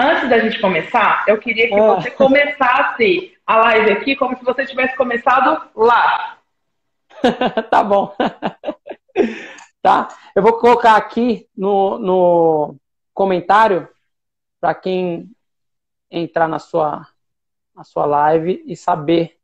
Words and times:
antes 0.00 0.28
da 0.28 0.38
gente 0.38 0.60
começar, 0.60 1.24
eu 1.28 1.38
queria 1.38 1.68
que 1.68 1.74
ah. 1.74 1.94
você 1.94 2.10
começasse 2.10 3.36
a 3.46 3.56
live 3.56 3.92
aqui 3.92 4.16
como 4.16 4.36
se 4.36 4.44
você 4.44 4.64
tivesse 4.66 4.96
começado 4.96 5.70
lá. 5.74 6.38
tá 7.70 7.84
bom. 7.84 8.14
tá? 9.82 10.08
Eu 10.34 10.42
vou 10.42 10.58
colocar 10.58 10.96
aqui 10.96 11.48
no, 11.56 11.98
no 11.98 12.76
comentário 13.12 13.88
para 14.60 14.74
quem 14.74 15.30
entrar 16.10 16.48
na 16.48 16.58
sua, 16.58 17.06
na 17.74 17.84
sua 17.84 18.06
live 18.06 18.62
e 18.66 18.76
saber 18.76 19.38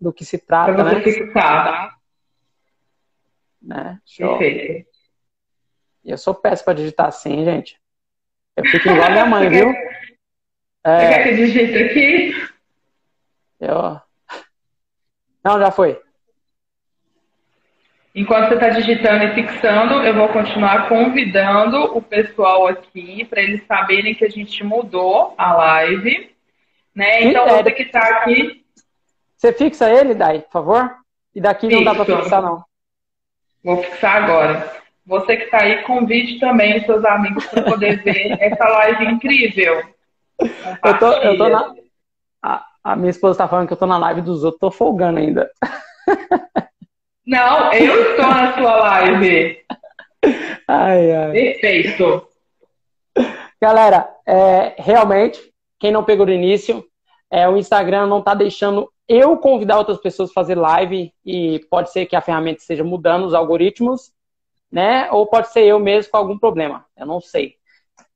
do 0.00 0.12
que 0.12 0.24
se 0.24 0.38
trata, 0.38 0.72
você 0.72 0.94
né? 0.94 1.02
Fixar? 1.02 1.98
Né? 3.60 4.00
Perfeito. 4.16 4.88
E 6.02 6.10
eu 6.10 6.18
sou 6.18 6.34
péssimo 6.34 6.64
para 6.64 6.74
digitar 6.74 7.06
assim, 7.06 7.44
gente. 7.44 7.78
Eu 8.56 8.64
fico 8.64 8.88
igual 8.88 9.06
a 9.06 9.10
minha 9.10 9.26
mãe, 9.26 9.48
viu? 9.50 9.89
É... 10.84 10.98
Você 10.98 11.08
quer 11.08 11.22
que 11.24 11.36
digite 11.36 11.78
aqui? 11.78 12.50
Eu... 13.60 14.00
Não, 15.44 15.58
já 15.58 15.70
foi. 15.70 16.00
Enquanto 18.14 18.48
você 18.48 18.54
está 18.54 18.68
digitando 18.70 19.24
e 19.24 19.34
fixando, 19.34 20.02
eu 20.02 20.14
vou 20.14 20.28
continuar 20.28 20.88
convidando 20.88 21.96
o 21.96 22.02
pessoal 22.02 22.66
aqui 22.66 23.24
para 23.24 23.40
eles 23.40 23.64
saberem 23.66 24.14
que 24.14 24.24
a 24.24 24.28
gente 24.28 24.64
mudou 24.64 25.34
a 25.38 25.52
live. 25.54 26.34
Né? 26.94 27.24
Então, 27.24 27.48
Sim, 27.48 27.62
você 27.62 27.70
que 27.70 27.82
está 27.84 28.00
aqui. 28.00 28.64
Você 29.36 29.52
fixa 29.52 29.88
ele, 29.88 30.14
Dai, 30.14 30.40
por 30.40 30.50
favor? 30.50 30.96
E 31.34 31.40
daqui 31.40 31.68
Fixo. 31.68 31.76
não 31.76 31.84
dá 31.84 32.04
para 32.04 32.16
fixar, 32.16 32.42
não. 32.42 32.64
Vou 33.62 33.82
fixar 33.82 34.24
agora. 34.24 34.80
Você 35.06 35.36
que 35.36 35.44
está 35.44 35.62
aí, 35.62 35.82
convide 35.82 36.40
também 36.40 36.78
os 36.78 36.84
seus 36.84 37.04
amigos 37.04 37.46
para 37.46 37.62
poder 37.62 38.02
ver 38.02 38.36
essa 38.42 38.64
live 38.68 39.04
incrível. 39.06 39.82
Eu 40.84 40.98
tô, 40.98 41.12
eu 41.12 41.36
tô 41.36 41.48
na. 41.48 41.74
A, 42.42 42.66
a 42.82 42.96
minha 42.96 43.10
esposa 43.10 43.32
está 43.32 43.46
falando 43.46 43.66
que 43.66 43.74
eu 43.74 43.76
tô 43.76 43.86
na 43.86 43.98
live 43.98 44.22
dos 44.22 44.42
outros, 44.42 44.60
tô 44.60 44.70
folgando 44.70 45.18
ainda. 45.18 45.50
Não, 47.26 47.72
eu 47.74 48.10
estou 48.10 48.26
na 48.26 48.54
sua 48.54 48.76
live. 48.76 49.58
Ai, 50.66 51.12
ai. 51.12 51.32
Perfeito. 51.32 52.26
Galera, 53.60 54.08
é, 54.26 54.74
realmente, 54.78 55.52
quem 55.78 55.92
não 55.92 56.02
pegou 56.02 56.24
do 56.24 56.32
início, 56.32 56.82
é, 57.30 57.46
o 57.46 57.58
Instagram 57.58 58.06
não 58.06 58.20
está 58.20 58.34
deixando 58.34 58.90
eu 59.06 59.36
convidar 59.36 59.76
outras 59.78 59.98
pessoas 59.98 60.30
a 60.30 60.32
fazer 60.32 60.56
live 60.56 61.12
e 61.24 61.60
pode 61.70 61.92
ser 61.92 62.06
que 62.06 62.16
a 62.16 62.22
ferramenta 62.22 62.60
esteja 62.60 62.82
mudando 62.82 63.26
os 63.26 63.34
algoritmos 63.34 64.10
né? 64.70 65.10
Ou 65.10 65.26
pode 65.26 65.50
ser 65.52 65.64
eu 65.64 65.78
mesmo 65.78 66.12
com 66.12 66.16
algum 66.16 66.38
problema, 66.38 66.86
eu 66.96 67.06
não 67.06 67.20
sei, 67.20 67.56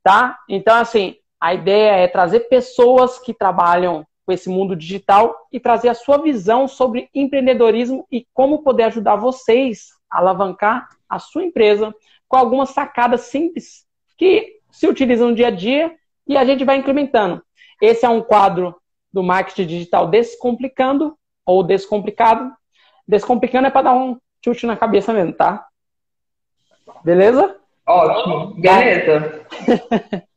tá? 0.02 0.38
Então, 0.48 0.76
assim, 0.76 1.16
a 1.40 1.54
ideia 1.54 1.96
é 1.96 2.08
trazer 2.08 2.40
pessoas 2.48 3.18
que 3.18 3.34
trabalham 3.34 4.06
com 4.24 4.32
esse 4.32 4.48
mundo 4.48 4.74
digital 4.74 5.34
e 5.52 5.60
trazer 5.60 5.88
a 5.88 5.94
sua 5.94 6.18
visão 6.18 6.66
sobre 6.66 7.08
empreendedorismo 7.14 8.06
e 8.10 8.26
como 8.32 8.62
poder 8.62 8.84
ajudar 8.84 9.16
vocês 9.16 9.88
a 10.10 10.18
alavancar 10.18 10.88
a 11.08 11.18
sua 11.18 11.44
empresa 11.44 11.94
com 12.26 12.36
algumas 12.36 12.70
sacadas 12.70 13.22
simples 13.22 13.86
que 14.16 14.60
se 14.70 14.86
utilizam 14.86 15.28
no 15.28 15.34
dia 15.34 15.48
a 15.48 15.50
dia 15.50 15.94
e 16.26 16.36
a 16.36 16.44
gente 16.44 16.64
vai 16.64 16.76
implementando. 16.76 17.42
Esse 17.80 18.06
é 18.06 18.08
um 18.08 18.22
quadro 18.22 18.74
do 19.12 19.22
marketing 19.22 19.66
digital 19.66 20.08
descomplicando 20.08 21.16
ou 21.44 21.62
descomplicado. 21.62 22.50
Descomplicando 23.06 23.66
é 23.66 23.70
para 23.70 23.82
dar 23.82 23.94
um 23.94 24.18
chute 24.42 24.66
na 24.66 24.76
cabeça 24.76 25.12
mesmo, 25.12 25.34
tá? 25.34 25.66
Beleza? 27.04 27.56
Ótimo, 27.86 28.54
beleza. 28.54 29.46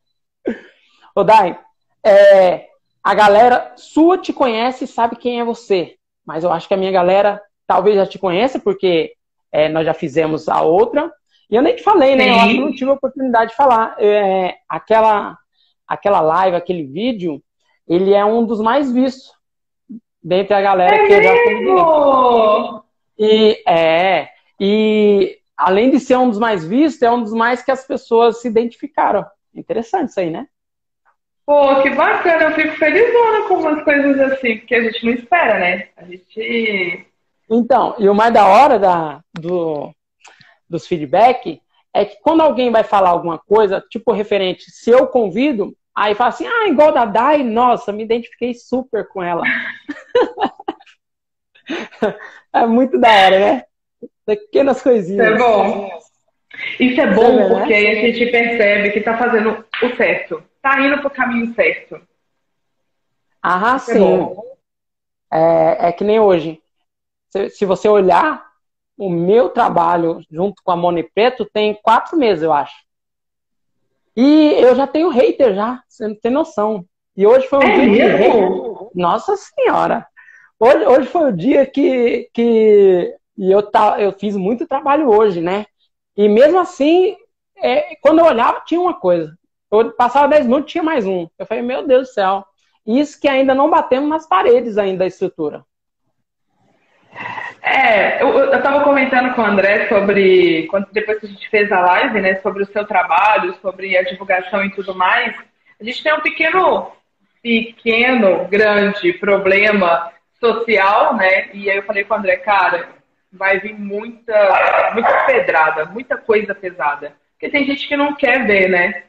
Ô, 1.18 1.24
Dai, 1.24 1.58
é, 2.06 2.68
a 3.04 3.16
galera 3.16 3.74
sua 3.76 4.20
te 4.20 4.32
conhece 4.32 4.84
e 4.84 4.88
sabe 4.88 5.16
quem 5.16 5.40
é 5.40 5.44
você. 5.44 5.96
Mas 6.24 6.44
eu 6.44 6.52
acho 6.52 6.68
que 6.68 6.76
a 6.76 6.78
minha 6.78 6.92
galera 6.92 7.42
talvez 7.66 7.96
já 7.96 8.06
te 8.06 8.20
conheça, 8.20 8.60
porque 8.60 9.14
é, 9.52 9.68
nós 9.68 9.84
já 9.84 9.96
fizemos 9.96 10.48
a 10.48 10.62
outra. 10.62 11.12
E 11.50 11.56
eu 11.56 11.64
nem 11.64 11.76
te 11.76 11.82
falei, 11.82 12.16
né? 12.16 12.26
Sim. 12.26 12.30
Eu 12.30 12.36
acho 12.36 12.54
que 12.54 12.60
não 12.60 12.72
tive 12.72 12.92
a 12.92 12.94
oportunidade 12.94 13.50
de 13.50 13.58
falar. 13.58 13.96
É, 13.98 14.58
aquela, 14.70 15.36
aquela 15.88 16.22
live, 16.22 16.56
aquele 16.56 16.84
vídeo, 16.84 17.42
ele 17.88 18.14
é 18.14 18.24
um 18.24 18.46
dos 18.46 18.62
mais 18.62 18.92
vistos 18.92 19.34
dentre 20.22 20.54
a 20.54 20.62
galera 20.62 20.98
é 20.98 21.08
que 21.08 21.14
eu 21.14 21.24
já 21.24 21.34
convidei. 21.44 22.82
E 23.18 23.64
é. 23.68 24.30
E 24.60 25.40
além 25.58 25.90
de 25.90 26.00
ser 26.00 26.16
um 26.16 26.30
dos 26.30 26.38
mais 26.38 26.64
vistos, 26.64 27.02
é 27.02 27.10
um 27.10 27.24
dos 27.24 27.34
mais 27.34 27.64
que 27.64 27.72
as 27.72 27.88
pessoas 27.88 28.40
se 28.40 28.48
identificaram. 28.48 29.26
Interessante 29.56 30.10
isso 30.10 30.20
aí, 30.20 30.30
né? 30.30 30.46
Pô, 31.48 31.82
que 31.82 31.90
bacana, 31.92 32.44
eu 32.44 32.52
fico 32.56 32.76
felizona 32.76 33.48
com 33.48 33.54
umas 33.54 33.82
coisas 33.86 34.20
assim, 34.20 34.58
que 34.58 34.76
a 34.76 34.82
gente 34.82 35.06
não 35.06 35.14
espera, 35.14 35.58
né? 35.58 35.88
A 35.96 36.04
gente. 36.04 37.08
Então, 37.50 37.96
e 37.98 38.10
o 38.10 38.14
mais 38.14 38.34
da 38.34 38.46
hora 38.46 38.78
da, 38.78 39.22
do, 39.34 39.96
dos 40.70 40.86
feedback 40.86 41.62
é 41.94 42.04
que 42.04 42.18
quando 42.22 42.42
alguém 42.42 42.70
vai 42.70 42.84
falar 42.84 43.12
alguma 43.12 43.40
coisa, 43.40 43.82
tipo 43.90 44.12
referente, 44.12 44.70
se 44.70 44.90
eu 44.90 45.08
convido, 45.08 45.74
aí 45.96 46.14
fala 46.14 46.32
assim, 46.32 46.46
ah, 46.46 46.68
igual 46.68 46.92
da 46.92 47.06
Dai, 47.06 47.42
nossa, 47.44 47.94
me 47.94 48.04
identifiquei 48.04 48.54
super 48.54 49.08
com 49.08 49.24
ela. 49.24 49.44
é 52.52 52.66
muito 52.66 53.00
da 53.00 53.08
hora, 53.08 53.40
né? 53.40 53.64
Pequenas 54.26 54.82
coisinhas. 54.82 55.26
Isso 55.26 55.36
é 55.36 55.38
bom. 55.38 55.90
Isso 56.78 57.00
é 57.00 57.14
bom 57.14 57.40
é 57.40 57.48
porque 57.48 57.74
aí 57.74 57.88
a 57.88 58.02
gente 58.02 58.26
percebe 58.32 58.92
que 58.92 59.00
está 59.00 59.18
fazendo 59.18 59.66
o 59.82 59.96
certo. 59.96 60.44
Está 60.58 60.82
indo 60.82 60.98
para 60.98 61.08
o 61.08 61.12
caminho 61.12 61.54
certo. 61.54 62.02
Ah, 63.42 63.78
Isso 63.78 63.92
é 63.92 63.94
sim. 63.94 64.36
É, 65.32 65.88
é, 65.88 65.92
que 65.92 66.04
nem 66.04 66.20
hoje. 66.20 66.62
Se, 67.30 67.50
se, 67.50 67.66
você 67.66 67.88
olhar, 67.88 68.46
o 68.98 69.10
meu 69.10 69.50
trabalho 69.50 70.22
junto 70.30 70.62
com 70.64 70.72
a 70.72 70.76
Mone 70.76 71.04
Preto 71.04 71.46
tem 71.46 71.74
quatro 71.82 72.18
meses, 72.18 72.44
eu 72.44 72.52
acho. 72.52 72.76
E 74.16 74.54
eu 74.60 74.76
já 74.76 74.88
tenho 74.88 75.10
hater 75.10 75.54
já, 75.54 75.84
você 75.88 76.08
não 76.08 76.16
tem 76.16 76.32
noção. 76.32 76.86
E 77.16 77.26
hoje 77.26 77.48
foi 77.48 77.60
um 77.60 77.64
é 77.64 77.90
dia 77.90 78.18
de 78.18 79.00
Nossa 79.00 79.36
Senhora! 79.38 80.08
Hoje, 80.60 80.86
hoje 80.88 81.08
foi 81.08 81.30
o 81.30 81.36
dia 81.36 81.66
que, 81.68 82.30
que 82.34 83.16
e 83.38 83.52
eu, 83.52 83.62
tá, 83.62 84.02
eu 84.02 84.12
fiz 84.12 84.36
muito 84.36 84.68
trabalho 84.68 85.10
hoje, 85.10 85.40
né? 85.40 85.66
E 86.16 86.28
mesmo 86.28 86.60
assim, 86.60 87.16
é, 87.58 87.96
quando 88.02 88.20
eu 88.20 88.26
olhava, 88.26 88.64
tinha 88.66 88.82
uma 88.82 89.00
coisa. 89.00 89.38
Eu 89.72 89.92
passava 89.92 90.28
10 90.28 90.46
minutos, 90.46 90.72
tinha 90.72 90.84
mais 90.84 91.06
um. 91.06 91.28
Eu 91.38 91.46
falei, 91.46 91.64
meu 91.64 91.86
Deus 91.86 92.08
do 92.08 92.14
céu. 92.14 92.46
Isso 92.86 93.20
que 93.20 93.28
ainda 93.28 93.54
não 93.54 93.70
batemos 93.70 94.10
nas 94.10 94.28
paredes 94.28 94.78
ainda 94.78 95.00
da 95.00 95.08
estrutura. 95.08 95.64
É, 97.62 98.22
eu, 98.22 98.54
estava 98.54 98.84
comentando 98.84 99.34
com 99.34 99.42
o 99.42 99.46
André 99.46 99.90
sobre, 99.90 100.68
quando, 100.68 100.88
depois 100.92 101.20
que 101.20 101.26
a 101.26 101.30
gente 101.30 101.50
fez 101.50 101.72
a 101.72 101.82
live, 101.82 102.22
né, 102.22 102.36
sobre 102.36 102.64
o 102.64 102.68
seu 102.68 102.86
trabalho, 102.86 103.56
sobre 103.62 103.98
a 103.98 104.04
divulgação 104.04 104.64
e 104.64 104.72
tudo 104.72 104.96
mais, 104.96 105.36
a 105.80 105.84
gente 105.84 106.02
tem 106.02 106.14
um 106.14 106.22
pequeno, 106.22 106.92
pequeno, 107.42 108.46
grande 108.48 109.12
problema 109.14 110.12
social, 110.40 111.16
né, 111.16 111.50
e 111.54 111.70
aí 111.70 111.78
eu 111.78 111.84
falei 111.84 112.04
com 112.04 112.14
o 112.14 112.18
André, 112.18 112.38
cara, 112.38 112.90
vai 113.34 113.60
vir 113.60 113.74
muita, 113.74 114.92
muita 114.94 115.26
pedrada, 115.26 115.86
muita 115.86 116.18
coisa 116.18 116.56
pesada. 116.56 117.14
Porque 117.34 117.50
tem 117.50 117.66
gente 117.66 117.88
que 117.88 117.98
não 117.98 118.16
quer 118.16 118.46
ver, 118.46 118.70
né? 118.70 119.04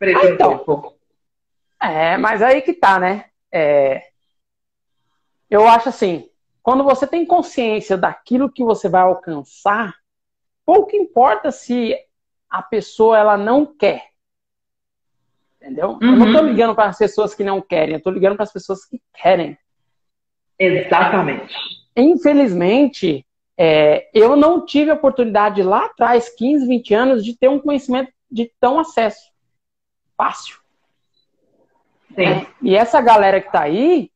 Preto 0.00 0.26
então, 0.28 0.94
É, 1.78 2.16
mas 2.16 2.40
aí 2.40 2.62
que 2.62 2.72
tá, 2.72 2.98
né? 2.98 3.26
É, 3.52 4.02
eu 5.50 5.68
acho 5.68 5.90
assim, 5.90 6.26
quando 6.62 6.82
você 6.82 7.06
tem 7.06 7.26
consciência 7.26 7.98
daquilo 7.98 8.50
que 8.50 8.64
você 8.64 8.88
vai 8.88 9.02
alcançar, 9.02 9.94
pouco 10.64 10.96
importa 10.96 11.52
se 11.52 11.94
a 12.48 12.62
pessoa 12.62 13.18
ela 13.18 13.36
não 13.36 13.66
quer. 13.66 14.06
Entendeu? 15.60 15.98
Uhum. 16.00 16.12
Eu 16.12 16.16
não 16.16 16.32
tô 16.32 16.38
uhum. 16.38 16.46
ligando 16.46 16.74
para 16.74 16.88
as 16.88 16.96
pessoas 16.96 17.34
que 17.34 17.44
não 17.44 17.60
querem, 17.60 17.96
eu 17.96 18.02
tô 18.02 18.10
ligando 18.10 18.36
para 18.36 18.44
as 18.44 18.52
pessoas 18.52 18.86
que 18.86 19.02
querem. 19.12 19.58
Exatamente. 20.58 21.54
Infelizmente, 21.94 23.26
é, 23.54 24.08
eu 24.14 24.34
não 24.34 24.64
tive 24.64 24.90
a 24.90 24.94
oportunidade 24.94 25.62
lá 25.62 25.84
atrás, 25.84 26.30
15, 26.30 26.66
20 26.66 26.94
anos, 26.94 27.22
de 27.22 27.36
ter 27.36 27.48
um 27.48 27.60
conhecimento 27.60 28.10
de 28.30 28.50
tão 28.58 28.78
acesso 28.78 29.29
fácil. 30.20 30.58
É, 32.14 32.46
e 32.60 32.76
essa 32.76 33.00
galera 33.00 33.40
que 33.40 33.46
está 33.46 33.62
aí, 33.62 34.10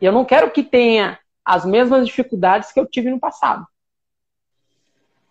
eu 0.00 0.10
não 0.10 0.24
quero 0.24 0.50
que 0.50 0.62
tenha 0.62 1.18
as 1.44 1.66
mesmas 1.66 2.06
dificuldades 2.06 2.72
que 2.72 2.80
eu 2.80 2.86
tive 2.86 3.10
no 3.10 3.20
passado. 3.20 3.66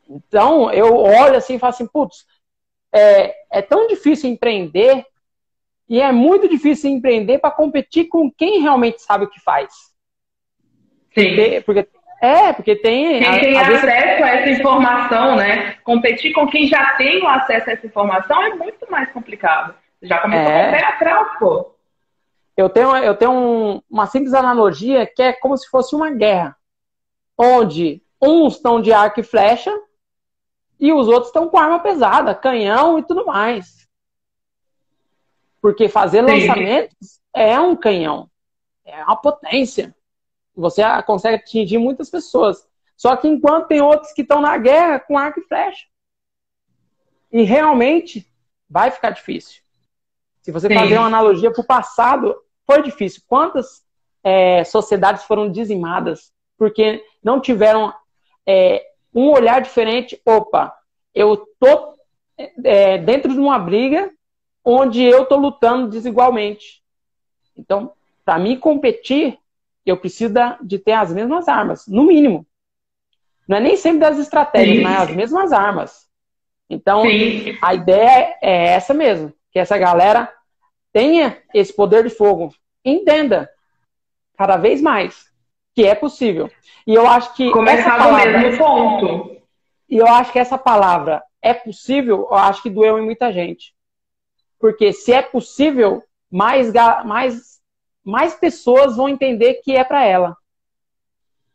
Então, 0.08 0.72
eu 0.72 0.96
olho 0.96 1.36
assim 1.36 1.56
e 1.56 1.60
falo 1.60 1.74
assim, 1.74 1.88
putz, 1.88 2.28
é, 2.94 3.34
é 3.50 3.62
tão 3.64 3.88
difícil 3.88 4.30
empreender 4.30 5.04
e 5.90 6.00
é 6.00 6.12
muito 6.12 6.48
difícil 6.48 6.92
empreender 6.92 7.40
para 7.40 7.50
competir 7.50 8.08
com 8.08 8.30
quem 8.30 8.62
realmente 8.62 9.02
sabe 9.02 9.26
o 9.26 9.30
que 9.30 9.40
faz. 9.40 9.74
Sim. 11.16 11.36
Porque, 11.36 11.62
porque, 11.62 11.90
é, 12.22 12.54
porque 12.54 12.76
tem. 12.76 13.20
Quem 13.20 13.40
tem 13.40 13.58
acesso 13.58 13.86
vezes... 13.88 14.22
a 14.22 14.28
essa 14.30 14.50
informação, 14.52 15.36
né? 15.36 15.74
Competir 15.84 16.32
com 16.34 16.48
quem 16.48 16.68
já 16.68 16.94
tem 16.94 17.20
o 17.24 17.28
acesso 17.28 17.68
a 17.68 17.74
essa 17.74 17.88
informação 17.88 18.44
é 18.44 18.54
muito 18.54 18.90
mais 18.92 19.12
complicado. 19.12 19.74
Já 20.04 20.20
começou 20.20 20.52
é. 20.52 20.62
com 20.62 20.70
o 20.70 20.72
pé 20.72 20.86
atrás, 20.86 21.28
pô. 21.40 21.76
Eu 22.56 22.70
tenho, 22.70 22.96
eu 22.98 23.16
tenho 23.16 23.32
um, 23.32 23.82
uma 23.90 24.06
simples 24.06 24.36
analogia 24.36 25.08
que 25.08 25.24
é 25.24 25.34
como 25.34 25.58
se 25.58 25.68
fosse 25.68 25.96
uma 25.96 26.12
guerra. 26.12 26.56
Onde 27.36 28.04
uns 28.22 28.56
estão 28.56 28.80
de 28.80 28.94
arco 28.94 29.20
e 29.20 29.24
flecha 29.24 29.74
e 30.80 30.94
os 30.94 31.08
outros 31.08 31.28
estão 31.28 31.50
com 31.50 31.58
arma 31.58 31.80
pesada, 31.80 32.36
canhão 32.36 33.00
e 33.00 33.04
tudo 33.04 33.26
mais. 33.26 33.88
Porque 35.60 35.90
fazer 35.90 36.24
Sim. 36.24 36.40
lançamentos 36.40 37.20
é 37.34 37.60
um 37.60 37.76
canhão, 37.76 38.30
é 38.86 39.04
uma 39.04 39.16
potência. 39.16 39.96
Você 40.56 40.84
consegue 41.04 41.36
atingir 41.36 41.78
muitas 41.78 42.10
pessoas. 42.10 42.68
Só 42.96 43.16
que 43.16 43.28
enquanto 43.28 43.68
tem 43.68 43.82
outros 43.82 44.14
que 44.14 44.22
estão 44.22 44.42
na 44.42 44.58
guerra 44.58 45.00
com 45.00 45.18
arco 45.18 45.40
e 45.40 45.44
flecha. 45.44 45.86
E 47.32 47.44
realmente 47.44 48.28
vai 48.70 48.92
ficar 48.92 49.12
difícil. 49.12 49.62
Se 50.42 50.52
você 50.52 50.68
Sim. 50.68 50.76
fazer 50.76 50.98
uma 50.98 51.08
analogia 51.08 51.52
para 51.52 51.62
o 51.62 51.66
passado, 51.66 52.36
foi 52.66 52.82
difícil. 52.82 53.22
Quantas 53.28 53.84
é, 54.24 54.64
sociedades 54.64 55.24
foram 55.24 55.52
dizimadas 55.52 56.32
porque 56.58 57.04
não 57.24 57.40
tiveram 57.40 57.94
é, 58.46 58.86
um 59.14 59.30
olhar 59.30 59.62
diferente? 59.62 60.22
Opa, 60.26 60.76
eu 61.14 61.38
tô 61.60 61.96
é, 62.64 62.98
dentro 62.98 63.34
de 63.34 63.40
uma 63.40 63.58
briga 63.58 64.12
onde 64.64 65.04
eu 65.04 65.26
tô 65.26 65.38
lutando 65.38 65.90
desigualmente. 65.90 66.82
Então, 67.58 67.94
para 68.24 68.40
mim 68.40 68.60
competir, 68.60 69.38
eu 69.86 69.98
preciso 69.98 70.34
de 70.62 70.78
ter 70.78 70.94
as 70.94 71.12
mesmas 71.12 71.48
armas, 71.48 71.88
no 71.88 72.04
mínimo. 72.04 72.46
Não 73.48 73.58
é 73.58 73.60
nem 73.60 73.76
sempre 73.76 74.00
das 74.00 74.18
estratégias, 74.18 74.78
Sim. 74.78 74.84
mas 74.84 75.02
as 75.02 75.16
mesmas 75.16 75.52
armas. 75.52 76.10
Então, 76.70 77.02
Sim. 77.02 77.58
a 77.62 77.74
ideia 77.74 78.38
é 78.42 78.68
essa 78.68 78.94
mesmo, 78.94 79.34
que 79.52 79.60
essa 79.60 79.78
galera 79.78 80.32
tenha 80.94 81.38
esse 81.54 81.74
poder 81.74 82.04
de 82.04 82.10
fogo, 82.10 82.54
entenda 82.84 83.50
cada 84.38 84.58
vez 84.58 84.82
mais 84.82 85.32
que 85.74 85.86
é 85.86 85.96
possível. 85.96 86.50
E 86.86 86.94
eu 86.94 87.08
acho 87.08 87.34
que 87.36 87.50
começar 87.52 87.98
no 88.00 88.18
mesmo 88.18 88.58
ponto. 88.58 89.42
E 89.90 89.98
eu 89.98 90.08
acho 90.08 90.32
que 90.32 90.40
essa 90.40 90.58
palavra 90.58 91.22
é 91.42 91.54
possível, 91.54 92.28
eu 92.30 92.36
acho 92.36 92.62
que 92.62 92.70
doeu 92.70 92.98
em 93.00 93.06
muita 93.06 93.32
gente. 93.32 93.74
Porque 94.60 94.94
se 94.94 95.12
é 95.12 95.22
possível, 95.22 96.04
mais 96.32 96.72
mais 97.06 97.51
mais 98.04 98.34
pessoas 98.36 98.96
vão 98.96 99.10
entender 99.10 99.56
que 99.56 99.76
é 99.76 99.84
para 99.84 100.04
ela. 100.04 100.36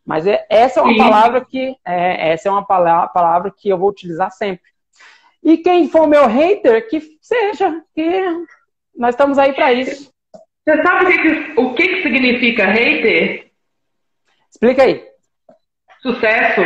Mas 0.04 0.26
é, 0.26 0.46
essa 0.48 0.80
é 0.80 0.82
uma 0.82 0.92
Sim. 0.92 0.98
palavra 0.98 1.44
que 1.44 1.76
é, 1.84 2.30
essa 2.30 2.48
é 2.48 2.52
uma 2.52 2.64
palavra, 2.64 3.08
palavra 3.08 3.54
que 3.56 3.68
eu 3.68 3.76
vou 3.76 3.88
utilizar 3.88 4.30
sempre. 4.30 4.70
E 5.42 5.58
quem 5.58 5.88
for 5.88 6.06
meu 6.06 6.26
hater, 6.26 6.88
que 6.88 7.18
seja, 7.20 7.82
que 7.94 8.22
nós 8.94 9.14
estamos 9.14 9.38
aí 9.38 9.52
para 9.52 9.72
isso. 9.72 10.12
Você 10.64 10.82
sabe 10.82 11.04
o 11.04 11.22
que, 11.22 11.60
o 11.60 11.74
que, 11.74 11.88
que 11.88 12.02
significa 12.02 12.66
hater? 12.66 13.50
Explica 14.50 14.82
aí. 14.84 15.06
Sucesso. 16.00 16.60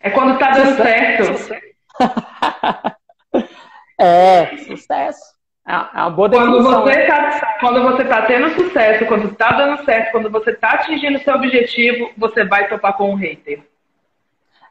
É 0.00 0.10
quando 0.10 0.38
tá 0.38 0.50
dando 0.50 0.76
sucesso. 0.76 1.44
certo. 1.44 1.70
é, 4.00 4.56
sucesso. 4.58 5.39
É, 5.70 5.98
é 5.98 6.02
uma 6.02 6.10
boa 6.10 6.28
definição. 6.28 6.82
Quando 6.82 6.82
você, 6.82 7.06
tá, 7.06 7.56
quando 7.60 7.82
você 7.82 8.04
tá 8.04 8.26
tendo 8.26 8.50
sucesso, 8.50 9.06
quando 9.06 9.36
tá 9.36 9.52
dando 9.52 9.84
certo, 9.84 10.10
quando 10.10 10.28
você 10.28 10.52
tá 10.52 10.72
atingindo 10.72 11.20
seu 11.20 11.32
objetivo, 11.32 12.10
você 12.16 12.44
vai 12.44 12.68
topar 12.68 12.96
com 12.96 13.12
um 13.12 13.14
hater. 13.14 13.64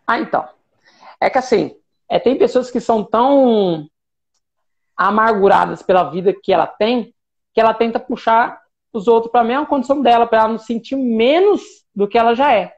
Ah, 0.05 0.19
então. 0.19 0.45
É 1.21 1.29
que 1.29 1.37
assim, 1.37 1.73
é, 2.09 2.19
tem 2.19 2.37
pessoas 2.37 2.69
que 2.69 2.81
são 2.81 3.01
tão 3.01 3.87
amarguradas 4.97 5.81
pela 5.81 6.09
vida 6.09 6.33
que 6.33 6.51
ela 6.51 6.67
tem, 6.67 7.13
que 7.53 7.61
ela 7.61 7.73
tenta 7.73 7.97
puxar 7.97 8.61
os 8.91 9.07
outros 9.07 9.31
para 9.31 9.41
a 9.41 9.45
mesma 9.45 9.65
condição 9.65 10.01
dela, 10.01 10.27
para 10.27 10.39
ela 10.39 10.47
não 10.49 10.57
sentir 10.57 10.97
menos 10.97 11.61
do 11.95 12.09
que 12.09 12.17
ela 12.17 12.35
já 12.35 12.53
é. 12.53 12.75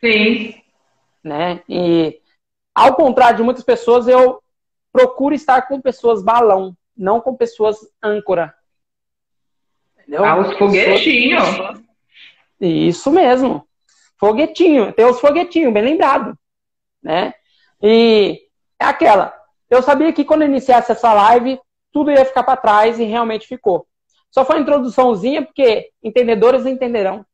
Sim. 0.00 0.54
Né? 1.22 1.62
E 1.68 2.18
ao 2.74 2.94
contrário 2.94 3.36
de 3.36 3.42
muitas 3.42 3.64
pessoas, 3.64 4.08
eu 4.08 4.42
procuro 4.90 5.34
estar 5.34 5.62
com 5.62 5.80
pessoas 5.80 6.22
balão, 6.22 6.74
não 7.02 7.20
com 7.20 7.36
pessoas 7.36 7.76
âncora. 8.02 8.54
Entendeu? 9.98 10.24
Ah, 10.24 10.38
os 10.38 10.56
foguetinhos. 10.56 11.42
Isso 12.60 13.10
mesmo. 13.10 13.66
Foguetinho. 14.18 14.92
Tem 14.92 15.04
os 15.04 15.20
foguetinhos, 15.20 15.72
bem 15.72 15.82
lembrado. 15.82 16.38
Né? 17.02 17.34
E 17.82 18.42
é 18.78 18.84
aquela. 18.84 19.34
Eu 19.68 19.82
sabia 19.82 20.12
que 20.12 20.24
quando 20.24 20.42
eu 20.42 20.48
iniciasse 20.48 20.92
essa 20.92 21.12
live, 21.12 21.58
tudo 21.92 22.12
ia 22.12 22.24
ficar 22.24 22.44
para 22.44 22.56
trás 22.56 23.00
e 23.00 23.04
realmente 23.04 23.48
ficou. 23.48 23.86
Só 24.30 24.44
foi 24.44 24.56
uma 24.56 24.62
introduçãozinha, 24.62 25.42
porque 25.42 25.90
entendedores 26.02 26.64
entenderão. 26.66 27.26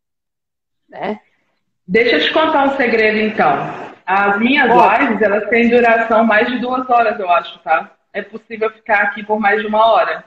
Né? 0.88 1.20
Deixa 1.87 2.17
eu 2.17 2.20
te 2.23 2.32
contar 2.32 2.69
um 2.69 2.76
segredo, 2.76 3.19
então. 3.19 3.53
As 4.06 4.38
minhas 4.38 4.69
lives, 4.69 5.20
elas 5.20 5.49
têm 5.50 5.69
duração 5.69 6.25
mais 6.25 6.49
de 6.49 6.59
duas 6.59 6.88
horas, 6.88 7.20
eu 7.20 7.31
acho, 7.31 7.59
tá? 7.59 7.97
É 8.19 8.23
possível 8.23 8.69
ficar 8.70 9.03
aqui 9.05 9.25
por 9.25 9.38
mais 9.38 9.61
de 9.61 9.69
uma 9.69 9.87
hora. 9.87 10.25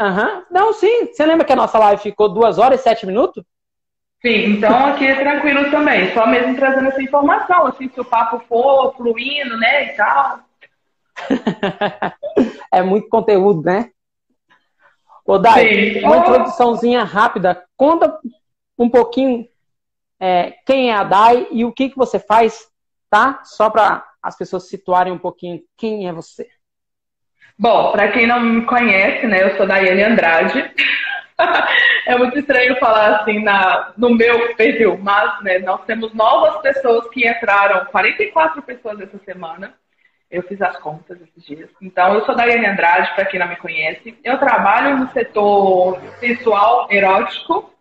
Aham. 0.00 0.38
Uhum. 0.38 0.44
Não, 0.50 0.72
sim. 0.72 1.06
Você 1.06 1.24
lembra 1.24 1.46
que 1.46 1.52
a 1.52 1.56
nossa 1.56 1.78
live 1.78 2.02
ficou 2.02 2.28
duas 2.28 2.58
horas 2.58 2.80
e 2.80 2.82
sete 2.82 3.06
minutos? 3.06 3.44
Sim, 4.20 4.56
então 4.56 4.86
aqui 4.86 5.06
é 5.06 5.14
tranquilo 5.14 5.70
também. 5.70 6.12
Só 6.12 6.26
mesmo 6.26 6.56
trazendo 6.56 6.88
essa 6.88 7.00
informação, 7.00 7.66
assim, 7.66 7.88
se 7.88 8.00
o 8.00 8.04
papo 8.04 8.40
for 8.48 8.96
fluindo, 8.96 9.56
né, 9.58 9.92
e 9.92 9.96
tal. 9.96 10.40
é 12.72 12.82
muito 12.82 13.08
conteúdo, 13.08 13.62
né? 13.62 13.90
Ô, 15.24 15.38
Dai, 15.38 16.00
uma 16.02 16.16
introduçãozinha 16.16 17.04
rápida. 17.04 17.64
Conta 17.76 18.18
um 18.76 18.90
pouquinho 18.90 19.46
é, 20.18 20.52
quem 20.66 20.90
é 20.90 20.94
a 20.94 21.04
Dai 21.04 21.46
e 21.52 21.64
o 21.64 21.72
que, 21.72 21.90
que 21.90 21.96
você 21.96 22.18
faz, 22.18 22.66
tá? 23.08 23.40
Só 23.44 23.70
para 23.70 24.04
as 24.20 24.36
pessoas 24.36 24.68
situarem 24.68 25.12
um 25.12 25.18
pouquinho 25.18 25.62
quem 25.76 26.08
é 26.08 26.12
você. 26.12 26.48
Bom, 27.60 27.90
para 27.90 28.12
quem 28.12 28.24
não 28.24 28.38
me 28.38 28.64
conhece, 28.66 29.26
né, 29.26 29.42
eu 29.42 29.56
sou 29.56 29.66
Daiane 29.66 30.04
Andrade. 30.04 30.70
é 32.06 32.16
muito 32.16 32.38
estranho 32.38 32.78
falar 32.78 33.16
assim 33.16 33.42
na, 33.42 33.92
no 33.96 34.14
meu 34.14 34.54
perfil, 34.54 34.96
mas 35.02 35.42
né, 35.42 35.58
nós 35.58 35.84
temos 35.84 36.14
novas 36.14 36.62
pessoas 36.62 37.08
que 37.08 37.28
entraram, 37.28 37.84
44 37.86 38.62
pessoas 38.62 39.00
essa 39.00 39.18
semana. 39.24 39.74
Eu 40.30 40.44
fiz 40.44 40.62
as 40.62 40.78
contas 40.78 41.18
esses 41.20 41.44
dias. 41.44 41.68
Então, 41.82 42.14
eu 42.14 42.24
sou 42.24 42.36
Daiane 42.36 42.66
Andrade, 42.66 43.12
para 43.16 43.24
quem 43.24 43.40
não 43.40 43.48
me 43.48 43.56
conhece. 43.56 44.16
Eu 44.22 44.38
trabalho 44.38 44.96
no 44.98 45.10
setor 45.10 46.00
sensual 46.20 46.86
erótico 46.92 47.74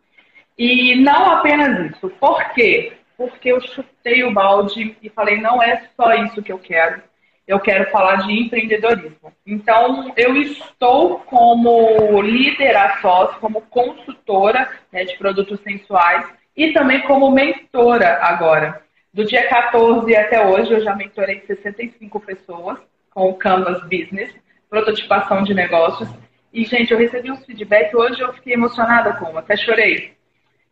e 0.58 0.96
não 0.96 1.34
apenas 1.34 1.92
isso. 1.92 2.10
Por 2.20 2.44
quê? 2.54 2.94
Porque 3.16 3.52
eu 3.52 3.62
chutei 3.62 4.24
o 4.24 4.34
balde 4.34 4.98
e 5.04 5.10
falei, 5.10 5.40
não 5.40 5.62
é 5.62 5.88
só 5.96 6.14
isso 6.14 6.42
que 6.42 6.52
eu 6.52 6.58
quero 6.58 7.04
eu 7.48 7.60
quero 7.60 7.90
falar 7.90 8.18
de 8.18 8.34
empreendedorismo. 8.34 9.32
Então, 9.46 10.12
eu 10.18 10.36
estou 10.36 11.20
como 11.20 12.22
líder 12.22 12.76
a 12.76 13.00
sócio, 13.00 13.40
como 13.40 13.62
consultora 13.62 14.70
né, 14.92 15.06
de 15.06 15.18
produtos 15.18 15.60
sensuais 15.62 16.28
e 16.56 16.74
também 16.74 17.02
como 17.04 17.32
mentora 17.32 18.20
agora. 18.22 18.82
Do 19.14 19.24
dia 19.24 19.48
14 19.48 20.14
até 20.16 20.46
hoje, 20.46 20.74
eu 20.74 20.82
já 20.82 20.94
mentorei 20.94 21.42
65 21.48 22.20
pessoas 22.20 22.80
com 23.10 23.30
o 23.30 23.36
Canvas 23.36 23.82
Business, 23.84 24.36
prototipação 24.70 25.44
de 25.44 25.54
negócios. 25.54 26.10
E, 26.54 26.66
gente, 26.66 26.92
eu 26.92 27.00
recebi 27.00 27.32
um 27.32 27.38
feedback 27.38 27.96
hoje, 27.96 28.20
eu 28.22 28.34
fiquei 28.34 28.54
emocionada 28.54 29.14
com, 29.14 29.38
até 29.38 29.56
chorei. 29.56 30.14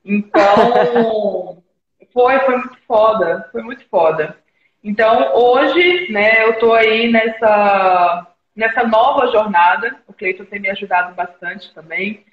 Então, 0.04 1.64
foi, 2.12 2.40
foi 2.40 2.58
muito 2.58 2.78
foda, 2.86 3.50
foi 3.52 3.62
muito 3.62 3.88
foda. 3.90 4.38
Então, 4.86 5.36
hoje, 5.36 6.12
né, 6.12 6.44
eu 6.44 6.52
estou 6.52 6.76
aí 6.76 7.12
nessa, 7.12 8.28
nessa 8.56 8.84
nova 8.84 9.32
jornada, 9.32 9.98
o 10.08 10.14
Cleiton 10.14 10.46
tem 10.46 10.60
me 10.60 10.70
ajudado 10.70 11.16
bastante 11.16 11.74
também, 11.74 12.24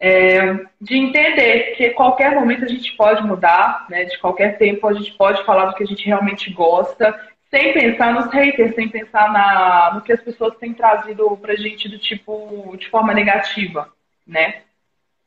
é, 0.00 0.52
de 0.80 0.96
entender 0.96 1.76
que 1.76 1.90
qualquer 1.90 2.34
momento 2.34 2.64
a 2.64 2.68
gente 2.68 2.96
pode 2.96 3.22
mudar, 3.22 3.86
né, 3.88 4.02
de 4.04 4.18
qualquer 4.18 4.58
tempo 4.58 4.88
a 4.88 4.92
gente 4.92 5.12
pode 5.12 5.44
falar 5.44 5.66
do 5.66 5.74
que 5.76 5.84
a 5.84 5.86
gente 5.86 6.04
realmente 6.04 6.52
gosta, 6.52 7.16
sem 7.48 7.72
pensar 7.72 8.12
nos 8.12 8.32
haters, 8.32 8.74
sem 8.74 8.88
pensar 8.88 9.32
na, 9.32 9.94
no 9.94 10.00
que 10.00 10.12
as 10.12 10.20
pessoas 10.20 10.56
têm 10.56 10.74
trazido 10.74 11.36
pra 11.36 11.54
gente 11.54 11.88
do 11.88 12.00
tipo, 12.00 12.74
de 12.76 12.88
forma 12.88 13.14
negativa, 13.14 13.88
né? 14.26 14.62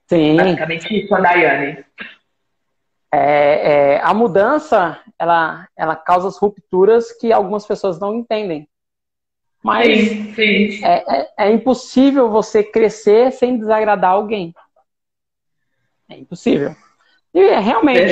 Sim. 0.07 0.35
Basicamente 0.35 0.93
isso, 0.93 1.15
a 1.15 1.21
Daiane. 1.21 1.85
É, 3.17 3.93
é, 3.93 4.01
a 4.01 4.13
mudança 4.13 5.01
ela, 5.17 5.65
ela 5.77 5.95
causa 5.95 6.37
rupturas 6.37 7.13
que 7.13 7.31
algumas 7.31 7.65
pessoas 7.65 7.97
não 7.97 8.13
entendem. 8.13 8.67
Mas 9.63 9.85
sim, 9.87 10.33
sim. 10.33 10.85
É, 10.85 11.21
é, 11.21 11.33
é, 11.37 11.51
impossível 11.51 12.29
você 12.29 12.61
crescer 12.61 13.31
sem 13.31 13.57
desagradar 13.57 14.11
alguém. 14.11 14.53
É 16.09 16.17
impossível. 16.17 16.75
E 17.33 17.39
é, 17.39 17.57
realmente, 17.57 18.11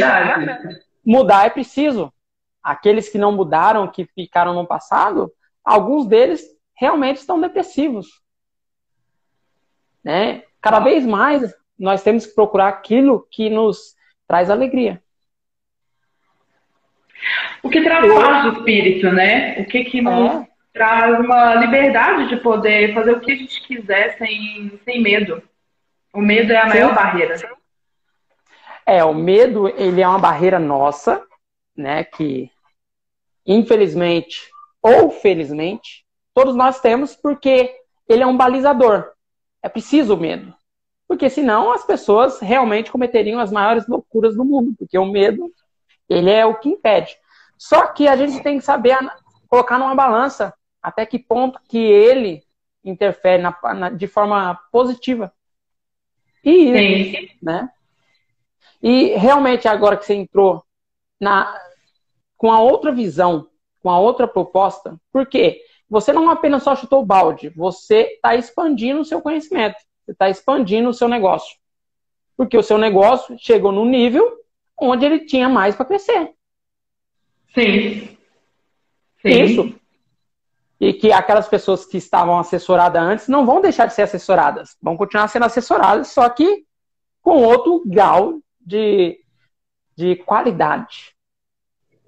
mudar 1.05 1.47
é 1.47 1.49
preciso. 1.49 2.11
Aqueles 2.63 3.09
que 3.09 3.17
não 3.17 3.33
mudaram, 3.33 3.91
que 3.91 4.05
ficaram 4.05 4.53
no 4.53 4.65
passado, 4.65 5.29
alguns 5.65 6.07
deles 6.07 6.45
realmente 6.73 7.17
estão 7.17 7.41
depressivos. 7.41 8.07
Né? 10.01 10.43
Cada 10.61 10.79
vez 10.79 11.05
mais 11.05 11.53
nós 11.77 12.01
temos 12.01 12.25
que 12.25 12.33
procurar 12.33 12.69
aquilo 12.69 13.27
que 13.29 13.49
nos 13.49 14.01
traz 14.27 14.49
alegria. 14.49 15.01
O 17.61 17.69
que 17.69 17.81
traz 17.81 18.13
paz 18.13 18.43
do 18.43 18.59
espírito, 18.59 19.11
né? 19.11 19.59
O 19.59 19.65
que, 19.65 19.85
que 19.85 20.01
nos 20.01 20.31
é. 20.31 20.47
traz 20.73 21.19
uma 21.19 21.55
liberdade 21.55 22.27
de 22.27 22.37
poder 22.37 22.93
fazer 22.93 23.11
o 23.11 23.19
que 23.19 23.31
a 23.31 23.35
gente 23.35 23.61
quiser 23.61 24.17
sem, 24.17 24.79
sem 24.83 25.01
medo. 25.01 25.41
O 26.13 26.21
medo 26.21 26.51
é 26.51 26.57
a 26.57 26.67
maior 26.67 26.89
Sim. 26.89 26.95
barreira. 26.95 27.35
É, 28.85 29.03
o 29.03 29.13
medo, 29.13 29.67
ele 29.69 30.01
é 30.01 30.07
uma 30.07 30.19
barreira 30.19 30.59
nossa, 30.59 31.23
né? 31.75 32.03
Que, 32.03 32.51
infelizmente 33.45 34.51
ou 34.83 35.09
felizmente, 35.09 36.05
todos 36.33 36.55
nós 36.55 36.81
temos, 36.81 37.15
porque 37.15 37.73
ele 38.07 38.21
é 38.21 38.27
um 38.27 38.35
balizador. 38.35 39.11
É 39.63 39.69
preciso 39.69 40.15
o 40.15 40.19
medo. 40.19 40.53
Porque 41.13 41.29
senão 41.29 41.71
as 41.71 41.85
pessoas 41.85 42.39
realmente 42.39 42.91
cometeriam 42.91 43.39
as 43.39 43.51
maiores 43.51 43.87
loucuras 43.87 44.35
do 44.35 44.43
mundo, 44.43 44.73
porque 44.75 44.97
o 44.97 45.05
medo, 45.05 45.53
ele 46.09 46.31
é 46.31 46.43
o 46.43 46.55
que 46.55 46.67
impede. 46.67 47.15
Só 47.55 47.85
que 47.85 48.07
a 48.07 48.15
gente 48.15 48.41
tem 48.41 48.57
que 48.57 48.65
saber 48.65 48.97
colocar 49.47 49.77
numa 49.77 49.93
balança 49.93 50.51
até 50.81 51.05
que 51.05 51.19
ponto 51.19 51.61
que 51.69 51.77
ele 51.77 52.41
interfere 52.83 53.43
na, 53.43 53.55
na, 53.75 53.89
de 53.91 54.07
forma 54.07 54.59
positiva. 54.71 55.31
E, 56.43 56.73
Sim. 56.75 57.27
né? 57.39 57.69
E 58.81 59.09
realmente 59.09 59.67
agora 59.67 59.97
que 59.97 60.07
você 60.07 60.15
entrou 60.15 60.63
na, 61.21 61.55
com 62.35 62.51
a 62.51 62.59
outra 62.59 62.91
visão, 62.91 63.47
com 63.83 63.91
a 63.91 63.99
outra 63.99 64.27
proposta, 64.27 64.99
por 65.11 65.27
quê? 65.27 65.61
Você 65.87 66.11
não 66.11 66.27
apenas 66.27 66.63
só 66.63 66.75
chutou 66.75 67.03
o 67.03 67.05
balde, 67.05 67.49
você 67.49 68.13
está 68.13 68.35
expandindo 68.35 69.01
o 69.01 69.05
seu 69.05 69.21
conhecimento, 69.21 69.77
você 70.05 70.11
está 70.11 70.29
expandindo 70.29 70.89
o 70.89 70.93
seu 70.93 71.07
negócio. 71.07 71.57
Porque 72.35 72.57
o 72.57 72.63
seu 72.63 72.77
negócio 72.77 73.35
chegou 73.39 73.71
no 73.71 73.85
nível 73.85 74.39
onde 74.77 75.05
ele 75.05 75.19
tinha 75.19 75.47
mais 75.47 75.75
para 75.75 75.85
crescer. 75.85 76.31
Sim. 77.53 78.17
Sim. 79.21 79.43
Isso. 79.43 79.75
E 80.79 80.93
que 80.93 81.11
aquelas 81.13 81.47
pessoas 81.47 81.85
que 81.85 81.97
estavam 81.97 82.37
assessoradas 82.37 83.01
antes 83.01 83.27
não 83.27 83.45
vão 83.45 83.61
deixar 83.61 83.85
de 83.85 83.93
ser 83.93 84.01
assessoradas, 84.01 84.75
vão 84.81 84.97
continuar 84.97 85.27
sendo 85.29 85.45
assessoradas, 85.45 86.07
só 86.07 86.27
que 86.27 86.65
com 87.21 87.37
outro 87.37 87.81
grau 87.85 88.39
de, 88.59 89.19
de 89.95 90.17
qualidade. 90.17 91.13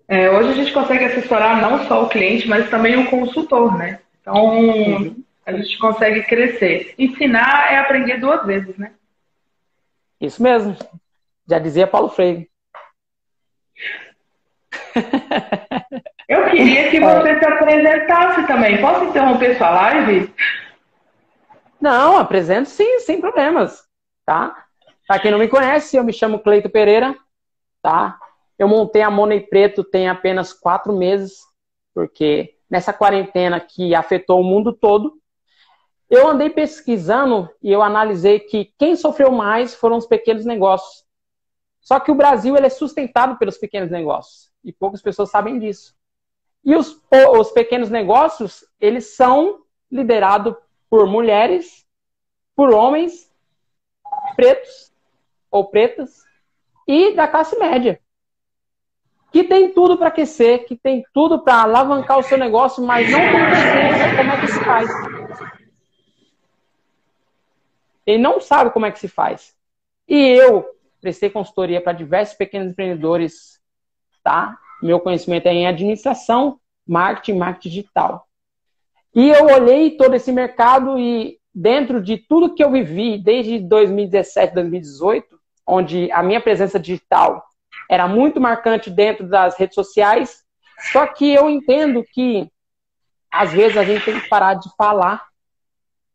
É, 0.08 0.30
hoje 0.30 0.50
a 0.50 0.54
gente 0.54 0.74
consegue 0.74 1.06
assessorar 1.06 1.62
não 1.62 1.88
só 1.88 2.04
o 2.04 2.10
cliente, 2.10 2.48
mas 2.48 2.70
também 2.70 2.98
o 2.98 3.10
consultor, 3.10 3.76
né? 3.78 4.00
Então, 4.22 4.58
uhum. 4.58 5.24
A 5.46 5.52
gente 5.54 5.78
consegue 5.78 6.24
crescer. 6.24 6.96
Ensinar 6.98 7.72
é 7.72 7.78
aprender 7.78 8.20
duas 8.20 8.46
vezes, 8.46 8.76
né? 8.78 8.94
Isso 10.20 10.42
mesmo. 10.42 10.76
Já 11.48 11.60
dizia 11.60 11.86
Paulo 11.86 12.10
Freire. 12.10 12.50
Eu 16.28 16.50
queria 16.50 16.90
que 16.90 17.00
você 17.00 17.40
se 17.40 17.46
apresentasse 17.46 18.48
também. 18.48 18.82
Posso 18.82 19.06
interromper 19.06 19.56
sua 19.58 19.70
live? 19.70 20.34
Não, 21.80 22.18
apresento 22.18 22.68
sim, 22.70 23.00
sem 23.00 23.22
problemas, 23.22 23.84
tá? 24.26 24.66
Para 25.08 25.20
quem 25.20 25.30
não 25.30 25.38
me 25.38 25.48
conhece, 25.48 25.96
eu 25.96 26.04
me 26.04 26.12
chamo 26.12 26.40
Cleito 26.40 26.68
Pereira, 26.68 27.16
tá? 27.80 28.18
Eu 28.58 28.68
montei 28.68 29.04
a 29.04 29.12
Money 29.12 29.42
Preto 29.42 29.84
tem 29.84 30.10
apenas 30.10 30.52
quatro 30.52 30.94
meses, 30.94 31.42
porque 31.94 32.56
nessa 32.68 32.92
quarentena 32.92 33.60
que 33.60 33.94
afetou 33.94 34.42
o 34.42 34.44
mundo 34.44 34.74
todo, 34.74 35.14
eu 36.10 36.28
andei 36.28 36.50
pesquisando 36.50 37.50
e 37.62 37.72
eu 37.72 37.82
analisei 37.82 38.40
que 38.40 38.74
quem 38.78 38.96
sofreu 38.96 39.32
mais 39.32 39.74
foram 39.74 39.98
os 39.98 40.06
pequenos 40.06 40.46
negócios. 40.46 41.04
Só 41.82 42.00
que 42.00 42.12
o 42.12 42.16
Brasil 42.16 42.56
ele 42.56 42.68
é 42.68 42.70
sustentado 42.70 43.38
pelos 43.38 43.58
pequenos 43.58 43.90
negócios 43.90 44.52
e 44.64 44.72
poucas 44.72 45.02
pessoas 45.02 45.30
sabem 45.30 45.60
disso. 45.60 45.96
E 46.64 46.76
os, 46.76 47.00
os 47.38 47.52
pequenos 47.52 47.90
negócios 47.90 48.66
eles 48.80 49.16
são 49.16 49.62
liderados 49.92 50.56
por 50.90 51.08
mulheres, 51.08 51.86
por 52.56 52.72
homens 52.72 53.32
pretos 54.36 54.94
ou 55.52 55.66
pretas 55.66 56.24
e 56.88 57.14
da 57.14 57.28
classe 57.28 57.58
média 57.58 58.00
que 59.36 59.44
tem 59.44 59.74
tudo 59.74 59.98
para 59.98 60.08
aquecer, 60.08 60.66
que 60.66 60.78
tem 60.78 61.04
tudo 61.14 61.40
para 61.40 61.64
alavancar 61.64 62.18
o 62.18 62.24
seu 62.24 62.38
negócio, 62.38 62.82
mas 62.82 63.12
não 63.12 63.20
tem 63.20 63.32
consciência 63.34 64.16
como 64.16 64.32
é 64.32 64.40
que 64.40 64.48
se 64.48 64.64
faz. 64.64 65.15
Ele 68.06 68.22
não 68.22 68.40
sabe 68.40 68.72
como 68.72 68.86
é 68.86 68.92
que 68.92 69.00
se 69.00 69.08
faz. 69.08 69.54
E 70.08 70.16
eu 70.16 70.66
prestei 71.02 71.30
consultoria 71.30 71.82
para 71.82 71.94
diversos 71.94 72.36
pequenos 72.36 72.72
empreendedores, 72.72 73.60
tá? 74.24 74.58
Meu 74.82 75.00
conhecimento 75.00 75.48
é 75.48 75.54
em 75.54 75.68
administração, 75.68 76.60
marketing, 76.88 77.38
marketing 77.38 77.70
digital. 77.70 78.28
E 79.14 79.30
eu 79.30 79.46
olhei 79.46 79.92
todo 79.92 80.14
esse 80.14 80.32
mercado 80.32 81.00
e 81.00 81.40
dentro 81.54 82.02
de 82.02 82.18
tudo 82.18 82.54
que 82.54 82.64
eu 82.64 82.70
vivi 82.70 83.18
desde 83.18 83.60
2017, 83.60 84.54
2018, 84.54 85.40
onde 85.66 86.12
a 86.12 86.22
minha 86.22 86.42
presença 86.42 86.80
digital 86.80 87.44
era 87.90 88.08
muito 88.08 88.42
marcante 88.42 88.90
dentro 88.90 89.28
das 89.28 89.58
redes 89.58 89.76
sociais. 89.76 90.44
Só 90.92 91.08
que 91.08 91.34
eu 91.34 91.50
entendo 91.50 92.04
que 92.04 92.52
às 93.32 93.52
vezes 93.52 93.78
a 93.78 93.84
gente 93.84 94.04
tem 94.04 94.20
que 94.20 94.28
parar 94.28 94.56
de 94.56 94.70
falar 94.76 95.26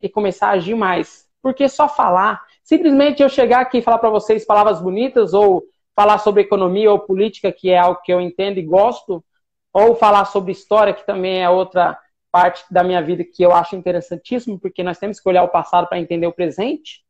e 0.00 0.08
começar 0.08 0.48
a 0.48 0.52
agir 0.52 0.74
mais. 0.74 1.26
Porque 1.42 1.68
só 1.68 1.88
falar, 1.88 2.42
simplesmente 2.62 3.22
eu 3.22 3.28
chegar 3.28 3.60
aqui 3.60 3.78
e 3.78 3.82
falar 3.82 3.98
para 3.98 4.10
vocês 4.10 4.44
palavras 4.44 4.80
bonitas 4.80 5.32
ou 5.32 5.62
falar 5.94 6.18
sobre 6.18 6.42
economia 6.42 6.90
ou 6.90 6.98
política, 6.98 7.52
que 7.52 7.70
é 7.70 7.78
algo 7.78 8.00
que 8.02 8.12
eu 8.12 8.20
entendo 8.20 8.58
e 8.58 8.62
gosto, 8.62 9.24
ou 9.72 9.94
falar 9.94 10.24
sobre 10.24 10.52
história, 10.52 10.94
que 10.94 11.06
também 11.06 11.42
é 11.42 11.48
outra 11.48 11.98
parte 12.30 12.64
da 12.70 12.84
minha 12.84 13.02
vida 13.02 13.24
que 13.24 13.42
eu 13.42 13.52
acho 13.52 13.76
interessantíssimo, 13.76 14.58
porque 14.58 14.82
nós 14.82 14.98
temos 14.98 15.20
que 15.20 15.28
olhar 15.28 15.42
o 15.42 15.48
passado 15.48 15.88
para 15.88 15.98
entender 15.98 16.26
o 16.26 16.32
presente. 16.32 17.02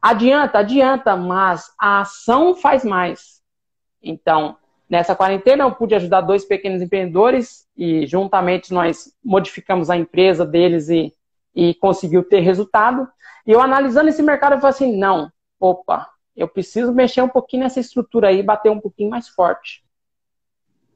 Adianta, 0.00 0.58
adianta, 0.58 1.16
mas 1.16 1.72
a 1.78 2.00
ação 2.00 2.54
faz 2.54 2.84
mais. 2.84 3.42
Então, 4.02 4.56
nessa 4.88 5.14
quarentena 5.14 5.64
eu 5.64 5.72
pude 5.72 5.94
ajudar 5.94 6.20
dois 6.20 6.44
pequenos 6.44 6.80
empreendedores 6.80 7.66
e 7.76 8.06
juntamente 8.06 8.72
nós 8.72 9.12
modificamos 9.24 9.90
a 9.90 9.96
empresa 9.96 10.46
deles 10.46 10.88
e, 10.88 11.12
e 11.58 11.74
conseguiu 11.74 12.22
ter 12.22 12.38
resultado. 12.38 13.08
E 13.44 13.50
eu 13.50 13.60
analisando 13.60 14.08
esse 14.08 14.22
mercado, 14.22 14.52
eu 14.52 14.60
falei 14.60 14.70
assim, 14.70 14.96
não, 14.96 15.28
opa, 15.58 16.08
eu 16.36 16.46
preciso 16.46 16.94
mexer 16.94 17.20
um 17.20 17.28
pouquinho 17.28 17.64
nessa 17.64 17.80
estrutura 17.80 18.28
aí, 18.28 18.44
bater 18.44 18.70
um 18.70 18.78
pouquinho 18.78 19.10
mais 19.10 19.28
forte. 19.28 19.82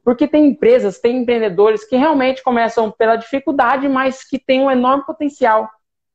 Porque 0.05 0.25
tem 0.25 0.47
empresas, 0.47 0.99
tem 0.99 1.17
empreendedores 1.17 1.83
que 1.83 1.97
realmente 1.97 2.41
começam 2.41 2.89
pela 2.89 3.17
dificuldade, 3.17 3.89
mas 3.89 4.23
que 4.23 4.39
têm 4.39 4.61
um 4.61 4.71
enorme 4.71 5.05
potencial. 5.05 5.69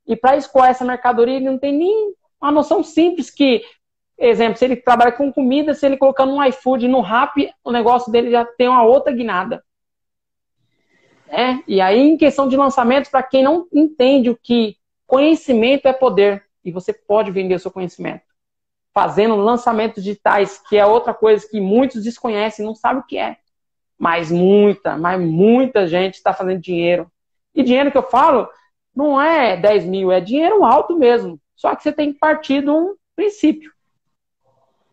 E 0.07 0.17
para 0.17 0.39
escoar 0.39 0.71
essa 0.71 0.85
mercadoria, 0.85 1.37
ele 1.37 1.51
não 1.51 1.59
tem 1.59 1.77
nem 1.77 2.15
uma 2.41 2.51
noção 2.51 2.83
simples 2.83 3.29
que 3.29 3.63
Exemplo, 4.21 4.59
se 4.59 4.65
ele 4.65 4.75
trabalha 4.75 5.13
com 5.13 5.33
comida, 5.33 5.75
se 5.75 5.87
ele 5.87 5.97
colocar 5.97 6.27
no 6.27 6.45
iFood, 6.47 6.89
no 6.89 7.01
Rap, 7.01 7.53
o 7.63 7.71
negócio 7.71 8.11
dele 8.11 8.33
já 8.33 8.45
tem 8.45 8.67
uma 8.67 8.83
outra 8.83 9.13
guinada. 9.13 9.63
É? 11.31 11.59
E 11.67 11.81
aí, 11.81 11.99
em 11.99 12.17
questão 12.17 12.49
de 12.49 12.57
lançamento, 12.57 13.11
para 13.11 13.23
quem 13.23 13.43
não 13.43 13.67
entende 13.73 14.31
o 14.31 14.37
que 14.37 14.77
conhecimento 15.07 15.87
é 15.87 15.93
poder, 15.93 16.45
e 16.65 16.71
você 16.71 16.93
pode 16.93 17.31
vender 17.31 17.55
o 17.55 17.59
seu 17.59 17.71
conhecimento. 17.71 18.23
Fazendo 18.93 19.37
lançamentos 19.37 20.03
digitais, 20.03 20.59
que 20.69 20.77
é 20.77 20.85
outra 20.85 21.15
coisa 21.15 21.47
que 21.49 21.61
muitos 21.61 22.03
desconhecem, 22.03 22.65
não 22.65 22.75
sabem 22.75 23.01
o 23.01 23.07
que 23.07 23.19
é. 23.19 23.37
Mas 23.99 24.31
muita, 24.31 24.97
mas 24.97 25.21
muita 25.21 25.87
gente 25.87 26.15
está 26.15 26.33
fazendo 26.33 26.61
dinheiro. 26.61 27.11
E 27.55 27.63
dinheiro 27.63 27.91
que 27.91 27.99
eu 27.99 28.03
falo 28.03 28.49
não 28.95 29.21
é 29.21 29.57
10 29.57 29.85
mil, 29.85 30.13
é 30.13 30.21
dinheiro 30.21 30.65
alto 30.65 30.97
mesmo. 30.97 31.41
Só 31.55 31.75
que 31.75 31.83
você 31.83 31.93
tem 31.93 32.13
que 32.13 32.19
partir 32.19 32.63
de 32.63 32.71
um 32.71 32.95
princípio. 33.15 33.73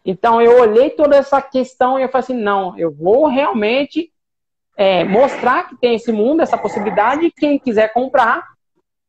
Então 0.04 0.42
eu 0.42 0.60
olhei 0.60 0.92
toda 0.92 1.16
essa 1.16 1.42
questão 1.42 2.00
e 2.00 2.04
eu 2.04 2.10
falei 2.10 2.24
assim, 2.24 2.38
não, 2.38 2.78
eu 2.78 2.92
vou 2.92 3.28
realmente 3.28 4.12
é, 4.78 5.04
mostrar 5.04 5.70
que 5.70 5.78
tem 5.78 5.96
esse 5.96 6.12
mundo, 6.12 6.42
essa 6.42 6.58
possibilidade, 6.58 7.26
e 7.26 7.32
quem 7.32 7.60
quiser 7.60 7.94
comprar, 7.94 8.44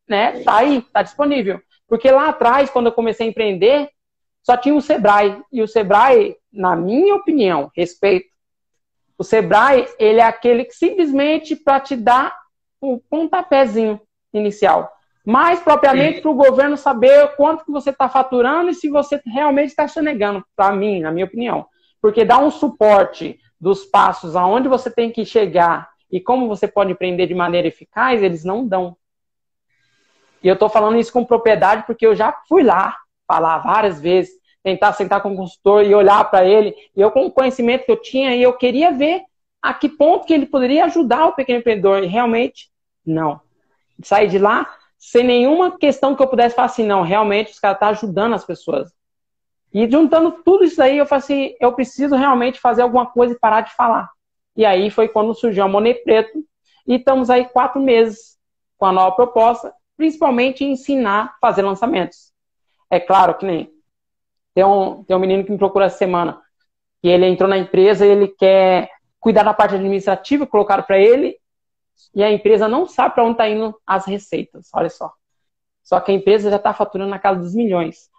né, 0.07 0.41
tá 0.43 0.57
aí, 0.57 0.81
tá 0.93 1.01
disponível. 1.01 1.61
Porque 1.87 2.09
lá 2.11 2.29
atrás, 2.29 2.69
quando 2.69 2.87
eu 2.87 2.91
comecei 2.91 3.27
a 3.27 3.29
empreender, 3.29 3.89
só 4.43 4.55
tinha 4.55 4.75
o 4.75 4.81
Sebrae. 4.81 5.41
E 5.51 5.61
o 5.61 5.67
Sebrae, 5.67 6.35
na 6.51 6.75
minha 6.75 7.15
opinião, 7.15 7.71
respeito, 7.75 8.27
o 9.17 9.23
Sebrae, 9.23 9.87
ele 9.97 10.19
é 10.19 10.23
aquele 10.23 10.65
que 10.65 10.73
simplesmente 10.73 11.55
para 11.55 11.79
te 11.79 11.95
dar 11.95 12.37
um 12.81 12.99
pontapézinho 12.99 13.99
inicial 14.33 14.91
mais 15.27 15.59
propriamente 15.59 16.21
para 16.21 16.31
o 16.31 16.35
governo 16.35 16.77
saber 16.77 17.35
quanto 17.35 17.65
que 17.65 17.71
você 17.71 17.89
está 17.89 18.07
faturando 18.07 18.69
e 18.69 18.73
se 18.73 18.87
você 18.87 19.21
realmente 19.25 19.71
está 19.71 19.85
sonegando, 19.85 20.41
para 20.55 20.71
mim, 20.71 21.01
na 21.01 21.11
minha 21.11 21.25
opinião. 21.25 21.65
Porque 22.01 22.23
dá 22.23 22.39
um 22.39 22.49
suporte 22.49 23.37
dos 23.59 23.85
passos 23.85 24.35
aonde 24.35 24.67
você 24.67 24.89
tem 24.89 25.11
que 25.11 25.25
chegar 25.25 25.89
e 26.11 26.21
como 26.21 26.47
você 26.47 26.67
pode 26.67 26.91
empreender 26.91 27.27
de 27.27 27.35
maneira 27.35 27.67
eficaz, 27.67 28.21
eles 28.23 28.43
não 28.43 28.65
dão. 28.65 28.95
E 30.41 30.47
eu 30.47 30.53
estou 30.53 30.69
falando 30.69 30.97
isso 30.97 31.11
com 31.11 31.25
propriedade 31.25 31.83
porque 31.85 32.05
eu 32.05 32.15
já 32.15 32.31
fui 32.47 32.63
lá 32.63 32.95
falar 33.27 33.57
várias 33.59 33.99
vezes, 33.99 34.31
tentar 34.63 34.93
sentar 34.93 35.21
com 35.21 35.33
o 35.33 35.35
consultor 35.35 35.83
e 35.83 35.93
olhar 35.93 36.23
para 36.29 36.45
ele. 36.45 36.73
E 36.95 37.01
eu, 37.01 37.11
com 37.11 37.25
o 37.25 37.31
conhecimento 37.31 37.85
que 37.85 37.91
eu 37.91 38.01
tinha, 38.01 38.35
eu 38.37 38.53
queria 38.53 38.91
ver 38.91 39.23
a 39.61 39.73
que 39.73 39.89
ponto 39.89 40.25
que 40.25 40.33
ele 40.33 40.45
poderia 40.45 40.85
ajudar 40.85 41.27
o 41.27 41.33
pequeno 41.33 41.59
empreendedor. 41.59 42.03
E 42.03 42.07
realmente, 42.07 42.69
não. 43.05 43.41
Saí 44.01 44.27
de 44.27 44.39
lá 44.39 44.69
sem 44.97 45.23
nenhuma 45.23 45.77
questão 45.77 46.15
que 46.15 46.23
eu 46.23 46.27
pudesse 46.27 46.55
falar 46.55 46.67
assim, 46.67 46.85
não, 46.85 47.01
realmente 47.01 47.51
os 47.51 47.59
caras 47.59 47.75
estão 47.77 47.89
tá 47.89 47.95
ajudando 47.95 48.33
as 48.33 48.45
pessoas. 48.45 48.91
E 49.73 49.89
juntando 49.89 50.31
tudo 50.43 50.63
isso 50.63 50.81
aí, 50.81 50.97
eu 50.97 51.05
falei 51.05 51.23
assim, 51.23 51.55
eu 51.59 51.73
preciso 51.73 52.15
realmente 52.15 52.59
fazer 52.59 52.81
alguma 52.81 53.05
coisa 53.05 53.33
e 53.33 53.39
parar 53.39 53.61
de 53.61 53.75
falar. 53.75 54.09
E 54.55 54.65
aí 54.65 54.89
foi 54.89 55.07
quando 55.07 55.33
surgiu 55.33 55.63
a 55.63 55.67
Monet 55.67 56.03
Preto, 56.03 56.43
e 56.87 56.95
estamos 56.95 57.29
aí 57.29 57.45
quatro 57.45 57.81
meses 57.81 58.37
com 58.77 58.85
a 58.85 58.91
nova 58.91 59.15
proposta, 59.15 59.73
principalmente 59.97 60.63
ensinar 60.63 61.25
a 61.25 61.37
fazer 61.41 61.61
lançamentos. 61.61 62.31
É 62.89 62.99
claro 62.99 63.35
que 63.35 63.45
nem 63.45 63.69
tem 64.55 64.63
um, 64.63 65.03
tem 65.03 65.15
um 65.15 65.19
menino 65.19 65.43
que 65.43 65.51
me 65.51 65.57
procura 65.57 65.85
essa 65.85 65.97
semana, 65.97 66.41
que 67.01 67.07
ele 67.07 67.27
entrou 67.27 67.49
na 67.49 67.57
empresa 67.57 68.05
e 68.05 68.09
ele 68.09 68.27
quer 68.29 68.89
cuidar 69.19 69.43
da 69.43 69.53
parte 69.53 69.75
administrativa, 69.75 70.47
colocaram 70.47 70.83
para 70.83 70.97
ele, 70.97 71.37
e 72.15 72.23
a 72.23 72.31
empresa 72.31 72.67
não 72.67 72.87
sabe 72.87 73.13
para 73.13 73.23
onde 73.23 73.33
está 73.33 73.47
indo 73.47 73.79
as 73.85 74.05
receitas, 74.05 74.69
olha 74.73 74.89
só. 74.89 75.11
Só 75.83 75.99
que 75.99 76.11
a 76.11 76.15
empresa 76.15 76.49
já 76.49 76.55
está 76.55 76.73
faturando 76.73 77.09
na 77.09 77.19
casa 77.19 77.39
dos 77.39 77.53
milhões. 77.53 78.09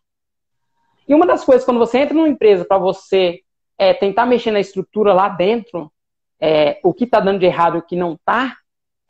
E 1.09 1.15
uma 1.15 1.27
das 1.27 1.45
coisas, 1.45 1.65
quando 1.65 1.79
você 1.79 1.99
entra 1.99 2.15
numa 2.15 2.29
empresa 2.29 2.65
para 2.65 2.79
você 2.79 3.41
é, 3.79 3.95
tentar 3.95 4.27
mexer 4.27 4.51
na 4.51 4.61
estrutura 4.61 5.15
lá 5.15 5.29
dentro, 5.29 5.91
é, 6.39 6.79
o 6.85 6.93
que 6.93 7.05
está 7.05 7.19
dando 7.19 7.39
de 7.39 7.47
errado 7.47 7.77
e 7.77 7.79
o 7.79 7.83
que 7.83 7.97
não 7.97 8.13
está, 8.13 8.57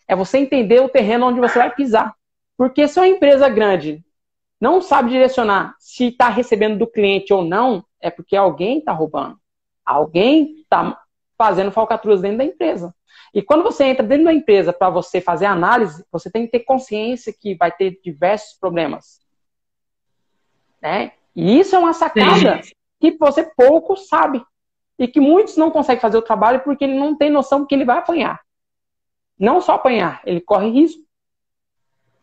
é 0.06 0.14
você 0.14 0.38
entender 0.38 0.80
o 0.80 0.88
terreno 0.88 1.26
onde 1.26 1.40
você 1.40 1.58
vai 1.58 1.74
pisar. 1.74 2.14
Porque 2.56 2.86
se 2.86 2.98
uma 2.98 3.08
empresa 3.08 3.48
grande 3.48 4.02
não 4.60 4.80
sabe 4.80 5.10
direcionar 5.10 5.74
se 5.78 6.08
está 6.08 6.28
recebendo 6.28 6.78
do 6.78 6.86
cliente 6.86 7.32
ou 7.32 7.42
não, 7.42 7.84
é 8.00 8.10
porque 8.10 8.36
alguém 8.36 8.78
está 8.78 8.92
roubando. 8.92 9.38
Alguém 9.84 10.60
está 10.60 11.00
fazendo 11.36 11.70
falcatruas 11.70 12.20
dentro 12.20 12.38
da 12.38 12.44
empresa. 12.44 12.94
E 13.34 13.42
quando 13.42 13.62
você 13.62 13.84
entra 13.84 14.06
dentro 14.06 14.24
da 14.24 14.32
empresa 14.32 14.72
para 14.72 14.90
você 14.90 15.20
fazer 15.20 15.46
análise, 15.46 16.04
você 16.10 16.30
tem 16.30 16.46
que 16.46 16.52
ter 16.52 16.60
consciência 16.60 17.32
que 17.32 17.54
vai 17.54 17.70
ter 17.70 18.00
diversos 18.02 18.58
problemas. 18.58 19.20
Né? 20.80 21.12
E 21.38 21.60
isso 21.60 21.76
é 21.76 21.78
uma 21.78 21.92
sacada 21.92 22.60
Sim. 22.64 22.72
que 22.98 23.16
você 23.16 23.44
pouco 23.56 23.96
sabe. 23.96 24.44
E 24.98 25.06
que 25.06 25.20
muitos 25.20 25.56
não 25.56 25.70
conseguem 25.70 26.00
fazer 26.00 26.18
o 26.18 26.22
trabalho 26.22 26.64
porque 26.64 26.82
ele 26.82 26.98
não 26.98 27.16
tem 27.16 27.30
noção 27.30 27.64
que 27.64 27.72
ele 27.72 27.84
vai 27.84 27.98
apanhar. 27.98 28.40
Não 29.38 29.60
só 29.60 29.74
apanhar, 29.74 30.20
ele 30.26 30.40
corre 30.40 30.68
risco 30.68 31.00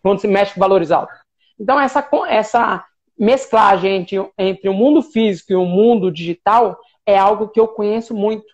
quando 0.04 0.20
se 0.20 0.28
mexe 0.28 0.54
com 0.54 0.60
valores 0.60 0.92
altos. 0.92 1.18
Então, 1.58 1.80
essa, 1.80 2.06
essa 2.28 2.86
mesclagem 3.18 3.96
entre, 3.96 4.18
entre 4.38 4.68
o 4.68 4.74
mundo 4.74 5.02
físico 5.02 5.54
e 5.54 5.56
o 5.56 5.64
mundo 5.64 6.12
digital 6.12 6.78
é 7.06 7.18
algo 7.18 7.48
que 7.48 7.60
eu 7.60 7.70
conheço 7.70 8.14
muito. 8.14 8.54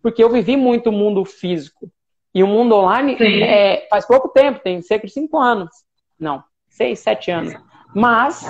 Porque 0.00 0.22
eu 0.22 0.30
vivi 0.30 0.56
muito 0.56 0.90
o 0.90 0.92
mundo 0.92 1.24
físico. 1.24 1.90
E 2.32 2.44
o 2.44 2.46
mundo 2.46 2.76
online 2.76 3.16
é, 3.42 3.88
faz 3.90 4.06
pouco 4.06 4.28
tempo, 4.28 4.60
tem 4.60 4.80
cerca 4.80 5.08
de 5.08 5.12
cinco 5.12 5.40
anos. 5.40 5.70
Não, 6.16 6.44
seis, 6.68 7.00
sete 7.00 7.32
anos 7.32 7.52
mas 7.94 8.44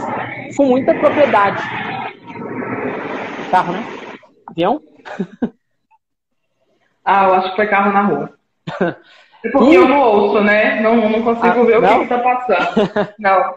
com 0.57 0.67
muita 0.67 0.95
propriedade. 0.95 1.63
Carro, 3.51 3.73
né? 3.73 3.85
Avião? 4.47 4.81
Ah, 7.05 7.25
eu 7.25 7.35
acho 7.35 7.51
que 7.51 7.57
foi 7.57 7.67
carro 7.67 7.93
na 7.93 8.03
rua. 8.03 8.39
É 9.45 9.51
porque 9.51 9.73
e... 9.73 9.75
eu 9.75 9.89
não 9.89 10.01
ouço, 10.01 10.41
né? 10.41 10.81
Não, 10.81 11.11
não 11.11 11.23
consigo 11.23 11.63
ah, 11.63 11.65
ver 11.65 11.81
não? 11.81 11.97
o 11.97 12.07
que 12.07 12.15
está 12.15 12.19
passando. 12.21 13.15
Não. 13.19 13.57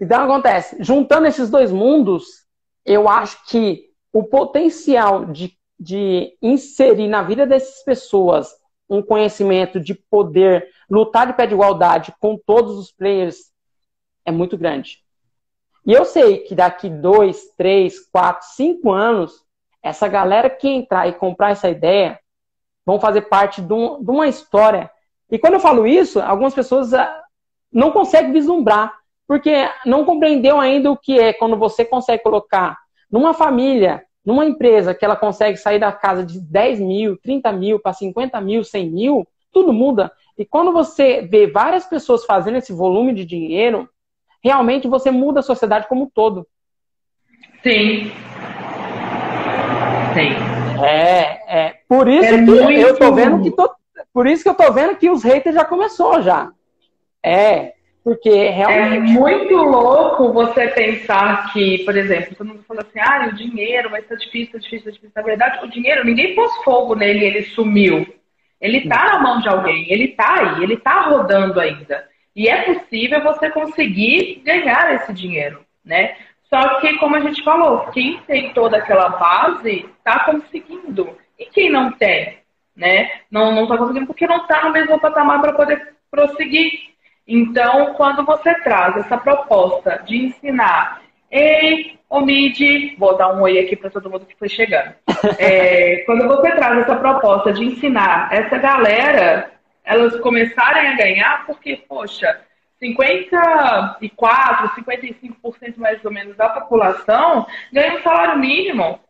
Então 0.00 0.24
acontece, 0.24 0.76
juntando 0.80 1.28
esses 1.28 1.48
dois 1.48 1.70
mundos, 1.70 2.44
eu 2.84 3.08
acho 3.08 3.38
que 3.46 3.84
o 4.12 4.24
potencial 4.24 5.26
de, 5.26 5.52
de 5.78 6.36
inserir 6.42 7.06
na 7.06 7.22
vida 7.22 7.46
dessas 7.46 7.84
pessoas 7.84 8.48
um 8.88 9.00
conhecimento 9.00 9.78
de 9.78 9.94
poder 9.94 10.66
lutar 10.90 11.28
de 11.28 11.34
pé 11.34 11.46
de 11.46 11.54
igualdade 11.54 12.12
com 12.18 12.36
todos 12.36 12.76
os 12.76 12.90
players 12.90 13.49
é 14.30 14.32
muito 14.32 14.56
grande. 14.56 14.98
E 15.86 15.92
eu 15.92 16.04
sei 16.04 16.38
que 16.38 16.54
daqui 16.54 16.88
dois, 16.88 17.52
três, 17.56 18.00
quatro, 18.08 18.46
cinco 18.48 18.90
anos, 18.90 19.44
essa 19.82 20.08
galera 20.08 20.48
que 20.48 20.68
entrar 20.68 21.08
e 21.08 21.12
comprar 21.12 21.50
essa 21.50 21.68
ideia 21.68 22.18
vão 22.84 22.98
fazer 22.98 23.22
parte 23.22 23.60
de, 23.60 23.72
um, 23.72 24.02
de 24.02 24.10
uma 24.10 24.26
história. 24.26 24.90
E 25.30 25.38
quando 25.38 25.54
eu 25.54 25.60
falo 25.60 25.86
isso, 25.86 26.20
algumas 26.20 26.54
pessoas 26.54 26.92
ah, 26.92 27.22
não 27.72 27.90
conseguem 27.90 28.32
vislumbrar, 28.32 28.92
porque 29.26 29.68
não 29.86 30.04
compreendeu 30.04 30.58
ainda 30.58 30.90
o 30.90 30.96
que 30.96 31.18
é 31.18 31.32
quando 31.32 31.56
você 31.56 31.84
consegue 31.84 32.22
colocar 32.22 32.76
numa 33.10 33.32
família, 33.32 34.04
numa 34.24 34.44
empresa, 34.44 34.94
que 34.94 35.04
ela 35.04 35.16
consegue 35.16 35.56
sair 35.56 35.78
da 35.78 35.92
casa 35.92 36.24
de 36.24 36.40
10 36.40 36.80
mil, 36.80 37.16
30 37.18 37.52
mil 37.52 37.80
para 37.80 37.92
50 37.92 38.40
mil, 38.40 38.64
100 38.64 38.90
mil, 38.90 39.26
tudo 39.52 39.72
muda. 39.72 40.12
E 40.36 40.44
quando 40.44 40.72
você 40.72 41.22
vê 41.22 41.46
várias 41.46 41.86
pessoas 41.86 42.24
fazendo 42.24 42.58
esse 42.58 42.72
volume 42.72 43.14
de 43.14 43.24
dinheiro, 43.24 43.88
realmente 44.42 44.88
você 44.88 45.10
muda 45.10 45.40
a 45.40 45.42
sociedade 45.42 45.88
como 45.88 46.04
um 46.04 46.10
todo. 46.10 46.46
Sim. 47.62 48.10
Sim. 50.14 50.84
É, 50.84 51.66
é 51.66 51.74
por 51.88 52.08
isso 52.08 52.34
é 52.34 52.44
que 52.44 52.80
eu 52.80 52.98
tô 52.98 53.14
vendo 53.14 53.42
que 53.42 53.50
tô, 53.50 53.70
por 54.12 54.26
isso 54.26 54.42
que 54.42 54.48
eu 54.48 54.54
tô 54.54 54.72
vendo 54.72 54.96
que 54.96 55.10
os 55.10 55.22
haters 55.22 55.54
já 55.54 55.64
começou 55.64 56.22
já. 56.22 56.50
É, 57.22 57.74
porque 58.02 58.48
realmente 58.48 59.10
é 59.10 59.12
muito 59.12 59.54
louco 59.54 60.32
você 60.32 60.68
pensar 60.68 61.52
que, 61.52 61.84
por 61.84 61.96
exemplo, 61.96 62.34
todo 62.34 62.48
mundo 62.48 62.64
fala 62.66 62.80
assim, 62.80 62.98
ah, 62.98 63.28
o 63.30 63.36
dinheiro 63.36 63.90
vai 63.90 64.00
estar 64.00 64.14
difícil, 64.14 64.58
difícil, 64.58 64.90
difícil. 64.90 65.12
Na 65.14 65.22
verdade, 65.22 65.64
o 65.64 65.68
dinheiro, 65.68 66.04
ninguém 66.04 66.34
pôs 66.34 66.50
fogo 66.64 66.94
nele, 66.94 67.24
ele 67.24 67.42
sumiu. 67.42 68.06
Ele 68.60 68.78
está 68.78 69.12
na 69.12 69.18
mão 69.22 69.40
de 69.40 69.48
alguém, 69.48 69.90
ele 69.90 70.04
está 70.04 70.34
aí, 70.34 70.62
ele 70.62 70.74
está 70.74 71.02
rodando 71.02 71.60
ainda. 71.60 72.08
E 72.34 72.48
é 72.48 72.62
possível 72.62 73.22
você 73.22 73.50
conseguir 73.50 74.42
ganhar 74.44 74.94
esse 74.94 75.12
dinheiro, 75.12 75.64
né? 75.84 76.16
Só 76.44 76.80
que, 76.80 76.98
como 76.98 77.16
a 77.16 77.20
gente 77.20 77.42
falou, 77.44 77.86
quem 77.92 78.18
tem 78.22 78.52
toda 78.52 78.76
aquela 78.76 79.08
base 79.08 79.86
está 79.98 80.24
conseguindo. 80.24 81.16
E 81.38 81.46
quem 81.46 81.70
não 81.70 81.92
tem, 81.92 82.38
né? 82.76 83.10
Não 83.30 83.62
está 83.62 83.78
conseguindo 83.78 84.06
porque 84.06 84.26
não 84.26 84.38
está 84.38 84.64
no 84.64 84.72
mesmo 84.72 84.98
patamar 85.00 85.40
para 85.40 85.52
poder 85.52 85.94
prosseguir. 86.10 86.90
Então, 87.26 87.94
quando 87.94 88.24
você 88.24 88.52
traz 88.62 88.96
essa 88.96 89.16
proposta 89.16 90.02
de 90.04 90.16
ensinar, 90.16 91.00
ei, 91.30 91.96
Omid, 92.08 92.96
vou 92.98 93.16
dar 93.16 93.32
um 93.32 93.42
oi 93.42 93.60
aqui 93.60 93.76
para 93.76 93.88
todo 93.88 94.10
mundo 94.10 94.26
que 94.26 94.36
foi 94.36 94.48
chegando. 94.48 94.94
É, 95.38 96.02
quando 96.06 96.26
você 96.26 96.50
traz 96.52 96.78
essa 96.78 96.96
proposta 96.96 97.52
de 97.52 97.62
ensinar 97.62 98.32
essa 98.32 98.56
galera 98.56 99.50
elas 99.90 100.18
começarem 100.20 100.88
a 100.88 100.96
ganhar, 100.96 101.44
porque, 101.46 101.76
poxa, 101.88 102.40
54, 102.78 104.68
55% 104.70 105.76
mais 105.76 106.04
ou 106.04 106.12
menos 106.12 106.36
da 106.36 106.48
população 106.48 107.46
ganha 107.72 107.96
um 107.96 108.02
salário 108.02 108.38
mínimo, 108.38 109.00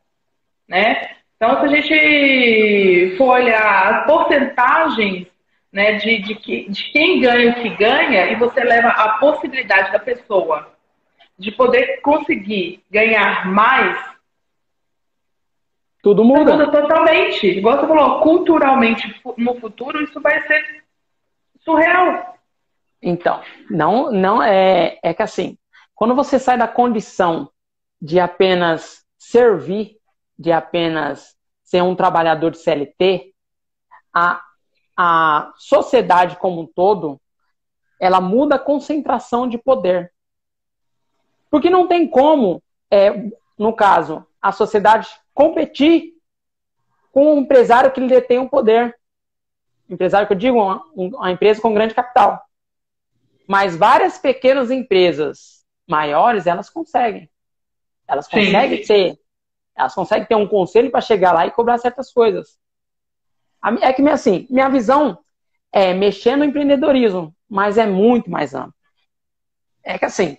né? 0.69 1.11
Então, 1.37 1.61
se 1.61 1.67
a 1.67 1.69
gente 1.69 3.17
for 3.17 3.35
olhar 3.35 3.95
as 3.95 4.07
porcentagens 4.07 5.27
né, 5.73 5.93
de, 5.93 6.19
de, 6.19 6.35
que, 6.35 6.69
de 6.69 6.85
quem 6.93 7.21
ganha 7.21 7.51
o 7.51 7.55
que 7.55 7.69
ganha, 7.71 8.27
e 8.27 8.35
você 8.35 8.63
leva 8.63 8.89
a 8.89 9.19
possibilidade 9.19 9.93
da 9.93 9.99
pessoa 9.99 10.73
de 11.39 11.51
poder 11.53 12.01
conseguir 12.03 12.83
ganhar 12.91 13.47
mais, 13.47 13.97
tudo 16.03 16.25
muda. 16.25 16.57
Muda 16.57 16.71
totalmente. 16.71 17.47
Igual 17.47 17.81
você 17.81 17.87
falou, 17.87 18.21
culturalmente, 18.21 19.21
no 19.37 19.61
futuro, 19.61 20.03
isso 20.03 20.21
vai 20.21 20.47
ser 20.47 20.85
surreal. 21.61 22.37
Então, 23.03 23.43
não, 23.69 24.11
não 24.11 24.43
é, 24.43 24.99
é 25.03 25.15
que 25.15 25.23
assim, 25.23 25.57
quando 25.95 26.15
você 26.15 26.39
sai 26.39 26.57
da 26.57 26.69
condição 26.69 27.51
de 28.01 28.19
apenas 28.19 29.05
servir, 29.19 29.97
de 30.39 30.51
apenas 30.51 31.37
ser 31.63 31.83
um 31.83 31.95
trabalhador 31.95 32.51
de 32.51 32.59
CLT, 32.59 33.35
a, 34.13 34.43
a 34.97 35.53
sociedade 35.57 36.37
como 36.37 36.63
um 36.63 36.67
todo, 36.67 37.21
ela 38.01 38.21
muda 38.21 38.57
a 38.57 38.59
concentração 38.59 39.47
de 39.47 39.59
poder. 39.59 40.11
Porque 41.51 41.69
não 41.69 41.87
tem 41.87 42.09
como, 42.09 42.63
é, 42.91 43.31
no 43.59 43.75
caso, 43.75 44.27
a 44.41 44.53
sociedade 44.53 45.09
competir 45.35 46.15
com 47.13 47.35
um 47.35 47.39
empresário 47.41 47.91
que 47.91 48.01
lhe 48.01 48.09
detém 48.09 48.39
o 48.39 48.43
um 48.43 48.49
poder. 48.49 48.97
Empresário 49.89 50.27
que 50.27 50.33
eu 50.33 50.39
digo, 50.39 50.59
uma, 50.59 50.85
uma 50.95 51.31
empresa 51.33 51.61
com 51.61 51.75
grande 51.75 51.95
capital. 51.95 52.41
Mas 53.47 53.77
várias 53.77 54.17
pequenas 54.19 54.71
empresas 54.71 55.65
maiores, 55.89 56.47
elas 56.47 56.71
conseguem. 56.71 57.29
Elas 58.07 58.29
conseguem 58.29 58.85
Sim. 58.85 58.87
ter. 58.87 59.19
Elas 59.77 59.95
conseguem 59.95 60.27
ter 60.27 60.35
um 60.37 60.47
conselho 60.47 60.91
para 60.91 61.01
chegar 61.01 61.33
lá 61.33 61.47
e 61.47 61.51
cobrar 61.51 61.79
certas 61.79 62.13
coisas. 62.13 62.59
É 63.81 63.93
que, 63.93 64.03
assim, 64.09 64.47
minha 64.49 64.69
visão 64.69 65.19
é 65.73 65.93
mexer 65.93 66.37
no 66.37 66.45
empreendedorismo, 66.45 67.35
mas 67.49 67.79
é 67.79 67.87
muito 67.87 68.31
mais 68.31 68.55
amplo. 68.55 68.75
é 69.83 69.99
que 69.99 70.05
assim, 70.05 70.37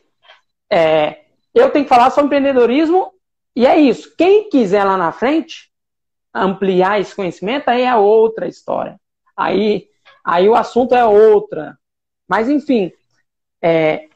é, 0.70 1.26
eu 1.54 1.72
tenho 1.72 1.86
que 1.86 1.90
falar 1.90 2.10
sobre 2.10 2.38
empreendedorismo 2.38 3.14
e 3.56 3.66
é 3.66 3.78
isso. 3.78 4.16
Quem 4.16 4.50
quiser 4.50 4.84
lá 4.84 4.98
na 4.98 5.12
frente 5.12 5.72
ampliar 6.34 7.00
esse 7.00 7.16
conhecimento, 7.16 7.70
aí 7.70 7.84
é 7.84 7.96
outra 7.96 8.48
história. 8.48 9.00
Aí, 9.36 9.88
aí 10.24 10.48
o 10.48 10.56
assunto 10.56 10.96
é 10.96 11.04
outra. 11.06 11.78
Mas, 12.28 12.50
enfim, 12.50 12.92
é, 13.62 14.08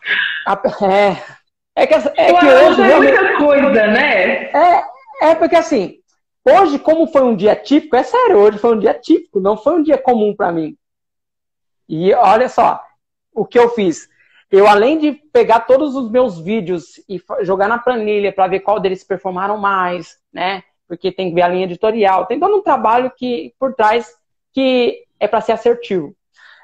é, 0.90 1.84
é 1.84 1.88
que, 1.88 1.94
é 1.94 2.34
que 2.34 2.46
hoje. 2.46 2.82
É 2.82 2.98
muita 2.98 3.38
coisa, 3.38 3.88
né? 3.88 4.46
É, 4.52 4.84
é 5.24 5.36
porque 5.36 5.56
assim, 5.56 6.00
hoje, 6.46 6.80
como 6.80 7.08
foi 7.08 7.24
um 7.24 7.36
dia 7.36 7.56
típico, 7.56 7.96
é 7.96 8.04
sério, 8.04 8.38
hoje 8.38 8.58
foi 8.58 8.76
um 8.76 8.80
dia 8.80 8.94
típico, 8.94 9.40
não 9.40 9.58
foi 9.58 9.74
um 9.74 9.84
dia 9.84 9.98
comum 9.98 10.34
para 10.36 10.52
mim. 10.52 10.78
E 11.88 12.14
olha 12.14 12.48
só, 12.48 12.82
o 13.34 13.46
que 13.46 13.60
eu 13.60 13.70
fiz. 13.70 14.08
Eu, 14.52 14.68
além 14.68 14.98
de 14.98 15.12
pegar 15.12 15.62
todos 15.62 15.96
os 15.96 16.10
meus 16.10 16.40
vídeos 16.40 17.00
e 17.10 17.22
jogar 17.42 17.68
na 17.68 17.80
planilha 17.80 18.32
para 18.32 18.48
ver 18.48 18.60
qual 18.60 18.80
deles 18.80 19.04
performaram 19.04 19.58
mais, 19.58 20.18
né? 20.32 20.64
Porque 20.88 21.12
tem 21.12 21.30
que 21.30 21.36
ver 21.36 21.42
a 21.42 21.48
linha 21.48 21.66
editorial, 21.66 22.26
tem 22.26 22.40
todo 22.40 22.56
um 22.56 22.62
trabalho 22.62 23.12
que 23.16 23.54
por 23.60 23.74
trás 23.74 24.08
que 24.54 25.04
é 25.20 25.28
para 25.28 25.42
ser 25.42 25.54
assertivo. 25.54 26.16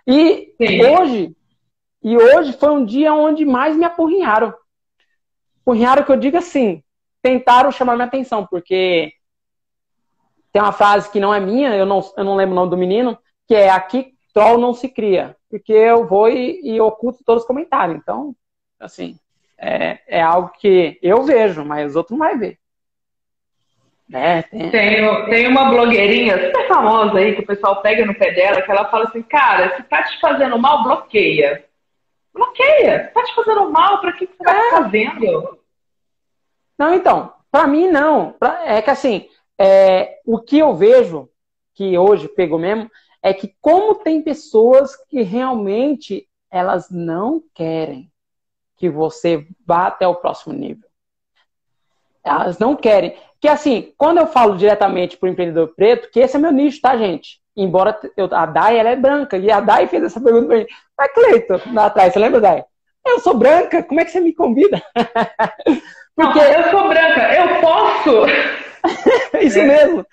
E 0.08 0.54
Sim. 0.58 0.86
hoje, 0.86 1.36
e 2.04 2.18
hoje 2.18 2.54
foi 2.54 2.70
um 2.70 2.86
dia 2.86 3.14
onde 3.14 3.46
mais 3.46 3.76
me 3.76 3.86
apurrinharam. 3.86 4.54
Apurrinharam 5.62 6.04
que 6.04 6.12
eu 6.12 6.18
digo 6.18 6.38
assim, 6.38 6.84
tentaram 7.22 7.72
chamar 7.72 7.96
minha 7.96 8.08
atenção, 8.08 8.46
porque 8.46 9.12
tem 10.52 10.62
uma 10.62 10.72
frase 10.72 11.10
que 11.12 11.20
não 11.20 11.34
é 11.34 11.40
minha, 11.40 11.76
eu 11.76 11.86
não, 11.86 12.02
eu 12.18 12.24
não 12.24 12.36
lembro 12.36 12.54
o 12.54 12.56
nome 12.56 12.70
do 12.70 12.78
menino, 12.78 13.18
que 13.48 13.56
é 13.56 13.70
aqui 13.70 14.11
troll 14.34 14.58
não 14.58 14.74
se 14.74 14.90
cria, 14.90 15.36
porque 15.50 15.74
eu 15.74 16.08
vou 16.08 16.30
e, 16.30 16.62
e 16.64 16.82
oculto 16.82 17.24
todos 17.26 17.44
os 17.44 17.48
comentários. 17.48 17.98
Então, 17.98 18.36
assim, 18.80 19.18
é, 19.58 20.00
é 20.08 20.22
algo 20.22 20.52
que 20.60 20.98
eu 21.02 21.24
vejo, 21.24 21.64
mas 21.64 21.92
os 21.92 21.96
outros 21.96 22.18
não 22.18 22.26
vai 22.26 22.38
ver. 22.38 22.58
É, 24.14 24.42
tem... 24.42 24.70
Tem, 24.70 25.26
tem 25.26 25.48
uma 25.48 25.70
blogueirinha 25.70 26.48
super 26.48 26.68
famosa 26.68 27.18
aí 27.18 27.34
que 27.34 27.42
o 27.42 27.46
pessoal 27.46 27.82
pega 27.82 28.06
no 28.06 28.14
pé 28.14 28.32
dela, 28.32 28.62
que 28.62 28.70
ela 28.70 28.90
fala 28.90 29.06
assim, 29.06 29.22
cara, 29.22 29.76
se 29.78 29.84
tá 29.84 30.04
te 30.04 30.20
fazendo 30.20 30.60
mal, 30.60 30.84
bloqueia. 30.84 31.64
Bloqueia. 32.34 33.08
Se 33.08 33.14
tá 33.14 33.24
te 33.24 33.34
fazendo 33.36 33.70
mal, 33.70 34.02
pra 34.02 34.12
que, 34.14 34.28
que 34.28 34.36
você 34.36 34.44
tá 34.44 34.54
é. 34.54 34.70
fazendo? 34.72 35.60
Não, 36.78 36.94
então, 36.94 37.34
pra 37.50 37.68
mim 37.68 37.88
não. 37.88 38.36
É 38.66 38.82
que 38.82 38.90
assim, 38.90 39.30
é, 39.58 40.20
o 40.26 40.40
que 40.40 40.58
eu 40.58 40.74
vejo, 40.74 41.30
que 41.74 41.98
hoje 41.98 42.28
pegou 42.28 42.60
mesmo, 42.60 42.90
é 43.24 43.34
que 43.34 43.56
como 43.62 43.96
tem 43.96 44.22
pessoas 44.22 44.96
que 45.08 45.22
realmente 45.22 46.28
elas 46.50 46.90
não 46.90 47.42
querem 47.54 48.12
que 48.76 48.90
você 48.90 49.48
vá 49.66 49.88
até 49.88 50.08
o 50.08 50.16
próximo 50.16 50.54
nível. 50.54 50.90
Elas 52.24 52.58
não 52.58 52.76
querem. 52.76 53.16
Que 53.40 53.48
assim, 53.48 53.94
quando 53.98 54.18
eu 54.18 54.28
falo 54.28 54.58
diretamente 54.58 55.18
para 55.18 55.28
o 55.28 55.32
empreendedor 55.32 55.74
preto, 55.76 56.10
que 56.12 56.20
esse 56.20 56.36
é 56.36 56.40
meu 56.40 56.52
nicho, 56.52 56.82
tá, 56.82 56.98
gente? 56.98 57.40
Embora 57.56 58.00
eu, 58.18 58.28
a 58.34 58.46
Dai 58.46 58.80
ela 58.80 58.90
é 58.90 58.96
branca, 58.96 59.38
e 59.38 59.52
a 59.52 59.60
Dai 59.60 59.88
fez 59.88 60.04
essa 60.04 60.20
pergunta 60.20 60.48
para 60.48 60.58
mim. 60.58 60.66
Mas, 60.98 61.14
Cleiton, 61.14 61.60
lá 61.74 61.86
atrás, 61.86 62.14
você 62.14 62.20
lembra, 62.20 62.42
Dai? 62.42 62.66
Eu 63.06 63.20
sou 63.20 63.36
branca, 63.36 63.84
como 63.84 64.00
é 64.00 64.06
que 64.06 64.12
você 64.12 64.20
me 64.20 64.34
convida? 64.34 64.82
Porque 66.16 66.40
não, 66.40 66.46
eu 66.46 66.72
sou 66.72 66.88
branca, 66.88 67.34
eu 67.34 67.62
posso! 67.62 68.26
Isso 69.42 69.60
é. 69.60 69.64
mesmo. 69.64 70.06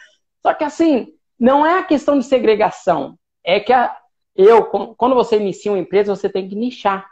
Só 0.42 0.54
que 0.54 0.64
assim, 0.64 1.14
não 1.38 1.64
é 1.64 1.78
a 1.78 1.84
questão 1.84 2.18
de 2.18 2.24
segregação. 2.24 3.18
É 3.44 3.60
que 3.60 3.72
a, 3.72 3.96
eu, 4.34 4.64
quando 4.64 5.14
você 5.14 5.36
inicia 5.36 5.72
uma 5.72 5.78
empresa, 5.78 6.14
você 6.14 6.28
tem 6.28 6.48
que 6.48 6.54
nichar. 6.54 7.08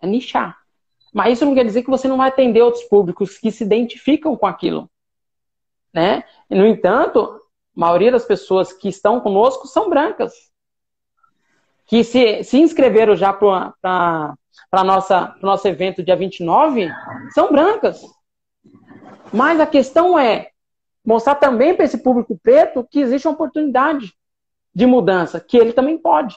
É 0.00 0.06
nichar. 0.06 0.56
Mas 1.12 1.34
isso 1.34 1.44
não 1.44 1.54
quer 1.54 1.64
dizer 1.64 1.82
que 1.82 1.90
você 1.90 2.06
não 2.06 2.18
vai 2.18 2.28
atender 2.28 2.62
outros 2.62 2.84
públicos 2.84 3.38
que 3.38 3.50
se 3.50 3.64
identificam 3.64 4.36
com 4.36 4.46
aquilo 4.46 4.88
né? 5.92 6.24
no 6.50 6.66
entanto, 6.66 7.40
a 7.76 7.80
maioria 7.80 8.12
das 8.12 8.24
pessoas 8.24 8.72
que 8.72 8.88
estão 8.88 9.20
conosco 9.20 9.66
são 9.66 9.88
brancas, 9.88 10.32
que 11.86 12.04
se, 12.04 12.44
se 12.44 12.58
inscreveram 12.58 13.16
já 13.16 13.32
para 13.32 14.34
o 14.72 14.84
nosso 15.42 15.68
evento 15.68 16.02
dia 16.02 16.16
29, 16.16 16.90
são 17.34 17.50
brancas. 17.50 18.00
Mas 19.32 19.58
a 19.60 19.66
questão 19.66 20.18
é 20.18 20.50
mostrar 21.08 21.36
também 21.36 21.74
para 21.74 21.86
esse 21.86 21.96
público 21.96 22.38
preto 22.42 22.86
que 22.90 23.00
existe 23.00 23.26
uma 23.26 23.32
oportunidade 23.32 24.12
de 24.74 24.84
mudança, 24.84 25.40
que 25.40 25.56
ele 25.56 25.72
também 25.72 25.96
pode. 25.96 26.36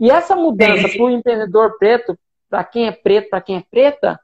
E 0.00 0.10
essa 0.10 0.34
mudança 0.34 0.88
para 0.88 1.04
o 1.04 1.08
empreendedor 1.08 1.78
preto, 1.78 2.18
para 2.50 2.64
quem 2.64 2.88
é 2.88 2.90
preto, 2.90 3.30
para 3.30 3.40
quem 3.40 3.58
é 3.58 3.64
preta, 3.70 4.18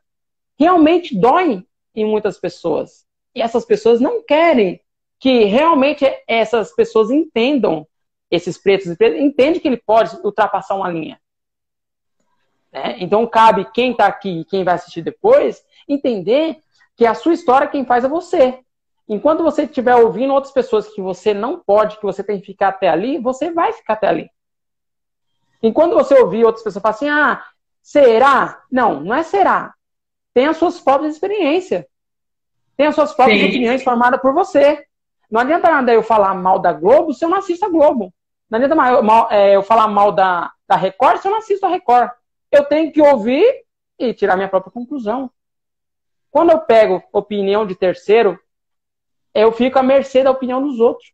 realmente 0.59 1.17
dói 1.17 1.65
em 1.95 2.05
muitas 2.05 2.39
pessoas. 2.41 3.07
E 3.33 3.41
essas 3.41 3.65
pessoas 3.65 4.01
não 4.01 4.21
querem 4.21 4.81
que 5.21 5.45
realmente 5.45 6.05
essas 6.27 6.75
pessoas 6.75 7.13
entendam, 7.13 7.87
esses 8.29 8.59
pretos 8.59 8.89
e 8.89 8.97
pretas, 8.97 9.21
entendem 9.21 9.61
que 9.61 9.69
ele 9.69 9.77
pode 9.77 10.17
ultrapassar 10.25 10.75
uma 10.75 10.91
linha. 10.91 11.21
Né? 12.73 12.97
Então 12.99 13.25
cabe 13.29 13.65
quem 13.73 13.93
está 13.93 14.07
aqui 14.07 14.41
e 14.41 14.45
quem 14.45 14.65
vai 14.65 14.75
assistir 14.75 15.03
depois 15.03 15.65
entender 15.89 16.59
que 16.97 17.07
a 17.07 17.15
sua 17.15 17.33
história 17.33 17.69
quem 17.69 17.87
faz 17.87 18.03
é 18.03 18.09
você. 18.09 18.64
Enquanto 19.09 19.43
você 19.43 19.65
estiver 19.65 19.95
ouvindo 19.97 20.33
outras 20.33 20.53
pessoas 20.53 20.89
que 20.89 21.03
você 21.03 21.35
não 21.35 21.59
pode, 21.59 21.99
que 21.99 22.03
você 22.03 22.25
tem 22.25 22.41
que 22.41 22.47
ficar 22.47 22.69
até 22.69 22.89
ali, 22.89 23.19
você 23.19 23.51
vai 23.51 23.73
ficar 23.73 23.95
até 23.95 24.09
ali. 24.09 24.31
Enquanto 25.63 25.95
você 25.95 26.15
ouvir 26.15 26.45
outras 26.45 26.65
pessoas 26.65 26.83
falar 26.83 26.95
assim, 26.95 27.09
ah, 27.09 27.45
será? 27.83 28.63
Não, 28.71 29.01
não 29.01 29.15
é 29.15 29.23
será. 29.23 29.75
Tem 30.33 30.47
as 30.47 30.57
suas 30.57 30.81
próprias 30.81 31.15
experiências. 31.15 31.85
Tem 32.77 32.87
as 32.87 32.95
suas 32.95 33.13
próprias 33.13 33.41
Sim. 33.41 33.49
opiniões 33.49 33.83
formadas 33.83 34.21
por 34.21 34.33
você. 34.33 34.85
Não 35.31 35.41
adianta 35.41 35.71
nada 35.71 35.93
eu 35.93 36.03
falar 36.03 36.35
mal 36.35 36.59
da 36.59 36.73
Globo 36.73 37.13
se 37.13 37.25
eu 37.25 37.29
não 37.29 37.39
assisto 37.39 37.65
a 37.65 37.69
Globo. 37.69 38.13
Não 38.51 38.59
adianta 38.59 38.75
mal, 38.75 39.29
é, 39.31 39.57
eu 39.57 39.63
falar 39.63 39.89
mal 39.89 40.13
da, 40.13 40.53
da 40.67 40.77
Record 40.77 41.19
se 41.19 41.29
eu 41.29 41.33
não 41.33 41.39
assisto 41.39 41.65
a 41.67 41.69
Record. 41.69 42.11
Eu 42.51 42.65
tenho 42.65 42.93
que 42.93 43.03
ouvir 43.03 43.65
e 43.99 44.13
tirar 44.15 44.37
minha 44.37 44.49
própria 44.49 44.73
conclusão. 44.73 45.31
Quando 46.31 46.51
eu 46.51 46.61
pego 46.61 47.03
opinião 47.13 47.65
de 47.67 47.75
terceiro, 47.75 48.39
eu 49.35 49.53
fico 49.53 49.79
à 49.79 49.83
mercê 49.83 50.23
da 50.23 50.31
opinião 50.31 50.63
dos 50.63 50.79
outros. 50.79 51.13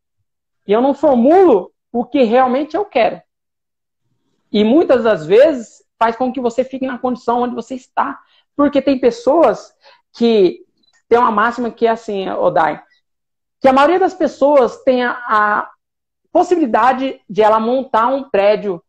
E 0.66 0.72
eu 0.72 0.82
não 0.82 0.94
formulo 0.94 1.72
o 1.90 2.04
que 2.04 2.22
realmente 2.22 2.76
eu 2.76 2.84
quero. 2.84 3.20
E 4.52 4.62
muitas 4.62 5.04
das 5.04 5.26
vezes 5.26 5.82
faz 5.98 6.16
com 6.16 6.32
que 6.32 6.40
você 6.40 6.62
fique 6.64 6.86
na 6.86 6.98
condição 6.98 7.42
onde 7.42 7.54
você 7.54 7.74
está. 7.74 8.20
Porque 8.54 8.82
tem 8.82 8.98
pessoas 8.98 9.74
que 10.12 10.64
tem 11.08 11.18
uma 11.18 11.30
máxima 11.30 11.70
que 11.70 11.86
é 11.86 11.90
assim, 11.90 12.28
Odai, 12.28 12.82
que 13.60 13.68
a 13.68 13.72
maioria 13.72 13.98
das 13.98 14.14
pessoas 14.14 14.82
tem 14.84 15.02
a, 15.02 15.12
a 15.12 15.70
possibilidade 16.32 17.20
de 17.28 17.42
ela 17.42 17.58
montar 17.58 18.08
um 18.08 18.28
prédio 18.28 18.82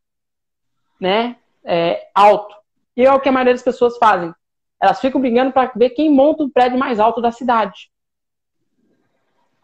né, 0.99 1.37
é, 1.63 2.09
alto. 2.13 2.55
E 2.95 3.05
é 3.05 3.11
o 3.11 3.19
que 3.19 3.29
a 3.29 3.31
maioria 3.31 3.53
das 3.53 3.63
pessoas 3.63 3.97
fazem. 3.97 4.33
Elas 4.79 4.99
ficam 4.99 5.21
brigando 5.21 5.51
para 5.51 5.71
ver 5.75 5.91
quem 5.91 6.09
monta 6.09 6.43
o 6.43 6.49
prédio 6.49 6.77
mais 6.77 6.99
alto 6.99 7.21
da 7.21 7.31
cidade. 7.31 7.91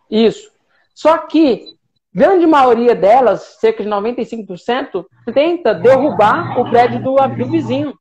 Isso. 0.09 0.51
Só 0.93 1.17
que 1.17 1.77
grande 2.13 2.47
maioria 2.47 2.95
delas, 2.95 3.57
cerca 3.59 3.83
de 3.83 3.89
95%, 3.89 5.05
tenta 5.33 5.73
derrubar 5.73 6.59
o 6.59 6.69
prédio 6.69 7.01
do, 7.01 7.15
do 7.15 7.45
vizinho. 7.45 7.97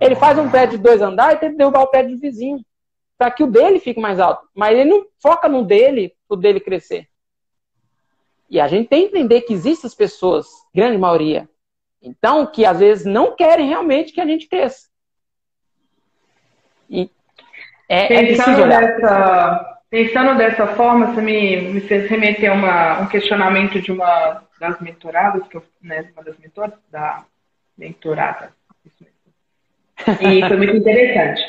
Ele 0.00 0.14
faz 0.14 0.38
um 0.38 0.50
prédio 0.50 0.78
de 0.78 0.84
dois 0.84 1.00
andares 1.00 1.36
e 1.36 1.40
tenta 1.40 1.56
derrubar 1.56 1.82
o 1.82 1.86
prédio 1.88 2.14
do 2.14 2.20
vizinho 2.20 2.60
para 3.16 3.30
que 3.30 3.42
o 3.42 3.46
dele 3.46 3.78
fique 3.78 4.00
mais 4.00 4.18
alto. 4.18 4.48
Mas 4.54 4.76
ele 4.76 4.90
não 4.90 5.06
foca 5.22 5.48
no 5.48 5.64
dele, 5.64 6.14
o 6.28 6.36
dele 6.36 6.60
crescer. 6.60 7.06
E 8.48 8.58
a 8.58 8.66
gente 8.66 8.88
tem 8.88 9.08
que 9.08 9.16
entender 9.16 9.42
que 9.42 9.52
existem 9.52 9.86
as 9.86 9.94
pessoas, 9.94 10.46
grande 10.74 10.98
maioria, 10.98 11.48
então, 12.02 12.46
que 12.46 12.64
às 12.64 12.80
vezes 12.80 13.04
não 13.04 13.36
querem 13.36 13.68
realmente 13.68 14.12
que 14.12 14.20
a 14.20 14.26
gente 14.26 14.48
cresça. 14.48 14.88
E 16.88 17.10
é, 17.88 18.14
é 18.14 18.26
pensando, 18.26 18.62
é 18.62 18.68
dessa, 18.68 19.79
pensando 19.90 20.38
dessa 20.38 20.68
forma, 20.68 21.12
você 21.12 21.20
me, 21.20 21.56
me 21.62 21.80
fez 21.80 22.08
remeter 22.08 22.52
uma, 22.52 23.00
um 23.00 23.08
questionamento 23.08 23.80
de 23.80 23.92
uma 23.92 24.42
das 24.58 24.80
mentoradas, 24.80 25.46
que 25.48 25.56
eu, 25.56 25.64
né, 25.82 26.08
uma 26.14 26.24
das 26.24 26.38
mentoras, 26.38 26.78
da 26.90 27.24
mentorada. 27.76 28.52
E 30.20 30.40
foi 30.46 30.56
muito 30.56 30.76
interessante 30.76 31.42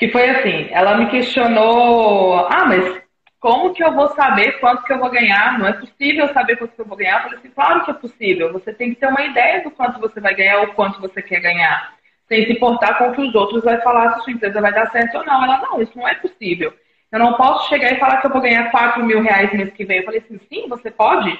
que 0.00 0.08
foi 0.08 0.30
assim, 0.30 0.68
ela 0.70 0.96
me 0.96 1.10
questionou, 1.10 2.46
ah, 2.46 2.64
mas 2.64 3.02
como 3.38 3.74
que 3.74 3.84
eu 3.84 3.92
vou 3.92 4.08
saber 4.08 4.52
quanto 4.52 4.82
que 4.82 4.92
eu 4.94 4.98
vou 4.98 5.10
ganhar? 5.10 5.58
Não 5.58 5.66
é 5.66 5.74
possível 5.74 6.26
saber 6.32 6.56
quanto 6.56 6.74
que 6.74 6.80
eu 6.80 6.86
vou 6.86 6.96
ganhar? 6.96 7.16
Eu 7.16 7.22
falei 7.24 7.38
assim, 7.38 7.50
claro 7.50 7.84
que 7.84 7.90
é 7.90 7.94
possível. 7.94 8.50
Você 8.50 8.72
tem 8.72 8.94
que 8.94 9.00
ter 9.00 9.08
uma 9.08 9.22
ideia 9.22 9.62
do 9.62 9.70
quanto 9.70 10.00
você 10.00 10.18
vai 10.18 10.34
ganhar 10.34 10.60
ou 10.60 10.68
quanto 10.68 11.02
você 11.02 11.20
quer 11.20 11.40
ganhar. 11.40 11.94
Sem 12.26 12.46
se 12.46 12.52
importar 12.52 12.94
com 12.94 13.10
o 13.10 13.12
que 13.12 13.20
os 13.20 13.34
outros 13.34 13.62
vão 13.62 13.78
falar 13.82 14.14
se 14.14 14.24
sua 14.24 14.32
empresa 14.32 14.58
vai 14.58 14.72
dar 14.72 14.90
certo 14.90 15.18
ou 15.18 15.26
não. 15.26 15.44
Ela, 15.44 15.58
não, 15.58 15.82
isso 15.82 15.92
não 15.94 16.08
é 16.08 16.14
possível. 16.14 16.72
Eu 17.12 17.18
não 17.18 17.34
posso 17.34 17.68
chegar 17.68 17.92
e 17.92 17.98
falar 17.98 18.18
que 18.18 18.26
eu 18.26 18.30
vou 18.30 18.40
ganhar 18.40 18.70
4 18.70 19.04
mil 19.04 19.20
reais 19.20 19.52
mês 19.52 19.72
que 19.72 19.84
vem. 19.84 19.98
Eu 19.98 20.04
falei 20.04 20.20
assim, 20.20 20.40
sim, 20.48 20.68
você 20.68 20.90
pode. 20.90 21.36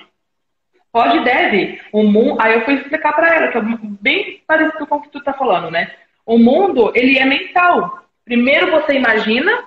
Pode 0.93 1.19
e 1.19 1.25
deve. 1.25 1.81
O 1.93 2.03
mundo... 2.03 2.41
Aí 2.41 2.55
eu 2.55 2.65
fui 2.65 2.75
explicar 2.75 3.13
para 3.13 3.35
ela, 3.35 3.49
que 3.49 3.59
é 3.59 3.63
bem 4.01 4.43
parecido 4.47 4.87
com 4.87 4.97
o 4.97 5.03
que 5.03 5.11
tu 5.11 5.23
tá 5.23 5.33
falando, 5.33 5.71
né? 5.71 5.93
O 6.27 6.39
mundo, 6.39 6.93
ele 6.95 7.19
é 7.19 7.25
mental. 7.25 8.05
Primeiro 8.25 8.71
você 8.71 8.95
imagina 8.95 9.65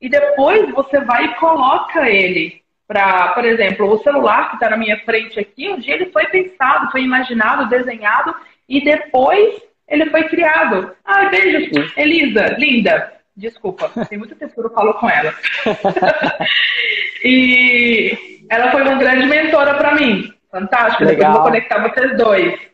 e 0.00 0.08
depois 0.08 0.70
você 0.70 1.00
vai 1.00 1.26
e 1.26 1.34
coloca 1.34 2.08
ele 2.08 2.60
para, 2.86 3.28
por 3.28 3.44
exemplo, 3.44 3.88
o 3.88 3.98
celular 3.98 4.48
que 4.48 4.56
está 4.56 4.70
na 4.70 4.76
minha 4.76 4.98
frente 5.04 5.38
aqui, 5.38 5.68
um 5.68 5.78
dia 5.78 5.94
ele 5.94 6.06
foi 6.06 6.26
pensado, 6.26 6.90
foi 6.90 7.02
imaginado, 7.02 7.68
desenhado 7.68 8.34
e 8.68 8.82
depois 8.82 9.62
ele 9.86 10.06
foi 10.06 10.24
criado. 10.24 10.92
Ah, 11.04 11.26
beijo, 11.26 11.70
Elisa, 11.96 12.56
linda. 12.58 13.19
Desculpa, 13.36 13.90
tem 14.08 14.18
muito 14.18 14.34
tempo 14.34 14.54
que 14.54 14.60
eu 14.60 14.70
falo 14.70 14.94
com 14.94 15.08
ela. 15.08 15.32
e 17.24 18.44
ela 18.50 18.70
foi 18.70 18.82
uma 18.82 18.96
grande 18.96 19.26
mentora 19.26 19.74
para 19.74 19.94
mim. 19.94 20.32
Fantástico. 20.50 21.04
Legal. 21.04 21.16
Depois 21.16 21.26
eu 21.28 21.32
vou 21.32 21.42
conectar 21.42 21.88
vocês 21.88 22.16
dois. 22.16 22.70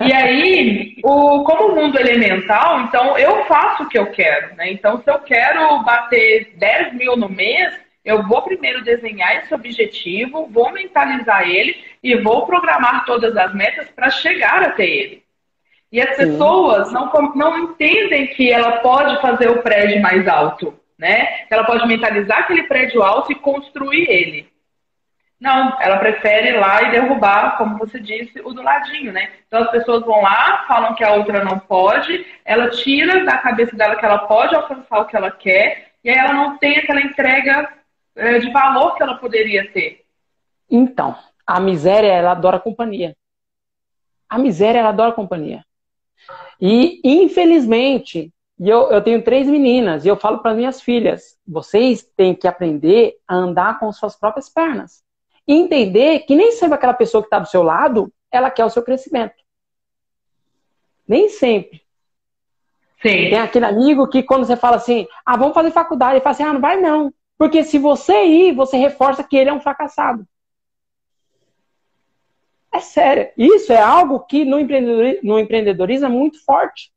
E 0.00 0.12
aí, 0.12 0.96
o, 1.04 1.44
como 1.44 1.68
o 1.68 1.74
mundo 1.74 1.98
é 1.98 2.16
mental, 2.16 2.80
então 2.82 3.16
eu 3.18 3.44
faço 3.44 3.84
o 3.84 3.88
que 3.88 3.98
eu 3.98 4.10
quero. 4.10 4.54
Né? 4.56 4.72
Então, 4.72 5.02
se 5.02 5.10
eu 5.10 5.18
quero 5.20 5.82
bater 5.82 6.54
10 6.56 6.94
mil 6.94 7.16
no 7.16 7.28
mês, 7.28 7.78
eu 8.04 8.22
vou 8.26 8.42
primeiro 8.42 8.82
desenhar 8.82 9.36
esse 9.36 9.54
objetivo, 9.54 10.46
vou 10.46 10.72
mentalizar 10.72 11.48
ele 11.48 11.76
e 12.02 12.16
vou 12.16 12.46
programar 12.46 13.04
todas 13.04 13.36
as 13.36 13.54
metas 13.54 13.88
para 13.90 14.10
chegar 14.10 14.62
até 14.62 14.86
ele. 14.86 15.25
E 15.96 16.00
as 16.02 16.14
Sim. 16.14 16.26
pessoas 16.26 16.92
não, 16.92 17.10
não 17.34 17.58
entendem 17.58 18.26
que 18.26 18.52
ela 18.52 18.80
pode 18.80 19.18
fazer 19.22 19.48
o 19.48 19.62
prédio 19.62 20.02
mais 20.02 20.28
alto, 20.28 20.78
né? 20.98 21.46
Ela 21.48 21.64
pode 21.64 21.88
mentalizar 21.88 22.40
aquele 22.40 22.64
prédio 22.64 23.02
alto 23.02 23.32
e 23.32 23.34
construir 23.34 24.06
ele. 24.06 24.46
Não, 25.40 25.74
ela 25.80 25.96
prefere 25.96 26.50
ir 26.50 26.60
lá 26.60 26.82
e 26.82 26.90
derrubar, 26.90 27.56
como 27.56 27.78
você 27.78 27.98
disse, 27.98 28.42
o 28.42 28.52
do 28.52 28.60
ladinho, 28.60 29.10
né? 29.10 29.30
Então 29.46 29.62
as 29.62 29.70
pessoas 29.70 30.04
vão 30.04 30.20
lá, 30.20 30.66
falam 30.68 30.94
que 30.94 31.02
a 31.02 31.14
outra 31.14 31.42
não 31.42 31.58
pode, 31.60 32.26
ela 32.44 32.68
tira 32.68 33.24
da 33.24 33.38
cabeça 33.38 33.74
dela 33.74 33.96
que 33.96 34.04
ela 34.04 34.18
pode 34.18 34.54
alcançar 34.54 35.00
o 35.00 35.06
que 35.06 35.16
ela 35.16 35.30
quer, 35.30 35.92
e 36.04 36.10
aí 36.10 36.16
ela 36.18 36.34
não 36.34 36.58
tem 36.58 36.76
aquela 36.76 37.00
entrega 37.00 37.72
é, 38.16 38.38
de 38.38 38.50
valor 38.50 38.96
que 38.96 39.02
ela 39.02 39.14
poderia 39.14 39.72
ter. 39.72 40.04
Então, 40.70 41.16
a 41.46 41.58
miséria, 41.58 42.12
ela 42.12 42.32
adora 42.32 42.60
companhia. 42.60 43.16
A 44.28 44.38
miséria, 44.38 44.80
ela 44.80 44.90
adora 44.90 45.12
companhia. 45.12 45.64
E, 46.60 47.00
infelizmente, 47.04 48.32
eu, 48.58 48.90
eu 48.90 49.02
tenho 49.02 49.22
três 49.22 49.46
meninas 49.46 50.04
e 50.04 50.08
eu 50.08 50.16
falo 50.16 50.38
para 50.38 50.54
minhas 50.54 50.80
filhas: 50.80 51.36
vocês 51.46 52.02
têm 52.16 52.34
que 52.34 52.48
aprender 52.48 53.16
a 53.28 53.34
andar 53.34 53.78
com 53.78 53.92
suas 53.92 54.16
próprias 54.16 54.48
pernas. 54.48 55.04
E 55.46 55.54
entender 55.54 56.20
que 56.20 56.34
nem 56.34 56.52
sempre 56.52 56.74
aquela 56.74 56.94
pessoa 56.94 57.22
que 57.22 57.26
está 57.26 57.38
do 57.38 57.48
seu 57.48 57.62
lado, 57.62 58.12
ela 58.32 58.50
quer 58.50 58.64
o 58.64 58.70
seu 58.70 58.82
crescimento. 58.82 59.34
Nem 61.06 61.28
sempre. 61.28 61.82
Sim. 63.00 63.30
Tem 63.30 63.38
aquele 63.38 63.66
amigo 63.66 64.08
que 64.08 64.22
quando 64.22 64.44
você 64.44 64.56
fala 64.56 64.76
assim, 64.76 65.06
ah, 65.24 65.36
vamos 65.36 65.54
fazer 65.54 65.70
faculdade, 65.70 66.14
ele 66.14 66.20
fala 66.20 66.34
assim, 66.34 66.42
ah, 66.42 66.52
não 66.52 66.60
vai 66.60 66.80
não. 66.80 67.12
Porque 67.38 67.62
se 67.62 67.78
você 67.78 68.24
ir, 68.24 68.52
você 68.54 68.76
reforça 68.76 69.22
que 69.22 69.36
ele 69.36 69.50
é 69.50 69.52
um 69.52 69.60
fracassado. 69.60 70.26
É 72.76 72.80
sério. 72.80 73.28
Isso 73.38 73.72
é 73.72 73.80
algo 73.80 74.20
que 74.20 74.44
no 74.44 74.60
empreendedorismo, 74.60 75.20
no 75.22 75.38
empreendedorismo 75.38 76.06
é 76.06 76.10
muito 76.10 76.44
forte. 76.44 76.90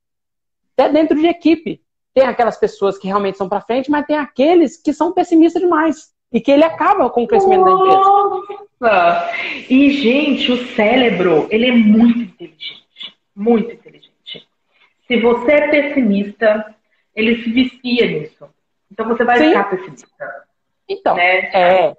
Até 0.73 0.89
dentro 0.89 1.17
de 1.17 1.27
equipe. 1.27 1.81
Tem 2.13 2.25
aquelas 2.25 2.57
pessoas 2.57 2.97
que 2.97 3.07
realmente 3.07 3.37
são 3.37 3.47
para 3.47 3.61
frente, 3.61 3.89
mas 3.89 4.05
tem 4.05 4.17
aqueles 4.17 4.75
que 4.75 4.91
são 4.91 5.13
pessimistas 5.13 5.61
demais. 5.61 6.13
E 6.33 6.41
que 6.41 6.51
ele 6.51 6.65
acaba 6.65 7.09
com 7.09 7.23
o 7.23 7.27
crescimento 7.27 7.63
Nossa. 7.63 8.29
da 8.29 8.53
empresa. 8.53 9.69
E, 9.69 9.89
gente, 9.91 10.51
o 10.51 10.75
cérebro, 10.75 11.47
ele 11.49 11.67
é 11.67 11.71
muito 11.71 12.19
inteligente. 12.19 13.15
Muito 13.33 13.71
inteligente. 13.71 14.47
Se 15.07 15.17
você 15.17 15.51
é 15.51 15.67
pessimista, 15.69 16.75
ele 17.15 17.41
se 17.41 17.49
vicia 17.51 18.05
nisso. 18.05 18.49
Então 18.91 19.07
você 19.07 19.23
vai 19.23 19.37
Sim. 19.37 19.47
ficar 19.47 19.63
pessimista. 19.69 20.07
Então, 20.89 21.15
né? 21.15 21.51
é. 21.53 21.97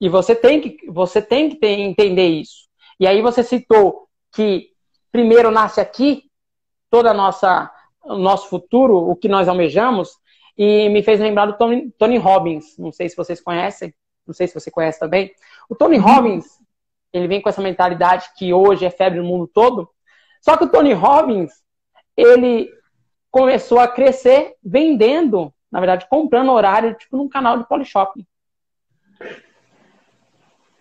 E 0.00 0.08
você 0.08 0.34
tem 0.34 0.60
que, 0.60 0.90
você 0.90 1.20
tem 1.20 1.50
que 1.50 1.56
ter, 1.56 1.78
entender 1.78 2.26
isso. 2.26 2.71
E 2.98 3.06
aí 3.06 3.20
você 3.20 3.42
citou 3.42 4.08
que 4.32 4.70
primeiro 5.10 5.50
nasce 5.50 5.80
aqui 5.80 6.24
toda 6.90 7.10
a 7.10 7.14
nossa 7.14 7.70
o 8.04 8.16
nosso 8.16 8.48
futuro, 8.48 8.96
o 8.96 9.14
que 9.14 9.28
nós 9.28 9.46
almejamos, 9.46 10.10
e 10.58 10.88
me 10.88 11.04
fez 11.04 11.20
lembrar 11.20 11.46
do 11.46 11.52
Tony, 11.52 11.88
Tony 11.92 12.18
Robbins. 12.18 12.76
Não 12.76 12.90
sei 12.90 13.08
se 13.08 13.16
vocês 13.16 13.40
conhecem, 13.40 13.94
não 14.26 14.34
sei 14.34 14.48
se 14.48 14.54
você 14.54 14.72
conhece 14.72 14.98
também. 14.98 15.32
O 15.68 15.76
Tony. 15.76 15.98
Robbins, 15.98 16.46
ele 17.12 17.28
vem 17.28 17.40
com 17.40 17.48
essa 17.48 17.62
mentalidade 17.62 18.30
que 18.36 18.52
hoje 18.52 18.84
é 18.84 18.90
febre 18.90 19.20
no 19.20 19.24
mundo 19.24 19.46
todo. 19.46 19.88
Só 20.40 20.56
que 20.56 20.64
o 20.64 20.68
Tony 20.68 20.92
Robbins, 20.92 21.52
ele 22.16 22.68
começou 23.30 23.78
a 23.78 23.86
crescer 23.86 24.56
vendendo 24.60 25.54
na 25.72 25.80
verdade, 25.80 26.06
comprando 26.06 26.52
horário, 26.52 26.92
tipo, 26.94 27.16
num 27.16 27.30
canal 27.30 27.58
de 27.58 27.66
Polishop. 27.66 28.22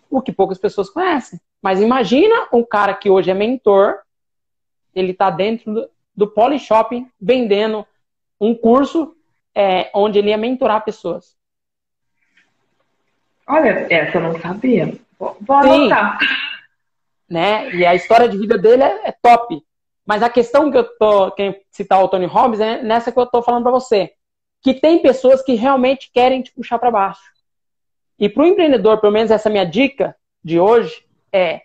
O 0.09 0.21
que 0.21 0.33
poucas 0.33 0.57
pessoas 0.57 0.89
conhecem. 0.89 1.39
Mas 1.61 1.79
imagina 1.79 2.47
um 2.51 2.63
cara 2.63 2.93
que 2.93 3.09
hoje 3.09 3.29
é 3.29 3.33
mentor, 3.33 3.99
ele 4.95 5.11
está 5.11 5.29
dentro 5.29 5.73
do, 5.73 5.89
do 6.15 6.33
vendendo 7.19 7.85
um 8.39 8.55
curso 8.55 9.15
é, 9.53 9.91
onde 9.93 10.19
ele 10.19 10.29
ia 10.29 10.37
mentorar 10.37 10.83
pessoas. 10.83 11.35
Olha, 13.47 13.87
essa 13.89 14.17
eu 14.17 14.21
não 14.21 14.39
sabia. 14.39 14.97
Vou, 15.19 15.37
vou 15.41 15.55
anotar. 15.55 16.17
Né? 17.29 17.69
E 17.75 17.85
a 17.85 17.93
história 17.93 18.27
de 18.27 18.37
vida 18.37 18.57
dele 18.57 18.83
é, 18.83 19.09
é 19.09 19.11
top. 19.11 19.63
Mas 20.05 20.23
a 20.23 20.29
questão 20.29 20.71
que 20.71 20.77
eu 20.77 20.83
tô, 20.97 21.31
quem 21.31 21.61
citar 21.69 22.03
o 22.03 22.07
Tony 22.07 22.25
Robbins, 22.25 22.59
é 22.59 22.81
nessa 22.81 23.11
que 23.11 23.19
eu 23.19 23.25
tô 23.25 23.41
falando 23.41 23.63
para 23.63 23.71
você 23.71 24.13
que 24.61 24.75
tem 24.75 25.01
pessoas 25.01 25.41
que 25.41 25.55
realmente 25.55 26.11
querem 26.13 26.41
te 26.41 26.51
puxar 26.51 26.77
para 26.77 26.91
baixo. 26.91 27.21
E 28.19 28.29
para 28.29 28.43
o 28.43 28.45
empreendedor, 28.45 28.99
pelo 29.01 29.13
menos 29.13 29.31
essa 29.31 29.49
é 29.49 29.51
minha 29.51 29.65
dica 29.65 30.15
de 30.43 30.59
hoje 30.59 31.03
é: 31.31 31.61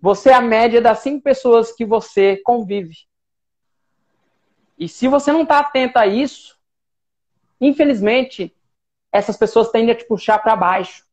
você 0.00 0.30
é 0.30 0.34
a 0.34 0.40
média 0.40 0.80
das 0.80 1.00
cinco 1.00 1.22
pessoas 1.22 1.72
que 1.72 1.84
você 1.84 2.36
convive. 2.44 2.96
E 4.78 4.88
se 4.88 5.08
você 5.08 5.32
não 5.32 5.42
está 5.42 5.58
atento 5.58 5.98
a 5.98 6.06
isso, 6.06 6.56
infelizmente, 7.60 8.54
essas 9.10 9.36
pessoas 9.36 9.70
tendem 9.70 9.90
a 9.90 9.94
te 9.94 10.06
puxar 10.06 10.38
para 10.38 10.54
baixo. 10.54 11.04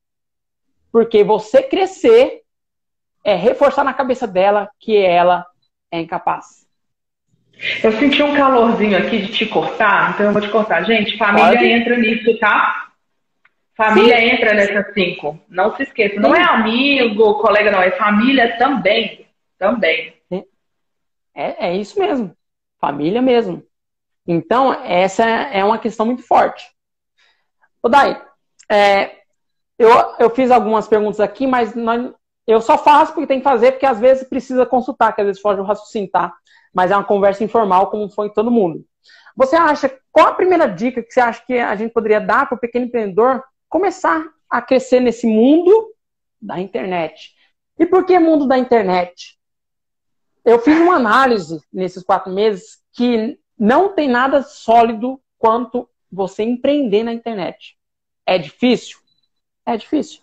Porque 0.92 1.24
você 1.24 1.64
crescer 1.64 2.42
é 3.24 3.36
reforçar 3.36 3.84
na 3.84 3.94
cabeça 3.94 4.28
dela 4.28 4.70
que 4.80 4.98
ela 4.98 5.46
é 5.90 6.02
incapaz. 6.02 6.68
Eu 7.84 7.92
senti 7.94 8.22
um 8.22 8.36
calorzinho 8.36 8.98
aqui 8.98 9.20
de 9.22 9.32
te 9.32 9.46
cortar, 9.46 10.14
então 10.14 10.26
eu 10.26 10.34
vou 10.34 10.42
te 10.42 10.50
cortar. 10.50 10.84
Gente, 10.84 11.18
família 11.18 11.52
Pode? 11.52 11.66
entra 11.66 11.98
nisso, 11.98 12.38
tá? 12.40 12.83
Família 13.76 14.18
Sim. 14.18 14.26
entra 14.26 14.54
nessas 14.54 14.94
cinco. 14.94 15.40
Não 15.50 15.76
se 15.76 15.84
esqueça. 15.84 16.20
Não 16.20 16.36
é 16.36 16.44
amigo, 16.44 17.40
colega, 17.40 17.72
não. 17.72 17.82
É 17.82 17.92
família 17.92 18.58
também. 18.58 19.28
Também. 19.58 20.14
É, 21.36 21.68
é 21.68 21.76
isso 21.76 22.00
mesmo. 22.00 22.36
Família 22.80 23.22
mesmo. 23.22 23.64
Então, 24.28 24.74
essa 24.74 25.24
é 25.26 25.64
uma 25.64 25.80
questão 25.80 26.06
muito 26.06 26.22
forte. 26.22 26.64
Ô, 27.82 27.90
Dai, 27.90 28.22
é, 28.72 29.18
eu, 29.78 29.90
eu 30.20 30.30
fiz 30.30 30.52
algumas 30.52 30.88
perguntas 30.88 31.20
aqui, 31.20 31.48
mas 31.48 31.74
nós, 31.76 32.14
eu 32.46 32.62
só 32.62 32.78
faço 32.78 33.14
porque 33.14 33.28
tem 33.28 33.40
que 33.40 33.44
fazer, 33.44 33.72
porque 33.72 33.86
às 33.86 34.00
vezes 34.00 34.28
precisa 34.28 34.66
consultar, 34.66 35.14
que 35.14 35.22
às 35.22 35.28
vezes 35.28 35.42
foge 35.42 35.60
o 35.60 35.66
raciocínio, 35.66 36.10
tá? 36.10 36.34
mas 36.74 36.90
é 36.90 36.96
uma 36.96 37.04
conversa 37.04 37.44
informal, 37.44 37.88
como 37.88 38.10
foi 38.10 38.30
todo 38.32 38.50
mundo. 38.50 38.84
Você 39.36 39.56
acha, 39.56 39.96
qual 40.12 40.28
a 40.28 40.34
primeira 40.34 40.68
dica 40.68 41.04
que 41.04 41.12
você 41.12 41.22
acha 41.22 41.44
que 41.46 41.58
a 41.58 41.76
gente 41.76 41.94
poderia 41.94 42.20
dar 42.20 42.48
para 42.48 42.56
o 42.56 42.60
pequeno 42.60 42.86
empreendedor 42.86 43.44
começar 43.74 44.24
a 44.48 44.62
crescer 44.62 45.00
nesse 45.00 45.26
mundo 45.26 45.96
da 46.40 46.60
internet? 46.60 47.34
E 47.80 47.88
por 47.88 48.06
que 48.06 48.20
mundo 48.20 48.48
da 48.48 48.56
internet? 48.56 49.36
Eu 50.46 50.60
fiz 50.60 50.78
uma 50.80 50.98
análise 50.98 51.60
nesses 51.74 52.04
quatro 52.04 52.32
meses 52.32 52.78
que 52.92 53.40
não 53.58 53.90
tem 53.96 54.08
nada 54.08 54.44
sólido 54.44 55.20
quanto 55.40 55.90
você 56.12 56.44
empreender 56.44 57.02
na 57.02 57.14
internet. 57.14 57.76
É 58.28 58.38
difícil? 58.38 59.00
É 59.66 59.76
difícil. 59.76 60.22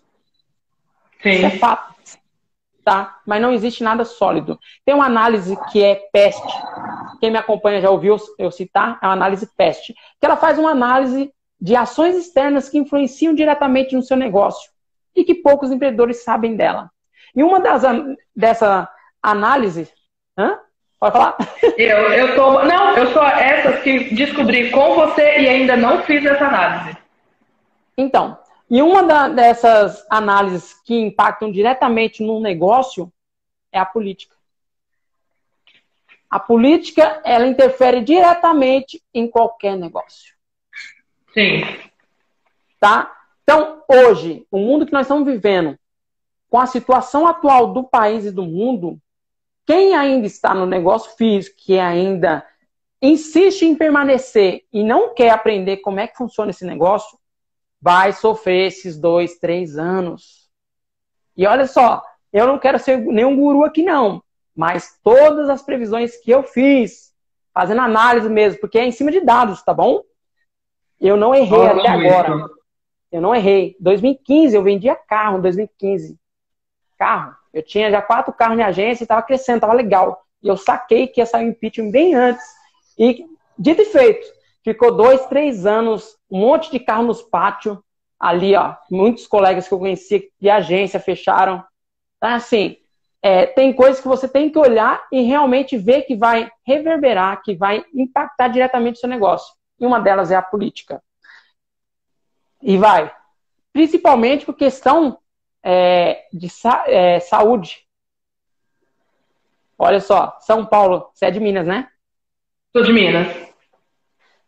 Sim. 1.21 1.31
Isso 1.31 1.45
é 1.47 1.49
fato 1.49 1.91
tá? 2.85 3.19
Mas 3.27 3.41
não 3.41 3.51
existe 3.51 3.83
nada 3.83 4.05
sólido. 4.05 4.57
Tem 4.85 4.95
uma 4.95 5.05
análise 5.05 5.57
que 5.71 5.83
é 5.83 5.95
PEST. 6.11 6.41
Quem 7.19 7.29
me 7.29 7.37
acompanha 7.37 7.81
já 7.81 7.89
ouviu 7.89 8.15
eu 8.39 8.49
citar, 8.49 8.97
é 9.01 9.05
uma 9.05 9.13
análise 9.13 9.45
PEST. 9.55 9.93
Que 10.19 10.25
ela 10.25 10.37
faz 10.37 10.57
uma 10.57 10.71
análise 10.71 11.31
de 11.61 11.75
ações 11.75 12.15
externas 12.15 12.67
que 12.67 12.79
influenciam 12.79 13.35
diretamente 13.35 13.95
no 13.95 14.01
seu 14.01 14.17
negócio 14.17 14.71
e 15.15 15.23
que 15.23 15.35
poucos 15.35 15.71
empreendedores 15.71 16.23
sabem 16.23 16.55
dela. 16.55 16.89
E 17.35 17.43
uma 17.43 17.59
das 17.59 17.83
dessa 18.35 18.89
análise, 19.21 19.87
hã? 20.37 20.57
Pode 20.99 21.13
falar? 21.13 21.37
Eu, 21.77 21.97
eu 22.13 22.35
tô, 22.35 22.63
não, 22.63 22.95
eu 22.95 23.11
sou 23.11 23.23
essa 23.23 23.81
que 23.81 24.13
descobri 24.13 24.69
com 24.69 24.93
você 24.93 25.39
e 25.39 25.49
ainda 25.49 25.75
não 25.75 26.03
fiz 26.03 26.23
essa 26.23 26.45
análise. 26.45 26.95
Então, 27.97 28.37
e 28.69 28.81
uma 28.81 29.01
da, 29.01 29.27
dessas 29.27 30.05
análises 30.09 30.79
que 30.83 30.93
impactam 30.95 31.51
diretamente 31.51 32.23
no 32.23 32.39
negócio 32.39 33.11
é 33.71 33.79
a 33.79 33.85
política. 33.85 34.35
A 36.29 36.39
política, 36.39 37.19
ela 37.25 37.47
interfere 37.47 38.01
diretamente 38.01 39.01
em 39.13 39.27
qualquer 39.27 39.75
negócio. 39.75 40.35
Sim. 41.33 41.61
Tá? 42.79 43.11
Então, 43.43 43.83
hoje, 43.87 44.45
o 44.51 44.57
mundo 44.57 44.85
que 44.85 44.93
nós 44.93 45.05
estamos 45.05 45.25
vivendo, 45.25 45.77
com 46.49 46.59
a 46.59 46.65
situação 46.65 47.27
atual 47.27 47.73
do 47.73 47.83
país 47.83 48.25
e 48.25 48.31
do 48.31 48.43
mundo, 48.43 48.99
quem 49.65 49.95
ainda 49.95 50.27
está 50.27 50.53
no 50.53 50.65
negócio 50.65 51.15
físico, 51.15 51.55
que 51.57 51.79
ainda 51.79 52.45
insiste 53.01 53.63
em 53.63 53.75
permanecer 53.75 54.63
e 54.71 54.83
não 54.83 55.13
quer 55.13 55.31
aprender 55.31 55.77
como 55.77 55.99
é 55.99 56.07
que 56.07 56.17
funciona 56.17 56.51
esse 56.51 56.65
negócio, 56.65 57.17
vai 57.81 58.13
sofrer 58.13 58.67
esses 58.67 58.97
dois, 58.97 59.37
três 59.39 59.77
anos. 59.77 60.49
E 61.35 61.47
olha 61.47 61.65
só, 61.65 62.03
eu 62.31 62.45
não 62.45 62.59
quero 62.59 62.77
ser 62.77 62.99
nenhum 62.99 63.35
guru 63.35 63.63
aqui, 63.63 63.81
não. 63.81 64.21
Mas 64.55 64.99
todas 65.03 65.49
as 65.49 65.61
previsões 65.61 66.17
que 66.17 66.29
eu 66.29 66.43
fiz, 66.43 67.13
fazendo 67.53 67.81
análise 67.81 68.29
mesmo, 68.29 68.59
porque 68.59 68.77
é 68.77 68.85
em 68.85 68.91
cima 68.91 69.11
de 69.11 69.21
dados, 69.21 69.63
tá 69.63 69.73
bom? 69.73 70.01
Eu 71.01 71.17
não 71.17 71.33
errei 71.33 71.57
Olha 71.57 71.81
até 71.81 71.89
agora. 71.89 72.35
Isso. 72.35 72.61
Eu 73.11 73.21
não 73.21 73.35
errei. 73.35 73.75
2015, 73.79 74.55
eu 74.55 74.63
vendia 74.63 74.95
carro 74.95 75.39
em 75.39 75.41
2015. 75.41 76.17
Carro. 76.97 77.35
Eu 77.51 77.63
tinha 77.63 77.89
já 77.89 78.01
quatro 78.01 78.31
carros 78.31 78.57
em 78.57 78.63
agência 78.63 79.03
e 79.03 79.05
estava 79.05 79.23
crescendo, 79.23 79.57
estava 79.57 79.73
legal. 79.73 80.23
E 80.41 80.47
eu 80.47 80.55
saquei 80.55 81.07
que 81.07 81.19
ia 81.19 81.25
sair 81.25 81.45
o 81.45 81.49
impeachment 81.49 81.91
bem 81.91 82.13
antes. 82.13 82.45
E, 82.97 83.25
dito 83.57 83.81
e 83.81 83.85
feito, 83.85 84.25
ficou 84.63 84.95
dois, 84.95 85.25
três 85.25 85.65
anos, 85.65 86.15
um 86.29 86.39
monte 86.39 86.71
de 86.71 86.79
carro 86.79 87.03
nos 87.03 87.21
pátios, 87.21 87.77
ali, 88.19 88.55
ó. 88.55 88.75
Muitos 88.89 89.25
colegas 89.27 89.67
que 89.67 89.73
eu 89.73 89.79
conhecia 89.79 90.23
de 90.39 90.49
agência 90.49 90.99
fecharam. 90.99 91.63
Então, 92.17 92.29
assim, 92.29 92.77
é, 93.21 93.47
tem 93.47 93.73
coisas 93.73 93.99
que 93.99 94.07
você 94.07 94.27
tem 94.27 94.49
que 94.49 94.59
olhar 94.59 95.03
e 95.11 95.21
realmente 95.23 95.77
ver 95.77 96.03
que 96.03 96.15
vai 96.15 96.49
reverberar, 96.65 97.41
que 97.43 97.55
vai 97.55 97.83
impactar 97.93 98.47
diretamente 98.47 98.97
o 98.97 98.99
seu 98.99 99.09
negócio. 99.09 99.51
E 99.81 99.85
uma 99.85 99.99
delas 99.99 100.29
é 100.29 100.35
a 100.35 100.41
política. 100.41 101.03
E 102.61 102.77
vai. 102.77 103.11
Principalmente 103.73 104.45
por 104.45 104.55
questão 104.55 105.17
é, 105.63 106.27
de 106.31 106.47
sa 106.47 106.83
é, 106.85 107.19
saúde. 107.19 107.87
Olha 109.77 109.99
só, 109.99 110.37
São 110.41 110.63
Paulo, 110.63 111.09
você 111.11 111.25
é 111.25 111.31
de 111.31 111.39
Minas, 111.39 111.65
né? 111.65 111.89
Sou 112.71 112.83
de 112.83 112.93
Minas. 112.93 113.27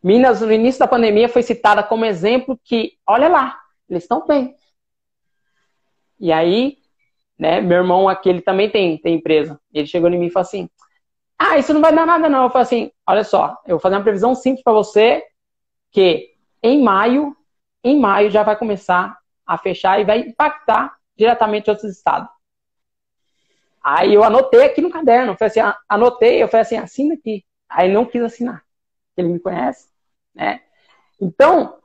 Minas, 0.04 0.42
no 0.42 0.52
início 0.52 0.80
da 0.80 0.88
pandemia, 0.88 1.28
foi 1.28 1.42
citada 1.42 1.82
como 1.82 2.06
exemplo 2.06 2.60
que, 2.64 3.00
olha 3.08 3.28
lá, 3.28 3.60
eles 3.90 4.04
estão 4.04 4.28
bem. 4.28 4.56
E 6.20 6.32
aí, 6.32 6.78
né, 7.40 7.60
meu 7.62 7.78
irmão 7.78 8.08
aqui, 8.08 8.30
ele 8.30 8.42
também 8.42 8.70
tem, 8.70 8.98
tem 9.00 9.16
empresa. 9.16 9.60
Ele 9.74 9.88
chegou 9.88 10.10
em 10.10 10.20
mim 10.20 10.28
e 10.28 10.30
falou 10.30 10.46
assim: 10.46 10.70
Ah, 11.46 11.58
isso 11.58 11.74
não 11.74 11.82
vai 11.82 11.94
dar 11.94 12.06
nada, 12.06 12.30
não. 12.30 12.44
Eu 12.44 12.50
falei 12.50 12.64
assim: 12.64 12.92
Olha 13.06 13.24
só, 13.26 13.62
eu 13.66 13.72
vou 13.72 13.80
fazer 13.80 13.96
uma 13.96 14.04
previsão 14.04 14.34
simples 14.34 14.64
para 14.64 14.72
você, 14.72 15.22
que 15.92 16.34
em 16.62 16.82
maio, 16.82 17.36
em 17.84 18.00
maio 18.00 18.32
já 18.32 18.44
vai 18.44 18.56
começar 18.56 19.18
a 19.46 19.58
fechar 19.58 20.00
e 20.00 20.06
vai 20.06 20.20
impactar 20.20 20.98
diretamente 21.18 21.70
outros 21.70 21.92
estados. 21.92 22.30
Aí 23.84 24.14
eu 24.14 24.24
anotei 24.24 24.64
aqui 24.64 24.80
no 24.80 24.90
caderno, 24.90 25.34
eu 25.34 25.38
falei 25.38 25.50
assim, 25.50 25.78
anotei, 25.90 26.42
eu 26.42 26.48
falei 26.48 26.62
assim, 26.62 26.78
assina 26.78 27.16
aqui. 27.16 27.46
Aí 27.68 27.92
não 27.92 28.06
quis 28.06 28.22
assinar. 28.24 28.64
Ele 29.18 29.28
me 29.28 29.40
conhece, 29.40 29.90
né? 30.34 30.62
Então, 31.20 31.78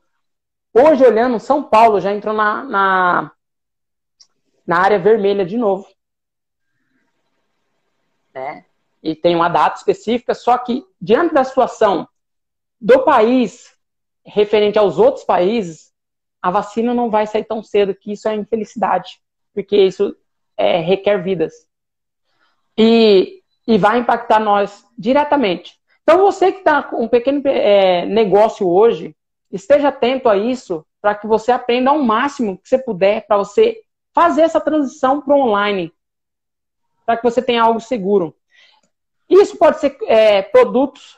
hoje 0.73 1.05
olhando, 1.05 1.40
São 1.40 1.64
Paulo 1.64 2.01
já 2.01 2.12
entrou 2.12 2.33
na, 2.33 2.62
na, 2.62 3.33
na 4.64 4.79
área 4.79 5.01
vermelha 5.01 5.44
de 5.44 5.57
novo. 5.57 5.88
Né? 8.33 8.64
E 9.02 9.14
tem 9.14 9.34
uma 9.34 9.48
data 9.48 9.78
específica, 9.78 10.34
só 10.34 10.58
que 10.58 10.84
diante 11.00 11.34
da 11.34 11.44
situação 11.44 12.08
do 12.80 13.04
país 13.04 13.76
referente 14.24 14.78
aos 14.78 14.98
outros 14.98 15.24
países, 15.24 15.92
a 16.40 16.50
vacina 16.50 16.94
não 16.94 17.11
vai 17.11 17.26
sair 17.26 17.44
tão 17.44 17.62
cedo, 17.62 17.94
que 17.94 18.12
isso 18.12 18.28
é 18.28 18.34
infelicidade, 18.34 19.20
porque 19.54 19.76
isso 19.76 20.14
é, 20.56 20.78
requer 20.78 21.22
vidas. 21.22 21.66
E, 22.76 23.42
e 23.66 23.78
vai 23.78 23.98
impactar 23.98 24.38
nós 24.38 24.84
diretamente. 24.96 25.78
Então, 26.02 26.18
você 26.18 26.52
que 26.52 26.58
está 26.58 26.82
com 26.82 27.02
um 27.02 27.08
pequeno 27.08 27.42
é, 27.46 28.06
negócio 28.06 28.68
hoje, 28.68 29.16
esteja 29.50 29.88
atento 29.88 30.28
a 30.28 30.37
isso 30.37 30.87
para 31.00 31.14
que 31.14 31.26
você 31.26 31.50
aprenda 31.50 31.90
ao 31.90 31.98
máximo 31.98 32.58
que 32.58 32.68
você 32.68 32.78
puder 32.78 33.26
para 33.26 33.37
você 33.37 33.80
fazer 34.14 34.42
essa 34.42 34.61
transição 34.61 35.20
para 35.20 35.34
online, 35.34 35.92
para 37.04 37.16
que 37.16 37.22
você 37.22 37.40
tenha 37.42 37.62
algo 37.62 37.80
seguro. 37.80 38.34
Isso 39.29 39.57
pode 39.59 39.81
ser 39.81 39.97
é, 40.07 40.43
produtos. 40.43 41.17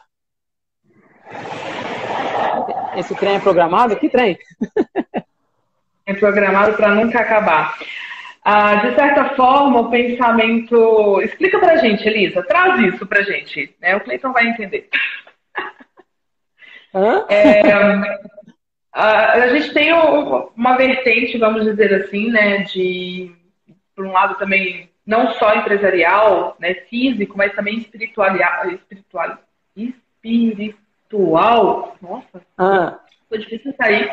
Esse 2.97 3.15
trem 3.15 3.37
é 3.37 3.41
programado? 3.41 3.97
Que 3.97 4.09
trem? 4.09 4.39
É 6.07 6.15
programado 6.15 6.77
para 6.77 6.93
nunca 6.93 7.21
acabar. 7.21 7.79
Ah, 8.45 8.75
de 8.77 8.97
certa 8.97 9.37
forma, 9.37 9.81
o 9.81 9.91
pensamento. 9.91 11.21
Explica 11.23 11.57
pra 11.61 11.77
gente, 11.77 12.05
Elisa, 12.05 12.43
traz 12.43 12.83
isso 12.83 13.07
pra 13.07 13.23
gente. 13.23 13.77
Né? 13.81 13.95
O 13.95 14.01
Cleiton 14.01 14.33
vai 14.33 14.49
entender. 14.49 14.89
É, 17.29 17.73
a, 18.93 19.33
a, 19.35 19.49
gente 19.51 19.73
tem 19.73 19.93
uma 19.93 20.77
vertente, 20.77 21.39
vamos 21.39 21.65
dizer 21.65 21.95
assim, 21.95 22.31
né, 22.31 22.65
de, 22.65 23.33
por 23.95 24.05
um 24.05 24.11
lado 24.11 24.35
também, 24.37 24.90
não 25.07 25.33
só 25.35 25.55
empresarial, 25.55 26.57
né, 26.59 26.75
físico, 26.89 27.37
mas 27.37 27.55
também 27.55 27.79
espiritual, 27.79 28.35
espiritual, 28.73 29.39
espiritual, 29.77 31.97
nossa, 32.01 32.43
ah. 32.59 32.99
foi 33.29 33.39
difícil 33.39 33.75
sair, 33.77 34.11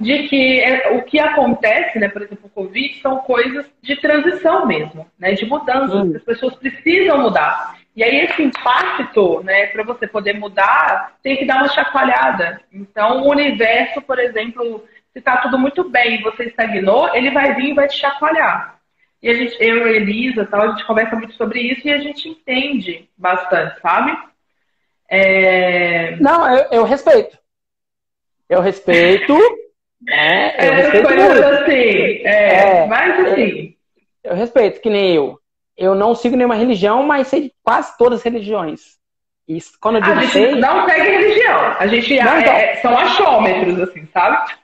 de 0.00 0.28
que 0.28 0.60
é, 0.60 0.92
o 0.92 1.02
que 1.02 1.18
acontece, 1.18 1.98
né, 1.98 2.08
por 2.08 2.22
exemplo, 2.22 2.46
o 2.46 2.50
Covid, 2.50 3.00
são 3.00 3.18
coisas 3.18 3.66
de 3.82 3.96
transição 3.96 4.66
mesmo, 4.66 5.06
né, 5.18 5.32
de 5.32 5.46
mudança. 5.46 5.96
Hum. 5.96 6.12
As 6.14 6.22
pessoas 6.22 6.54
precisam 6.56 7.18
mudar. 7.18 7.76
E 7.94 8.04
aí 8.04 8.26
esse 8.26 8.42
impacto, 8.42 9.42
né, 9.42 9.66
para 9.68 9.82
você 9.82 10.06
poder 10.06 10.34
mudar, 10.34 11.14
tem 11.22 11.36
que 11.36 11.46
dar 11.46 11.56
uma 11.56 11.68
chacoalhada. 11.68 12.60
Então, 12.70 13.22
o 13.22 13.30
universo, 13.30 14.02
por 14.02 14.18
exemplo, 14.18 14.84
se 15.12 15.18
está 15.18 15.38
tudo 15.38 15.58
muito 15.58 15.88
bem 15.88 16.16
e 16.16 16.22
você 16.22 16.44
estagnou, 16.44 17.14
ele 17.14 17.30
vai 17.30 17.54
vir 17.54 17.70
e 17.70 17.74
vai 17.74 17.88
te 17.88 17.96
chacoalhar. 17.96 18.75
E 19.22 19.30
a 19.30 19.34
gente, 19.34 19.56
eu 19.60 19.86
e 19.88 19.96
Elisa, 19.96 20.44
tal, 20.44 20.62
a 20.62 20.68
gente 20.68 20.86
conversa 20.86 21.16
muito 21.16 21.34
sobre 21.34 21.60
isso 21.60 21.86
e 21.86 21.92
a 21.92 21.98
gente 21.98 22.28
entende 22.28 23.08
bastante, 23.16 23.80
sabe? 23.80 24.16
É... 25.08 26.16
Não, 26.16 26.48
eu, 26.54 26.66
eu 26.72 26.84
respeito. 26.84 27.38
Eu 28.48 28.60
respeito. 28.60 29.36
É, 30.08 30.68
eu 30.68 30.72
é, 30.72 30.76
respeito 30.76 31.08
coisas 31.08 31.28
muito. 31.30 31.44
assim. 31.48 31.72
É, 31.72 32.82
é, 32.82 32.86
mas 32.86 33.18
assim. 33.18 33.74
Eu, 34.22 34.32
eu, 34.32 34.36
respeito, 34.36 34.80
que 34.80 34.90
nem 34.90 35.14
eu. 35.14 35.40
Eu 35.76 35.94
não 35.94 36.14
sigo 36.14 36.36
nenhuma 36.36 36.54
religião, 36.54 37.02
mas 37.02 37.28
sei 37.28 37.44
de 37.44 37.54
quase 37.64 37.96
todas 37.96 38.18
as 38.18 38.24
religiões. 38.24 38.98
E 39.48 39.58
quando 39.80 39.96
eu 39.96 40.02
digo 40.02 40.18
a 40.18 40.20
gente 40.20 40.32
sei, 40.32 40.54
não 40.56 40.86
segue 40.86 41.08
religião. 41.08 41.58
A 41.78 41.86
gente 41.86 42.20
não, 42.20 42.38
então, 42.38 42.52
é, 42.52 42.76
são 42.76 42.96
achômetros, 42.96 43.80
assim, 43.80 44.06
sabe? 44.12 44.54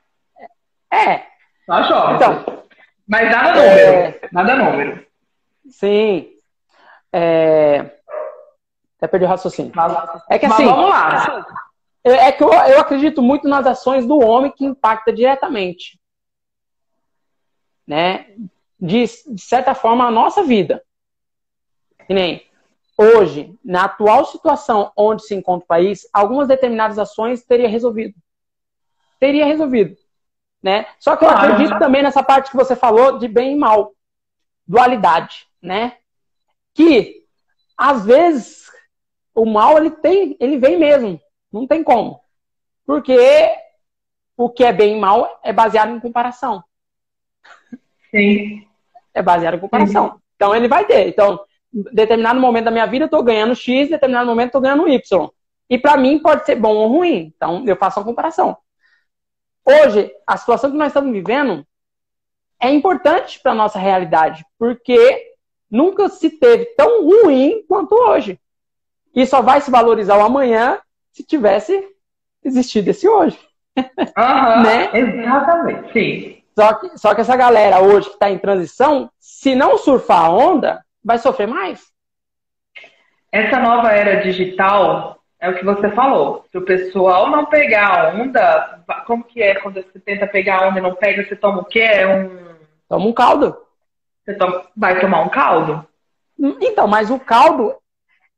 É. 0.93 1.23
São 1.65 1.77
achômetros. 1.77 2.15
Então, 2.17 2.62
mas 3.07 3.31
nada 3.31 3.55
número. 3.55 3.93
É... 3.93 4.29
Nada 4.33 4.57
número. 4.57 5.07
Sim. 5.69 6.31
É... 7.13 7.99
Até 8.97 9.09
perdi 9.09 9.25
o 9.25 9.29
raciocínio. 9.29 9.73
É 10.31 10.39
que 10.39 10.47
assim. 10.47 10.65
Mas 10.65 10.75
vamos 10.75 10.91
lá. 10.91 11.47
É 12.05 12.33
que 12.33 12.43
eu, 12.43 12.53
eu 12.53 12.81
acredito 12.81 13.23
muito 13.23 13.49
nas 13.49 13.67
ações 13.67 14.07
do 14.07 14.19
homem 14.19 14.51
que 14.51 14.65
impacta 14.65 15.13
diretamente. 15.13 16.01
Né? 17.87 18.35
De, 18.81 19.05
de 19.05 19.41
certa 19.41 19.75
forma, 19.75 20.07
a 20.07 20.11
nossa 20.11 20.43
vida. 20.43 20.83
Que 22.07 22.15
nem 22.15 22.47
hoje, 22.97 23.57
na 23.65 23.85
atual 23.85 24.25
situação 24.25 24.93
onde 24.97 25.25
se 25.25 25.35
encontra 25.35 25.65
o 25.65 25.69
país, 25.69 26.09
algumas 26.13 26.49
determinadas 26.49 26.99
ações 26.99 27.45
teria 27.45 27.69
resolvido. 27.69 28.15
Teria 29.19 29.47
resolvido. 29.47 29.97
Né? 30.63 30.87
Só 30.99 31.17
que 31.17 31.25
eu 31.25 31.31
acredito 31.31 31.79
também 31.79 32.03
nessa 32.03 32.23
parte 32.23 32.51
que 32.51 32.57
você 32.57 32.77
falou 32.77 33.19
de 33.19 33.27
bem 33.27 33.55
e 33.55 33.57
mal. 33.57 33.93
Dualidade, 34.67 35.47
né? 35.61 35.97
Que 36.73 37.25
às 37.77 38.05
vezes 38.07 38.71
o 39.35 39.45
mal 39.45 39.77
ele 39.77 39.91
tem, 39.91 40.37
ele 40.39 40.59
vem 40.59 40.79
mesmo. 40.79 41.21
Não 41.53 41.67
tem 41.67 41.83
como. 41.83 42.21
Porque 42.87 43.19
o 44.37 44.49
que 44.49 44.65
é 44.65 44.73
bem 44.73 44.97
e 44.97 45.01
mal 45.01 45.41
é 45.43 45.53
baseado 45.53 45.91
em 45.91 46.01
comparação. 46.01 46.63
Sim. 48.11 48.67
É 49.13 49.23
baseado 49.23 49.55
em 49.55 49.61
comparação. 49.61 50.13
Sim. 50.13 50.21
Então 50.37 50.55
ele 50.55 50.69
vai 50.69 50.85
ter. 50.85 51.09
Então, 51.09 51.41
em 51.75 51.83
determinado 51.95 52.41
momento 52.41 52.67
da 52.67 52.71
minha 52.71 52.87
vida 52.87 53.05
eu 53.05 53.07
estou 53.07 53.23
ganhando 53.23 53.55
X, 53.55 53.89
em 53.89 53.91
determinado 53.91 54.27
momento 54.27 54.49
estou 54.49 54.61
ganhando 54.61 54.89
Y. 54.89 55.31
E 55.69 55.79
para 55.79 55.97
mim 55.97 56.19
pode 56.19 56.45
ser 56.45 56.57
bom 56.57 56.75
ou 56.75 56.89
ruim. 56.89 57.33
Então 57.35 57.65
eu 57.67 57.77
faço 57.77 57.99
uma 57.99 58.07
comparação. 58.07 58.57
Hoje, 59.65 60.11
a 60.27 60.37
situação 60.37 60.71
que 60.71 60.77
nós 60.77 60.89
estamos 60.89 61.13
vivendo 61.13 61.67
é 62.61 62.71
importante 62.71 63.41
para 63.41 63.55
nossa 63.55 63.79
realidade, 63.79 64.45
porque 64.59 65.33
nunca 65.71 66.09
se 66.09 66.31
teve 66.31 66.67
tão 66.77 67.05
ruim 67.05 67.65
quanto 67.69 67.95
hoje. 67.95 68.39
E 69.15 69.27
só 69.27 69.43
vai 69.43 69.61
se 69.61 69.71
valorizar 69.71 70.17
o 70.17 70.25
amanhã 70.25 70.81
se 71.13 71.23
tivesse 71.23 71.89
existido 72.45 72.91
esse 72.91 73.09
hoje. 73.09 73.39
Uhum, 73.77 73.85
né? 74.63 74.91
Exatamente, 74.93 75.93
sim. 75.93 76.43
Só 76.55 76.75
que, 76.75 76.99
só 76.99 77.15
que 77.15 77.21
essa 77.21 77.37
galera 77.37 77.81
hoje 77.81 78.09
que 78.09 78.15
está 78.15 78.31
em 78.31 78.39
transição, 78.39 79.11
se 79.19 79.55
não 79.55 79.79
surfar 79.79 80.27
a 80.27 80.31
onda, 80.31 80.85
vai 81.03 81.19
sofrer 81.19 81.49
mais. 81.49 81.91
Essa 83.31 83.59
nova 83.59 83.91
era 83.91 84.23
digital 84.23 85.22
é 85.43 85.51
o 85.51 85.57
que 85.57 85.65
você 85.65 85.91
falou. 85.91 86.47
Se 86.53 86.57
o 86.57 86.65
pessoal 86.65 87.29
não 87.29 87.47
pegar 87.47 87.89
a 87.89 88.15
onda, 88.15 88.85
como 89.09 89.25
que 89.25 89.43
é 89.43 89.57
quando 89.57 89.83
você 89.83 89.99
tenta 89.99 90.25
pegar 90.25 90.63
a 90.63 90.69
onda 90.69 90.79
e 90.79 90.83
não 90.83 90.95
pega, 90.95 91.25
você 91.25 91.35
toma 91.35 91.63
o 91.63 91.65
quê? 91.65 91.81
É 91.81 92.07
um. 92.07 92.55
Toma 92.89 93.07
um 93.07 93.13
caldo. 93.13 93.57
Você 94.25 94.35
toma... 94.35 94.65
vai 94.77 95.01
tomar 95.01 95.23
um 95.23 95.29
caldo? 95.29 95.85
Então, 96.39 96.87
mas 96.87 97.11
o 97.11 97.19
caldo, 97.19 97.75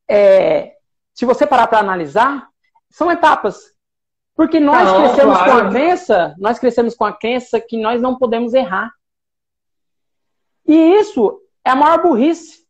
é... 0.09 0.77
se 1.13 1.27
você 1.27 1.47
parar 1.47 1.67
para 1.67 1.79
analisar, 1.79 2.49
são 2.89 3.13
etapas. 3.13 3.75
Porque 4.35 4.59
nós 4.59 4.89
não, 4.89 5.03
crescemos 5.03 5.37
claro. 5.37 5.53
com 5.53 5.59
a 5.59 5.71
crença, 5.71 6.35
nós 6.39 6.59
crescemos 6.59 6.95
com 6.95 7.05
a 7.05 7.13
crença 7.13 7.61
que 7.61 7.77
nós 7.77 8.01
não 8.01 8.17
podemos 8.17 8.55
errar. 8.55 8.91
E 10.67 10.75
isso 10.95 11.39
é 11.63 11.71
a 11.71 11.77
maior 11.77 12.01
burrice. 12.01 12.65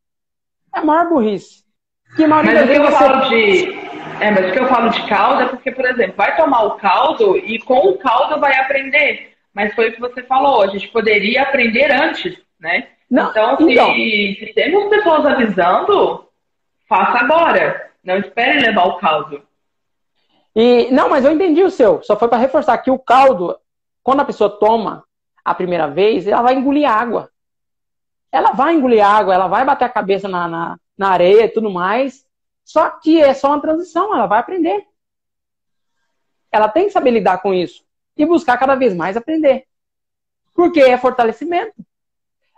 É 0.75 0.81
a 0.81 0.85
maior 0.85 1.09
burrice. 1.09 1.63
Que 2.17 2.27
mas 2.27 2.47
o 2.49 2.67
que 2.67 2.73
eu 2.73 2.91
falo 2.91 3.29
de. 3.29 3.84
É, 4.21 4.31
mas 4.31 4.49
o 4.49 4.53
que 4.53 4.59
eu 4.59 4.69
falo 4.69 4.91
de 4.91 5.07
caldo 5.09 5.43
é 5.43 5.49
porque, 5.49 5.73
por 5.73 5.85
exemplo, 5.85 6.15
vai 6.17 6.37
tomar 6.37 6.63
o 6.65 6.77
caldo 6.77 7.37
e 7.37 7.59
com 7.59 7.89
o 7.89 7.99
caldo 7.99 8.41
vai 8.41 8.57
aprender. 8.57 9.35
Mas 9.53 9.75
foi 9.75 9.89
o 9.91 9.93
que 9.93 10.01
você 10.01 10.23
falou, 10.23 10.63
a 10.63 10.67
gente 10.67 10.89
poderia 10.89 11.43
aprender 11.43 11.91
antes, 11.91 12.37
né? 12.59 12.89
Não, 13.11 13.31
então, 13.31 13.57
se, 13.57 13.73
então... 13.73 13.95
se 13.95 14.53
temos 14.55 14.89
pessoas 14.89 15.27
avisando, 15.27 16.29
faça 16.89 17.19
agora. 17.19 17.91
Não 18.03 18.17
espere 18.19 18.61
levar 18.61 18.85
o 18.85 18.99
caldo. 18.99 19.43
E 20.55 20.89
não, 20.91 21.09
mas 21.09 21.25
eu 21.25 21.33
entendi 21.33 21.63
o 21.63 21.71
seu. 21.71 22.03
Só 22.03 22.17
foi 22.17 22.29
para 22.29 22.39
reforçar 22.39 22.79
que 22.79 22.91
o 22.91 22.99
caldo, 22.99 23.57
quando 24.03 24.21
a 24.21 24.25
pessoa 24.25 24.51
toma 24.51 25.05
a 25.45 25.55
primeira 25.55 25.87
vez, 25.87 26.27
ela 26.27 26.43
vai 26.43 26.55
engolir 26.55 26.89
água. 26.89 27.31
Ela 28.31 28.53
vai 28.53 28.75
engolir 28.75 29.05
água, 29.05 29.35
ela 29.35 29.47
vai 29.47 29.65
bater 29.65 29.85
a 29.85 29.89
cabeça 29.89 30.29
na, 30.29 30.49
na, 30.49 30.77
na 30.97 31.09
areia 31.11 31.45
e 31.45 31.49
tudo 31.49 31.71
mais. 31.71 32.24
Só 32.65 32.91
que 32.91 33.21
é 33.21 33.35
só 33.35 33.49
uma 33.49 33.61
transição, 33.61 34.15
ela 34.15 34.27
vai 34.27 34.41
aprender. 34.41 34.87
Ela 36.51 36.69
tem 36.69 36.87
que 36.87 36.93
saber 36.93 37.11
lidar 37.11 37.39
com 37.39 37.53
isso 37.53 37.85
e 38.17 38.25
buscar 38.25 38.57
cada 38.59 38.75
vez 38.75 38.95
mais 38.95 39.17
aprender. 39.17 39.67
Porque 40.55 40.81
é 40.81 40.97
fortalecimento. 40.97 41.75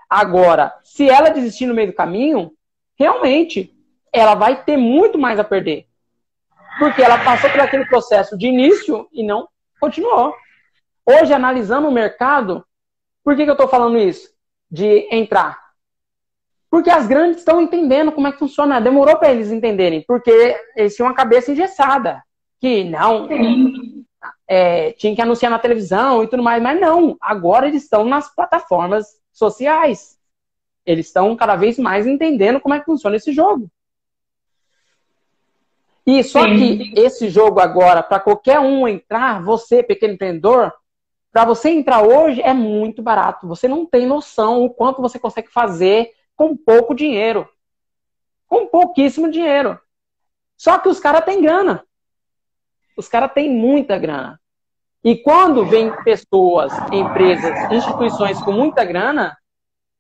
Agora, 0.09 0.79
se 0.85 1.09
ela 1.09 1.31
desistir 1.31 1.67
no 1.67 1.75
meio 1.75 1.89
do 1.89 1.97
caminho, 1.97 2.53
realmente 2.97 3.75
ela 4.13 4.35
vai 4.35 4.63
ter 4.65 4.77
muito 4.77 5.19
mais 5.19 5.39
a 5.39 5.45
perder. 5.45 5.87
Porque 6.79 7.03
ela 7.03 7.23
passou 7.25 7.51
por 7.51 7.61
aquele 7.61 7.87
processo 7.87 8.37
de 8.37 8.47
início 8.47 9.09
e 9.13 9.25
não 9.25 9.49
continuou. 9.81 10.35
Hoje, 11.05 11.33
analisando 11.33 11.89
o 11.89 11.93
mercado, 11.93 12.65
por 13.25 13.35
que, 13.35 13.45
que 13.45 13.51
eu 13.51 13.55
estou 13.55 13.69
falando 13.69 13.99
isso? 13.99 14.31
De 14.71 15.09
entrar. 15.11 15.66
Porque 16.71 16.91
as 16.91 17.07
grandes 17.07 17.39
estão 17.39 17.61
entendendo 17.61 18.13
como 18.13 18.27
é 18.27 18.33
que 18.33 18.39
funciona. 18.39 18.81
Demorou 18.81 19.17
para 19.17 19.31
eles 19.31 19.51
entenderem, 19.51 20.05
porque 20.07 20.57
eles 20.77 20.95
tinham 20.95 21.09
uma 21.09 21.15
cabeça 21.15 21.53
engessada. 21.53 22.23
Que 22.59 22.85
não, 22.85 23.29
é, 24.49 24.93
tinha 24.93 25.15
que 25.15 25.23
anunciar 25.23 25.51
na 25.51 25.59
televisão 25.59 26.23
e 26.23 26.29
tudo 26.29 26.43
mais, 26.43 26.63
mas 26.63 26.81
não. 26.81 27.17
Agora 27.21 27.69
eles 27.69 27.85
estão 27.85 28.05
nas 28.05 28.35
plataformas 28.35 29.07
sociais. 29.33 30.19
Eles 30.85 31.07
estão 31.07 31.35
cada 31.37 31.57
vez 31.57 31.79
mais 31.79 32.07
entendendo 32.07 32.61
como 32.61 32.75
é 32.75 32.79
que 32.79 32.87
funciona 32.87 33.17
esse 33.17 33.33
jogo. 33.33 33.71
E 36.07 36.23
só 36.23 36.45
Sim. 36.45 36.79
que 36.79 37.01
esse 37.01 37.29
jogo 37.29 37.59
agora, 37.59 38.01
para 38.01 38.21
qualquer 38.21 38.61
um 38.61 38.87
entrar, 38.87 39.43
você, 39.43 39.83
pequeno 39.83 40.15
empreendedor, 40.15 40.73
para 41.33 41.45
você 41.45 41.69
entrar 41.69 42.03
hoje 42.03 42.41
é 42.41 42.55
muito 42.55 43.03
barato. 43.03 43.49
Você 43.49 43.67
não 43.67 43.85
tem 43.85 44.07
noção 44.07 44.65
o 44.65 44.71
quanto 44.71 45.03
você 45.03 45.19
consegue 45.19 45.49
fazer 45.49 46.11
com 46.37 46.57
pouco 46.57 46.95
dinheiro. 46.95 47.49
Com 48.47 48.67
pouquíssimo 48.67 49.31
dinheiro. 49.31 49.81
Só 50.57 50.79
que 50.79 50.89
os 50.89 51.01
caras 51.01 51.25
têm 51.25 51.43
grana. 51.43 51.85
Os 52.97 53.09
caras 53.09 53.33
têm 53.33 53.51
muita 53.51 53.99
grana. 53.99 54.41
E 55.03 55.17
quando 55.17 55.65
vem 55.65 55.95
pessoas, 56.03 56.73
empresas, 56.93 57.73
instituições 57.73 58.41
com 58.43 58.53
muita 58.53 58.85
grana, 58.85 59.37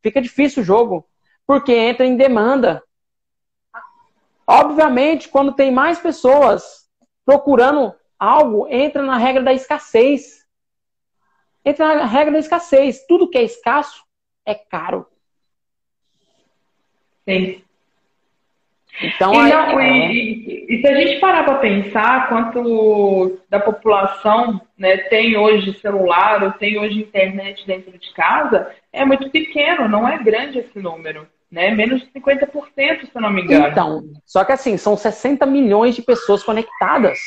fica 0.02 0.20
difícil 0.20 0.62
o 0.62 0.66
jogo. 0.66 1.08
Porque 1.46 1.72
entra 1.72 2.06
em 2.06 2.16
demanda. 2.16 2.82
Obviamente, 4.46 5.28
quando 5.28 5.52
tem 5.52 5.70
mais 5.70 5.98
pessoas 5.98 6.88
procurando 7.24 7.94
algo, 8.18 8.66
entra 8.68 9.02
na 9.02 9.16
regra 9.16 9.42
da 9.42 9.52
escassez. 9.52 10.44
Entra 11.64 11.96
na 11.96 12.06
regra 12.06 12.32
da 12.32 12.38
escassez. 12.38 13.04
Tudo 13.06 13.28
que 13.28 13.38
é 13.38 13.42
escasso 13.42 14.04
é 14.44 14.54
caro. 14.54 15.06
Sim. 17.28 17.62
Então, 19.02 19.34
e, 19.34 19.50
não, 19.50 19.78
é... 19.78 20.12
e, 20.12 20.66
e, 20.70 20.80
se 20.80 20.86
a 20.86 20.94
gente 20.94 21.20
parar 21.20 21.44
para 21.44 21.58
pensar 21.58 22.28
quanto 22.28 23.38
da 23.50 23.60
população 23.60 24.60
né, 24.78 24.96
tem 24.96 25.36
hoje 25.36 25.78
celular 25.80 26.42
ou 26.42 26.52
tem 26.52 26.78
hoje 26.78 27.00
internet 27.00 27.66
dentro 27.66 27.98
de 27.98 28.12
casa, 28.14 28.74
é 28.90 29.04
muito 29.04 29.30
pequeno, 29.30 29.86
não 29.86 30.08
é 30.08 30.16
grande 30.22 30.60
esse 30.60 30.78
número 30.78 31.26
né? 31.50 31.70
Menos 31.70 32.00
de 32.02 32.10
50%, 32.12 32.50
se 32.76 33.10
eu 33.14 33.22
não 33.22 33.30
me 33.30 33.42
engano. 33.42 33.68
Então, 33.68 34.02
só 34.24 34.44
que 34.44 34.52
assim, 34.52 34.76
são 34.76 34.96
60 34.96 35.46
milhões 35.46 35.94
de 35.94 36.02
pessoas 36.02 36.42
conectadas. 36.42 37.18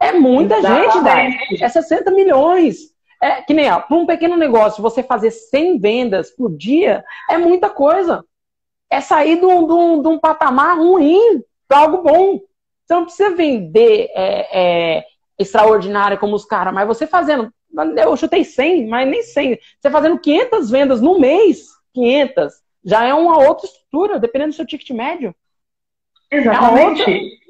É 0.00 0.12
muita 0.12 0.58
Exatamente. 0.58 0.92
gente, 0.92 1.58
Dai. 1.60 1.66
É 1.66 1.68
60 1.68 2.10
milhões. 2.10 2.76
É 3.22 3.42
que 3.42 3.54
nem, 3.54 3.68
para 3.68 3.96
um 3.96 4.06
pequeno 4.06 4.36
negócio, 4.36 4.82
você 4.82 5.02
fazer 5.02 5.30
100 5.30 5.78
vendas 5.78 6.30
por 6.30 6.54
dia 6.56 7.04
é 7.30 7.38
muita 7.38 7.70
coisa. 7.70 8.24
É 8.90 9.00
sair 9.00 9.38
de 9.38 9.46
um, 9.46 9.66
de 9.66 9.72
um, 9.72 10.02
de 10.02 10.08
um 10.08 10.18
patamar 10.18 10.78
ruim 10.78 11.42
para 11.66 11.78
algo 11.78 12.02
bom. 12.02 12.40
Você 12.84 12.94
não 12.94 13.04
precisa 13.04 13.34
vender 13.34 14.10
é, 14.14 14.96
é, 14.98 15.04
extraordinária 15.38 16.16
como 16.16 16.34
os 16.34 16.44
caras, 16.44 16.72
mas 16.72 16.86
você 16.86 17.06
fazendo. 17.06 17.52
Eu 17.96 18.16
chutei 18.16 18.44
100, 18.44 18.86
mas 18.86 19.08
nem 19.08 19.22
100. 19.22 19.58
Você 19.80 19.90
fazendo 19.90 20.18
500 20.18 20.70
vendas 20.70 21.00
no 21.00 21.18
mês, 21.18 21.66
500, 21.92 22.52
já 22.84 23.04
é 23.04 23.12
uma 23.12 23.38
outra 23.38 23.66
estrutura, 23.66 24.20
dependendo 24.20 24.50
do 24.50 24.56
seu 24.56 24.66
ticket 24.66 24.90
médio. 24.90 25.34
Exatamente. 26.30 27.02
É 27.10 27.44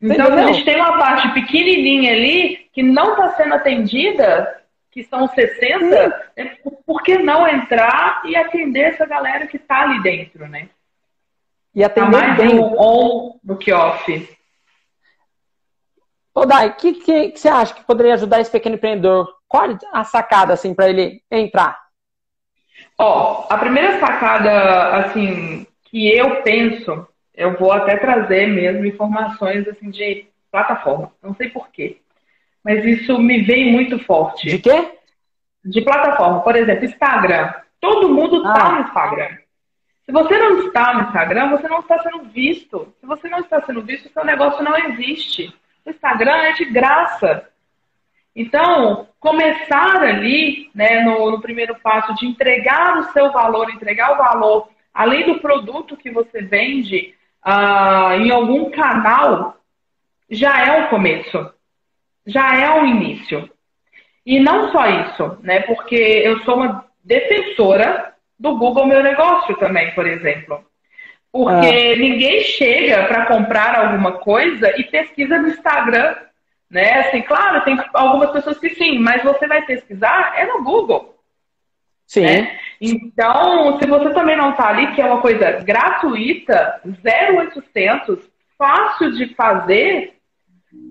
então, 0.00 0.32
a 0.32 0.52
gente 0.52 0.64
tem 0.64 0.76
uma 0.76 0.98
parte 0.98 1.32
pequenininha 1.32 2.12
ali 2.12 2.68
que 2.72 2.82
não 2.82 3.12
está 3.12 3.34
sendo 3.36 3.54
atendida, 3.54 4.63
que 4.94 5.02
são 5.02 5.26
60, 5.26 6.30
é, 6.36 6.44
por 6.86 7.02
que 7.02 7.18
não 7.18 7.48
entrar 7.48 8.22
e 8.24 8.36
atender 8.36 8.92
essa 8.92 9.04
galera 9.04 9.44
que 9.48 9.56
está 9.56 9.80
ali 9.82 10.00
dentro, 10.00 10.46
né? 10.46 10.68
E 11.74 11.82
atender 11.82 12.12
tá 12.12 12.28
mais 12.28 12.36
bem. 12.36 12.60
on 12.60 13.36
do 13.42 13.56
que 13.56 13.72
off. 13.72 14.38
Ô, 16.32 16.46
Dai, 16.46 16.68
o 16.68 16.74
que, 16.74 16.92
que, 16.92 17.30
que, 17.30 17.40
você 17.40 17.48
acha 17.48 17.74
que 17.74 17.82
poderia 17.82 18.14
ajudar 18.14 18.40
esse 18.40 18.52
pequeno 18.52 18.76
empreendedor? 18.76 19.28
Qual 19.48 19.68
a 19.92 20.04
sacada, 20.04 20.52
assim, 20.54 20.72
para 20.72 20.88
ele 20.88 21.20
entrar? 21.28 21.76
Ó, 22.96 23.48
a 23.50 23.58
primeira 23.58 23.98
sacada, 23.98 24.96
assim, 24.98 25.66
que 25.86 26.08
eu 26.08 26.40
penso, 26.42 27.04
eu 27.34 27.58
vou 27.58 27.72
até 27.72 27.96
trazer 27.96 28.46
mesmo 28.46 28.86
informações, 28.86 29.66
assim, 29.66 29.90
de 29.90 30.28
plataforma. 30.52 31.10
Não 31.20 31.34
sei 31.34 31.50
porquê. 31.50 32.00
Mas 32.64 32.84
isso 32.84 33.18
me 33.18 33.42
veio 33.42 33.70
muito 33.72 33.98
forte. 33.98 34.48
De 34.48 34.58
quê? 34.58 34.92
De 35.64 35.82
plataforma. 35.82 36.40
Por 36.40 36.56
exemplo, 36.56 36.84
Instagram. 36.84 37.52
Todo 37.80 38.08
mundo 38.08 38.38
está 38.38 38.66
ah. 38.66 38.72
no 38.72 38.80
Instagram. 38.80 39.36
Se 40.06 40.12
você 40.12 40.38
não 40.38 40.66
está 40.66 40.94
no 40.94 41.02
Instagram, 41.02 41.50
você 41.50 41.68
não 41.68 41.80
está 41.80 41.98
sendo 42.02 42.24
visto. 42.24 42.94
Se 43.00 43.06
você 43.06 43.28
não 43.28 43.40
está 43.40 43.60
sendo 43.62 43.82
visto, 43.82 44.10
seu 44.12 44.24
negócio 44.24 44.62
não 44.62 44.76
existe. 44.76 45.54
O 45.84 45.90
Instagram 45.90 46.36
é 46.36 46.52
de 46.52 46.64
graça. 46.66 47.48
Então, 48.36 49.08
começar 49.20 50.02
ali, 50.02 50.70
né, 50.74 51.02
no, 51.02 51.30
no, 51.30 51.40
primeiro 51.40 51.76
passo, 51.76 52.14
de 52.16 52.26
entregar 52.26 52.98
o 52.98 53.12
seu 53.12 53.30
valor, 53.30 53.70
entregar 53.70 54.12
o 54.12 54.16
valor, 54.16 54.68
além 54.92 55.24
do 55.26 55.40
produto 55.40 55.96
que 55.96 56.10
você 56.10 56.42
vende, 56.42 57.14
uh, 57.46 58.12
em 58.20 58.30
algum 58.32 58.70
canal, 58.70 59.56
já 60.28 60.66
é 60.66 60.84
o 60.84 60.88
começo, 60.88 61.50
já 62.26 62.56
é 62.56 62.80
o 62.80 62.86
início. 62.86 63.48
E 64.24 64.40
não 64.40 64.70
só 64.72 64.86
isso, 64.86 65.38
né, 65.42 65.60
porque 65.60 65.94
eu 65.94 66.40
sou 66.40 66.56
uma 66.56 66.86
defensora 67.02 68.14
do 68.38 68.56
Google 68.56 68.86
Meu 68.86 69.02
Negócio 69.02 69.56
também, 69.56 69.90
por 69.94 70.06
exemplo. 70.06 70.64
Porque 71.30 71.66
ah. 71.66 71.96
ninguém 71.96 72.40
chega 72.40 73.04
para 73.06 73.26
comprar 73.26 73.74
alguma 73.78 74.12
coisa 74.12 74.72
e 74.78 74.84
pesquisa 74.84 75.36
no 75.38 75.48
Instagram 75.48 76.14
né? 76.74 77.00
Assim, 77.00 77.22
claro, 77.22 77.64
tem 77.64 77.78
algumas 77.92 78.32
pessoas 78.32 78.58
que 78.58 78.70
sim, 78.70 78.98
mas 78.98 79.22
você 79.22 79.46
vai 79.46 79.64
pesquisar 79.64 80.34
é 80.36 80.44
no 80.44 80.64
Google. 80.64 81.14
Sim. 82.04 82.22
Né? 82.22 82.58
Então, 82.80 83.78
se 83.78 83.86
você 83.86 84.12
também 84.12 84.36
não 84.36 84.50
está 84.50 84.68
ali, 84.68 84.92
que 84.92 85.00
é 85.00 85.06
uma 85.06 85.20
coisa 85.20 85.52
gratuita, 85.62 86.80
0800 86.84 88.18
fácil 88.58 89.12
de 89.12 89.34
fazer, 89.36 90.14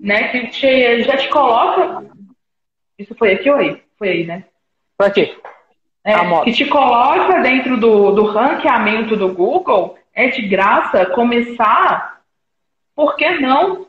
né? 0.02 0.28
Que 0.28 0.46
te, 0.48 1.02
já 1.02 1.16
te 1.16 1.28
coloca. 1.28 2.04
Isso 2.98 3.14
foi 3.14 3.32
aqui 3.32 3.50
ou 3.50 3.56
aí? 3.56 3.82
Foi 3.98 4.08
aí, 4.08 4.26
né? 4.26 4.44
Foi 4.96 5.06
aqui. 5.06 5.36
É, 6.04 6.14
que 6.44 6.52
te 6.52 6.66
coloca 6.66 7.40
dentro 7.40 7.78
do, 7.78 8.12
do 8.12 8.26
ranqueamento 8.26 9.16
do 9.16 9.32
Google, 9.32 9.96
é 10.14 10.28
de 10.28 10.42
graça 10.42 11.06
começar, 11.06 12.20
por 12.94 13.16
que 13.16 13.28
não? 13.38 13.86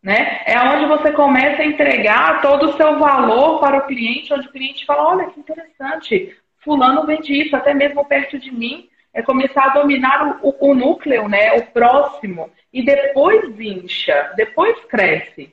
Né? 0.00 0.42
É 0.46 0.58
onde 0.60 0.86
você 0.86 1.10
começa 1.10 1.62
a 1.62 1.66
entregar 1.66 2.40
todo 2.40 2.68
o 2.68 2.76
seu 2.76 2.98
valor 3.00 3.58
para 3.58 3.78
o 3.78 3.86
cliente, 3.86 4.32
onde 4.32 4.46
o 4.46 4.52
cliente 4.52 4.86
fala, 4.86 5.08
olha 5.08 5.26
que 5.26 5.40
interessante, 5.40 6.36
fulano 6.64 7.04
vende 7.04 7.32
isso, 7.32 7.56
até 7.56 7.74
mesmo 7.74 8.04
perto 8.04 8.38
de 8.38 8.52
mim, 8.52 8.88
é 9.12 9.22
começar 9.22 9.64
a 9.66 9.74
dominar 9.74 10.40
o, 10.42 10.48
o, 10.48 10.70
o 10.70 10.74
núcleo, 10.74 11.28
né? 11.28 11.52
o 11.54 11.66
próximo, 11.66 12.50
e 12.72 12.84
depois 12.84 13.58
incha, 13.58 14.32
depois 14.36 14.78
cresce. 14.84 15.52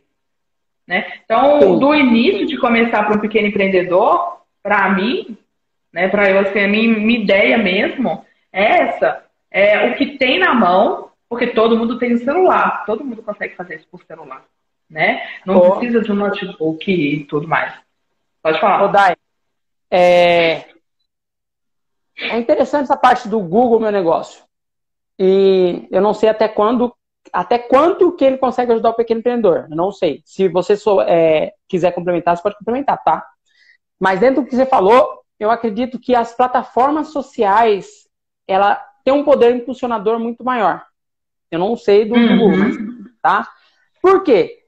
Né? 0.87 1.05
Então, 1.23 1.77
do 1.77 1.93
início 1.93 2.45
de 2.45 2.57
começar 2.57 3.03
para 3.03 3.17
um 3.17 3.19
pequeno 3.19 3.47
empreendedor, 3.47 4.37
para 4.63 4.89
mim, 4.89 5.37
né, 5.91 6.07
para 6.07 6.29
eu 6.29 6.39
assim, 6.39 6.59
a 6.59 6.67
minha, 6.67 6.97
minha 6.97 7.19
ideia 7.19 7.57
mesmo 7.57 8.25
é 8.53 8.81
essa, 8.83 9.23
é 9.51 9.89
o 9.89 9.95
que 9.95 10.17
tem 10.17 10.39
na 10.39 10.53
mão, 10.53 11.09
porque 11.27 11.47
todo 11.47 11.77
mundo 11.77 11.97
tem 11.97 12.13
um 12.13 12.19
celular, 12.19 12.85
todo 12.85 13.03
mundo 13.03 13.21
consegue 13.21 13.55
fazer 13.55 13.75
isso 13.75 13.87
por 13.91 14.03
celular, 14.03 14.45
né? 14.89 15.27
Não 15.45 15.57
oh. 15.57 15.71
precisa 15.71 16.01
de 16.01 16.11
um 16.11 16.15
notebook 16.15 16.89
e 16.89 17.25
tudo 17.25 17.47
mais. 17.47 17.73
Pode 18.41 18.59
falar. 18.61 18.83
Ô, 18.83 18.87
Dai, 18.87 19.15
é... 19.91 20.65
é 22.17 22.37
interessante 22.37 22.83
essa 22.83 22.97
parte 22.97 23.27
do 23.27 23.39
Google 23.39 23.79
Meu 23.79 23.91
Negócio. 23.91 24.43
E 25.19 25.87
eu 25.91 26.01
não 26.01 26.13
sei 26.13 26.29
até 26.29 26.47
quando, 26.47 26.93
até 27.31 27.57
quanto 27.57 28.11
que 28.13 28.25
ele 28.25 28.37
consegue 28.37 28.71
ajudar 28.71 28.91
o 28.91 28.95
pequeno 28.95 29.19
empreendedor. 29.19 29.67
Eu 29.69 29.75
não 29.75 29.91
sei. 29.91 30.21
Se 30.25 30.47
você 30.47 30.73
é, 31.07 31.53
quiser 31.67 31.91
complementar, 31.91 32.35
você 32.35 32.43
pode 32.43 32.57
complementar, 32.57 33.03
tá? 33.03 33.25
Mas 33.99 34.19
dentro 34.19 34.41
do 34.41 34.47
que 34.47 34.55
você 34.55 34.65
falou, 34.65 35.21
eu 35.39 35.51
acredito 35.51 35.99
que 35.99 36.15
as 36.15 36.33
plataformas 36.35 37.09
sociais, 37.09 38.07
ela 38.47 38.75
tem 39.03 39.13
um 39.13 39.23
poder 39.23 39.55
impulsionador 39.55 40.19
muito 40.19 40.43
maior. 40.43 40.85
Eu 41.49 41.59
não 41.59 41.75
sei 41.75 42.05
do 42.05 42.15
uhum. 42.15 42.37
Google, 42.37 42.57
mas, 42.57 42.75
tá? 43.21 43.49
Por 44.01 44.23
quê? 44.23 44.63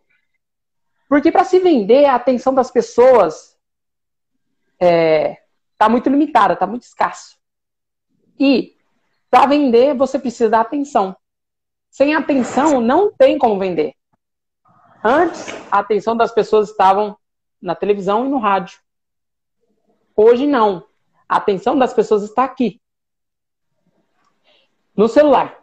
Porque 1.08 1.32
para 1.32 1.44
se 1.44 1.60
vender, 1.60 2.06
a 2.06 2.16
atenção 2.16 2.54
das 2.54 2.70
pessoas 2.70 3.58
é, 4.80 5.38
tá 5.78 5.90
muito 5.90 6.10
limitada, 6.10 6.56
tá 6.56 6.68
muito 6.68 6.84
escasso. 6.84 7.39
E 8.40 8.76
para 9.30 9.46
vender, 9.46 9.94
você 9.96 10.18
precisa 10.18 10.50
da 10.50 10.62
atenção. 10.62 11.16
Sem 11.90 12.16
atenção, 12.16 12.80
não 12.80 13.12
tem 13.12 13.38
como 13.38 13.60
vender. 13.60 13.94
Antes, 15.04 15.54
a 15.72 15.80
atenção 15.80 16.16
das 16.16 16.32
pessoas 16.32 16.70
estavam 16.70 17.18
na 17.62 17.76
televisão 17.76 18.26
e 18.26 18.30
no 18.30 18.38
rádio. 18.38 18.80
Hoje 20.16 20.48
não. 20.48 20.86
A 21.28 21.38
atenção 21.38 21.78
das 21.78 21.94
pessoas 21.94 22.24
está 22.24 22.44
aqui. 22.44 22.82
No 24.96 25.08
celular. 25.08 25.60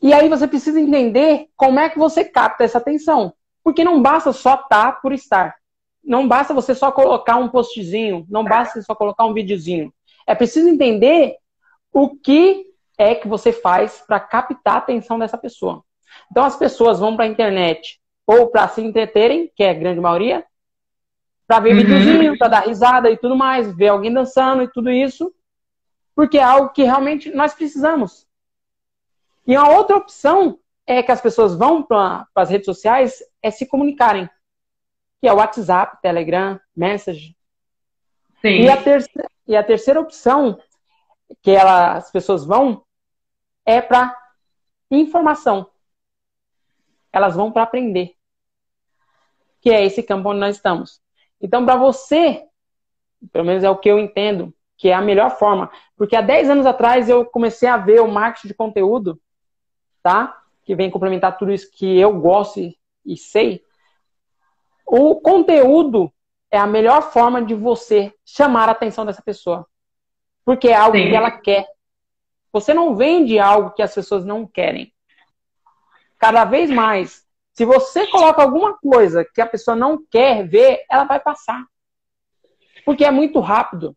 E 0.00 0.12
aí 0.12 0.28
você 0.28 0.46
precisa 0.46 0.80
entender 0.80 1.48
como 1.56 1.78
é 1.78 1.88
que 1.88 1.98
você 1.98 2.24
capta 2.24 2.64
essa 2.64 2.78
atenção. 2.78 3.34
Porque 3.62 3.84
não 3.84 4.00
basta 4.00 4.32
só 4.32 4.54
estar 4.54 4.66
tá 4.68 4.92
por 4.92 5.12
estar. 5.12 5.56
Não 6.02 6.26
basta 6.26 6.54
você 6.54 6.74
só 6.74 6.90
colocar 6.90 7.36
um 7.36 7.48
postzinho, 7.48 8.24
não 8.30 8.42
basta 8.42 8.80
só 8.80 8.94
colocar 8.94 9.26
um 9.26 9.34
videozinho. 9.34 9.92
É 10.26 10.34
preciso 10.34 10.68
entender 10.68 11.36
o 11.92 12.16
que 12.16 12.66
é 12.96 13.14
que 13.14 13.28
você 13.28 13.52
faz 13.52 14.02
para 14.06 14.18
captar 14.20 14.74
a 14.74 14.78
atenção 14.78 15.18
dessa 15.18 15.38
pessoa. 15.38 15.84
Então 16.30 16.44
as 16.44 16.56
pessoas 16.56 16.98
vão 16.98 17.14
para 17.14 17.24
a 17.24 17.28
internet 17.28 18.00
ou 18.26 18.48
para 18.48 18.68
se 18.68 18.82
entreterem, 18.82 19.50
que 19.54 19.62
é 19.62 19.70
a 19.70 19.74
grande 19.74 20.00
maioria, 20.00 20.44
para 21.46 21.60
ver 21.60 21.70
uhum. 21.70 21.76
videozinho, 21.76 22.38
para 22.38 22.48
dar 22.48 22.66
risada 22.66 23.10
e 23.10 23.16
tudo 23.16 23.34
mais, 23.34 23.74
ver 23.74 23.88
alguém 23.88 24.12
dançando 24.12 24.62
e 24.62 24.68
tudo 24.68 24.90
isso, 24.90 25.32
porque 26.14 26.36
é 26.36 26.42
algo 26.42 26.70
que 26.70 26.82
realmente 26.82 27.30
nós 27.30 27.54
precisamos. 27.54 28.26
E 29.46 29.56
uma 29.56 29.70
outra 29.70 29.96
opção 29.96 30.58
é 30.86 31.02
que 31.02 31.10
as 31.10 31.22
pessoas 31.22 31.54
vão 31.54 31.82
para 31.82 32.26
as 32.34 32.50
redes 32.50 32.66
sociais 32.66 33.22
é 33.42 33.50
se 33.50 33.66
comunicarem, 33.66 34.28
que 35.20 35.28
é 35.28 35.32
o 35.32 35.36
WhatsApp, 35.36 35.98
Telegram, 36.02 36.60
Message. 36.76 37.34
Sim. 38.42 38.60
E 38.60 38.68
a, 38.68 38.76
terceira, 38.76 39.28
e 39.46 39.56
a 39.56 39.64
terceira 39.64 40.00
opção 40.00 40.58
que 41.42 41.50
ela, 41.50 41.94
as 41.94 42.10
pessoas 42.10 42.44
vão 42.44 42.84
é 43.64 43.80
para 43.80 44.16
informação. 44.90 45.70
Elas 47.12 47.36
vão 47.36 47.52
para 47.52 47.62
aprender. 47.62 48.14
Que 49.60 49.70
é 49.70 49.84
esse 49.84 50.02
campo 50.02 50.30
onde 50.30 50.40
nós 50.40 50.56
estamos. 50.56 51.00
Então, 51.40 51.64
para 51.64 51.76
você, 51.76 52.46
pelo 53.32 53.44
menos 53.44 53.64
é 53.64 53.70
o 53.70 53.76
que 53.76 53.90
eu 53.90 53.98
entendo, 53.98 54.54
que 54.76 54.88
é 54.88 54.94
a 54.94 55.02
melhor 55.02 55.36
forma. 55.38 55.70
Porque 55.96 56.16
há 56.16 56.20
10 56.20 56.50
anos 56.50 56.66
atrás 56.66 57.08
eu 57.08 57.26
comecei 57.26 57.68
a 57.68 57.76
ver 57.76 58.00
o 58.00 58.08
marketing 58.08 58.48
de 58.48 58.54
conteúdo, 58.54 59.20
tá? 60.02 60.40
Que 60.64 60.74
vem 60.74 60.90
complementar 60.90 61.36
tudo 61.36 61.52
isso 61.52 61.70
que 61.72 61.98
eu 61.98 62.18
gosto 62.20 62.60
e, 62.60 62.78
e 63.04 63.16
sei. 63.16 63.62
O 64.86 65.20
conteúdo 65.20 66.12
é 66.50 66.56
a 66.56 66.66
melhor 66.66 67.02
forma 67.12 67.42
de 67.42 67.54
você 67.54 68.14
chamar 68.24 68.68
a 68.68 68.72
atenção 68.72 69.04
dessa 69.04 69.20
pessoa. 69.20 69.66
Porque 70.48 70.68
é 70.68 70.74
algo 70.74 70.96
Sim. 70.96 71.10
que 71.10 71.14
ela 71.14 71.30
quer. 71.30 71.66
Você 72.50 72.72
não 72.72 72.96
vende 72.96 73.38
algo 73.38 73.72
que 73.72 73.82
as 73.82 73.94
pessoas 73.94 74.24
não 74.24 74.46
querem. 74.46 74.90
Cada 76.16 76.46
vez 76.46 76.70
mais, 76.70 77.22
se 77.52 77.66
você 77.66 78.06
coloca 78.06 78.40
alguma 78.40 78.74
coisa 78.78 79.26
que 79.26 79.42
a 79.42 79.46
pessoa 79.46 79.76
não 79.76 80.02
quer 80.10 80.48
ver, 80.48 80.86
ela 80.90 81.04
vai 81.04 81.20
passar. 81.20 81.62
Porque 82.86 83.04
é 83.04 83.10
muito 83.10 83.40
rápido. 83.40 83.94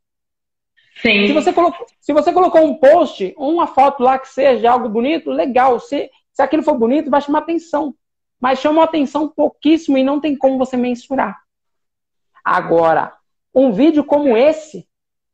Sim. 0.97 1.27
Se 1.27 1.31
você, 1.31 1.53
colocou, 1.53 1.85
se 2.01 2.11
você 2.11 2.33
colocou 2.33 2.65
um 2.65 2.77
post, 2.77 3.33
uma 3.37 3.65
foto 3.65 4.03
lá 4.03 4.19
que 4.19 4.27
seja 4.27 4.71
algo 4.71 4.89
bonito, 4.89 5.31
legal. 5.31 5.79
Se, 5.79 6.11
se 6.33 6.41
aquilo 6.41 6.63
for 6.63 6.77
bonito, 6.77 7.09
vai 7.09 7.21
chamar 7.21 7.39
atenção. 7.39 7.95
Mas 8.41 8.59
chama 8.59 8.83
atenção 8.83 9.29
pouquíssimo 9.29 9.97
e 9.97 10.03
não 10.03 10.19
tem 10.19 10.35
como 10.35 10.57
você 10.57 10.75
mensurar. 10.75 11.41
Agora, 12.43 13.13
um 13.55 13.71
vídeo 13.71 14.03
como 14.03 14.35
esse, 14.35 14.85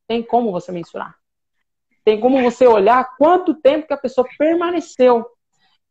tem 0.07 0.23
como 0.23 0.51
você 0.51 0.71
mensurar. 0.71 1.15
Tem 2.03 2.19
como 2.19 2.41
você 2.41 2.65
olhar 2.65 3.17
quanto 3.17 3.53
tempo 3.53 3.87
que 3.87 3.93
a 3.93 3.97
pessoa 3.97 4.25
permaneceu. 4.37 5.25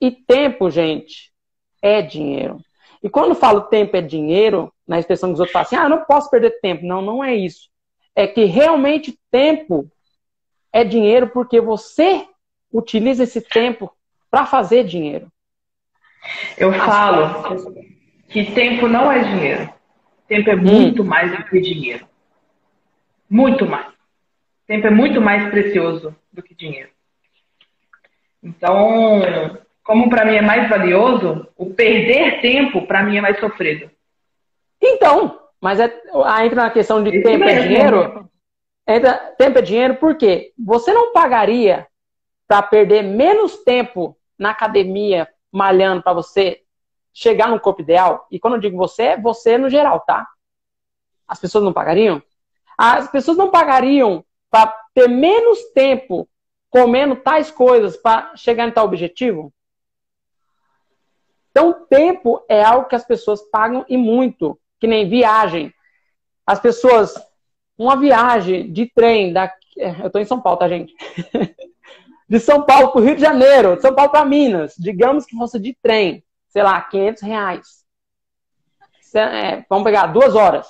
E 0.01 0.11
tempo, 0.11 0.71
gente, 0.71 1.33
é 1.83 2.01
dinheiro. 2.01 2.59
E 3.03 3.11
quando 3.11 3.35
falo 3.35 3.63
tempo 3.63 3.97
é 3.97 4.01
dinheiro, 4.01 4.73
na 4.87 4.99
expressão 4.99 5.29
que 5.29 5.35
os 5.35 5.41
outros 5.41 5.53
falam 5.53 5.67
assim, 5.67 5.77
ah, 5.77 5.85
eu 5.85 5.91
não 5.91 6.05
posso 6.05 6.31
perder 6.31 6.59
tempo. 6.61 6.87
Não, 6.87 7.03
não 7.03 7.23
é 7.23 7.35
isso. 7.35 7.69
É 8.15 8.27
que 8.27 8.45
realmente 8.45 9.19
tempo 9.31 9.91
é 10.73 10.83
dinheiro 10.83 11.29
porque 11.29 11.61
você 11.61 12.27
utiliza 12.73 13.25
esse 13.25 13.41
tempo 13.41 13.93
para 14.31 14.47
fazer 14.47 14.85
dinheiro. 14.85 15.31
Eu 16.57 16.73
falo 16.73 17.67
que 18.29 18.53
tempo 18.53 18.89
não 18.89 19.11
é 19.11 19.23
dinheiro. 19.23 19.73
Tempo 20.27 20.51
é 20.51 20.57
muito 20.57 21.03
hum. 21.03 21.07
mais 21.07 21.31
do 21.31 21.45
que 21.45 21.61
dinheiro. 21.61 22.07
Muito 23.29 23.67
mais. 23.67 23.96
Tempo 24.67 24.87
é 24.87 24.91
muito 24.91 25.21
mais 25.21 25.49
precioso 25.51 26.15
do 26.33 26.43
que 26.43 26.55
dinheiro. 26.55 26.91
Então, 28.43 29.21
como 29.83 30.11
para 30.11 30.25
mim 30.25 30.37
é 30.37 30.43
mais 30.43 30.69
valioso, 30.69 31.47
o 31.57 31.73
perder 31.73 32.41
tempo 32.41 32.87
para 32.87 33.03
mim 33.03 33.17
é 33.17 33.21
mais 33.21 33.39
sofrido. 33.39 33.91
Então, 34.83 35.41
mas 35.61 35.81
é, 35.81 35.87
entra 36.45 36.65
na 36.65 36.71
questão 36.71 37.03
de 37.03 37.11
Esse 37.11 37.23
tempo 37.23 37.45
é 37.45 37.47
mesmo. 37.47 37.61
é 37.61 37.67
dinheiro. 37.69 38.31
Entra, 38.87 39.15
tempo 39.39 39.59
é 39.59 39.63
dinheiro 39.63 39.97
porque 39.97 40.53
você 40.59 40.93
não 40.93 41.13
pagaria 41.13 41.87
para 42.47 42.63
perder 42.63 43.03
menos 43.03 43.59
tempo 43.65 44.17
na 44.39 44.51
academia 44.51 45.29
malhando 45.51 46.03
para 46.03 46.13
você 46.13 46.63
chegar 47.13 47.49
no 47.49 47.59
corpo 47.59 47.83
ideal. 47.83 48.27
E 48.31 48.39
quando 48.39 48.55
eu 48.55 48.61
digo 48.61 48.77
você, 48.77 49.03
é 49.03 49.17
você 49.17 49.57
no 49.57 49.71
geral, 49.71 50.01
tá? 50.01 50.27
As 51.27 51.41
pessoas 51.41 51.65
não 51.65 51.73
pagariam? 51.73 52.23
As 52.77 53.11
pessoas 53.11 53.37
não 53.37 53.51
pagariam 53.51 54.25
para 54.51 54.73
ter 54.95 55.09
menos 55.09 55.63
tempo 55.73 56.29
comendo 56.71 57.17
tais 57.17 57.51
coisas 57.51 57.97
para 57.97 58.35
chegar 58.37 58.69
em 58.69 58.73
tal 58.73 58.85
objetivo? 58.85 59.53
Então, 61.51 61.87
tempo 61.89 62.45
é 62.49 62.63
algo 62.63 62.87
que 62.87 62.95
as 62.95 63.05
pessoas 63.05 63.41
pagam 63.51 63.85
e 63.89 63.97
muito, 63.97 64.61
que 64.79 64.87
nem 64.87 65.09
viagem. 65.09 65.73
As 66.47 66.61
pessoas, 66.61 67.15
uma 67.79 67.97
viagem 67.97 68.71
de 68.71 68.91
trem, 68.95 69.33
daqui, 69.33 69.57
eu 69.77 70.07
estou 70.07 70.21
em 70.21 70.27
São 70.27 70.41
Paulo, 70.41 70.59
tá, 70.59 70.69
gente? 70.69 70.95
de 72.29 72.41
São 72.41 72.63
Paulo 72.63 72.91
para 72.91 73.01
o 73.01 73.05
Rio 73.05 73.15
de 73.15 73.23
Janeiro, 73.23 73.77
de 73.77 73.83
São 73.83 73.95
Paulo 73.95 74.11
para 74.11 74.25
Minas, 74.25 74.75
digamos 74.79 75.25
que 75.25 75.37
fosse 75.37 75.59
de 75.59 75.75
trem, 75.81 76.23
sei 76.49 76.63
lá, 76.63 76.81
500 76.81 77.23
reais. 77.23 77.87
É, 79.15 79.65
vamos 79.69 79.85
pegar 79.85 80.09
duas 80.09 80.35
horas. 80.35 80.67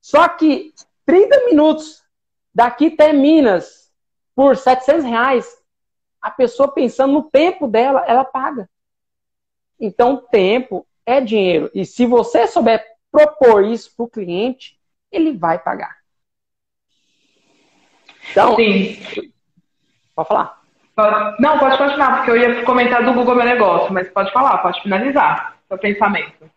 Só 0.00 0.26
que 0.28 0.72
30 1.04 1.44
minutos 1.44 2.02
daqui 2.56 2.86
até 2.86 3.12
Minas 3.12 3.92
por 4.34 4.56
700 4.56 5.04
reais, 5.04 5.62
a 6.22 6.30
pessoa 6.30 6.72
pensando 6.72 7.12
no 7.12 7.22
tempo 7.24 7.68
dela, 7.68 8.02
ela 8.06 8.24
paga. 8.24 8.66
Então, 9.78 10.16
tempo 10.16 10.86
é 11.04 11.20
dinheiro. 11.20 11.70
E 11.74 11.84
se 11.84 12.06
você 12.06 12.46
souber 12.46 12.82
propor 13.12 13.62
isso 13.62 13.94
para 13.94 14.04
o 14.04 14.08
cliente, 14.08 14.80
ele 15.12 15.36
vai 15.36 15.58
pagar. 15.58 15.98
Então, 18.30 18.56
Sim. 18.56 19.30
pode 20.14 20.28
falar. 20.28 20.62
Não, 21.38 21.58
pode 21.58 21.76
continuar, 21.76 22.16
porque 22.16 22.30
eu 22.30 22.36
ia 22.38 22.64
comentar 22.64 23.04
do 23.04 23.12
Google 23.12 23.34
Meu 23.34 23.44
Negócio, 23.44 23.92
mas 23.92 24.08
pode 24.08 24.32
falar, 24.32 24.58
pode 24.58 24.80
finalizar 24.80 25.58
seu 25.68 25.76
pensamento. 25.76 26.50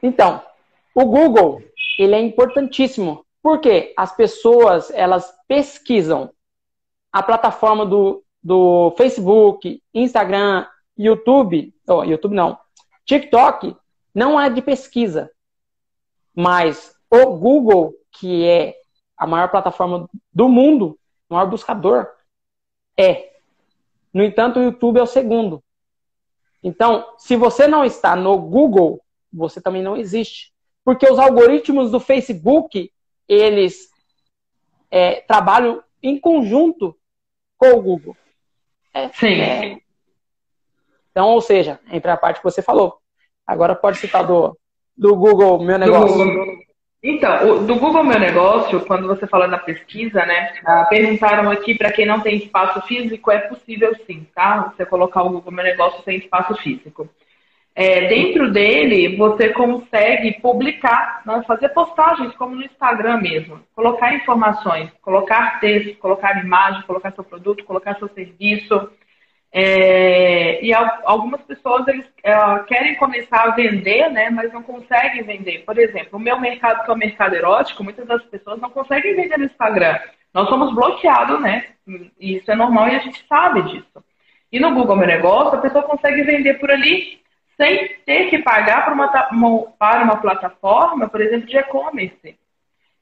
Então, 0.00 0.40
o 0.94 1.04
Google, 1.04 1.60
ele 1.98 2.14
é 2.14 2.20
importantíssimo, 2.20 3.26
porque 3.42 3.92
as 3.96 4.14
pessoas, 4.14 4.90
elas 4.90 5.34
pesquisam 5.48 6.32
a 7.12 7.22
plataforma 7.22 7.84
do, 7.84 8.24
do 8.42 8.94
Facebook, 8.96 9.82
Instagram, 9.92 10.66
YouTube, 10.96 11.74
oh, 11.88 12.04
YouTube 12.04 12.34
não, 12.34 12.58
TikTok, 13.04 13.76
não 14.14 14.40
é 14.40 14.48
de 14.48 14.62
pesquisa. 14.62 15.30
Mas 16.34 16.94
o 17.10 17.36
Google, 17.36 17.94
que 18.12 18.46
é 18.46 18.76
a 19.16 19.26
maior 19.26 19.48
plataforma 19.50 20.08
do 20.32 20.48
mundo, 20.48 20.98
o 21.28 21.34
maior 21.34 21.46
buscador, 21.46 22.08
é. 22.96 23.32
No 24.12 24.22
entanto, 24.22 24.60
o 24.60 24.62
YouTube 24.62 24.98
é 24.98 25.02
o 25.02 25.06
segundo. 25.06 25.62
Então, 26.62 27.04
se 27.18 27.34
você 27.34 27.66
não 27.66 27.84
está 27.84 28.14
no 28.14 28.38
Google, 28.38 29.02
você 29.32 29.60
também 29.60 29.82
não 29.82 29.96
existe. 29.96 30.52
Porque 30.84 31.10
os 31.10 31.18
algoritmos 31.18 31.90
do 31.90 31.98
Facebook, 31.98 32.92
eles 33.32 33.88
é, 34.90 35.20
trabalham 35.22 35.82
em 36.02 36.18
conjunto 36.18 36.96
com 37.56 37.70
o 37.72 37.82
Google. 37.82 38.16
É, 38.92 39.08
Sim. 39.08 39.40
É... 39.40 39.78
Então, 41.10 41.28
ou 41.28 41.40
seja, 41.40 41.78
entre 41.90 42.10
a 42.10 42.16
parte 42.16 42.38
que 42.38 42.44
você 42.44 42.62
falou. 42.62 42.98
Agora 43.46 43.74
pode 43.74 43.98
citar 43.98 44.26
do, 44.26 44.56
do 44.96 45.14
Google 45.14 45.62
Meu 45.62 45.78
Negócio. 45.78 46.16
Google. 46.16 46.62
Então, 47.02 47.50
o, 47.50 47.66
do 47.66 47.74
Google 47.76 48.04
Meu 48.04 48.18
Negócio, 48.18 48.80
quando 48.86 49.06
você 49.06 49.26
fala 49.26 49.48
da 49.48 49.58
pesquisa, 49.58 50.24
né? 50.24 50.54
Ah, 50.64 50.84
perguntaram 50.84 51.50
aqui 51.50 51.74
para 51.74 51.92
quem 51.92 52.06
não 52.06 52.20
tem 52.20 52.36
espaço 52.36 52.80
físico, 52.82 53.30
é 53.30 53.38
possível 53.40 53.94
sim, 54.06 54.26
tá? 54.34 54.72
Você 54.76 54.86
colocar 54.86 55.22
o 55.22 55.30
Google 55.30 55.52
Meu 55.52 55.64
Negócio 55.64 56.02
sem 56.04 56.18
espaço 56.18 56.54
físico. 56.56 57.08
É, 57.74 58.06
dentro 58.08 58.52
dele, 58.52 59.16
você 59.16 59.48
consegue 59.48 60.38
publicar, 60.40 61.22
né, 61.24 61.42
fazer 61.46 61.70
postagens, 61.70 62.34
como 62.36 62.54
no 62.54 62.62
Instagram 62.62 63.18
mesmo. 63.18 63.60
Colocar 63.74 64.14
informações, 64.14 64.90
colocar 65.00 65.58
texto, 65.58 65.96
colocar 65.96 66.44
imagem, 66.44 66.82
colocar 66.82 67.12
seu 67.12 67.24
produto, 67.24 67.64
colocar 67.64 67.96
seu 67.96 68.08
serviço. 68.08 68.90
É, 69.50 70.62
e 70.64 70.72
algumas 70.74 71.40
pessoas 71.42 71.86
eles 71.88 72.06
é, 72.22 72.34
querem 72.66 72.94
começar 72.96 73.42
a 73.42 73.54
vender, 73.54 74.10
né, 74.10 74.28
mas 74.28 74.52
não 74.52 74.62
conseguem 74.62 75.22
vender. 75.22 75.60
Por 75.64 75.78
exemplo, 75.78 76.18
o 76.18 76.22
meu 76.22 76.38
mercado, 76.38 76.84
que 76.84 76.90
é 76.90 76.94
o 76.94 76.98
mercado 76.98 77.34
erótico, 77.34 77.82
muitas 77.82 78.06
das 78.06 78.22
pessoas 78.24 78.60
não 78.60 78.68
conseguem 78.68 79.16
vender 79.16 79.38
no 79.38 79.46
Instagram. 79.46 79.98
Nós 80.34 80.48
somos 80.48 80.74
bloqueados, 80.74 81.40
né? 81.40 81.66
E 82.18 82.36
isso 82.36 82.50
é 82.50 82.54
normal 82.54 82.88
e 82.88 82.96
a 82.96 83.00
gente 83.00 83.24
sabe 83.26 83.62
disso. 83.62 84.02
E 84.50 84.60
no 84.60 84.74
Google 84.74 84.96
Meu 84.96 85.06
Negócio, 85.06 85.58
a 85.58 85.62
pessoa 85.62 85.84
consegue 85.84 86.22
vender 86.22 86.54
por 86.54 86.70
ali 86.70 87.21
sem 87.56 87.96
ter 88.04 88.30
que 88.30 88.38
pagar 88.38 88.84
para 88.84 88.94
uma, 88.94 89.08
para 89.78 90.02
uma 90.04 90.16
plataforma, 90.16 91.08
por 91.08 91.20
exemplo, 91.20 91.46
de 91.46 91.56
e-commerce. 91.56 92.38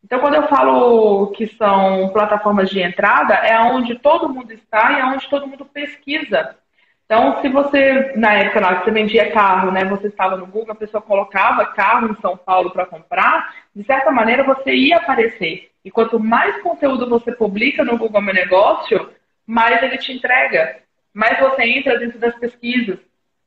Então, 0.05 0.19
quando 0.19 0.35
eu 0.35 0.49
falo 0.49 1.29
que 1.29 1.47
são 1.47 2.09
plataformas 2.13 2.71
de 2.71 2.81
entrada, 2.81 3.35
é 3.35 3.59
onde 3.61 3.95
todo 3.97 4.29
mundo 4.29 4.53
está 4.53 4.93
e 4.93 5.01
é 5.01 5.05
onde 5.05 5.29
todo 5.29 5.47
mundo 5.47 5.65
pesquisa. 5.65 6.57
Então, 7.05 7.41
se 7.43 7.49
você, 7.49 8.13
na 8.17 8.35
época 8.35 8.61
lá, 8.61 8.75
você 8.75 8.91
vendia 8.91 9.33
carro, 9.33 9.71
né? 9.73 9.85
Você 9.85 10.07
estava 10.07 10.37
no 10.37 10.47
Google, 10.47 10.73
a 10.73 10.77
pessoa 10.77 11.03
colocava 11.03 11.67
carro 11.67 12.09
em 12.09 12.21
São 12.21 12.37
Paulo 12.37 12.71
para 12.71 12.87
comprar, 12.87 13.53
de 13.75 13.85
certa 13.85 14.11
maneira 14.11 14.45
você 14.45 14.73
ia 14.73 14.97
aparecer. 14.97 15.71
E 15.85 15.91
quanto 15.91 16.21
mais 16.21 16.63
conteúdo 16.63 17.09
você 17.09 17.33
publica 17.33 17.85
no 17.85 17.99
Google 17.99 18.23
Meu 18.23 18.33
Negócio, 18.35 19.11
mais 19.47 19.83
ele 19.83 19.99
te 19.99 20.13
entrega. 20.13 20.79
Mais 21.13 21.39
você 21.41 21.65
entra 21.65 21.99
dentro 21.99 22.19
das 22.19 22.35
pesquisas, 22.37 22.99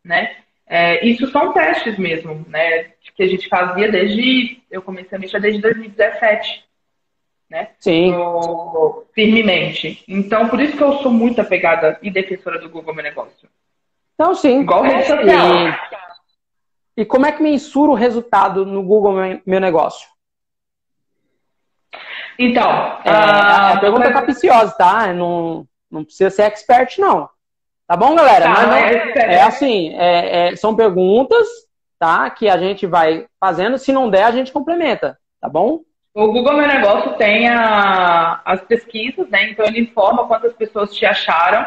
né? 0.03 0.42
É, 0.65 1.05
isso 1.05 1.27
são 1.27 1.53
testes 1.53 1.97
mesmo, 1.97 2.45
né? 2.47 2.91
Que 3.15 3.23
a 3.23 3.27
gente 3.27 3.47
fazia 3.47 3.91
desde. 3.91 4.61
Eu 4.71 4.81
comecei 4.81 5.17
a 5.17 5.21
mexer 5.21 5.39
desde 5.39 5.61
2017. 5.61 6.63
Né? 7.49 7.69
Sim. 7.79 8.11
No, 8.11 9.05
firmemente. 9.13 10.03
Então, 10.07 10.49
por 10.49 10.59
isso 10.59 10.75
que 10.75 10.83
eu 10.83 10.99
sou 10.99 11.11
muito 11.11 11.39
apegada 11.39 11.99
e 12.01 12.09
defensora 12.09 12.57
do 12.57 12.69
Google 12.69 12.95
Meu 12.95 13.03
Negócio. 13.03 13.47
Então, 14.15 14.33
sim. 14.33 14.61
Igual 14.61 14.83
rede 14.83 15.05
social. 15.05 15.55
E, 16.97 17.01
e 17.01 17.05
como 17.05 17.25
é 17.25 17.31
que 17.31 17.43
mensura 17.43 17.91
o 17.91 17.95
resultado 17.95 18.65
no 18.65 18.81
Google 18.81 19.41
Meu 19.45 19.59
Negócio? 19.59 20.07
Então, 22.39 22.67
é, 23.05 23.11
a, 23.11 23.73
a 23.73 23.79
pergunta 23.79 24.07
é 24.07 24.13
capiciosa, 24.13 24.75
tá? 24.75 25.13
Não, 25.13 25.67
não 25.91 26.03
precisa 26.03 26.29
ser 26.29 26.43
expert, 26.43 26.97
não. 26.97 27.29
Tá 27.87 27.97
bom, 27.97 28.15
galera? 28.15 28.45
Tá, 28.45 28.67
não, 28.67 28.73
é, 28.73 29.13
é, 29.15 29.41
assim, 29.41 29.93
é, 29.95 30.47
é, 30.49 30.55
são 30.55 30.75
perguntas, 30.75 31.47
tá? 31.99 32.29
Que 32.29 32.49
a 32.49 32.57
gente 32.57 32.87
vai 32.87 33.25
fazendo. 33.39 33.77
Se 33.77 33.91
não 33.91 34.09
der, 34.09 34.23
a 34.23 34.31
gente 34.31 34.51
complementa, 34.51 35.17
tá 35.41 35.49
bom? 35.49 35.81
O 36.13 36.27
Google 36.31 36.53
Meu 36.53 36.67
Negócio 36.67 37.13
tem 37.13 37.49
a, 37.49 38.41
as 38.45 38.61
pesquisas, 38.61 39.27
né? 39.29 39.49
Então 39.49 39.65
ele 39.65 39.81
informa 39.81 40.27
quantas 40.27 40.53
pessoas 40.53 40.93
te 40.93 41.05
acharam, 41.05 41.65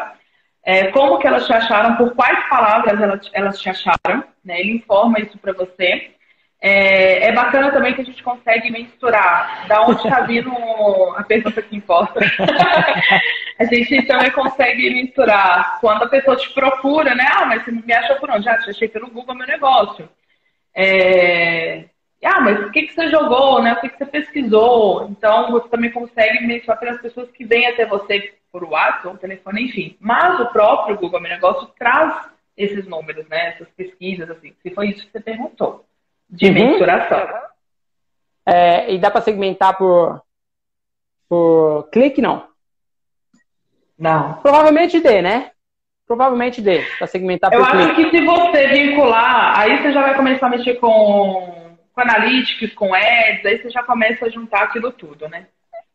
é, 0.63 0.87
como 0.87 1.19
que 1.19 1.27
elas 1.27 1.45
te 1.45 1.53
acharam, 1.53 1.97
por 1.97 2.15
quais 2.15 2.47
palavras 2.49 2.99
elas, 2.99 3.29
elas 3.33 3.59
te 3.59 3.69
acharam, 3.69 4.23
né? 4.43 4.59
Ele 4.59 4.73
informa 4.77 5.19
isso 5.19 5.37
para 5.37 5.53
você. 5.53 6.11
É, 6.69 7.27
é, 7.27 7.31
bacana 7.31 7.71
também 7.71 7.93
que 7.93 8.01
a 8.01 8.03
gente 8.03 8.21
consegue 8.21 8.69
mensurar 8.69 9.65
da 9.69 9.83
onde 9.83 10.01
está 10.01 10.19
vindo 10.19 10.51
a 11.15 11.23
pergunta 11.23 11.61
que 11.61 11.77
importa. 11.77 12.19
a 13.57 13.63
gente 13.63 14.05
também 14.05 14.29
consegue 14.31 14.89
mensurar 14.89 15.79
quando 15.79 16.03
a 16.03 16.09
pessoa 16.09 16.35
te 16.35 16.53
procura, 16.53 17.15
né? 17.15 17.25
Ah, 17.31 17.45
mas 17.45 17.63
você 17.63 17.71
me 17.71 17.93
achou 17.93 18.17
por 18.17 18.29
onde? 18.31 18.49
Ah, 18.49 18.57
te 18.57 18.69
achei 18.69 18.89
pelo 18.89 19.09
Google 19.09 19.33
meu 19.33 19.47
negócio. 19.47 20.09
É... 20.75 21.85
Ah, 22.21 22.41
mas 22.41 22.59
o 22.59 22.71
que, 22.71 22.81
que 22.81 22.93
você 22.93 23.07
jogou, 23.07 23.61
né? 23.61 23.71
O 23.71 23.79
que, 23.79 23.87
que 23.87 23.97
você 23.97 24.05
pesquisou? 24.05 25.07
Então, 25.09 25.51
você 25.51 25.69
também 25.69 25.91
consegue 25.91 26.45
mensurar 26.45 26.77
pelas 26.79 26.99
pessoas 26.99 27.31
que 27.31 27.45
vêm 27.45 27.65
até 27.67 27.85
você 27.85 28.33
por 28.51 28.65
WhatsApp 28.65 29.07
ou 29.07 29.17
telefone, 29.17 29.63
enfim. 29.63 29.95
Mas 30.01 30.37
o 30.41 30.47
próprio 30.47 30.97
Google 30.97 31.21
Meu 31.21 31.31
Negócio 31.31 31.69
traz 31.79 32.29
esses 32.57 32.85
números, 32.85 33.25
né? 33.29 33.51
Essas 33.51 33.69
pesquisas, 33.69 34.29
assim. 34.29 34.53
Se 34.61 34.69
foi 34.71 34.89
isso 34.89 35.05
que 35.05 35.13
você 35.13 35.21
perguntou 35.21 35.86
de 36.29 36.47
uhum. 36.47 36.53
mensuração. 36.53 37.27
É, 38.45 38.93
e 38.93 38.97
dá 38.97 39.11
para 39.11 39.21
segmentar 39.21 39.77
por, 39.77 40.21
por 41.27 41.89
clique, 41.91 42.21
não? 42.21 42.47
Não. 43.97 44.35
Provavelmente 44.35 44.99
dê, 44.99 45.21
né? 45.21 45.51
Provavelmente 46.05 46.61
dê, 46.61 46.85
para 46.97 47.07
segmentar 47.07 47.51
por 47.51 47.59
Eu 47.59 47.65
clique. 47.65 47.83
acho 47.83 47.95
que 47.95 48.09
se 48.11 48.25
você 48.25 48.67
vincular, 48.67 49.59
aí 49.59 49.81
você 49.81 49.91
já 49.91 50.01
vai 50.01 50.15
começar 50.15 50.47
a 50.47 50.49
mexer 50.49 50.75
com, 50.75 51.75
com 51.93 52.01
analytics, 52.01 52.73
com 52.73 52.93
ads, 52.93 53.45
aí 53.45 53.61
você 53.61 53.69
já 53.69 53.83
começa 53.83 54.25
a 54.25 54.29
juntar 54.29 54.63
aquilo 54.63 54.91
tudo, 54.91 55.27
né? 55.27 55.47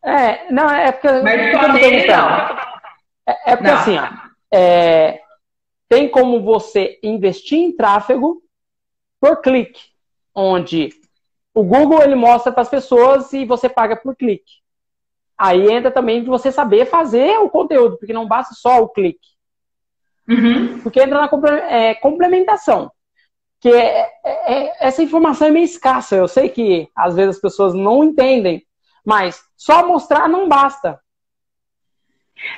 É, 0.05 0.51
não, 0.51 0.69
é 0.69 0.91
porque. 0.91 1.07
Mas 1.07 1.51
só 1.51 1.67
não. 1.67 1.77
É, 3.25 3.53
é 3.53 3.55
porque 3.55 3.71
não. 3.71 3.79
assim, 3.79 3.97
ó, 3.97 4.07
é, 4.53 5.21
tem 5.89 6.09
como 6.09 6.43
você 6.43 6.99
investir 7.01 7.57
em 7.57 7.75
tráfego 7.75 8.43
por 9.19 9.41
clique 9.41 9.92
onde 10.35 10.89
o 11.53 11.63
Google 11.63 12.01
ele 12.01 12.15
mostra 12.15 12.51
para 12.51 12.61
as 12.61 12.69
pessoas 12.69 13.31
e 13.33 13.45
você 13.45 13.69
paga 13.69 13.95
por 13.95 14.15
clique. 14.15 14.63
Aí 15.37 15.71
entra 15.71 15.91
também 15.91 16.23
de 16.23 16.29
você 16.29 16.51
saber 16.51 16.85
fazer 16.85 17.37
o 17.39 17.49
conteúdo, 17.49 17.97
porque 17.97 18.13
não 18.13 18.27
basta 18.27 18.53
só 18.55 18.81
o 18.81 18.89
clique. 18.89 19.33
Uhum. 20.27 20.79
Porque 20.81 21.01
entra 21.01 21.19
na 21.19 21.29
é, 21.69 21.95
complementação. 21.95 22.91
Que 23.59 23.69
é, 23.69 24.09
é, 24.23 24.53
é, 24.53 24.87
essa 24.87 25.03
informação 25.03 25.47
é 25.47 25.51
meio 25.51 25.65
escassa. 25.65 26.15
Eu 26.15 26.27
sei 26.27 26.49
que 26.49 26.87
às 26.95 27.15
vezes 27.15 27.35
as 27.35 27.41
pessoas 27.41 27.73
não 27.73 28.03
entendem, 28.03 28.65
mas 29.05 29.41
só 29.55 29.87
mostrar 29.87 30.27
não 30.27 30.47
basta. 30.47 30.99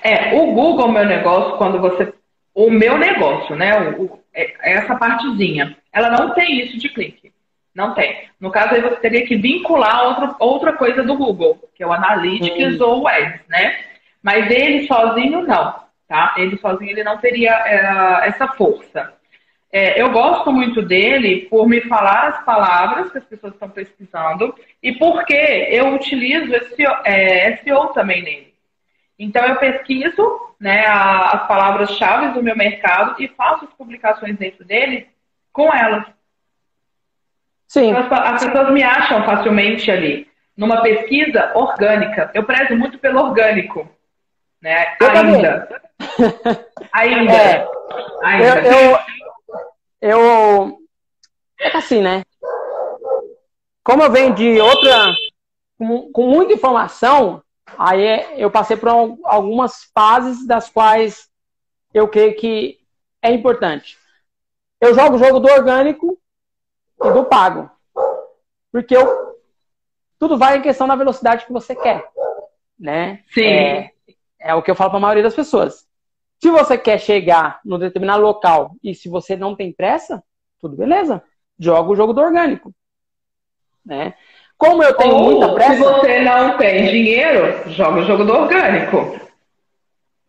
É, 0.02 0.36
o 0.40 0.54
Google 0.54 0.92
Meu 0.92 1.06
Negócio, 1.06 1.58
quando 1.58 1.80
você. 1.80 2.14
O 2.54 2.72
meu 2.72 2.98
negócio, 2.98 3.56
né? 3.56 3.90
O, 3.98 4.20
é, 4.34 4.78
essa 4.78 4.96
partezinha, 4.96 5.78
ela 5.92 6.10
não 6.10 6.34
tem 6.34 6.62
isso 6.62 6.78
de 6.78 6.88
clique. 6.90 7.35
Não 7.76 7.94
tem. 7.94 8.30
No 8.40 8.50
caso, 8.50 8.74
aí 8.74 8.82
você 8.82 8.96
teria 8.96 9.28
que 9.28 9.36
vincular 9.36 10.08
outra, 10.08 10.36
outra 10.40 10.74
coisa 10.74 11.04
do 11.04 11.18
Google, 11.18 11.60
que 11.76 11.84
é 11.84 11.88
o 11.88 11.92
Analytics 11.92 12.80
ou 12.80 13.02
o 13.02 13.08
Ads, 13.08 13.42
né? 13.50 13.78
Mas 14.24 14.50
ele 14.50 14.88
sozinho, 14.88 15.42
não. 15.44 15.76
Tá? 16.08 16.34
Ele 16.38 16.58
sozinho 16.58 16.92
ele 16.92 17.04
não 17.04 17.18
teria 17.18 17.52
é, 17.52 18.30
essa 18.30 18.48
força. 18.48 19.14
É, 19.72 20.02
eu 20.02 20.10
gosto 20.12 20.54
muito 20.54 20.82
dele 20.82 21.48
por 21.50 21.68
me 21.68 21.82
falar 21.82 22.30
as 22.30 22.46
palavras 22.46 23.12
que 23.12 23.18
as 23.18 23.26
pessoas 23.26 23.54
estão 23.54 23.70
pesquisando 23.70 24.56
e 24.82 24.94
porque 24.94 25.34
eu 25.34 25.94
utilizo 25.94 26.54
esse 26.56 26.82
é, 27.04 27.58
SEO 27.58 27.88
também 27.88 28.24
nele. 28.24 28.54
Então, 29.20 29.46
eu 29.46 29.58
pesquiso 29.58 30.56
né, 30.60 30.86
as 30.86 31.48
palavras-chave 31.48 32.34
do 32.34 32.44
meu 32.44 32.56
mercado 32.56 33.22
e 33.22 33.28
faço 33.30 33.66
as 33.66 33.74
publicações 33.74 34.38
dentro 34.38 34.64
dele 34.64 35.08
com 35.52 35.74
elas. 35.74 36.06
Sim. 37.68 37.94
As, 37.94 38.12
as 38.12 38.46
pessoas 38.46 38.72
me 38.72 38.84
acham 38.84 39.24
facilmente 39.26 39.90
ali. 39.92 40.28
Numa 40.56 40.82
pesquisa 40.82 41.52
orgânica. 41.54 42.32
Eu 42.34 42.44
prezo 42.44 42.76
muito 42.78 42.98
pelo 42.98 43.20
orgânico. 43.20 43.90
Né? 44.62 44.96
Eu 45.02 45.10
Ainda. 45.10 45.82
Ainda. 46.94 47.34
É. 47.34 47.68
Ainda. 48.24 48.62
Eu, 48.62 49.00
eu, 50.02 50.18
eu. 50.18 50.78
É 51.60 51.78
assim, 51.78 52.02
né? 52.02 52.24
Como 53.84 54.02
eu 54.04 54.12
venho 54.12 54.34
de 54.34 54.60
outra. 54.60 55.08
Com, 55.78 56.10
com 56.14 56.30
muita 56.30 56.54
informação, 56.54 57.44
aí 57.78 58.26
eu 58.38 58.50
passei 58.50 58.78
por 58.78 58.88
al- 58.88 59.18
algumas 59.26 59.92
fases 59.94 60.48
das 60.48 60.70
quais 60.70 61.28
eu 61.94 62.08
creio 62.08 62.34
que 62.38 62.80
é 63.22 63.30
importante. 63.32 63.98
Eu 64.80 64.94
jogo 64.96 65.18
o 65.18 65.20
jogo 65.20 65.40
do 65.42 65.52
orgânico 65.52 66.18
e 67.04 67.12
do 67.12 67.26
pago. 67.26 67.70
Porque 68.72 68.96
eu, 68.96 69.38
tudo 70.20 70.38
vai 70.38 70.58
em 70.58 70.62
questão 70.62 70.88
da 70.88 70.96
velocidade 70.96 71.46
que 71.46 71.54
você 71.54 71.76
quer. 71.76 72.06
Né? 72.80 73.24
Sim. 73.30 73.46
É, 73.46 73.92
é 74.40 74.56
o 74.56 74.62
que 74.62 74.70
eu 74.70 74.76
falo 74.76 74.90
para 74.90 74.98
a 74.98 75.02
maioria 75.02 75.24
das 75.24 75.36
pessoas. 75.36 75.86
Se 76.42 76.50
você 76.50 76.78
quer 76.78 77.00
chegar 77.00 77.60
no 77.64 77.78
determinado 77.78 78.22
local 78.22 78.76
e 78.84 78.94
se 78.94 79.10
você 79.10 79.36
não 79.36 79.56
tem 79.56 79.72
pressa, 79.72 80.24
tudo 80.60 80.76
beleza. 80.76 81.24
Joga 81.58 81.90
o 81.90 81.96
jogo 81.96 82.14
do 82.14 82.22
orgânico. 82.22 82.74
Né? 83.86 84.14
Como 84.58 84.84
eu 84.84 84.94
tenho 84.96 85.16
Ou, 85.16 85.24
muita 85.24 85.50
se 85.50 85.54
pressa. 85.54 85.84
você 85.84 86.20
não 86.20 86.58
tem 86.58 86.86
dinheiro, 86.88 87.70
joga 87.72 88.00
o 88.00 88.04
jogo 88.04 88.24
do 88.24 88.34
orgânico. 88.34 89.20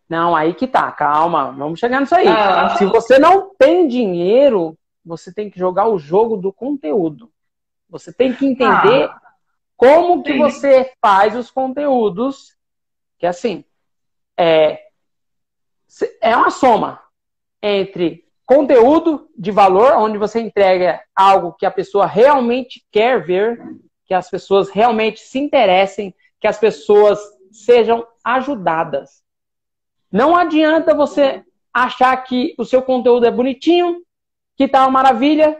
Não, 0.09 0.35
aí 0.35 0.53
que 0.53 0.67
tá, 0.67 0.89
calma, 0.91 1.51
vamos 1.51 1.79
chegar 1.79 1.99
nisso 1.99 2.15
aí. 2.15 2.27
Ah. 2.27 2.75
Se 2.77 2.85
você 2.85 3.19
não 3.19 3.53
tem 3.57 3.87
dinheiro, 3.87 4.77
você 5.07 5.33
tem 5.33 5.49
que 5.49 5.57
jogar 5.57 5.87
o 5.87 5.97
jogo 5.97 6.37
do 6.37 6.51
conteúdo. 6.51 7.31
Você 7.89 8.11
tem 8.11 8.33
que 8.33 8.45
entender 8.45 9.09
como 9.75 10.21
que 10.21 10.33
Sim. 10.33 10.39
você 10.39 10.91
faz 11.01 11.35
os 11.35 11.49
conteúdos, 11.49 12.55
que 13.17 13.25
assim, 13.25 13.63
é, 14.35 14.81
é 16.21 16.35
uma 16.35 16.49
soma 16.49 17.01
entre 17.61 18.25
conteúdo 18.45 19.29
de 19.37 19.51
valor, 19.51 19.93
onde 19.93 20.17
você 20.17 20.39
entrega 20.39 21.01
algo 21.15 21.53
que 21.53 21.65
a 21.65 21.71
pessoa 21.71 22.05
realmente 22.05 22.85
quer 22.91 23.23
ver, 23.23 23.59
que 24.05 24.13
as 24.13 24.29
pessoas 24.29 24.69
realmente 24.69 25.19
se 25.19 25.39
interessem, 25.39 26.13
que 26.39 26.47
as 26.47 26.57
pessoas 26.57 27.19
sejam 27.51 28.05
ajudadas. 28.23 29.23
Não 30.11 30.35
adianta 30.35 30.93
você 30.93 31.43
achar 31.73 32.15
que 32.23 32.55
o 32.57 32.65
seu 32.65 32.81
conteúdo 32.81 33.25
é 33.25 33.31
bonitinho, 33.31 34.01
que 34.57 34.67
tá 34.67 34.81
uma 34.81 34.91
maravilha 34.91 35.57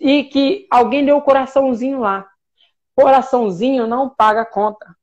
e 0.00 0.24
que 0.24 0.66
alguém 0.70 1.04
deu 1.04 1.16
o 1.16 1.22
coraçãozinho 1.22 2.00
lá. 2.00 2.26
Coraçãozinho 2.94 3.86
não 3.86 4.08
paga 4.08 4.44
conta. 4.44 4.94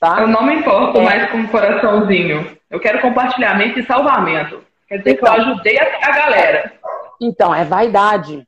Tá? 0.00 0.20
Eu 0.20 0.28
não 0.28 0.42
me 0.44 0.56
importo 0.56 0.98
É. 0.98 1.04
mais 1.04 1.30
com 1.30 1.46
coraçãozinho. 1.48 2.58
Eu 2.68 2.80
quero 2.80 3.00
compartilhamento 3.00 3.78
e 3.78 3.86
salvamento. 3.86 4.64
Quer 4.88 4.98
dizer 4.98 5.14
que 5.16 5.24
eu 5.24 5.28
Então. 5.32 5.52
ajudei 5.52 5.78
a, 5.78 5.84
a 6.08 6.10
galera. 6.12 6.72
Então, 7.20 7.54
é 7.54 7.64
vaidade. 7.64 8.46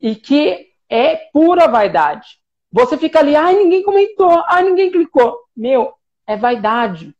E 0.00 0.14
que 0.16 0.66
é 0.88 1.16
pura 1.32 1.68
vaidade. 1.68 2.26
Você 2.72 2.96
fica 2.96 3.18
ali, 3.20 3.36
ai, 3.36 3.54
ninguém 3.54 3.82
comentou, 3.82 4.42
ai, 4.48 4.64
ninguém 4.64 4.90
clicou. 4.90 5.36
Meu, 5.56 5.92
é 6.26 6.36
vaidade. 6.36 7.14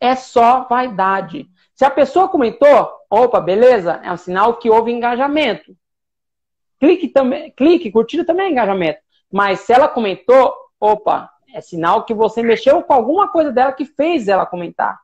É 0.00 0.14
só 0.14 0.66
vaidade. 0.68 1.48
Se 1.76 1.84
a 1.84 1.90
pessoa 1.90 2.28
comentou, 2.28 2.90
opa, 3.10 3.38
beleza, 3.38 4.00
é 4.02 4.10
um 4.10 4.16
sinal 4.16 4.56
que 4.56 4.70
houve 4.70 4.90
engajamento. 4.90 5.76
Clique 6.80 7.08
também, 7.08 7.50
clique, 7.50 7.92
curtida 7.92 8.24
também 8.24 8.46
é 8.46 8.50
engajamento. 8.50 8.98
Mas 9.30 9.60
se 9.60 9.74
ela 9.74 9.86
comentou, 9.86 10.54
opa, 10.80 11.30
é 11.52 11.60
sinal 11.60 12.04
que 12.04 12.14
você 12.14 12.42
mexeu 12.42 12.82
com 12.82 12.94
alguma 12.94 13.28
coisa 13.28 13.52
dela 13.52 13.72
que 13.72 13.84
fez 13.84 14.26
ela 14.26 14.46
comentar. 14.46 14.98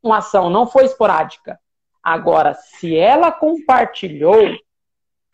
Uma 0.00 0.18
ação, 0.18 0.48
não 0.48 0.64
foi 0.64 0.84
esporádica. 0.84 1.58
Agora, 2.00 2.54
se 2.54 2.96
ela 2.96 3.32
compartilhou, 3.32 4.56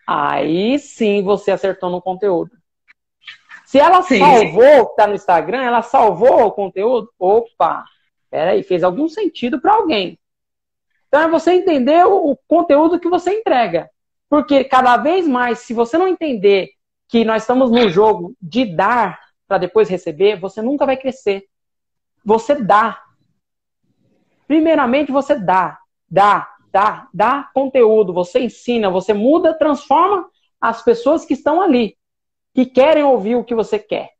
aí 0.07 0.79
sim 0.79 1.23
você 1.23 1.51
acertou 1.51 1.91
no 1.91 2.01
conteúdo. 2.01 2.53
Se 3.67 3.79
ela 3.79 4.01
Sim. 4.01 4.21
salvou, 4.21 4.87
tá 4.97 5.07
no 5.07 5.15
Instagram, 5.15 5.63
ela 5.63 5.83
salvou 5.83 6.47
o 6.47 6.53
conteúdo, 6.53 7.13
opa, 7.19 7.85
peraí, 8.31 8.63
fez 8.63 8.83
algum 8.83 9.07
sentido 9.11 9.61
para 9.61 9.75
alguém. 9.75 10.18
Então 11.09 11.23
é 11.23 11.29
você 11.29 11.53
entender 11.53 12.07
o, 12.07 12.37
conteúdo 12.47 13.01
que 13.01 13.09
você 13.09 13.33
entrega. 13.33 13.91
Porque 14.29 14.63
cada 14.63 14.97
vez 14.99 15.27
mais, 15.27 15.61
se 15.61 15.73
você 15.73 15.97
não 15.97 16.07
entender 16.07 16.71
que 17.09 17.25
nós 17.25 17.43
estamos 17.43 17.71
no 17.71 17.89
jogo 17.89 18.35
de 18.41 18.67
dar 18.67 19.19
para 19.47 19.59
depois 19.59 19.89
receber, 19.89 20.39
você 20.39 20.61
nunca 20.61 20.85
vai 20.85 20.97
crescer. 20.97 21.47
Você 22.23 22.55
dá. 22.55 23.03
Primeiramente, 24.47 25.11
você 25.11 25.35
dá. 25.35 25.79
Dá, 26.11 26.47
dá, 26.71 27.09
dá 27.13 27.51
conteúdo. 27.55 28.13
Você 28.13 28.41
ensina, 28.41 28.91
você 28.91 29.15
muda, 29.15 29.59
transforma 29.59 30.29
as 30.61 30.83
pessoas 30.83 31.25
que 31.25 31.33
estão 31.33 31.63
ali, 31.63 31.97
que 32.55 32.67
querem 32.67 33.05
ouvir 33.05 33.37
o 33.37 33.45
que 33.45 33.55
você 33.55 33.79
quer. 33.79 34.11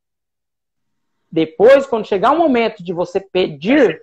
Depois, 1.31 1.87
quando 1.87 2.07
chegar 2.07 2.33
o 2.33 2.39
momento 2.39 2.83
de 2.83 2.95
você 2.95 3.21
pedir, 3.21 4.03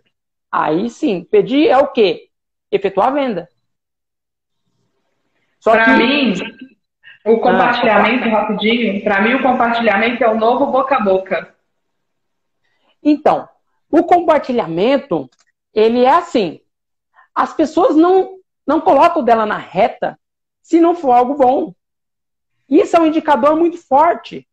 aí 0.52 0.90
sim, 0.90 1.24
pedir 1.24 1.68
é 1.68 1.78
o 1.78 1.88
quê? 1.88 2.30
Efetuar 2.72 3.10
a 3.10 3.12
venda. 3.12 3.50
Só 5.60 5.72
Para 5.72 5.86
que 5.86 5.92
mim, 5.92 6.34
Ah, 7.26 7.32
o 7.32 7.40
compartilhamento, 7.40 8.30
rapidinho, 8.30 9.04
para 9.04 9.22
mim 9.22 9.34
o 9.34 9.42
compartilhamento 9.42 10.24
é 10.24 10.30
o 10.30 10.38
novo 10.38 10.68
boca 10.68 10.96
a 10.96 11.00
boca. 11.00 11.56
Então, 13.02 13.48
o 13.90 14.04
compartilhamento, 14.04 15.30
ele 15.74 16.04
é 16.04 16.10
assim. 16.14 16.62
As 17.34 17.54
pessoas 17.54 17.96
não, 17.96 18.38
não 18.66 18.80
colocam 18.80 19.22
o 19.22 19.26
dela 19.26 19.46
na 19.46 19.58
reta 19.58 20.20
se 20.62 20.80
não 20.80 20.96
for 20.96 21.12
algo 21.12 21.36
bom. 21.36 21.74
Isso 22.70 22.96
é 22.96 23.00
um 23.00 23.06
indicador 23.06 23.56
muito 23.56 23.78
forte. 23.78 24.48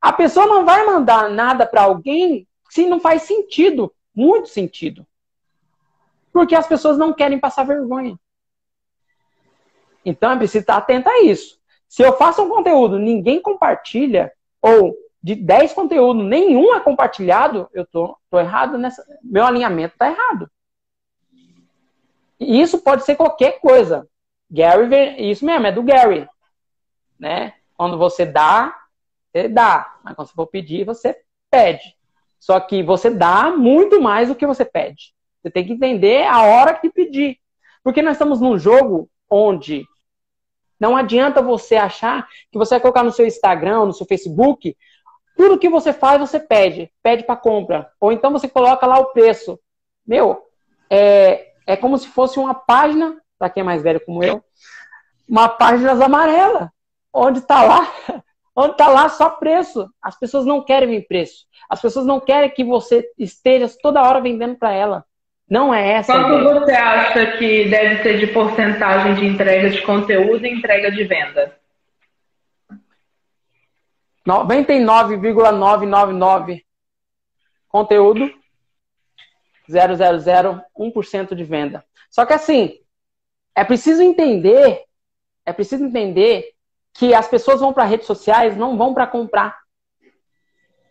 A 0.00 0.12
pessoa 0.12 0.46
não 0.46 0.64
vai 0.64 0.84
mandar 0.84 1.30
nada 1.30 1.66
para 1.66 1.82
alguém 1.82 2.46
se 2.70 2.86
não 2.86 3.00
faz 3.00 3.22
sentido, 3.22 3.94
muito 4.14 4.48
sentido. 4.48 5.06
Porque 6.32 6.54
as 6.54 6.66
pessoas 6.66 6.96
não 6.96 7.12
querem 7.12 7.38
passar 7.38 7.64
vergonha. 7.64 8.16
Então 10.04 10.32
é 10.32 10.36
preciso 10.36 10.62
estar 10.62 10.76
atento 10.76 11.08
a 11.08 11.22
isso. 11.22 11.58
Se 11.88 12.02
eu 12.02 12.16
faço 12.16 12.42
um 12.42 12.48
conteúdo, 12.48 12.98
ninguém 12.98 13.40
compartilha, 13.40 14.32
ou 14.60 14.96
de 15.22 15.34
10 15.34 15.72
conteúdos, 15.74 16.24
nenhum 16.24 16.74
é 16.74 16.80
compartilhado, 16.80 17.68
eu 17.72 17.86
tô, 17.86 18.16
tô 18.30 18.40
errado 18.40 18.76
nessa. 18.76 19.04
Meu 19.22 19.44
alinhamento 19.44 19.96
tá 19.96 20.10
errado. 20.10 20.50
E 22.40 22.60
isso 22.60 22.78
pode 22.78 23.04
ser 23.04 23.14
qualquer 23.14 23.60
coisa. 23.60 24.08
Gary, 24.50 25.30
isso 25.30 25.44
mesmo, 25.44 25.66
é 25.66 25.72
do 25.72 25.82
Gary. 25.82 26.28
Né? 27.18 27.54
Quando 27.74 27.96
você 27.96 28.26
dá, 28.26 28.76
você 29.32 29.48
dá. 29.48 29.98
Mas 30.02 30.14
quando 30.14 30.28
você 30.28 30.34
for 30.34 30.46
pedir, 30.46 30.84
você 30.84 31.16
pede. 31.50 31.96
Só 32.38 32.58
que 32.58 32.82
você 32.82 33.08
dá 33.08 33.50
muito 33.50 34.00
mais 34.00 34.28
do 34.28 34.34
que 34.34 34.46
você 34.46 34.64
pede. 34.64 35.14
Você 35.42 35.50
tem 35.50 35.66
que 35.66 35.72
entender 35.72 36.24
a 36.26 36.42
hora 36.42 36.74
que 36.74 36.88
pedir. 36.88 37.38
Porque 37.82 38.00
nós 38.00 38.12
estamos 38.12 38.40
num 38.40 38.58
jogo 38.58 39.10
onde 39.28 39.84
não 40.78 40.96
adianta 40.96 41.40
você 41.40 41.76
achar 41.76 42.26
que 42.50 42.58
você 42.58 42.74
vai 42.74 42.80
colocar 42.80 43.02
no 43.02 43.12
seu 43.12 43.26
Instagram, 43.26 43.86
no 43.86 43.92
seu 43.92 44.06
Facebook, 44.06 44.76
tudo 45.36 45.58
que 45.58 45.68
você 45.68 45.92
faz, 45.92 46.20
você 46.20 46.40
pede. 46.40 46.92
Pede 47.02 47.24
para 47.24 47.36
compra. 47.36 47.90
Ou 48.00 48.12
então 48.12 48.32
você 48.32 48.48
coloca 48.48 48.86
lá 48.86 48.98
o 48.98 49.12
preço. 49.12 49.58
Meu, 50.06 50.42
é, 50.90 51.52
é 51.66 51.76
como 51.76 51.96
se 51.96 52.08
fosse 52.08 52.38
uma 52.38 52.54
página, 52.54 53.16
para 53.38 53.48
quem 53.48 53.60
é 53.60 53.64
mais 53.64 53.82
velho 53.82 54.04
como 54.04 54.22
eu, 54.22 54.42
uma 55.28 55.48
página 55.48 55.92
amarela, 56.04 56.72
onde 57.12 57.38
está 57.38 57.62
lá, 57.62 57.92
onde 58.54 58.76
tá 58.76 58.88
lá 58.88 59.08
só 59.08 59.30
preço. 59.30 59.88
As 60.02 60.18
pessoas 60.18 60.44
não 60.44 60.64
querem 60.64 60.88
ver 60.88 61.06
preço. 61.06 61.46
As 61.68 61.80
pessoas 61.80 62.06
não 62.06 62.20
querem 62.20 62.50
que 62.50 62.64
você 62.64 63.08
esteja 63.18 63.70
toda 63.80 64.02
hora 64.02 64.20
vendendo 64.20 64.56
para 64.56 64.72
ela. 64.72 65.04
Não 65.52 65.72
é 65.74 65.96
essa. 65.96 66.14
Quanto 66.14 66.44
você 66.44 66.72
acha 66.72 67.36
que 67.36 67.68
deve 67.68 68.02
ser 68.02 68.18
de 68.18 68.28
porcentagem 68.28 69.16
de 69.16 69.26
entrega 69.26 69.68
de 69.68 69.82
conteúdo 69.82 70.46
e 70.46 70.50
entrega 70.50 70.90
de 70.90 71.04
venda? 71.04 71.54
99,999 74.24 76.64
conteúdo, 77.68 78.32
0,001% 79.68 81.34
de 81.34 81.44
venda. 81.44 81.84
Só 82.08 82.24
que 82.24 82.32
assim, 82.32 82.78
é 83.54 83.62
preciso 83.62 84.00
entender, 84.00 84.84
é 85.44 85.52
preciso 85.52 85.84
entender 85.84 86.54
que 86.94 87.12
as 87.12 87.28
pessoas 87.28 87.60
vão 87.60 87.74
para 87.74 87.84
redes 87.84 88.06
sociais, 88.06 88.56
não 88.56 88.78
vão 88.78 88.94
para 88.94 89.06
comprar. 89.06 89.58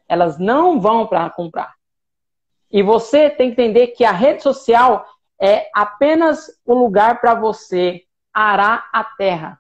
Elas 0.08 0.38
não 0.38 0.80
vão 0.80 1.08
para 1.08 1.28
comprar. 1.32 1.81
E 2.72 2.82
você 2.82 3.30
tem 3.30 3.54
que 3.54 3.62
entender 3.62 3.88
que 3.88 4.06
a 4.06 4.12
rede 4.12 4.42
social 4.42 5.06
é 5.40 5.70
apenas 5.74 6.48
o 6.66 6.74
lugar 6.74 7.20
para 7.20 7.34
você 7.34 8.04
arar 8.34 8.90
a 8.94 9.04
terra. 9.04 9.60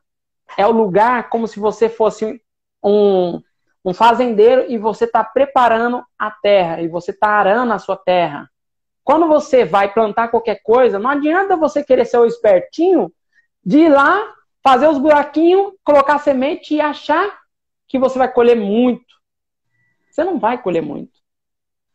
é 0.57 0.67
o 0.67 0.71
lugar 0.71 1.29
como 1.29 1.47
se 1.47 1.59
você 1.59 1.87
fosse 1.87 2.41
um, 2.83 3.41
um 3.85 3.93
fazendeiro 3.93 4.65
e 4.69 4.77
você 4.77 5.05
está 5.05 5.23
preparando 5.23 6.03
a 6.19 6.29
terra 6.29 6.81
e 6.81 6.87
você 6.87 7.11
está 7.11 7.29
arando 7.29 7.71
a 7.73 7.79
sua 7.79 7.95
terra. 7.95 8.49
Quando 9.03 9.27
você 9.27 9.65
vai 9.65 9.93
plantar 9.93 10.27
qualquer 10.27 10.61
coisa, 10.61 10.99
não 10.99 11.09
adianta 11.09 11.55
você 11.55 11.83
querer 11.83 12.05
ser 12.05 12.17
o 12.17 12.25
espertinho 12.25 13.11
de 13.65 13.79
ir 13.79 13.89
lá, 13.89 14.21
fazer 14.63 14.87
os 14.87 14.97
buraquinhos, 14.97 15.73
colocar 15.83 16.19
semente 16.19 16.75
e 16.75 16.81
achar 16.81 17.39
que 17.87 17.97
você 17.97 18.17
vai 18.19 18.31
colher 18.31 18.55
muito. 18.55 19.05
Você 20.09 20.23
não 20.23 20.37
vai 20.37 20.61
colher 20.61 20.81
muito. 20.81 21.20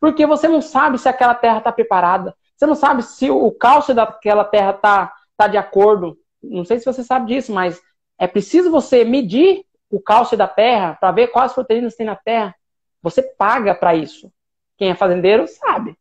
Porque 0.01 0.27
você 0.27 0.49
não 0.49 0.61
sabe 0.61 0.99
se 0.99 1.09
aquela 1.09 1.35
terra 1.35 1.59
está 1.59 1.73
preparada. 1.73 2.35
Você 2.57 2.67
não 2.67 2.75
sabe 2.75 3.03
se 3.03 3.31
o 3.31 3.51
cálcio 3.51 3.95
daquela 3.95 4.45
terra 4.45 4.71
está 4.71 5.13
tá 5.37 5.47
de 5.47 5.57
acordo. 5.57 6.19
Não 6.43 6.65
sei 6.65 6.79
se 6.79 6.85
você 6.85 7.03
sabe 7.03 7.27
disso, 7.35 7.53
mas 7.53 7.81
é 8.19 8.27
preciso 8.27 8.71
você 8.71 9.05
medir 9.05 9.65
o 9.91 10.01
cálcio 10.01 10.37
da 10.37 10.49
terra 10.49 10.97
para 10.99 11.13
ver 11.13 11.29
quais 11.29 11.53
proteínas 11.53 11.95
tem 11.95 12.07
na 12.07 12.17
terra. 12.17 12.55
Você 13.03 13.23
paga 13.23 13.75
para 13.75 13.95
isso. 13.95 14.33
Quem 14.77 14.91
é 14.91 14.95
fazendeiro 14.95 15.47
sabe. 15.47 15.97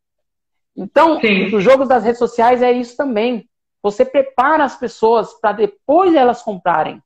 Então, 0.75 1.19
Sim. 1.21 1.55
os 1.55 1.63
jogos 1.63 1.87
das 1.87 2.03
redes 2.03 2.19
sociais 2.19 2.61
é 2.61 2.71
isso 2.71 2.97
também. 2.97 3.49
Você 3.81 4.03
prepara 4.03 4.63
as 4.63 4.75
pessoas 4.75 5.33
para 5.39 5.53
depois 5.53 6.13
elas 6.13 6.41
comprarem. 6.41 7.01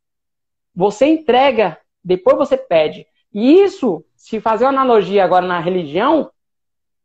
Você 0.75 1.05
entrega, 1.05 1.77
depois 2.03 2.37
você 2.37 2.57
pede. 2.57 3.05
E 3.33 3.61
isso, 3.61 4.03
se 4.15 4.39
fazer 4.39 4.63
uma 4.65 4.71
analogia 4.71 5.23
agora 5.23 5.45
na 5.45 5.59
religião, 5.59 6.31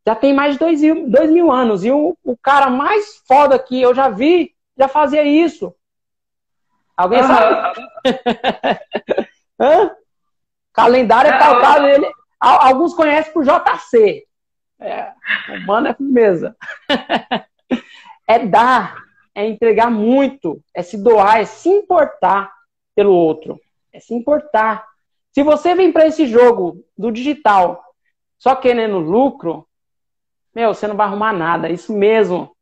já 0.06 0.14
tem 0.14 0.34
mais 0.34 0.54
de 0.54 0.58
dois, 0.58 0.80
dois 1.08 1.30
mil 1.30 1.50
anos. 1.50 1.84
E 1.84 1.90
o, 1.90 2.16
o 2.22 2.36
cara 2.36 2.68
mais 2.68 3.22
foda 3.26 3.58
que 3.58 3.80
eu 3.80 3.94
já 3.94 4.08
vi 4.08 4.54
já 4.76 4.88
fazia 4.88 5.22
isso. 5.22 5.74
Alguém 6.96 7.22
uhum. 7.22 7.28
sabe? 7.28 7.80
Hã? 9.60 9.90
Calendário 10.72 11.30
é 11.30 11.38
pautado, 11.38 11.86
ele, 11.86 12.10
alguns 12.40 12.94
conhecem 12.94 13.32
por 13.32 13.44
JC. 13.44 14.26
É, 14.80 15.12
humano 15.50 15.88
é 15.88 15.94
firmeza. 15.94 16.56
é 18.26 18.38
dar, 18.40 18.96
é 19.34 19.46
entregar 19.46 19.90
muito, 19.90 20.60
é 20.74 20.82
se 20.82 20.96
doar, 20.96 21.40
é 21.40 21.44
se 21.44 21.68
importar 21.68 22.52
pelo 22.94 23.12
outro, 23.12 23.60
é 23.92 24.00
se 24.00 24.14
importar. 24.14 24.84
Se 25.32 25.42
você 25.42 25.74
vem 25.74 25.92
para 25.92 26.06
esse 26.06 26.26
jogo 26.26 26.84
do 26.98 27.12
digital 27.12 27.82
só 28.36 28.56
querendo 28.56 28.98
lucro, 28.98 29.66
meu, 30.54 30.72
você 30.72 30.86
não 30.86 30.96
vai 30.96 31.06
arrumar 31.06 31.32
nada. 31.32 31.68
Isso 31.68 31.92
mesmo. 31.92 32.54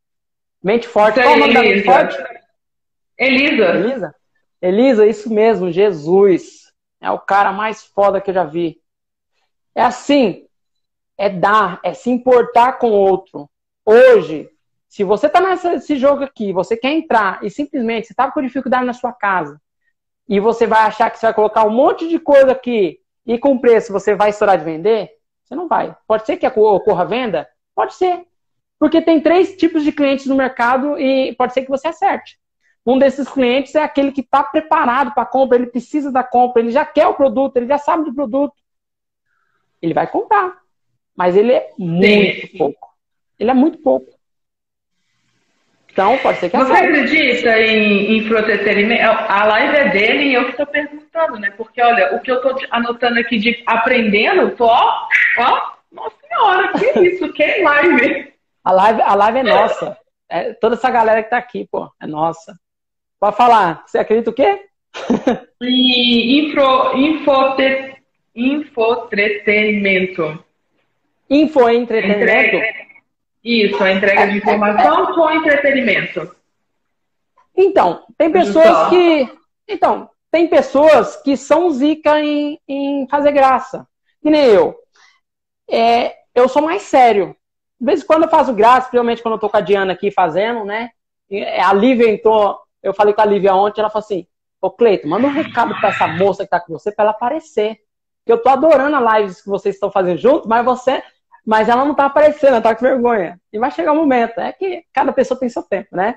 Mente 0.63 0.89
forte. 0.89 1.21
Qual 1.21 1.27
é 1.27 1.37
o 1.37 1.39
nome 1.39 1.55
da 1.55 1.61
mente 1.61 1.85
forte? 1.85 2.17
Elisa. 3.19 3.65
Elisa? 3.65 4.15
Elisa, 4.61 5.07
isso 5.07 5.33
mesmo, 5.33 5.71
Jesus. 5.71 6.73
É 7.01 7.11
o 7.11 7.19
cara 7.19 7.53
mais 7.53 7.85
foda 7.85 8.21
que 8.21 8.31
eu 8.31 8.35
já 8.35 8.45
vi. 8.45 8.81
É 9.75 9.83
assim, 9.83 10.47
é 11.19 11.29
dar, 11.29 11.81
é 11.83 11.93
se 11.95 12.11
importar 12.11 12.75
com 12.75 12.91
o 12.91 12.95
outro. 12.95 13.51
Hoje, 13.85 14.49
se 14.89 15.03
você 15.03 15.29
tá 15.29 15.41
nesse 15.41 15.97
jogo 15.97 16.23
aqui, 16.23 16.53
você 16.53 16.77
quer 16.77 16.93
entrar 16.93 17.43
e 17.43 17.51
simplesmente 17.51 18.07
você 18.07 18.15
tá 18.15 18.31
com 18.31 18.43
dificuldade 18.43 18.85
na 18.85 18.93
sua 18.93 19.13
casa 19.13 19.61
e 20.29 20.39
você 20.39 20.67
vai 20.67 20.83
achar 20.83 21.11
que 21.11 21.19
você 21.19 21.27
vai 21.27 21.35
colocar 21.35 21.65
um 21.65 21.71
monte 21.71 22.09
de 22.09 22.19
coisa 22.19 22.53
aqui 22.53 23.01
e 23.27 23.39
com 23.39 23.59
preço 23.59 23.93
você 23.93 24.15
vai 24.15 24.31
estourar 24.31 24.59
de 24.59 24.65
vender, 24.65 25.11
você 25.43 25.55
não 25.55 25.67
vai. 25.67 25.97
Pode 26.07 26.27
ser 26.27 26.37
que 26.37 26.47
ocorra 26.47 27.05
venda? 27.05 27.49
Pode 27.75 27.95
ser. 27.95 28.27
Porque 28.79 29.01
tem 29.01 29.21
três 29.21 29.57
tipos 29.57 29.85
de 29.85 29.93
clientes 29.93 30.27
no 30.27 30.35
mercado 30.35 30.99
e 30.99 31.35
pode 31.37 31.53
ser 31.53 31.63
que 31.63 31.71
você 31.71 31.89
acerte. 31.89 32.37
Um 32.85 32.99
desses 32.99 33.29
clientes 33.29 33.75
é 33.75 33.83
aquele 33.83 34.11
que 34.11 34.23
está 34.23 34.43
preparado 34.43 35.15
para 35.15 35.23
a 35.23 35.27
compra, 35.27 35.57
ele 35.57 35.69
precisa 35.69 36.11
da 36.11 36.25
compra, 36.25 36.61
ele 36.61 36.73
já 36.73 36.85
quer 36.85 37.07
o 37.07 37.15
produto, 37.15 37.57
ele 37.57 37.69
já 37.69 37.79
sabe 37.79 38.05
do 38.05 38.15
produto. 38.15 38.55
Ele 39.81 39.95
vai 39.95 40.07
comprar. 40.09 40.61
Mas 41.17 41.37
ele 41.37 41.53
é 41.53 41.71
muito 41.79 42.49
Sim. 42.49 42.59
pouco. 42.59 42.89
Ele 43.39 43.51
é 43.51 43.55
muito 43.55 43.79
pouco. 43.79 44.13
Então, 45.93 46.17
pode 46.19 46.39
ser 46.39 46.49
que 46.49 46.57
Você 46.57 46.73
acredita 46.73 47.61
em, 47.61 48.17
em 48.17 48.33
A 49.29 49.45
live 49.45 49.77
é 49.77 49.89
dele 49.91 50.25
e 50.25 50.35
eu 50.35 50.45
que 50.47 50.53
estou 50.53 50.67
perguntando, 50.67 51.39
né? 51.39 51.51
Porque, 51.51 51.83
olha, 51.83 52.17
o 52.17 52.21
que 52.21 52.31
eu 52.31 52.37
estou 52.37 52.57
anotando 52.71 53.21
aqui 53.21 53.39
de 53.39 53.63
aprendendo, 53.67 54.57
tô, 54.57 54.65
ó, 54.65 55.07
ó, 55.39 55.73
nossa 55.93 56.17
senhora, 56.27 56.73
que 56.73 57.01
isso? 57.01 57.33
Que 57.33 57.63
live? 57.63 58.33
A 58.65 58.73
live, 58.73 59.03
a 59.03 59.15
live 59.15 59.39
é 59.39 59.43
nossa. 59.43 59.99
É, 60.29 60.53
toda 60.55 60.77
essa 60.77 60.91
galera 60.91 61.23
que 61.23 61.27
está 61.27 61.39
aqui, 61.39 61.67
pô, 61.71 61.91
é 62.01 62.07
nossa. 62.07 62.57
Pode 63.21 63.37
falar. 63.37 63.85
Você 63.87 63.99
acredita 63.99 64.31
o 64.31 64.35
quê? 64.35 64.67
E 65.65 66.41
info, 66.41 66.97
infote, 66.97 67.95
infotretenimento. 68.35 70.45
Infoentretenimento? 71.31 72.57
Isso, 73.45 73.81
a 73.83 73.93
entrega 73.93 74.27
de 74.27 74.39
informação 74.39 75.15
com 75.15 75.31
entretenimento. 75.31 76.35
Então, 77.57 78.03
tem 78.19 78.33
pessoas 78.33 78.67
então. 78.67 78.91
que. 78.91 79.31
Então, 79.69 80.11
tem 80.33 80.49
pessoas 80.49 81.15
que 81.23 81.37
são 81.37 81.71
zica 81.71 82.21
em, 82.21 82.59
em 82.67 83.07
fazer 83.09 83.31
graça. 83.33 83.87
Que 84.21 84.31
nem 84.31 84.47
eu. 84.47 84.82
É, 85.71 86.15
eu 86.35 86.49
sou 86.49 86.63
mais 86.63 86.83
sério. 86.83 87.37
De 87.81 87.87
vez 87.87 88.03
em 88.03 88.07
quando 88.07 88.25
eu 88.25 88.29
faço 88.29 88.53
graça, 88.53 88.89
principalmente 88.89 89.23
quando 89.23 89.35
eu 89.35 89.41
tô 89.41 89.49
com 89.49 89.57
a 89.57 89.61
Diana 89.61 89.93
aqui 89.93 90.11
fazendo, 90.11 90.65
né? 90.65 90.91
A 91.65 91.73
Lívia 91.73 92.09
entrou 92.11 92.63
eu 92.83 92.93
falei 92.93 93.15
com 93.15 93.21
a 93.21 93.27
Lívia 93.27 93.55
ontem, 93.55 93.81
ela 93.81 93.89
falou 93.89 94.05
assim, 94.05 94.27
ô 94.61 94.71
Cleito, 94.71 95.07
manda 95.07 95.27
um 95.27 95.31
recado 95.31 95.75
pra 95.79 95.91
essa 95.91 96.09
moça 96.09 96.45
que 96.45 96.51
tá 96.51 96.59
com 96.59 96.73
você 96.73 96.91
pra 96.91 97.05
ela 97.05 97.13
aparecer. 97.13 97.79
Que 98.27 98.33
eu 98.33 98.39
tô 98.39 98.49
adorando 98.49 98.97
as 98.97 99.19
lives 99.19 99.43
que 99.43 99.49
vocês 99.49 99.77
estão 99.77 99.91
fazendo 99.91 100.19
junto, 100.19 100.49
mas 100.49 100.65
você. 100.65 101.03
Mas 101.45 101.69
ela 101.69 101.85
não 101.85 101.95
tá 101.95 102.07
aparecendo, 102.07 102.55
ela 102.55 102.61
tá 102.61 102.75
com 102.75 102.83
vergonha. 102.85 103.41
E 103.53 103.59
vai 103.59 103.71
chegar 103.71 103.93
o 103.93 103.95
um 103.97 103.99
momento. 103.99 104.39
É 104.39 104.53
que 104.53 104.85
cada 104.93 105.13
pessoa 105.13 105.39
tem 105.39 105.49
seu 105.49 105.63
tempo, 105.63 105.97
né? 105.97 106.17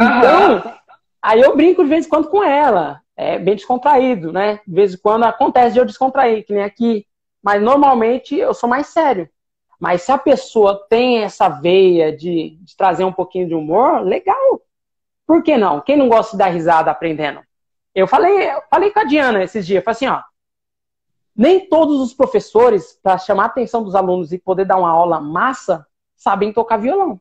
Então, 0.00 0.54
uhum. 0.54 0.74
aí 1.22 1.40
eu 1.40 1.56
brinco 1.56 1.84
de 1.84 1.88
vez 1.88 2.06
em 2.06 2.08
quando 2.08 2.28
com 2.28 2.42
ela. 2.42 3.00
É 3.16 3.38
bem 3.38 3.54
descontraído, 3.54 4.32
né? 4.32 4.60
De 4.66 4.74
vez 4.74 4.94
em 4.94 4.98
quando 4.98 5.24
acontece 5.24 5.74
de 5.74 5.78
eu 5.78 5.84
descontrair, 5.84 6.44
que 6.44 6.52
nem 6.52 6.64
aqui. 6.64 7.06
Mas 7.42 7.62
normalmente 7.62 8.34
eu 8.34 8.52
sou 8.52 8.68
mais 8.68 8.88
sério. 8.88 9.28
Mas 9.78 10.02
se 10.02 10.12
a 10.12 10.18
pessoa 10.18 10.86
tem 10.88 11.22
essa 11.22 11.48
veia 11.48 12.14
de, 12.14 12.58
de 12.60 12.76
trazer 12.76 13.04
um 13.04 13.12
pouquinho 13.12 13.48
de 13.48 13.54
humor, 13.54 14.02
legal. 14.02 14.60
Por 15.26 15.42
que 15.42 15.56
não? 15.56 15.80
Quem 15.80 15.96
não 15.96 16.08
gosta 16.08 16.32
de 16.32 16.38
dar 16.38 16.48
risada 16.48 16.90
aprendendo? 16.90 17.40
Eu 17.94 18.06
falei, 18.06 18.50
eu 18.50 18.62
falei 18.68 18.90
com 18.90 19.00
a 19.00 19.04
Diana 19.04 19.42
esses 19.42 19.66
dias, 19.66 19.82
falei 19.82 19.96
assim, 19.96 20.06
ó, 20.06 20.22
nem 21.34 21.66
todos 21.68 22.00
os 22.00 22.12
professores, 22.12 22.98
para 23.02 23.16
chamar 23.16 23.44
a 23.44 23.46
atenção 23.46 23.82
dos 23.82 23.94
alunos 23.94 24.32
e 24.32 24.38
poder 24.38 24.66
dar 24.66 24.76
uma 24.76 24.90
aula 24.90 25.20
massa, 25.20 25.86
sabem 26.14 26.52
tocar 26.52 26.76
violão. 26.76 27.18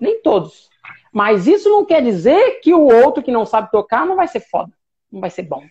Nem 0.00 0.22
todos. 0.22 0.70
Mas 1.12 1.46
isso 1.46 1.68
não 1.68 1.84
quer 1.84 2.02
dizer 2.02 2.60
que 2.60 2.72
o 2.72 2.86
outro 2.86 3.22
que 3.22 3.30
não 3.30 3.44
sabe 3.44 3.70
tocar 3.70 4.06
não 4.06 4.16
vai 4.16 4.28
ser 4.28 4.40
foda, 4.40 4.72
não 5.12 5.20
vai 5.20 5.28
ser 5.30 5.42
bom. 5.42 5.62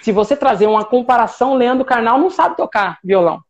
Se 0.00 0.10
você 0.10 0.36
trazer 0.36 0.66
uma 0.66 0.84
comparação, 0.84 1.54
Leandro 1.54 1.84
Carnal 1.84 2.18
não 2.18 2.30
sabe 2.30 2.56
tocar 2.56 2.98
violão. 3.04 3.42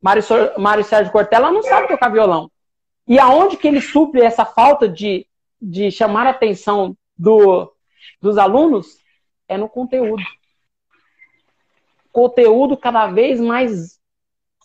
Mário, 0.00 0.22
Mário 0.56 0.84
Sérgio 0.84 1.12
Cortella 1.12 1.50
não 1.50 1.62
sabe 1.62 1.88
tocar 1.88 2.08
violão. 2.08 2.50
E 3.06 3.18
aonde 3.18 3.56
que 3.56 3.66
ele 3.66 3.80
supre 3.80 4.22
essa 4.22 4.44
falta 4.44 4.88
de, 4.88 5.26
de 5.60 5.90
chamar 5.90 6.26
a 6.26 6.30
atenção 6.30 6.96
do, 7.16 7.72
dos 8.20 8.38
alunos 8.38 8.98
é 9.48 9.58
no 9.58 9.68
conteúdo. 9.68 10.22
Conteúdo 12.12 12.76
cada 12.76 13.08
vez 13.08 13.40
mais 13.40 13.98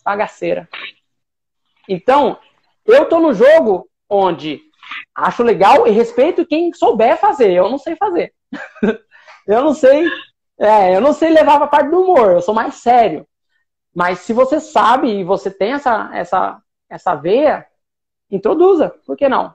bagaceira. 0.04 0.68
Então, 1.88 2.38
eu 2.84 3.02
estou 3.02 3.20
no 3.20 3.34
jogo 3.34 3.88
onde 4.08 4.62
acho 5.14 5.42
legal 5.42 5.86
e 5.86 5.90
respeito 5.90 6.46
quem 6.46 6.72
souber 6.72 7.18
fazer. 7.18 7.52
Eu 7.52 7.68
não 7.68 7.78
sei 7.78 7.96
fazer. 7.96 8.32
eu 9.46 9.64
não 9.64 9.74
sei, 9.74 10.08
é, 10.58 10.96
eu 10.96 11.00
não 11.00 11.12
sei 11.12 11.30
levar 11.30 11.58
para 11.58 11.66
parte 11.66 11.90
do 11.90 12.00
humor. 12.00 12.32
Eu 12.32 12.40
sou 12.40 12.54
mais 12.54 12.74
sério. 12.76 13.26
Mas 13.94 14.20
se 14.20 14.32
você 14.32 14.60
sabe 14.60 15.08
e 15.08 15.24
você 15.24 15.50
tem 15.50 15.72
essa 15.72 16.10
essa 16.14 16.62
essa 16.88 17.14
veia, 17.14 17.66
introduza, 18.30 18.94
por 19.04 19.16
que 19.16 19.28
não? 19.28 19.54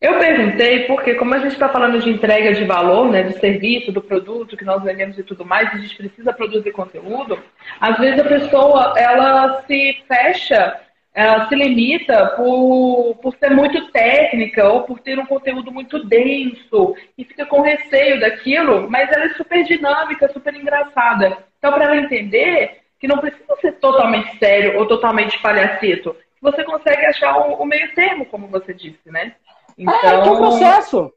Eu 0.00 0.18
perguntei 0.18 0.86
porque, 0.86 1.14
como 1.14 1.34
a 1.34 1.38
gente 1.38 1.52
está 1.52 1.68
falando 1.68 1.98
de 1.98 2.10
entrega 2.10 2.52
de 2.52 2.64
valor, 2.66 3.10
né, 3.10 3.22
do 3.22 3.38
serviço, 3.38 3.90
do 3.90 4.02
produto 4.02 4.56
que 4.56 4.64
nós 4.64 4.82
vendemos 4.82 5.18
e 5.18 5.22
tudo 5.22 5.46
mais, 5.46 5.72
a 5.72 5.78
gente 5.78 5.96
precisa 5.96 6.30
produzir 6.30 6.72
conteúdo. 6.72 7.38
Às 7.80 7.96
vezes 7.98 8.20
a 8.20 8.28
pessoa 8.28 8.92
ela 8.98 9.62
se 9.62 10.04
fecha, 10.06 10.78
ela 11.14 11.48
se 11.48 11.54
limita 11.54 12.26
por, 12.36 13.14
por 13.22 13.36
ser 13.36 13.50
muito 13.50 13.92
técnica 13.92 14.68
ou 14.68 14.82
por 14.82 14.98
ter 14.98 15.16
um 15.16 15.24
conteúdo 15.24 15.70
muito 15.70 16.04
denso 16.04 16.96
e 17.16 17.24
fica 17.24 17.46
com 17.46 17.60
receio 17.60 18.18
daquilo, 18.18 18.90
mas 18.90 19.10
ela 19.12 19.26
é 19.26 19.34
super 19.34 19.62
dinâmica, 19.62 20.32
super 20.32 20.52
engraçada. 20.52 21.38
Então, 21.56 21.72
para 21.72 21.84
ela 21.84 21.96
entender 21.98 22.80
que 22.98 23.06
não 23.06 23.18
precisa 23.18 23.54
ser 23.60 23.72
totalmente 23.78 24.36
sério 24.38 24.76
ou 24.76 24.88
totalmente 24.88 25.40
palhacito, 25.40 26.16
você 26.42 26.64
consegue 26.64 27.06
achar 27.06 27.38
o, 27.38 27.62
o 27.62 27.64
meio 27.64 27.94
termo, 27.94 28.26
como 28.26 28.48
você 28.48 28.74
disse, 28.74 29.08
né? 29.08 29.36
Então... 29.78 29.94
É, 29.94 30.14
é 30.14 30.30
um 30.30 30.36
processo. 30.36 31.12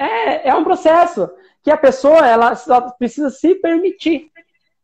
É, 0.00 0.48
é 0.48 0.54
um 0.54 0.64
processo. 0.64 1.30
que 1.62 1.70
a 1.70 1.76
pessoa 1.76 2.26
ela 2.26 2.56
precisa 2.98 3.30
se 3.30 3.54
permitir. 3.54 4.30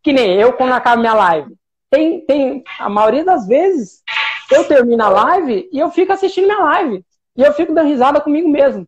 Que 0.00 0.12
nem 0.12 0.40
eu 0.40 0.52
quando 0.52 0.74
acabo 0.74 1.00
minha 1.00 1.14
live. 1.14 1.55
Tem, 1.90 2.20
tem 2.24 2.62
a 2.78 2.88
maioria 2.88 3.24
das 3.24 3.46
vezes 3.46 4.02
eu 4.51 4.64
termino 4.64 5.03
a 5.03 5.09
live 5.09 5.68
e 5.72 5.78
eu 5.78 5.90
fico 5.90 6.12
assistindo 6.12 6.47
minha 6.47 6.61
live. 6.61 7.05
E 7.36 7.42
eu 7.42 7.53
fico 7.53 7.72
dando 7.72 7.88
risada 7.88 8.20
comigo 8.20 8.49
mesmo. 8.49 8.86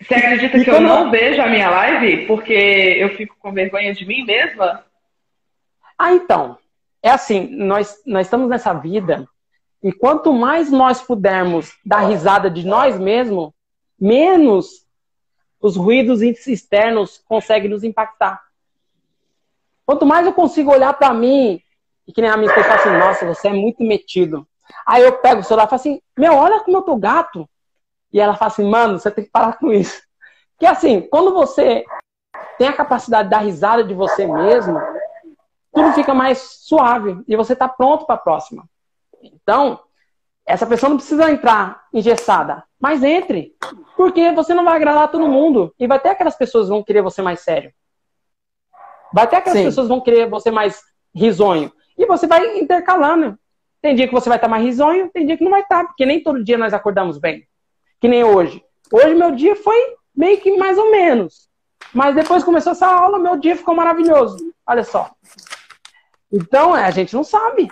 Você 0.00 0.14
acredita 0.14 0.62
que 0.62 0.70
eu 0.70 0.80
não 0.80 1.10
vejo 1.10 1.40
a 1.40 1.48
minha 1.48 1.68
live 1.68 2.26
porque 2.26 2.52
eu 2.52 3.10
fico 3.16 3.36
com 3.38 3.52
vergonha 3.52 3.92
de 3.92 4.06
mim 4.06 4.24
mesma? 4.24 4.84
Ah, 5.98 6.12
então. 6.12 6.58
É 7.02 7.10
assim, 7.10 7.48
nós, 7.56 8.02
nós 8.06 8.26
estamos 8.26 8.48
nessa 8.48 8.72
vida 8.72 9.26
e 9.82 9.92
quanto 9.92 10.32
mais 10.32 10.70
nós 10.70 11.00
pudermos 11.00 11.72
dar 11.84 12.08
risada 12.08 12.50
de 12.50 12.66
nós 12.66 12.98
mesmos, 12.98 13.52
menos 13.98 14.86
os 15.60 15.76
ruídos 15.76 16.22
externos 16.22 17.22
conseguem 17.26 17.70
nos 17.70 17.84
impactar. 17.84 18.42
Quanto 19.84 20.04
mais 20.04 20.26
eu 20.26 20.32
consigo 20.32 20.72
olhar 20.72 20.92
para 20.94 21.14
mim, 21.14 21.60
e 22.06 22.12
que 22.12 22.20
nem 22.20 22.30
a 22.30 22.36
minha 22.36 22.48
esposa 22.48 22.68
fala 22.68 22.80
assim, 22.80 22.98
nossa, 22.98 23.26
você 23.26 23.48
é 23.48 23.52
muito 23.52 23.82
metido. 23.82 24.46
Aí 24.86 25.02
eu 25.02 25.12
pego 25.18 25.40
o 25.40 25.44
celular 25.44 25.64
e 25.64 25.68
falo 25.68 25.80
assim, 25.80 26.00
meu, 26.16 26.34
olha 26.34 26.60
como 26.60 26.76
eu 26.76 26.82
tô 26.82 26.96
gato. 26.96 27.48
E 28.12 28.20
ela 28.20 28.34
fala 28.34 28.50
assim, 28.50 28.68
mano, 28.68 28.98
você 28.98 29.10
tem 29.10 29.24
que 29.24 29.30
parar 29.30 29.58
com 29.58 29.72
isso. 29.72 30.02
Que 30.58 30.66
assim, 30.66 31.00
quando 31.02 31.32
você 31.32 31.84
tem 32.58 32.68
a 32.68 32.72
capacidade 32.72 33.24
de 33.24 33.30
dar 33.30 33.38
risada 33.38 33.84
de 33.84 33.92
você 33.92 34.26
mesmo, 34.26 34.80
tudo 35.72 35.92
fica 35.92 36.14
mais 36.14 36.38
suave 36.62 37.22
e 37.28 37.36
você 37.36 37.52
está 37.52 37.68
pronto 37.68 38.06
para 38.06 38.14
a 38.14 38.18
próxima. 38.18 38.64
Então, 39.22 39.80
essa 40.46 40.66
pessoa 40.66 40.88
não 40.88 40.96
precisa 40.96 41.30
entrar 41.30 41.84
engessada, 41.92 42.62
mas 42.80 43.02
entre. 43.02 43.54
Porque 43.96 44.30
você 44.32 44.54
não 44.54 44.64
vai 44.64 44.76
agradar 44.76 45.10
todo 45.10 45.26
mundo. 45.26 45.74
E 45.78 45.86
vai 45.86 45.98
ter 45.98 46.10
aquelas 46.10 46.36
pessoas 46.36 46.66
que 46.66 46.70
vão 46.70 46.82
querer 46.82 47.02
você 47.02 47.20
mais 47.20 47.40
sério. 47.40 47.72
Vai 49.12 49.26
ter 49.26 49.36
aquelas 49.36 49.58
Sim. 49.58 49.64
pessoas 49.64 49.86
que 49.86 49.92
vão 49.92 50.00
querer 50.00 50.28
você 50.28 50.50
mais 50.50 50.82
risonho. 51.14 51.72
E 51.96 52.06
você 52.06 52.26
vai 52.26 52.58
intercalando. 52.58 53.38
Tem 53.80 53.94
dia 53.94 54.08
que 54.08 54.14
você 54.14 54.28
vai 54.28 54.38
estar 54.38 54.48
mais 54.48 54.64
risonho, 54.64 55.10
tem 55.12 55.26
dia 55.26 55.36
que 55.36 55.44
não 55.44 55.50
vai 55.50 55.62
estar, 55.62 55.84
porque 55.84 56.04
nem 56.04 56.22
todo 56.22 56.42
dia 56.42 56.58
nós 56.58 56.74
acordamos 56.74 57.18
bem. 57.18 57.46
Que 58.00 58.08
nem 58.08 58.24
hoje. 58.24 58.62
Hoje 58.90 59.14
meu 59.14 59.30
dia 59.30 59.54
foi 59.56 59.94
meio 60.14 60.40
que 60.40 60.56
mais 60.56 60.78
ou 60.78 60.90
menos. 60.90 61.48
Mas 61.94 62.14
depois 62.14 62.42
começou 62.42 62.72
essa 62.72 62.86
aula, 62.86 63.18
meu 63.18 63.36
dia 63.36 63.56
ficou 63.56 63.74
maravilhoso. 63.74 64.52
Olha 64.66 64.82
só. 64.82 65.10
Então, 66.32 66.76
é, 66.76 66.84
a 66.84 66.90
gente 66.90 67.14
não 67.14 67.24
sabe. 67.24 67.70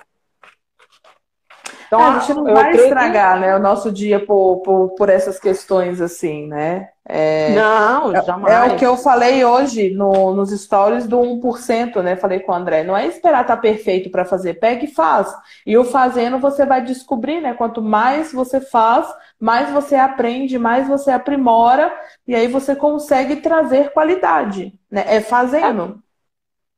Então, 1.95 2.13
é, 2.13 2.17
a 2.17 2.19
gente 2.19 2.33
não 2.33 2.43
vai 2.43 2.71
estragar 2.75 3.33
que... 3.35 3.39
né, 3.41 3.55
o 3.55 3.59
nosso 3.59 3.91
dia 3.91 4.25
por, 4.25 4.57
por, 4.57 4.89
por 4.95 5.09
essas 5.09 5.39
questões 5.39 6.01
assim, 6.01 6.47
né? 6.47 6.89
É, 7.07 7.53
não, 7.53 8.11
jamais. 8.23 8.51
É, 8.51 8.57
é 8.57 8.73
o 8.73 8.77
que 8.77 8.85
eu 8.85 8.97
falei 8.97 9.45
hoje 9.45 9.91
no, 9.91 10.33
nos 10.33 10.49
stories 10.49 11.05
do 11.05 11.19
1%, 11.19 12.01
né? 12.01 12.15
Falei 12.15 12.39
com 12.39 12.51
o 12.51 12.55
André. 12.55 12.83
Não 12.83 12.97
é 12.97 13.05
esperar 13.05 13.41
estar 13.41 13.57
tá 13.57 13.61
perfeito 13.61 14.09
para 14.09 14.25
fazer. 14.25 14.55
Pega 14.55 14.85
e 14.85 14.87
faz. 14.87 15.31
E 15.65 15.77
o 15.77 15.83
fazendo 15.83 16.39
você 16.39 16.65
vai 16.65 16.83
descobrir, 16.83 17.41
né? 17.41 17.53
Quanto 17.53 17.79
mais 17.81 18.33
você 18.33 18.59
faz, 18.59 19.07
mais 19.39 19.69
você 19.69 19.95
aprende, 19.95 20.57
mais 20.57 20.87
você 20.87 21.11
aprimora. 21.11 21.93
E 22.27 22.33
aí 22.33 22.47
você 22.47 22.75
consegue 22.75 23.35
trazer 23.35 23.91
qualidade. 23.91 24.73
Né? 24.89 25.05
É 25.07 25.21
fazendo. 25.21 26.01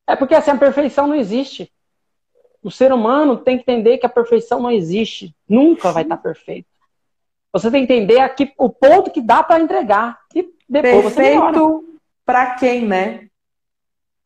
É, 0.05 0.13
é 0.13 0.15
porque 0.17 0.35
assim, 0.35 0.51
a 0.51 0.57
perfeição 0.57 1.07
não 1.07 1.15
existe. 1.15 1.71
O 2.63 2.71
ser 2.71 2.91
humano 2.91 3.37
tem 3.37 3.57
que 3.57 3.63
entender 3.63 3.97
que 3.97 4.05
a 4.05 4.09
perfeição 4.09 4.61
não 4.61 4.71
existe. 4.71 5.35
Nunca 5.47 5.91
vai 5.91 6.03
estar 6.03 6.17
perfeito. 6.17 6.67
Você 7.53 7.71
tem 7.71 7.85
que 7.85 7.93
entender 7.93 8.19
aqui 8.19 8.53
o 8.57 8.69
ponto 8.69 9.11
que 9.11 9.21
dá 9.21 9.41
para 9.41 9.59
entregar. 9.59 10.19
E 10.35 10.49
depois 10.67 11.15
perfeito 11.15 11.83
para 12.25 12.55
quem, 12.55 12.85
né? 12.85 13.27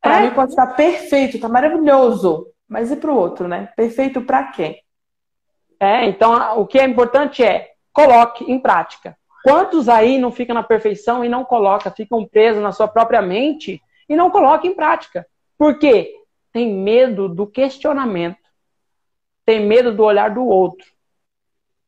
Para 0.02 0.20
é. 0.20 0.22
mim 0.24 0.32
pode 0.34 0.52
estar 0.52 0.68
perfeito, 0.68 1.40
tá 1.40 1.48
maravilhoso. 1.48 2.48
Mas 2.68 2.92
e 2.92 2.96
para 2.96 3.12
o 3.12 3.16
outro, 3.16 3.48
né? 3.48 3.70
Perfeito 3.76 4.22
para 4.22 4.46
quem? 4.46 4.82
É, 5.80 6.06
então 6.06 6.60
o 6.60 6.66
que 6.66 6.80
é 6.80 6.86
importante 6.86 7.44
é 7.44 7.72
coloque 7.94 8.50
em 8.52 8.60
prática. 8.60 9.18
Quantos 9.44 9.90
aí 9.90 10.18
não 10.18 10.32
ficam 10.32 10.54
na 10.54 10.64
perfeição 10.64 11.26
e 11.26 11.30
não 11.30 11.44
coloca, 11.44 11.92
ficam 11.92 12.26
presos 12.26 12.62
na 12.62 12.72
sua 12.72 12.88
própria 12.88 13.22
mente 13.22 13.82
e 14.08 14.16
não 14.16 14.30
colocam 14.30 14.70
em 14.70 14.76
prática? 14.76 15.26
Por 15.58 15.80
quê? 15.80 16.14
Tem 16.52 16.74
medo 16.74 17.30
do 17.30 17.48
questionamento, 17.48 18.38
tem 19.46 19.66
medo 19.66 19.94
do 19.94 20.04
olhar 20.04 20.30
do 20.30 20.46
outro. 20.46 20.86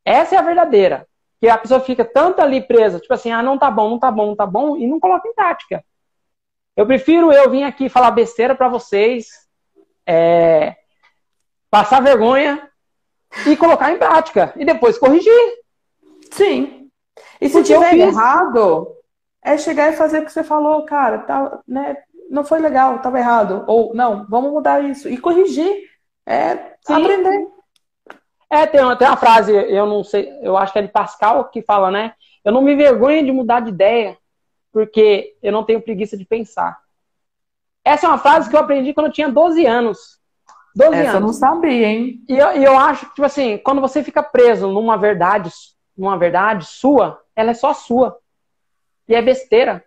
Essa 0.05 0.36
é 0.36 0.38
a 0.38 0.43
verdadeira. 0.43 1.07
Que 1.39 1.49
a 1.49 1.57
pessoa 1.57 1.80
fica 1.80 2.05
tanto 2.05 2.41
ali 2.41 2.61
presa, 2.61 2.99
tipo 2.99 3.14
assim, 3.14 3.32
ah, 3.32 3.43
não 3.43 3.57
tá 3.57 3.70
bom, 3.70 3.89
não 3.89 3.99
tá 3.99 4.09
bom, 4.09 4.28
não 4.28 4.36
tá 4.36 4.45
bom, 4.45 4.78
e 4.78 4.88
não 4.88 4.99
coloca 4.99 5.28
em 5.28 5.34
prática. 5.34 5.84
Eu 6.76 6.88
prefiro 6.88 7.32
eu 7.32 7.49
vir 7.49 7.64
aqui 7.64 7.89
falar 7.89 8.11
besteira 8.11 8.55
para 8.55 8.70
vocês, 8.70 9.28
é, 10.07 10.76
passar 11.70 12.01
vergonha 12.01 12.70
e 13.45 13.55
colocar 13.57 13.91
em 13.91 13.97
prática. 13.97 14.53
E 14.55 14.66
depois 14.66 14.97
corrigir. 14.97 15.64
Sim. 16.32 16.89
E 17.39 17.47
se 17.47 17.53
Porque 17.53 17.74
tiver 17.74 17.95
errado, 17.95 18.88
é 19.43 19.57
chegar 19.57 19.91
e 19.91 19.97
fazer 19.97 20.22
o 20.22 20.26
que 20.26 20.32
você 20.32 20.43
falou, 20.43 20.86
cara, 20.86 21.20
tá, 21.20 21.59
né? 21.68 21.97
Não 22.34 22.43
foi 22.43 22.59
legal, 22.59 22.95
estava 22.95 23.19
errado. 23.19 23.63
Ou, 23.67 23.93
não, 23.93 24.25
vamos 24.27 24.51
mudar 24.51 24.84
isso. 24.84 25.07
E 25.07 25.17
corrigir. 25.17 25.84
É 26.25 26.75
Sim. 26.81 26.93
aprender. 26.93 27.47
É, 28.49 28.65
tem 28.65 28.81
uma, 28.81 28.95
tem 28.95 29.07
uma 29.07 29.17
frase, 29.17 29.51
eu 29.51 29.86
não 29.86 30.03
sei, 30.03 30.31
eu 30.41 30.55
acho 30.55 30.71
que 30.71 30.79
é 30.79 30.84
de 30.84 30.88
Pascal 30.88 31.45
que 31.49 31.63
fala, 31.63 31.89
né? 31.89 32.13
Eu 32.45 32.51
não 32.51 32.61
me 32.61 32.75
vergonho 32.75 33.25
de 33.25 33.31
mudar 33.31 33.61
de 33.61 33.69
ideia, 33.69 34.15
porque 34.71 35.36
eu 35.41 35.51
não 35.51 35.63
tenho 35.63 35.81
preguiça 35.81 36.15
de 36.15 36.23
pensar. 36.23 36.79
Essa 37.84 38.05
é 38.05 38.09
uma 38.09 38.19
frase 38.19 38.49
que 38.49 38.55
eu 38.55 38.59
aprendi 38.59 38.93
quando 38.93 39.07
eu 39.07 39.11
tinha 39.11 39.29
12 39.29 39.65
anos. 39.65 40.19
12 40.75 40.95
Essa 40.95 41.01
anos. 41.01 41.13
eu 41.13 41.21
não 41.21 41.34
sabia, 41.34 41.88
hein? 41.88 42.23
E 42.29 42.38
eu, 42.38 42.57
e 42.57 42.63
eu 42.63 42.77
acho 42.77 43.07
que, 43.07 43.15
tipo 43.15 43.25
assim, 43.25 43.57
quando 43.57 43.81
você 43.81 44.03
fica 44.03 44.21
preso 44.21 44.71
numa 44.71 44.97
verdade, 44.97 45.51
numa 45.97 46.17
verdade 46.17 46.65
sua, 46.65 47.21
ela 47.36 47.51
é 47.51 47.55
só 47.55 47.73
sua. 47.73 48.19
E 49.07 49.15
é 49.15 49.21
besteira. 49.21 49.84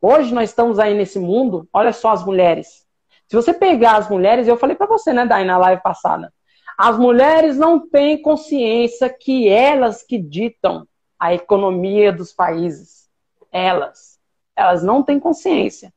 Hoje 0.00 0.32
nós 0.32 0.50
estamos 0.50 0.78
aí 0.78 0.94
nesse 0.94 1.18
mundo, 1.18 1.68
olha 1.72 1.92
só 1.92 2.10
as 2.10 2.24
mulheres. 2.24 2.86
Se 3.28 3.36
você 3.36 3.52
pegar 3.52 3.96
as 3.96 4.08
mulheres, 4.08 4.48
eu 4.48 4.56
falei 4.56 4.74
para 4.74 4.86
você, 4.86 5.12
né, 5.12 5.26
Dai, 5.26 5.44
na 5.44 5.58
live 5.58 5.82
passada, 5.82 6.32
as 6.76 6.98
mulheres 6.98 7.58
não 7.58 7.88
têm 7.88 8.20
consciência 8.20 9.08
que 9.10 9.48
elas 9.48 10.02
que 10.02 10.18
ditam 10.18 10.86
a 11.18 11.34
economia 11.34 12.10
dos 12.10 12.32
países. 12.32 13.08
Elas. 13.52 14.18
Elas 14.56 14.82
não 14.82 15.02
têm 15.02 15.20
consciência. 15.20 15.92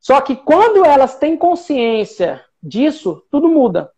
Só 0.00 0.20
que 0.20 0.34
quando 0.34 0.84
elas 0.84 1.16
têm 1.16 1.36
consciência 1.36 2.44
disso, 2.60 3.24
tudo 3.30 3.48
muda. 3.48 3.92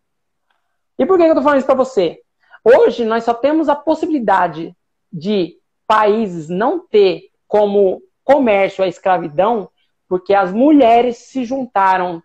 E 0.99 1.05
por 1.05 1.17
que 1.17 1.23
eu 1.23 1.29
estou 1.29 1.43
falando 1.43 1.57
isso 1.57 1.65
para 1.65 1.75
você? 1.75 2.21
Hoje 2.63 3.03
nós 3.03 3.23
só 3.23 3.33
temos 3.33 3.67
a 3.67 3.75
possibilidade 3.75 4.75
de 5.11 5.57
países 5.87 6.49
não 6.49 6.79
ter 6.79 7.31
como 7.47 8.01
comércio 8.27 8.83
à 8.83 8.87
escravidão 8.89 9.69
porque 10.07 10.33
as 10.33 10.51
mulheres 10.51 11.17
se 11.17 11.45
juntaram, 11.45 12.21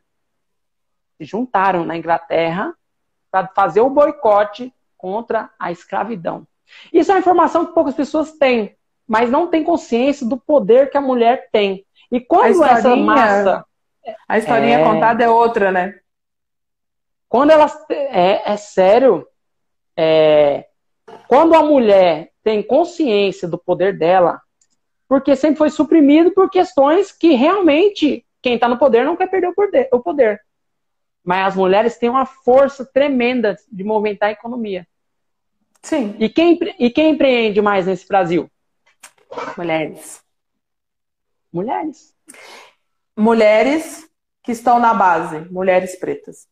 se 1.17 1.25
juntaram 1.25 1.85
na 1.85 1.97
Inglaterra 1.97 2.75
para 3.31 3.47
fazer 3.49 3.81
o 3.81 3.91
boicote 3.91 4.75
contra 4.99 5.49
a 5.59 5.71
escravidão. 5.71 6.47
Isso 6.93 7.11
é 7.11 7.15
uma 7.15 7.21
informação 7.21 7.67
que 7.67 7.75
poucas 7.75 7.95
pessoas 7.95 8.33
têm, 8.33 8.77
mas 9.07 9.31
não 9.31 9.47
têm 9.47 9.63
consciência 9.63 10.27
do 10.27 10.37
poder 10.37 10.91
que 10.91 10.97
a 10.97 11.01
mulher 11.01 11.49
tem. 11.53 11.87
E 12.11 12.21
quando 12.21 12.65
essa 12.65 12.97
massa. 12.97 13.65
A 14.29 14.37
historinha 14.37 14.81
é, 14.81 14.85
contada 14.85 15.23
é 15.23 15.29
outra, 15.29 15.71
né? 15.71 16.01
Quando 17.29 17.51
elas. 17.51 17.77
É, 17.89 18.53
é 18.53 18.57
sério. 18.57 19.27
É, 19.97 20.67
quando 21.29 21.55
a 21.55 21.63
mulher 21.63 22.33
tem 22.43 22.63
consciência 22.63 23.47
do 23.47 23.59
poder 23.59 23.97
dela, 23.97 24.41
porque 25.13 25.37
sempre 25.37 25.59
foi 25.59 25.69
suprimido 25.69 26.33
por 26.33 26.49
questões 26.49 27.13
que 27.13 27.35
realmente 27.35 28.25
quem 28.41 28.55
está 28.55 28.67
no 28.67 28.79
poder 28.79 29.05
não 29.05 29.15
quer 29.15 29.27
perder 29.27 29.53
o 29.93 30.01
poder. 30.01 30.41
Mas 31.23 31.49
as 31.49 31.55
mulheres 31.55 31.99
têm 31.99 32.09
uma 32.09 32.25
força 32.25 32.83
tremenda 32.83 33.55
de 33.71 33.85
movimentar 33.85 34.31
a 34.31 34.33
economia. 34.33 34.89
Sim. 35.83 36.17
E 36.19 36.31
quem, 36.31 36.59
e 36.79 36.89
quem 36.89 37.11
empreende 37.11 37.61
mais 37.61 37.85
nesse 37.85 38.09
Brasil? 38.09 38.51
Mulheres. 39.55 40.25
Mulheres. 41.53 42.15
Mulheres 43.15 44.11
que 44.43 44.53
estão 44.53 44.79
na 44.79 44.95
base, 44.95 45.41
mulheres 45.51 45.95
pretas. 45.95 46.49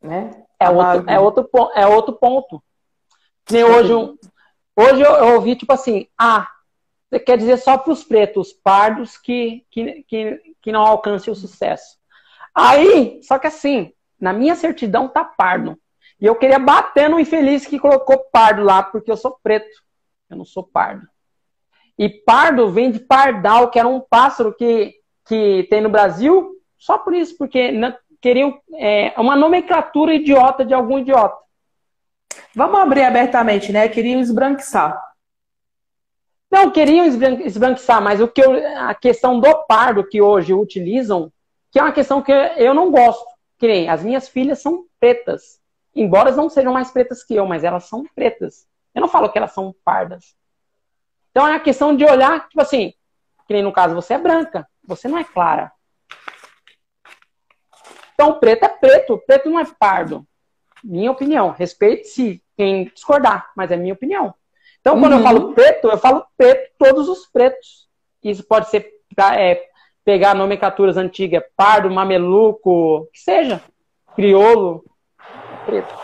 Né? 0.00 0.30
É, 0.58 0.70
outro, 0.70 1.10
é, 1.10 1.20
outro, 1.20 1.50
é 1.74 1.86
outro 1.86 2.14
ponto. 2.14 2.62
Nem 3.50 3.64
hoje 3.64 4.16
Hoje 4.76 5.02
eu, 5.02 5.10
eu 5.12 5.34
ouvi, 5.34 5.54
tipo 5.54 5.72
assim, 5.72 6.06
ah, 6.18 6.48
você 7.08 7.20
quer 7.20 7.36
dizer 7.36 7.58
só 7.58 7.76
para 7.76 7.92
os 7.92 8.02
pretos, 8.02 8.52
pardos, 8.52 9.18
que, 9.18 9.66
que, 9.70 10.02
que, 10.04 10.54
que 10.62 10.72
não 10.72 10.80
alcance 10.80 11.30
o 11.30 11.34
sucesso. 11.34 11.98
Aí, 12.54 13.20
só 13.22 13.38
que 13.38 13.46
assim, 13.46 13.92
na 14.18 14.32
minha 14.32 14.54
certidão 14.54 15.08
tá 15.08 15.24
pardo. 15.24 15.78
E 16.20 16.26
eu 16.26 16.36
queria 16.36 16.58
bater 16.58 17.10
no 17.10 17.20
infeliz 17.20 17.66
que 17.66 17.78
colocou 17.78 18.18
pardo 18.32 18.62
lá, 18.62 18.82
porque 18.82 19.10
eu 19.10 19.16
sou 19.16 19.36
preto. 19.42 19.68
Eu 20.30 20.36
não 20.36 20.44
sou 20.44 20.62
pardo. 20.62 21.06
E 21.98 22.08
pardo 22.08 22.70
vem 22.70 22.90
de 22.90 23.00
pardal, 23.00 23.70
que 23.70 23.78
era 23.78 23.88
um 23.88 24.00
pássaro 24.00 24.54
que, 24.54 24.94
que 25.26 25.66
tem 25.68 25.80
no 25.80 25.90
Brasil, 25.90 26.50
só 26.78 26.96
por 26.96 27.14
isso, 27.14 27.36
porque 27.36 27.72
queriam 28.20 28.58
é, 28.74 29.12
uma 29.18 29.36
nomenclatura 29.36 30.14
idiota 30.14 30.64
de 30.64 30.72
algum 30.72 30.98
idiota. 30.98 31.36
Vamos 32.54 32.78
abrir 32.78 33.02
abertamente, 33.02 33.72
né? 33.72 33.88
Queriam 33.88 34.20
esbranquiçar. 34.20 35.00
Não, 36.50 36.70
queriam 36.70 37.06
esbranquiçar, 37.06 38.02
mas 38.02 38.20
o 38.20 38.28
que 38.28 38.42
eu, 38.42 38.52
a 38.78 38.94
questão 38.94 39.40
do 39.40 39.64
pardo 39.64 40.06
que 40.06 40.20
hoje 40.20 40.52
utilizam, 40.52 41.32
que 41.70 41.78
é 41.78 41.82
uma 41.82 41.92
questão 41.92 42.20
que 42.20 42.30
eu 42.30 42.74
não 42.74 42.90
gosto. 42.90 43.24
Que 43.58 43.66
nem 43.66 43.88
as 43.88 44.02
minhas 44.02 44.28
filhas 44.28 44.60
são 44.60 44.84
pretas. 45.00 45.60
Embora 45.94 46.28
elas 46.28 46.36
não 46.36 46.50
sejam 46.50 46.72
mais 46.72 46.90
pretas 46.90 47.24
que 47.24 47.34
eu, 47.34 47.46
mas 47.46 47.64
elas 47.64 47.84
são 47.84 48.04
pretas. 48.14 48.66
Eu 48.94 49.00
não 49.00 49.08
falo 49.08 49.30
que 49.30 49.38
elas 49.38 49.52
são 49.52 49.74
pardas. 49.82 50.36
Então 51.30 51.48
é 51.48 51.54
a 51.54 51.60
questão 51.60 51.96
de 51.96 52.04
olhar, 52.04 52.48
tipo 52.48 52.60
assim, 52.60 52.92
que 53.46 53.54
nem 53.54 53.62
no 53.62 53.72
caso 53.72 53.94
você 53.94 54.14
é 54.14 54.18
branca, 54.18 54.68
você 54.86 55.08
não 55.08 55.16
é 55.16 55.24
clara. 55.24 55.72
Então 58.12 58.38
preto 58.38 58.64
é 58.64 58.68
preto, 58.68 59.16
preto 59.26 59.48
não 59.48 59.58
é 59.58 59.64
pardo. 59.78 60.26
Minha 60.84 61.10
opinião. 61.10 61.50
Respeite-se 61.50 62.41
quem 62.56 62.84
discordar, 62.84 63.50
mas 63.56 63.70
é 63.70 63.76
minha 63.76 63.94
opinião. 63.94 64.34
Então, 64.80 64.98
quando 64.98 65.12
uhum. 65.12 65.18
eu 65.18 65.24
falo 65.24 65.52
preto, 65.54 65.88
eu 65.88 65.98
falo 65.98 66.24
preto, 66.36 66.70
todos 66.78 67.08
os 67.08 67.26
pretos. 67.26 67.88
Isso 68.22 68.44
pode 68.44 68.68
ser 68.68 68.90
é, 69.36 69.62
pegar 70.04 70.34
nomenclaturas 70.34 70.96
antigas, 70.96 71.42
pardo, 71.56 71.90
mameluco, 71.90 73.08
que 73.12 73.20
seja, 73.20 73.62
crioulo, 74.14 74.84
preto. 75.64 75.94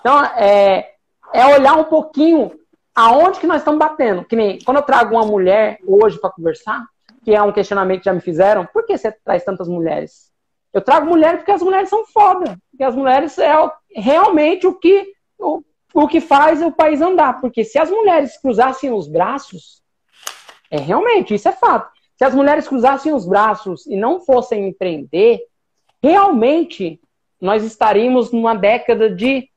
Então, 0.00 0.24
é, 0.24 0.94
é 1.32 1.46
olhar 1.46 1.74
um 1.74 1.84
pouquinho 1.84 2.58
aonde 2.94 3.38
que 3.38 3.46
nós 3.46 3.58
estamos 3.58 3.78
batendo. 3.78 4.24
Que 4.24 4.36
nem 4.36 4.58
quando 4.62 4.78
eu 4.78 4.82
trago 4.82 5.14
uma 5.14 5.26
mulher 5.26 5.78
hoje 5.86 6.18
para 6.18 6.30
conversar, 6.30 6.82
que 7.22 7.34
é 7.34 7.42
um 7.42 7.52
questionamento 7.52 8.00
que 8.00 8.06
já 8.06 8.14
me 8.14 8.20
fizeram, 8.20 8.66
por 8.66 8.86
que 8.86 8.96
você 8.96 9.12
traz 9.12 9.44
tantas 9.44 9.68
mulheres? 9.68 10.30
Eu 10.72 10.80
trago 10.80 11.06
mulheres 11.06 11.38
porque 11.38 11.52
as 11.52 11.62
mulheres 11.62 11.88
são 11.88 12.06
foda. 12.06 12.56
Porque 12.70 12.84
as 12.84 12.94
mulheres 12.94 13.36
é 13.38 13.52
realmente 13.94 14.66
o 14.66 14.74
que 14.74 15.12
o, 15.40 15.64
o 15.94 16.08
que 16.08 16.20
faz 16.20 16.62
o 16.62 16.70
país 16.70 17.00
andar. 17.00 17.40
Porque 17.40 17.64
se 17.64 17.78
as 17.78 17.90
mulheres 17.90 18.36
cruzassem 18.40 18.92
os 18.92 19.08
braços, 19.08 19.82
é 20.70 20.78
realmente, 20.78 21.34
isso 21.34 21.48
é 21.48 21.52
fato. 21.52 21.90
Se 22.16 22.24
as 22.24 22.34
mulheres 22.34 22.68
cruzassem 22.68 23.12
os 23.12 23.26
braços 23.26 23.86
e 23.86 23.96
não 23.96 24.20
fossem 24.20 24.68
empreender, 24.68 25.40
realmente 26.02 27.00
nós 27.40 27.64
estaríamos 27.64 28.30
numa 28.30 28.54
década 28.54 29.08
de. 29.08 29.48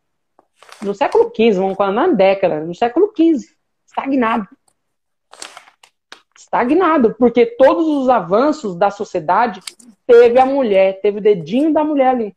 No 0.82 0.96
século 0.96 1.26
XV, 1.26 1.52
vamos 1.60 1.76
falar 1.76 1.92
na 1.92 2.08
década, 2.08 2.62
no 2.62 2.74
século 2.74 3.12
XV, 3.16 3.54
estagnado. 3.86 4.48
Estagnado, 6.38 7.16
porque 7.16 7.46
todos 7.46 7.86
os 7.86 8.08
avanços 8.08 8.76
da 8.76 8.90
sociedade 8.90 9.60
teve 10.08 10.40
a 10.40 10.46
mulher, 10.46 11.02
teve 11.02 11.18
o 11.18 11.22
dedinho 11.22 11.74
da 11.74 11.84
mulher 11.84 12.10
ali. 12.10 12.36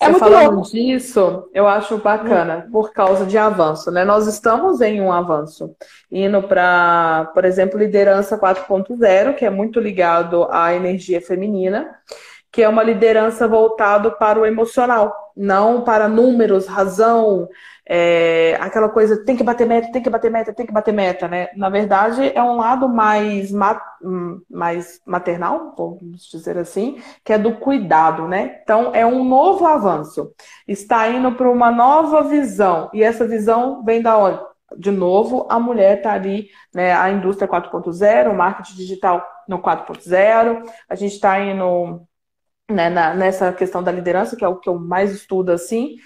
É 0.00 0.06
Você 0.06 0.10
muito 0.10 0.18
falando 0.18 0.54
louco. 0.54 0.70
disso, 0.70 1.48
eu 1.52 1.66
acho 1.66 1.98
bacana, 1.98 2.68
por 2.70 2.92
causa 2.92 3.26
de 3.26 3.36
avanço, 3.36 3.90
né? 3.90 4.04
Nós 4.04 4.28
estamos 4.28 4.80
em 4.80 5.00
um 5.00 5.12
avanço, 5.12 5.74
indo 6.10 6.40
para, 6.42 7.30
por 7.34 7.44
exemplo, 7.44 7.78
liderança 7.78 8.38
4.0, 8.38 9.34
que 9.34 9.44
é 9.44 9.50
muito 9.50 9.80
ligado 9.80 10.46
à 10.50 10.72
energia 10.72 11.20
feminina, 11.20 11.90
que 12.52 12.62
é 12.62 12.68
uma 12.68 12.82
liderança 12.84 13.48
voltado 13.48 14.12
para 14.18 14.38
o 14.38 14.46
emocional, 14.46 15.12
não 15.36 15.82
para 15.82 16.08
números, 16.08 16.66
razão, 16.66 17.48
é, 17.90 18.54
aquela 18.60 18.90
coisa, 18.90 19.24
tem 19.24 19.34
que 19.34 19.42
bater 19.42 19.66
meta, 19.66 19.90
tem 19.90 20.02
que 20.02 20.10
bater 20.10 20.30
meta, 20.30 20.52
tem 20.52 20.66
que 20.66 20.72
bater 20.72 20.92
meta, 20.92 21.26
né? 21.26 21.48
Na 21.56 21.70
verdade, 21.70 22.30
é 22.34 22.42
um 22.42 22.56
lado 22.56 22.86
mais, 22.86 23.50
mais 24.50 25.00
maternal, 25.06 25.74
vamos 25.74 26.28
dizer 26.30 26.58
assim, 26.58 27.00
que 27.24 27.32
é 27.32 27.38
do 27.38 27.54
cuidado, 27.54 28.28
né? 28.28 28.60
Então, 28.62 28.94
é 28.94 29.06
um 29.06 29.24
novo 29.24 29.66
avanço. 29.66 30.30
Está 30.66 31.08
indo 31.08 31.32
para 31.32 31.50
uma 31.50 31.70
nova 31.70 32.22
visão. 32.24 32.90
E 32.92 33.02
essa 33.02 33.26
visão 33.26 33.82
vem 33.82 34.02
da 34.02 34.18
onde? 34.18 34.40
De 34.76 34.90
novo, 34.90 35.46
a 35.48 35.58
mulher 35.58 35.96
está 35.96 36.12
ali, 36.12 36.50
né? 36.74 36.92
A 36.92 37.10
indústria 37.10 37.48
4.0, 37.48 38.30
o 38.30 38.34
marketing 38.36 38.76
digital 38.76 39.26
no 39.48 39.60
4.0, 39.60 40.62
a 40.90 40.94
gente 40.94 41.14
está 41.14 41.40
indo 41.40 42.02
né, 42.70 42.90
na, 42.90 43.14
nessa 43.14 43.50
questão 43.50 43.82
da 43.82 43.90
liderança, 43.90 44.36
que 44.36 44.44
é 44.44 44.48
o 44.48 44.56
que 44.56 44.68
eu 44.68 44.78
mais 44.78 45.10
estudo 45.10 45.50
assim 45.50 45.96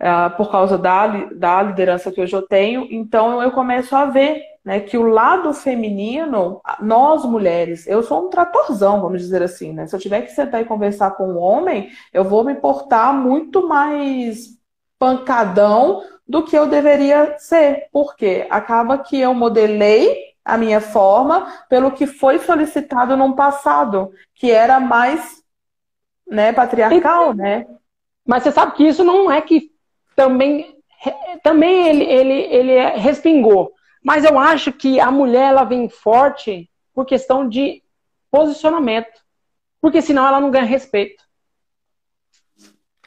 uh, 0.00 0.36
por 0.36 0.50
causa 0.50 0.76
da, 0.76 1.06
da 1.32 1.62
liderança 1.62 2.10
que 2.10 2.20
hoje 2.20 2.34
eu 2.34 2.42
tenho. 2.42 2.86
Então 2.90 3.42
eu 3.42 3.50
começo 3.50 3.94
a 3.94 4.06
ver 4.06 4.42
né, 4.64 4.80
que 4.80 4.98
o 4.98 5.06
lado 5.06 5.52
feminino, 5.54 6.60
nós 6.80 7.24
mulheres, 7.24 7.86
eu 7.86 8.02
sou 8.02 8.26
um 8.26 8.30
tratorzão, 8.30 9.00
vamos 9.00 9.22
dizer 9.22 9.42
assim, 9.42 9.72
né? 9.72 9.86
Se 9.86 9.94
eu 9.94 10.00
tiver 10.00 10.22
que 10.22 10.32
sentar 10.32 10.60
e 10.60 10.64
conversar 10.64 11.12
com 11.12 11.28
um 11.28 11.38
homem, 11.38 11.90
eu 12.12 12.24
vou 12.24 12.42
me 12.42 12.54
portar 12.54 13.14
muito 13.14 13.68
mais 13.68 14.58
pancadão 14.98 16.02
do 16.26 16.42
que 16.42 16.58
eu 16.58 16.66
deveria 16.66 17.38
ser. 17.38 17.86
Porque 17.92 18.46
acaba 18.50 18.98
que 18.98 19.20
eu 19.20 19.32
modelei 19.32 20.34
a 20.44 20.58
minha 20.58 20.80
forma 20.80 21.46
pelo 21.68 21.92
que 21.92 22.06
foi 22.06 22.40
solicitado 22.40 23.16
no 23.16 23.36
passado, 23.36 24.10
que 24.34 24.50
era 24.50 24.80
mais 24.80 25.42
né, 26.28 26.52
patriarcal, 26.52 27.32
né? 27.34 27.66
Mas 28.26 28.42
você 28.42 28.50
sabe 28.50 28.72
que 28.72 28.84
isso 28.84 29.04
não 29.04 29.30
é 29.30 29.40
que 29.40 29.75
também, 30.16 30.82
também 31.42 31.88
ele, 31.88 32.04
ele, 32.04 32.32
ele 32.32 32.86
respingou. 32.96 33.72
Mas 34.02 34.24
eu 34.24 34.38
acho 34.38 34.72
que 34.72 34.98
a 34.98 35.10
mulher 35.10 35.50
ela 35.50 35.64
vem 35.64 35.88
forte 35.88 36.70
por 36.94 37.04
questão 37.04 37.48
de 37.48 37.82
posicionamento. 38.30 39.20
Porque 39.80 40.00
senão 40.00 40.26
ela 40.26 40.40
não 40.40 40.50
ganha 40.50 40.64
respeito. 40.64 41.22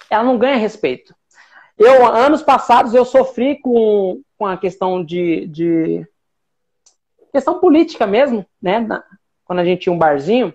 Ela 0.09 0.23
não 0.23 0.37
ganha 0.37 0.55
respeito. 0.55 1.15
Eu, 1.77 2.05
anos 2.05 2.41
passados, 2.41 2.93
eu 2.93 3.05
sofri 3.05 3.59
com, 3.59 4.21
com 4.37 4.45
a 4.45 4.57
questão 4.57 5.03
de, 5.03 5.47
de 5.47 6.07
questão 7.31 7.59
política 7.59 8.05
mesmo, 8.05 8.45
né? 8.61 8.85
quando 9.45 9.59
a 9.59 9.65
gente 9.65 9.81
tinha 9.81 9.93
um 9.93 9.97
barzinho. 9.97 10.53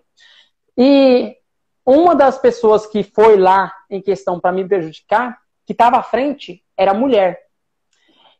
E 0.76 1.36
uma 1.84 2.14
das 2.14 2.38
pessoas 2.38 2.86
que 2.86 3.02
foi 3.02 3.36
lá 3.36 3.72
em 3.91 4.00
questão 4.00 4.38
para 4.38 4.53
me 4.53 4.66
prejudicar 4.66 5.38
que 5.66 5.72
estava 5.72 5.99
à 5.99 6.03
frente 6.03 6.64
era 6.76 6.95
mulher. 6.95 7.45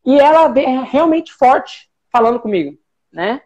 E 0.05 0.19
ela 0.19 0.53
realmente 0.83 1.33
forte 1.33 1.91
falando 2.13 2.39
comigo, 2.39 2.79
né? 3.11 3.41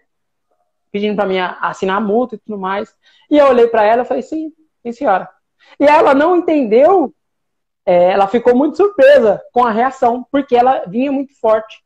Pedindo 0.90 1.14
para 1.14 1.26
mim 1.26 1.38
assinar 1.38 1.98
a 1.98 2.00
multa 2.00 2.34
e 2.34 2.38
tudo 2.38 2.58
mais. 2.58 2.94
E 3.30 3.38
eu 3.38 3.46
olhei 3.46 3.68
para 3.68 3.84
ela 3.84 4.02
e 4.02 4.04
falei, 4.04 4.22
sim, 4.22 4.52
sim, 4.82 4.92
senhora. 4.92 5.28
E 5.78 5.84
ela 5.84 6.14
não 6.14 6.36
entendeu, 6.36 7.14
é, 7.86 8.10
ela 8.12 8.26
ficou 8.26 8.56
muito 8.56 8.76
surpresa 8.76 9.42
com 9.52 9.64
a 9.64 9.70
reação, 9.70 10.26
porque 10.30 10.56
ela 10.56 10.84
vinha 10.86 11.12
muito 11.12 11.38
forte. 11.38 11.82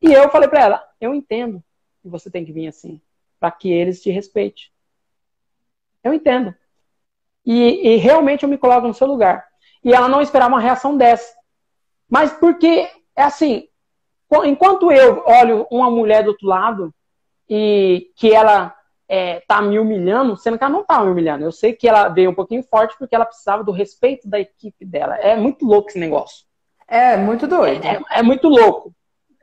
E 0.00 0.12
eu 0.12 0.28
falei 0.30 0.48
para 0.48 0.60
ela, 0.60 0.88
eu 1.00 1.14
entendo 1.14 1.62
que 2.02 2.08
você 2.08 2.30
tem 2.30 2.44
que 2.44 2.52
vir 2.52 2.66
assim, 2.66 3.00
para 3.38 3.50
que 3.50 3.70
eles 3.70 4.02
te 4.02 4.10
respeitem. 4.10 4.64
Eu 6.02 6.12
entendo. 6.12 6.54
E, 7.44 7.94
e 7.94 7.96
realmente 7.96 8.42
eu 8.42 8.48
me 8.48 8.58
coloco 8.58 8.88
no 8.88 8.94
seu 8.94 9.06
lugar. 9.06 9.46
E 9.84 9.92
ela 9.92 10.08
não 10.08 10.20
esperava 10.20 10.54
uma 10.54 10.60
reação 10.60 10.96
dessa. 10.96 11.34
Mas 12.08 12.32
porque, 12.32 12.88
é 13.16 13.22
assim, 13.22 13.68
enquanto 14.44 14.90
eu 14.92 15.24
olho 15.26 15.66
uma 15.70 15.90
mulher 15.90 16.24
do 16.24 16.30
outro 16.30 16.46
lado 16.46 16.94
e 17.48 18.10
que 18.16 18.32
ela 18.32 18.74
é, 19.08 19.40
tá 19.46 19.60
me 19.60 19.78
humilhando, 19.78 20.36
sendo 20.36 20.56
que 20.56 20.64
ela 20.64 20.72
não 20.72 20.84
tá 20.84 21.04
me 21.04 21.10
humilhando. 21.10 21.44
Eu 21.44 21.52
sei 21.52 21.74
que 21.74 21.88
ela 21.88 22.08
veio 22.08 22.30
um 22.30 22.34
pouquinho 22.34 22.62
forte 22.62 22.96
porque 22.98 23.14
ela 23.14 23.26
precisava 23.26 23.62
do 23.62 23.72
respeito 23.72 24.28
da 24.28 24.40
equipe 24.40 24.84
dela. 24.84 25.16
É 25.16 25.36
muito 25.36 25.66
louco 25.66 25.90
esse 25.90 25.98
negócio. 25.98 26.46
É, 26.88 27.16
muito 27.16 27.46
doido. 27.46 27.84
É, 27.84 28.00
é 28.10 28.22
muito 28.22 28.48
louco. 28.48 28.94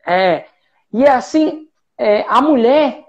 É. 0.05 0.45
E 0.91 1.05
assim, 1.05 1.67
é, 1.97 2.21
a 2.27 2.41
mulher, 2.41 3.05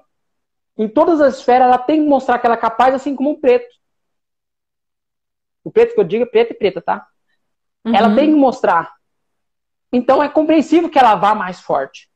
em 0.77 0.89
todas 0.89 1.21
as 1.21 1.39
esferas, 1.39 1.67
ela 1.67 1.79
tem 1.79 2.03
que 2.03 2.09
mostrar 2.09 2.39
que 2.39 2.47
ela 2.47 2.57
é 2.57 2.61
capaz, 2.61 2.95
assim 2.95 3.17
como 3.17 3.31
o 3.31 3.41
preto. 3.41 3.69
O 5.65 5.71
preto 5.71 5.95
que 5.95 6.01
eu 6.01 6.05
digo 6.05 6.25
é 6.25 6.27
preto 6.27 6.53
e 6.53 6.55
preta, 6.55 6.83
tá? 6.83 7.07
Uhum. 7.85 7.95
Ela 7.95 8.15
tem 8.15 8.31
que 8.31 8.37
mostrar. 8.37 8.93
Então 9.93 10.23
é 10.23 10.29
compreensível 10.29 10.89
que 10.89 10.99
ela 10.99 11.15
vá 11.15 11.35
mais 11.35 11.61
forte. 11.61 12.09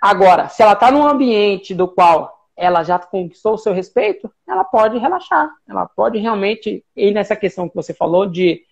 Agora, 0.00 0.48
se 0.48 0.62
ela 0.62 0.72
está 0.72 0.90
num 0.90 1.06
ambiente 1.06 1.74
do 1.74 1.88
qual 1.88 2.36
ela 2.56 2.82
já 2.82 2.98
conquistou 2.98 3.54
o 3.54 3.58
seu 3.58 3.72
respeito, 3.72 4.32
ela 4.48 4.64
pode 4.64 4.98
relaxar. 4.98 5.50
Ela 5.68 5.86
pode 5.86 6.18
realmente 6.18 6.84
ir 6.94 7.12
nessa 7.12 7.36
questão 7.36 7.68
que 7.68 7.74
você 7.74 7.92
falou 7.92 8.26
de 8.26 8.62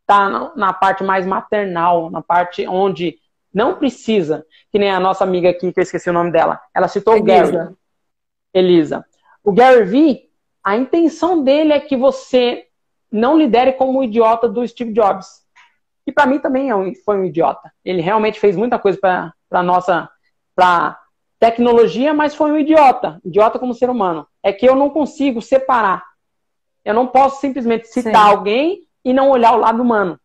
estar 0.00 0.30
tá 0.30 0.52
na 0.56 0.72
parte 0.72 1.04
mais 1.04 1.24
maternal, 1.24 2.10
na 2.10 2.20
parte 2.20 2.66
onde 2.66 3.18
não 3.54 3.76
precisa, 3.76 4.44
que 4.70 4.78
nem 4.78 4.90
a 4.90 4.98
nossa 4.98 5.24
amiga 5.24 5.50
aqui, 5.50 5.72
que 5.72 5.78
eu 5.78 5.82
esqueci 5.82 6.08
o 6.08 6.12
nome 6.12 6.30
dela, 6.30 6.60
ela 6.74 6.88
citou 6.88 7.14
Elisa. 7.14 7.28
o 7.28 7.52
Gary. 7.52 7.74
Elisa. 8.54 9.04
O 9.44 9.52
Gary 9.52 9.84
Vee, 9.84 10.30
a 10.64 10.76
intenção 10.76 11.42
dele 11.44 11.72
é 11.72 11.80
que 11.80 11.96
você 11.96 12.66
não 13.10 13.36
lidere 13.36 13.72
como 13.72 13.98
o 13.98 14.04
idiota 14.04 14.48
do 14.48 14.66
Steve 14.66 14.92
Jobs 14.92 15.41
que 16.04 16.12
para 16.12 16.26
mim 16.26 16.38
também 16.38 16.70
é 16.70 16.76
um, 16.76 16.92
foi 17.04 17.18
um 17.18 17.24
idiota. 17.24 17.72
Ele 17.84 18.02
realmente 18.02 18.40
fez 18.40 18.56
muita 18.56 18.78
coisa 18.78 18.98
para 18.98 19.62
nossa, 19.62 20.08
para 20.54 20.98
tecnologia, 21.38 22.12
mas 22.14 22.34
foi 22.34 22.52
um 22.52 22.58
idiota, 22.58 23.20
idiota 23.24 23.58
como 23.58 23.74
ser 23.74 23.90
humano. 23.90 24.26
É 24.42 24.52
que 24.52 24.68
eu 24.68 24.74
não 24.74 24.90
consigo 24.90 25.40
separar. 25.40 26.02
Eu 26.84 26.94
não 26.94 27.06
posso 27.06 27.40
simplesmente 27.40 27.86
citar 27.88 28.26
Sim. 28.26 28.30
alguém 28.30 28.80
e 29.04 29.12
não 29.12 29.30
olhar 29.30 29.52
o 29.52 29.58
lado 29.58 29.82
humano. 29.82 30.18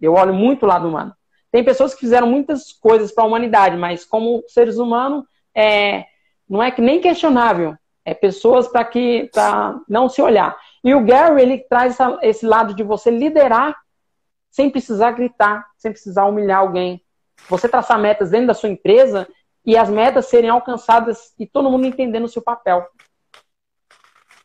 Eu 0.00 0.14
olho 0.14 0.34
muito 0.34 0.64
o 0.64 0.68
lado 0.68 0.88
humano. 0.88 1.14
Tem 1.50 1.64
pessoas 1.64 1.94
que 1.94 2.00
fizeram 2.00 2.26
muitas 2.26 2.72
coisas 2.72 3.12
para 3.12 3.24
a 3.24 3.26
humanidade, 3.26 3.76
mas 3.76 4.04
como 4.04 4.42
seres 4.46 4.76
humanos, 4.76 5.24
é, 5.54 6.04
não 6.48 6.62
é 6.62 6.70
que 6.70 6.82
nem 6.82 7.00
questionável. 7.00 7.74
É 8.04 8.14
pessoas 8.14 8.68
para 8.68 8.84
que 8.84 9.28
para 9.32 9.78
não 9.88 10.08
se 10.08 10.22
olhar. 10.22 10.56
E 10.84 10.94
o 10.94 11.04
Gary 11.04 11.42
ele 11.42 11.58
traz 11.68 11.96
esse 12.22 12.46
lado 12.46 12.74
de 12.74 12.82
você 12.82 13.10
liderar 13.10 13.74
sem 14.56 14.70
precisar 14.70 15.10
gritar, 15.10 15.66
sem 15.76 15.92
precisar 15.92 16.24
humilhar 16.24 16.60
alguém. 16.60 17.04
Você 17.46 17.68
traçar 17.68 17.98
metas 17.98 18.30
dentro 18.30 18.46
da 18.46 18.54
sua 18.54 18.70
empresa 18.70 19.28
e 19.62 19.76
as 19.76 19.90
metas 19.90 20.30
serem 20.30 20.48
alcançadas 20.48 21.34
e 21.38 21.46
todo 21.46 21.70
mundo 21.70 21.86
entendendo 21.86 22.24
o 22.24 22.28
seu 22.28 22.40
papel. 22.40 22.88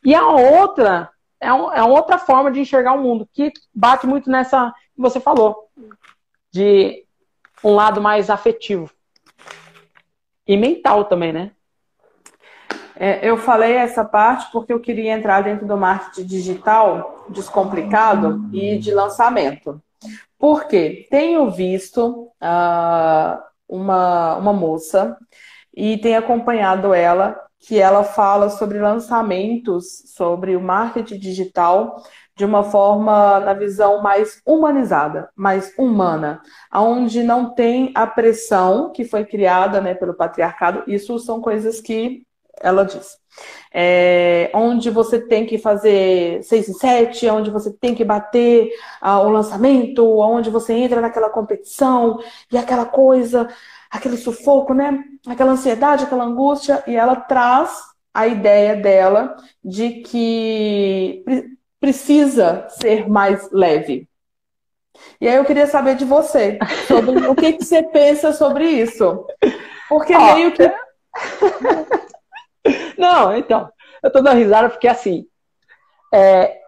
E 0.04 0.14
a 0.14 0.28
outra 0.28 1.10
é, 1.40 1.50
um, 1.50 1.72
é 1.72 1.82
outra 1.82 2.18
forma 2.18 2.52
de 2.52 2.60
enxergar 2.60 2.92
o 2.92 3.02
mundo 3.02 3.26
que 3.32 3.54
bate 3.74 4.06
muito 4.06 4.28
nessa 4.28 4.70
que 4.94 5.00
você 5.00 5.18
falou 5.18 5.70
de 6.50 7.06
um 7.64 7.74
lado 7.74 7.98
mais 8.02 8.28
afetivo 8.28 8.90
e 10.46 10.58
mental 10.58 11.06
também, 11.06 11.32
né? 11.32 11.52
É, 12.94 13.26
eu 13.26 13.38
falei 13.38 13.72
essa 13.72 14.04
parte 14.04 14.52
porque 14.52 14.74
eu 14.74 14.78
queria 14.78 15.12
entrar 15.12 15.42
dentro 15.42 15.66
do 15.66 15.78
marketing 15.78 16.26
digital 16.26 17.24
descomplicado 17.30 18.50
e 18.52 18.76
de 18.76 18.92
lançamento. 18.92 19.82
Por 20.42 20.64
quê? 20.66 21.06
Tenho 21.08 21.48
visto 21.52 22.32
uh, 22.42 23.40
uma, 23.68 24.36
uma 24.36 24.52
moça 24.52 25.16
e 25.72 25.96
tenho 25.98 26.18
acompanhado 26.18 26.92
ela, 26.92 27.40
que 27.60 27.78
ela 27.78 28.02
fala 28.02 28.50
sobre 28.50 28.80
lançamentos, 28.80 30.02
sobre 30.16 30.56
o 30.56 30.60
marketing 30.60 31.16
digital 31.20 32.02
de 32.36 32.44
uma 32.44 32.64
forma 32.64 33.38
na 33.38 33.54
visão 33.54 34.02
mais 34.02 34.42
humanizada, 34.44 35.30
mais 35.36 35.72
humana, 35.78 36.42
aonde 36.72 37.22
não 37.22 37.54
tem 37.54 37.92
a 37.94 38.04
pressão 38.04 38.90
que 38.90 39.04
foi 39.04 39.24
criada 39.24 39.80
né, 39.80 39.94
pelo 39.94 40.12
patriarcado. 40.12 40.82
Isso 40.88 41.20
são 41.20 41.40
coisas 41.40 41.80
que 41.80 42.26
ela 42.60 42.84
diz. 42.84 43.18
É, 43.72 44.50
onde 44.54 44.90
você 44.90 45.18
tem 45.18 45.46
que 45.46 45.56
fazer 45.56 46.42
6 46.42 46.68
e 46.68 46.74
7, 46.74 47.28
onde 47.28 47.50
você 47.50 47.72
tem 47.72 47.94
que 47.94 48.04
bater 48.04 48.68
ah, 49.00 49.20
o 49.20 49.30
lançamento, 49.30 50.18
onde 50.18 50.50
você 50.50 50.74
entra 50.74 51.00
naquela 51.00 51.30
competição 51.30 52.18
e 52.50 52.58
aquela 52.58 52.84
coisa, 52.84 53.48
aquele 53.90 54.16
sufoco, 54.16 54.74
né? 54.74 55.02
Aquela 55.26 55.52
ansiedade, 55.52 56.04
aquela 56.04 56.24
angústia, 56.24 56.82
e 56.86 56.94
ela 56.94 57.16
traz 57.16 57.92
a 58.12 58.26
ideia 58.26 58.76
dela 58.76 59.34
de 59.64 60.02
que 60.02 61.24
precisa 61.80 62.66
ser 62.68 63.08
mais 63.08 63.50
leve. 63.50 64.06
E 65.20 65.26
aí 65.26 65.36
eu 65.36 65.44
queria 65.44 65.66
saber 65.66 65.96
de 65.96 66.04
você, 66.04 66.58
sobre 66.86 67.26
o 67.26 67.34
que, 67.34 67.54
que 67.54 67.64
você 67.64 67.82
pensa 67.82 68.32
sobre 68.32 68.68
isso. 68.68 69.26
Porque 69.88 70.14
oh, 70.14 70.34
meio 70.34 70.52
que. 70.52 70.62
Não, 72.98 73.36
então, 73.36 73.70
eu 74.02 74.10
tô 74.10 74.20
dando 74.20 74.36
risada 74.36 74.68
porque 74.68 74.88
assim. 74.88 75.26
É, 76.12 76.60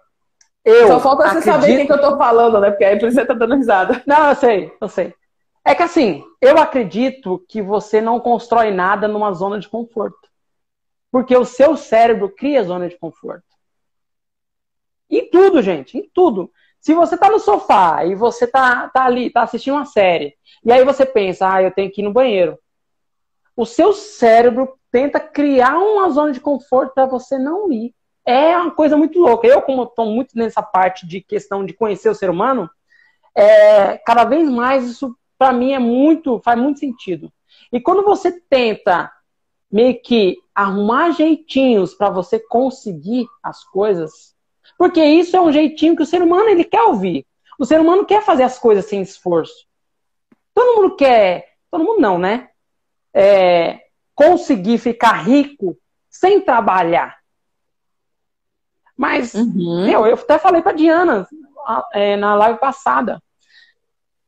eu 0.64 0.88
Só 0.88 1.00
falta 1.00 1.24
você 1.24 1.38
acredito... 1.38 1.52
saber 1.52 1.76
quem 1.76 1.86
que 1.86 1.92
eu 1.92 2.00
tô 2.00 2.16
falando, 2.16 2.58
né? 2.58 2.70
Porque 2.70 2.84
aí 2.84 2.98
por 2.98 3.08
isso 3.08 3.18
você 3.18 3.26
tá 3.26 3.34
dando 3.34 3.54
risada. 3.54 4.02
Não, 4.06 4.30
eu 4.30 4.34
sei, 4.34 4.72
eu 4.80 4.88
sei. 4.88 5.14
É 5.64 5.74
que 5.74 5.82
assim, 5.82 6.24
eu 6.40 6.58
acredito 6.58 7.44
que 7.48 7.60
você 7.60 8.00
não 8.00 8.20
constrói 8.20 8.70
nada 8.70 9.06
numa 9.08 9.32
zona 9.32 9.58
de 9.58 9.68
conforto. 9.68 10.28
Porque 11.10 11.36
o 11.36 11.44
seu 11.44 11.76
cérebro 11.76 12.28
cria 12.28 12.64
zona 12.64 12.88
de 12.88 12.98
conforto. 12.98 13.44
Em 15.08 15.30
tudo, 15.30 15.62
gente, 15.62 15.98
em 15.98 16.10
tudo. 16.12 16.50
Se 16.80 16.92
você 16.92 17.16
tá 17.16 17.30
no 17.30 17.38
sofá 17.38 18.04
e 18.04 18.14
você 18.14 18.46
tá, 18.46 18.88
tá 18.88 19.04
ali, 19.04 19.30
tá 19.30 19.42
assistindo 19.42 19.74
uma 19.74 19.86
série, 19.86 20.36
e 20.64 20.72
aí 20.72 20.84
você 20.84 21.06
pensa, 21.06 21.50
ah, 21.50 21.62
eu 21.62 21.70
tenho 21.70 21.90
que 21.90 22.02
ir 22.02 22.04
no 22.04 22.12
banheiro. 22.12 22.58
O 23.56 23.64
seu 23.64 23.92
cérebro 23.92 24.78
tenta 24.94 25.18
criar 25.18 25.76
uma 25.76 26.08
zona 26.10 26.30
de 26.30 26.38
conforto 26.38 26.94
para 26.94 27.04
você 27.04 27.36
não 27.36 27.72
ir. 27.72 27.92
É 28.24 28.56
uma 28.56 28.70
coisa 28.70 28.96
muito 28.96 29.18
louca. 29.18 29.44
Eu, 29.44 29.60
como 29.60 29.82
estou 29.82 30.06
muito 30.06 30.38
nessa 30.38 30.62
parte 30.62 31.04
de 31.04 31.20
questão 31.20 31.66
de 31.66 31.72
conhecer 31.72 32.08
o 32.08 32.14
ser 32.14 32.30
humano, 32.30 32.70
é, 33.34 33.98
cada 33.98 34.22
vez 34.22 34.48
mais 34.48 34.88
isso 34.88 35.12
para 35.36 35.52
mim 35.52 35.72
é 35.72 35.80
muito, 35.80 36.40
faz 36.44 36.56
muito 36.56 36.78
sentido. 36.78 37.32
E 37.72 37.80
quando 37.80 38.04
você 38.04 38.40
tenta 38.48 39.10
meio 39.68 40.00
que 40.00 40.38
arrumar 40.54 41.10
jeitinhos 41.10 41.92
para 41.92 42.08
você 42.08 42.38
conseguir 42.38 43.26
as 43.42 43.64
coisas, 43.64 44.32
porque 44.78 45.04
isso 45.04 45.36
é 45.36 45.40
um 45.40 45.50
jeitinho 45.50 45.96
que 45.96 46.04
o 46.04 46.06
ser 46.06 46.22
humano 46.22 46.48
ele 46.48 46.62
quer 46.62 46.82
ouvir. 46.82 47.26
O 47.58 47.64
ser 47.64 47.80
humano 47.80 48.06
quer 48.06 48.22
fazer 48.22 48.44
as 48.44 48.60
coisas 48.60 48.84
sem 48.84 49.02
esforço. 49.02 49.66
Todo 50.54 50.80
mundo 50.80 50.94
quer, 50.94 51.48
todo 51.68 51.82
mundo 51.82 52.00
não, 52.00 52.16
né? 52.16 52.50
É, 53.12 53.83
conseguir 54.14 54.78
ficar 54.78 55.24
rico 55.24 55.76
sem 56.08 56.40
trabalhar. 56.40 57.18
Mas, 58.96 59.34
uhum. 59.34 59.86
meu, 59.86 60.06
eu 60.06 60.14
até 60.14 60.38
falei 60.38 60.62
para 60.62 60.72
Diana 60.72 61.26
é, 61.92 62.16
na 62.16 62.34
live 62.34 62.58
passada. 62.58 63.20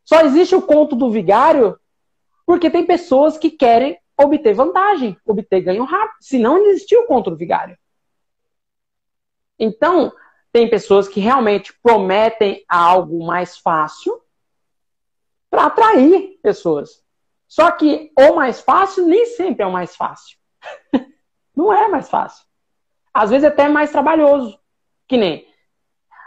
Só 0.05 0.21
existe 0.23 0.55
o 0.55 0.63
conto 0.63 0.97
do 0.97 1.11
vigário 1.11 1.79
porque 2.45 2.71
tem 2.71 2.85
pessoas 2.87 3.39
que 3.39 3.51
querem 3.51 3.99
obter 4.17 4.55
vantagem, 4.55 5.17
obter 5.27 5.61
ganho 5.61 5.85
rápido. 5.85 6.17
Se 6.21 6.39
não 6.39 6.59
existia 6.59 7.01
o 7.01 7.07
conto 7.07 7.31
do 7.31 7.37
vigário. 7.37 7.77
Então, 9.59 10.13
tem 10.53 10.69
pessoas 10.69 11.09
que 11.09 11.21
realmente 11.21 11.73
prometem 11.83 12.65
algo 12.69 13.25
mais 13.25 13.59
fácil 13.59 14.21
para 15.51 15.67
atrair 15.67 16.39
pessoas. 16.43 17.05
Só 17.57 17.71
que 17.71 18.13
o 18.15 18.35
mais 18.35 18.61
fácil 18.61 19.07
nem 19.07 19.25
sempre 19.25 19.63
é 19.63 19.67
o 19.67 19.73
mais 19.73 19.97
fácil. 19.97 20.37
Não 21.57 21.73
é 21.73 21.89
mais 21.89 22.07
fácil. 22.07 22.45
Às 23.15 23.31
vezes 23.31 23.45
é 23.45 23.49
até 23.49 23.67
mais 23.67 23.91
trabalhoso. 23.91 24.61
Que 25.09 25.17
nem 25.17 25.49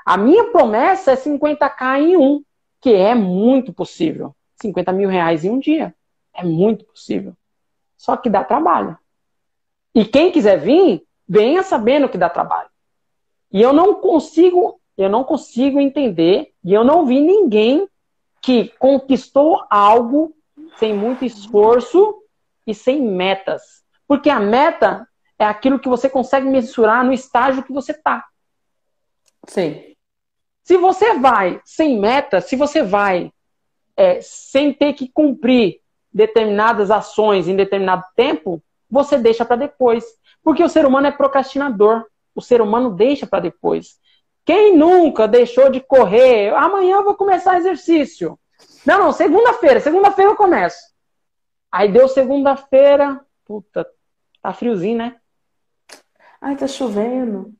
a 0.04 0.18
minha 0.18 0.46
promessa 0.46 1.12
é 1.12 1.16
50k 1.16 2.00
em 2.00 2.18
um, 2.18 2.44
que 2.82 2.92
é 2.92 3.14
muito 3.14 3.72
possível. 3.72 4.36
50 4.60 4.92
mil 4.92 5.08
reais 5.08 5.46
em 5.46 5.52
um 5.52 5.60
dia. 5.60 5.94
É 6.34 6.44
muito 6.44 6.84
possível. 6.84 7.36
Só 7.96 8.18
que 8.18 8.28
dá 8.28 8.44
trabalho. 8.44 8.98
E 9.94 10.06
quem 10.06 10.32
quiser 10.32 10.60
vir, 10.60 11.06
venha 11.28 11.62
sabendo 11.62 12.10
que 12.10 12.18
dá 12.18 12.28
trabalho. 12.28 12.72
E 13.52 13.62
eu 13.62 13.72
não 13.72 14.02
consigo, 14.02 14.82
eu 14.98 15.12
não 15.12 15.24
consigo 15.24 15.80
entender, 15.80 16.52
e 16.64 16.74
eu 16.74 16.84
não 16.84 17.06
vi 17.06 17.22
ninguém 17.22 17.88
que 18.42 18.70
conquistou 18.80 19.64
algo 19.70 20.34
sem 20.80 20.94
muito 20.94 21.26
esforço 21.26 22.24
e 22.66 22.74
sem 22.74 23.02
metas. 23.02 23.84
Porque 24.08 24.30
a 24.30 24.40
meta 24.40 25.08
é 25.38 25.46
aquilo 25.46 25.80
que 25.80 25.90
você 25.90 26.10
consegue 26.10 26.48
mensurar 26.48 27.06
no 27.06 27.14
estágio 27.14 27.64
que 27.64 27.74
você 27.74 27.92
está. 27.92 28.26
Sim. 29.48 29.94
Se 30.64 30.78
você 30.78 31.16
vai 31.16 31.62
sem 31.64 32.00
meta, 32.00 32.42
se 32.42 32.56
você 32.56 32.82
vai 32.82 33.32
é, 33.96 34.20
sem 34.22 34.74
ter 34.74 34.94
que 34.94 35.10
cumprir 35.10 35.82
determinadas 36.12 36.90
ações 36.90 37.48
em 37.48 37.56
determinado 37.56 38.04
tempo, 38.16 38.62
você 38.90 39.18
deixa 39.18 39.46
para 39.46 39.56
depois. 39.56 40.04
Porque 40.44 40.64
o 40.64 40.70
ser 40.70 40.86
humano 40.86 41.08
é 41.08 41.12
procrastinador 41.12 42.06
o 42.40 42.42
ser 42.42 42.62
humano 42.62 42.92
deixa 42.92 43.28
para 43.28 43.42
depois. 43.42 44.00
Quem 44.46 44.76
nunca 44.76 45.28
deixou 45.28 45.70
de 45.70 45.80
correr? 45.80 46.54
Amanhã 46.56 46.98
eu 46.98 47.04
vou 47.04 47.16
começar 47.16 47.58
exercício. 47.58 48.40
Não, 48.86 49.00
não, 49.00 49.12
segunda-feira. 49.12 49.80
Segunda-feira 49.80 50.32
eu 50.32 50.36
começo. 50.36 50.78
Aí 51.72 51.92
deu 51.92 52.08
segunda-feira. 52.08 53.24
Puta, 53.46 53.88
tá 54.42 54.54
friozinho, 54.54 54.98
né? 54.98 55.16
Ai, 56.42 56.56
tá 56.56 56.68
chovendo. 56.68 57.54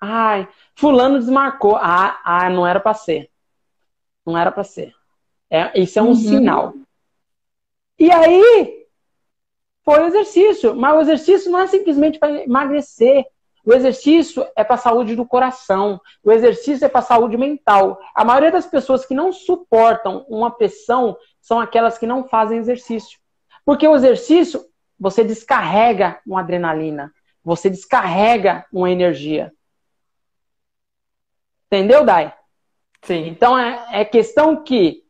Ai, 0.00 0.48
fulano 0.74 1.18
desmarcou. 1.18 1.76
Ah, 1.76 2.20
ah 2.24 2.48
não 2.48 2.66
era 2.66 2.80
para 2.80 2.94
ser. 2.94 3.30
Não 4.24 4.36
era 4.36 4.50
para 4.52 4.64
ser. 4.64 4.94
É, 5.50 5.78
isso 5.80 5.98
é 5.98 6.02
um 6.02 6.08
uhum. 6.08 6.14
sinal. 6.14 6.74
E 7.98 8.10
aí, 8.10 8.86
foi 9.84 10.00
o 10.00 10.06
exercício. 10.06 10.74
Mas 10.74 10.96
o 10.96 11.00
exercício 11.00 11.50
não 11.50 11.58
é 11.58 11.66
simplesmente 11.66 12.18
para 12.18 12.42
emagrecer. 12.42 13.26
O 13.64 13.74
exercício 13.74 14.46
é 14.56 14.64
para 14.64 14.76
a 14.76 14.78
saúde 14.78 15.14
do 15.14 15.26
coração, 15.26 16.00
o 16.24 16.32
exercício 16.32 16.84
é 16.84 16.88
para 16.88 17.00
a 17.00 17.04
saúde 17.04 17.36
mental. 17.36 18.00
A 18.14 18.24
maioria 18.24 18.50
das 18.50 18.66
pessoas 18.66 19.04
que 19.04 19.14
não 19.14 19.32
suportam 19.32 20.24
uma 20.28 20.50
pressão 20.50 21.16
são 21.40 21.60
aquelas 21.60 21.98
que 21.98 22.06
não 22.06 22.26
fazem 22.26 22.58
exercício. 22.58 23.18
Porque 23.64 23.86
o 23.86 23.94
exercício, 23.94 24.64
você 24.98 25.22
descarrega 25.22 26.20
uma 26.26 26.40
adrenalina, 26.40 27.12
você 27.44 27.68
descarrega 27.68 28.66
uma 28.72 28.90
energia. 28.90 29.52
Entendeu, 31.66 32.04
Dai? 32.04 32.34
Sim. 33.02 33.28
Então 33.28 33.58
é, 33.58 33.86
é 33.92 34.04
questão 34.04 34.62
que 34.62 35.04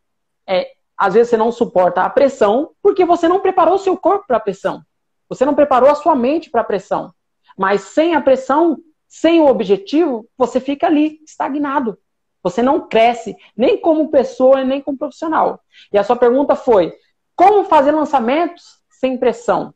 é, 0.47 0.73
às 0.97 1.15
vezes 1.15 1.31
você 1.31 1.37
não 1.37 1.51
suporta 1.51 2.03
a 2.03 2.11
pressão 2.11 2.73
porque 2.83 3.05
você 3.05 3.27
não 3.29 3.41
preparou 3.41 3.75
o 3.75 3.79
seu 3.79 3.97
corpo 3.97 4.27
para 4.27 4.37
a 4.37 4.41
pressão. 4.41 4.83
Você 5.29 5.45
não 5.45 5.55
preparou 5.55 5.89
a 5.89 5.95
sua 5.95 6.15
mente 6.15 6.51
para 6.51 6.61
a 6.61 6.65
pressão. 6.65 7.15
Mas 7.61 7.83
sem 7.83 8.15
a 8.15 8.23
pressão, 8.23 8.79
sem 9.07 9.39
o 9.39 9.47
objetivo, 9.47 10.27
você 10.35 10.59
fica 10.59 10.87
ali, 10.87 11.21
estagnado. 11.23 11.99
Você 12.43 12.63
não 12.63 12.89
cresce, 12.89 13.37
nem 13.55 13.79
como 13.79 14.11
pessoa, 14.11 14.65
nem 14.65 14.81
como 14.81 14.97
profissional. 14.97 15.61
E 15.93 15.99
a 15.99 16.03
sua 16.03 16.17
pergunta 16.17 16.57
foi: 16.57 16.91
como 17.37 17.65
fazer 17.65 17.91
lançamentos 17.93 18.81
sem 18.89 19.19
pressão? 19.19 19.75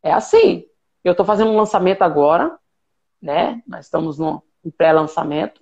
É 0.00 0.12
assim. 0.12 0.64
Eu 1.02 1.10
estou 1.10 1.26
fazendo 1.26 1.50
um 1.50 1.56
lançamento 1.56 2.02
agora, 2.02 2.56
né? 3.20 3.60
Nós 3.66 3.86
estamos 3.86 4.16
no 4.16 4.40
pré-lançamento. 4.78 5.60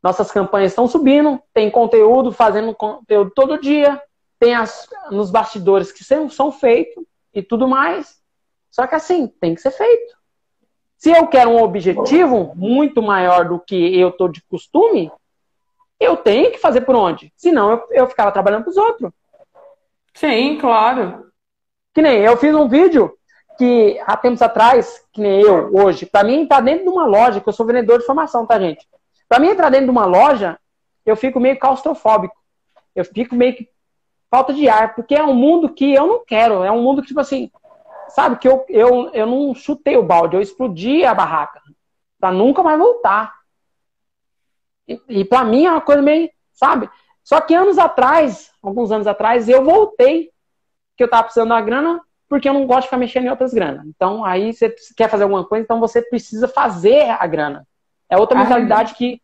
Nossas 0.00 0.30
campanhas 0.30 0.70
estão 0.70 0.86
subindo, 0.86 1.42
tem 1.52 1.72
conteúdo, 1.72 2.30
fazendo 2.30 2.72
conteúdo 2.72 3.32
todo 3.34 3.60
dia, 3.60 4.00
tem 4.38 4.54
as, 4.54 4.88
nos 5.10 5.28
bastidores 5.28 5.90
que 5.90 6.04
são, 6.04 6.30
são 6.30 6.52
feitos 6.52 7.02
e 7.34 7.42
tudo 7.42 7.66
mais. 7.66 8.22
Só 8.70 8.86
que 8.86 8.94
assim, 8.94 9.26
tem 9.26 9.52
que 9.52 9.60
ser 9.60 9.72
feito. 9.72 10.14
Se 10.96 11.10
eu 11.10 11.26
quero 11.26 11.50
um 11.50 11.62
objetivo 11.62 12.52
muito 12.56 13.02
maior 13.02 13.48
do 13.48 13.60
que 13.60 13.98
eu 13.98 14.10
tô 14.10 14.28
de 14.28 14.42
costume, 14.42 15.10
eu 16.00 16.16
tenho 16.16 16.50
que 16.50 16.58
fazer 16.58 16.82
por 16.82 16.94
onde? 16.94 17.32
Senão 17.36 17.70
eu, 17.70 17.84
eu 17.90 18.06
ficava 18.06 18.32
trabalhando 18.32 18.64
para 18.64 18.70
os 18.70 18.76
outros. 18.76 19.12
Sim, 20.14 20.58
claro. 20.58 21.26
Que 21.94 22.02
nem 22.02 22.20
eu 22.20 22.36
fiz 22.36 22.54
um 22.54 22.68
vídeo 22.68 23.16
que 23.58 23.98
há 24.06 24.16
tempos 24.16 24.42
atrás, 24.42 25.02
que 25.12 25.20
nem 25.20 25.40
eu 25.40 25.74
hoje, 25.74 26.06
para 26.06 26.24
mim 26.24 26.40
entrar 26.40 26.60
dentro 26.60 26.84
de 26.84 26.90
uma 26.90 27.06
loja, 27.06 27.40
que 27.40 27.48
eu 27.48 27.52
sou 27.52 27.66
vendedor 27.66 27.98
de 27.98 28.06
formação, 28.06 28.46
tá, 28.46 28.58
gente? 28.58 28.86
Para 29.28 29.38
mim 29.38 29.48
entrar 29.48 29.70
dentro 29.70 29.86
de 29.86 29.90
uma 29.90 30.04
loja, 30.04 30.58
eu 31.04 31.16
fico 31.16 31.40
meio 31.40 31.58
claustrofóbico. 31.58 32.36
Eu 32.94 33.04
fico 33.04 33.34
meio 33.34 33.54
que 33.54 33.68
falta 34.30 34.52
de 34.52 34.68
ar, 34.68 34.94
porque 34.94 35.14
é 35.14 35.22
um 35.22 35.34
mundo 35.34 35.72
que 35.72 35.94
eu 35.94 36.06
não 36.06 36.24
quero. 36.24 36.64
É 36.64 36.70
um 36.70 36.82
mundo 36.82 37.02
que, 37.02 37.08
tipo 37.08 37.20
assim, 37.20 37.50
sabe, 38.08 38.38
que 38.38 38.48
eu, 38.48 38.64
eu, 38.68 39.10
eu 39.12 39.26
não 39.26 39.54
chutei 39.54 39.96
o 39.96 40.02
balde, 40.02 40.36
eu 40.36 40.40
explodi 40.40 41.04
a 41.04 41.14
barraca. 41.14 41.60
Pra 42.18 42.32
nunca 42.32 42.62
mais 42.62 42.78
voltar. 42.78 43.34
E, 44.88 45.00
e 45.08 45.24
para 45.24 45.44
mim 45.44 45.66
é 45.66 45.70
uma 45.70 45.80
coisa 45.80 46.00
meio, 46.00 46.30
sabe? 46.52 46.88
Só 47.22 47.40
que 47.40 47.54
anos 47.54 47.78
atrás, 47.78 48.52
alguns 48.62 48.92
anos 48.92 49.06
atrás, 49.06 49.48
eu 49.48 49.64
voltei 49.64 50.30
que 50.96 51.02
eu 51.02 51.10
tava 51.10 51.24
precisando 51.24 51.48
da 51.50 51.60
grana 51.60 52.00
porque 52.28 52.48
eu 52.48 52.54
não 52.54 52.66
gosto 52.66 52.82
de 52.82 52.86
ficar 52.86 52.96
mexendo 52.96 53.26
em 53.26 53.30
outras 53.30 53.52
granas. 53.54 53.86
Então, 53.86 54.24
aí 54.24 54.52
você 54.52 54.74
quer 54.96 55.08
fazer 55.08 55.24
alguma 55.24 55.44
coisa, 55.44 55.62
então 55.62 55.78
você 55.78 56.02
precisa 56.02 56.48
fazer 56.48 57.10
a 57.10 57.26
grana. 57.26 57.66
É 58.08 58.16
outra 58.16 58.38
mentalidade 58.38 58.94
que. 58.94 59.20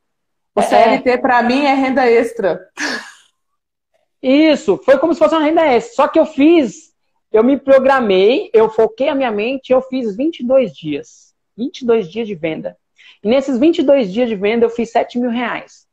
O 0.55 0.61
é, 0.61 0.63
CLT, 0.63 1.19
para 1.19 1.43
mim, 1.43 1.65
é 1.65 1.75
renda 1.75 2.07
extra. 2.07 2.61
Isso, 4.23 4.79
foi 4.85 4.99
como 4.99 5.13
se 5.13 5.19
fosse 5.19 5.35
uma 5.35 5.43
renda 5.43 5.65
extra. 5.65 5.95
Só 5.95 6.09
que 6.09 6.19
eu 6.19 6.27
fiz, 6.27 6.92
eu 7.33 7.43
me 7.43 7.59
programei, 7.59 8.51
eu 8.53 8.69
foquei 8.69 9.09
a 9.09 9.15
minha 9.15 9.31
mente, 9.31 9.73
eu 9.73 9.81
fiz 9.83 10.15
22 10.15 10.73
dias. 10.73 11.35
22 11.57 12.09
dias 12.09 12.29
de 12.29 12.35
venda. 12.35 12.77
E 13.23 13.29
nesses 13.29 13.59
22 13.59 14.13
dias 14.13 14.29
de 14.29 14.37
venda, 14.37 14.67
eu 14.67 14.71
fiz 14.71 14.91
7 14.91 15.19
mil 15.19 15.31
reais. 15.31 15.87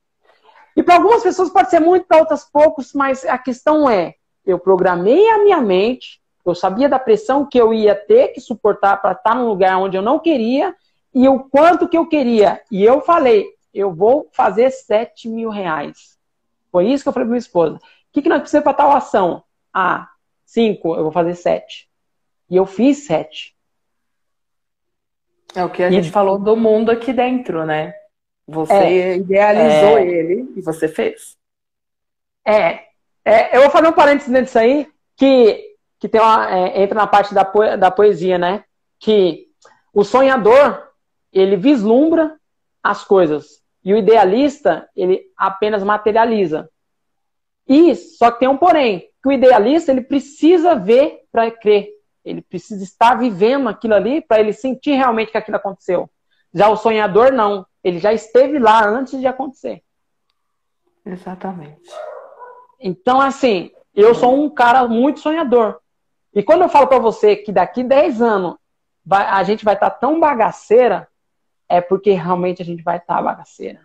E 0.76 0.84
para 0.84 0.96
algumas 0.96 1.24
pessoas 1.24 1.50
pode 1.50 1.70
ser 1.70 1.80
muito, 1.80 2.06
para 2.08 2.20
outras 2.20 2.44
poucos, 2.44 2.94
mas 2.94 3.26
a 3.26 3.38
questão 3.38 3.90
é, 3.90 4.16
eu 4.46 4.60
programei 4.60 5.30
a 5.30 5.40
minha 5.40 5.62
mente, 5.62 6.22
eu 6.46 6.56
sabia 6.56 6.90
da 6.90 7.00
pressão 7.00 7.46
que 7.46 7.58
eu 7.58 7.74
ia 7.74 7.96
ter 7.96 8.30
que 8.30 8.42
suportar 8.42 9.02
para 9.02 9.12
estar 9.12 9.36
num 9.36 9.48
lugar 9.48 9.78
onde 9.78 9.98
eu 9.98 10.02
não 10.02 10.20
queria 10.20 10.76
e 11.14 11.28
o 11.28 11.40
quanto 11.40 11.88
que 11.88 11.98
eu 11.98 12.08
queria. 12.08 12.62
E 12.72 12.84
eu 12.84 13.02
falei, 13.02 13.46
eu 13.74 13.94
vou 13.94 14.28
fazer 14.32 14.72
7 14.72 15.30
mil 15.30 15.50
reais. 15.50 16.18
Foi 16.72 16.88
isso 16.88 17.04
que 17.04 17.10
eu 17.10 17.14
falei 17.14 17.26
para 17.26 17.32
minha 17.32 17.40
esposa. 17.40 17.76
O 17.76 17.80
que, 18.12 18.22
que 18.22 18.30
nós 18.30 18.40
precisamos 18.40 18.64
para 18.64 18.74
tal 18.74 18.92
ação? 18.92 19.44
Ah, 19.74 20.08
5, 20.50 20.96
eu 20.96 21.04
vou 21.04 21.12
fazer 21.12 21.36
7. 21.36 21.88
E 22.50 22.56
eu 22.56 22.66
fiz 22.66 23.06
7. 23.06 23.56
É 25.56 25.64
o 25.64 25.70
que 25.70 25.84
a 25.84 25.90
e... 25.90 25.94
gente 25.94 26.10
falou 26.10 26.40
do 26.40 26.56
mundo 26.56 26.90
aqui 26.90 27.14
dentro, 27.14 27.66
né? 27.66 27.94
Você 28.48 28.74
é, 28.74 29.18
idealizou 29.18 29.98
é... 29.98 30.08
ele 30.08 30.54
e 30.56 30.62
você 30.62 30.88
fez. 30.88 31.38
É, 32.46 32.86
é, 33.24 33.56
eu 33.56 33.62
vou 33.62 33.70
fazer 33.70 33.88
um 33.88 33.94
parênteses 33.94 34.32
nisso 34.32 34.58
aí, 34.58 34.88
que 35.16 35.68
que 36.00 36.08
tem 36.08 36.22
uma, 36.22 36.50
é, 36.50 36.82
entra 36.82 36.96
na 36.96 37.08
parte 37.08 37.34
da, 37.34 37.44
po 37.44 37.60
da 37.78 37.92
poesia, 37.92 38.38
né? 38.38 38.64
Que 38.98 39.48
o 39.94 40.06
sonhador, 40.06 40.88
ele 41.32 41.58
vislumbra 41.58 42.40
as 42.82 43.04
coisas. 43.04 43.62
E 43.84 43.94
o 43.94 43.98
idealista, 43.98 44.90
ele 44.96 45.22
apenas 45.36 45.84
materializa. 45.84 46.70
E, 47.70 47.96
só 47.96 48.32
que 48.32 48.40
tem 48.40 48.50
um 48.50 48.58
porém, 48.58 49.08
que 49.22 49.30
o 49.30 49.32
idealista, 49.32 49.92
ele 49.92 50.02
precisa 50.02 50.76
ver 50.76 51.22
para 51.32 51.52
crer. 51.52 51.90
Ele 52.26 52.42
precisa 52.42 52.84
estar 52.84 53.16
vivendo 53.16 53.70
aquilo 53.70 53.94
ali 53.94 54.22
para 54.22 54.40
ele 54.40 54.54
sentir 54.54 54.92
realmente 54.92 55.32
que 55.32 55.38
aquilo 55.38 55.58
aconteceu. 55.58 56.10
Já 56.54 56.68
o 56.68 56.76
sonhador, 56.76 57.32
não. 57.32 57.66
Ele 57.84 58.00
já 58.00 58.12
esteve 58.12 58.58
lá 58.58 58.84
antes 58.86 59.20
de 59.20 59.28
acontecer. 59.28 59.84
Exatamente. 61.06 61.90
Então, 62.80 63.22
assim, 63.22 63.72
eu 63.94 64.16
sou 64.16 64.34
um 64.34 64.50
cara 64.50 64.88
muito 64.88 65.20
sonhador. 65.20 65.80
E 66.34 66.44
quando 66.44 66.62
eu 66.62 66.70
falo 66.70 66.88
para 66.88 67.00
você 67.00 67.36
que 67.36 67.52
daqui 67.52 67.84
10 67.84 68.22
anos 68.22 68.56
vai, 69.06 69.26
a 69.26 69.44
gente 69.44 69.66
vai 69.66 69.74
estar 69.74 69.90
tá 69.90 69.98
tão 69.98 70.20
bagaceira, 70.20 71.08
é 71.68 71.82
porque 71.82 72.12
realmente 72.12 72.62
a 72.62 72.66
gente 72.66 72.84
vai 72.84 72.98
estar 72.98 73.18
tá 73.18 73.22
bagaceira. 73.22 73.82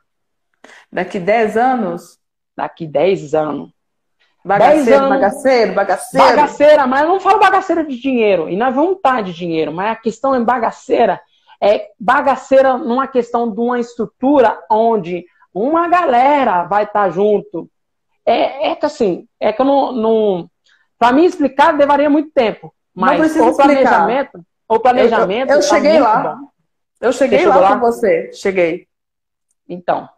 Daqui 0.91 1.19
10 1.19 1.57
anos? 1.57 2.19
Daqui 2.57 2.87
10 2.87 3.35
anos. 3.35 3.74
Bagaceiro, 4.45 4.97
anos, 4.97 5.09
bagaceiro, 5.09 5.75
bagaceiro. 5.75 6.27
Bagaceira, 6.27 6.87
mas 6.87 7.03
eu 7.03 7.09
não 7.09 7.21
falo 7.21 7.41
bagaceira 7.41 7.83
de 7.83 7.99
dinheiro. 7.99 8.49
E 8.51 8.57
nós 8.57 8.75
vamos 8.75 8.97
estar 8.97 9.23
de 9.23 9.33
dinheiro, 9.33 9.73
mas 9.73 9.93
a 9.93 9.97
questão 9.97 10.35
é 10.35 10.41
bagaceira. 10.41 11.21
É 11.59 11.89
bagaceira 11.99 12.77
numa 12.77 13.07
questão 13.07 13.51
de 13.51 13.59
uma 13.59 13.81
estrutura 13.81 14.61
onde 14.71 15.25
uma 15.53 15.89
galera 15.89 16.65
vai 16.65 16.85
estar 16.85 17.09
junto. 17.09 17.71
É, 18.27 18.71
é 18.71 18.75
que 18.75 18.85
assim, 18.85 19.27
é 19.41 19.51
que 19.51 19.63
eu 19.63 19.67
não, 19.67 19.93
não 19.93 20.51
para 20.99 21.13
mim 21.13 21.25
explicar 21.25 21.75
levaria 21.75 22.11
muito 22.11 22.31
tempo. 22.31 22.75
Mas 22.95 23.35
o 23.37 23.57
planejamento, 23.57 24.45
o 24.69 24.79
planejamento. 24.79 25.51
Eu, 25.51 25.57
eu, 25.57 25.63
eu 25.63 25.69
tá 25.69 25.75
cheguei 25.75 25.99
lá. 25.99 26.19
Bom. 26.19 26.49
Eu 27.01 27.13
cheguei 27.13 27.47
lá, 27.47 27.57
lá 27.57 27.75
com 27.75 27.81
você. 27.81 28.31
Cheguei. 28.33 28.87
Então. 29.69 30.09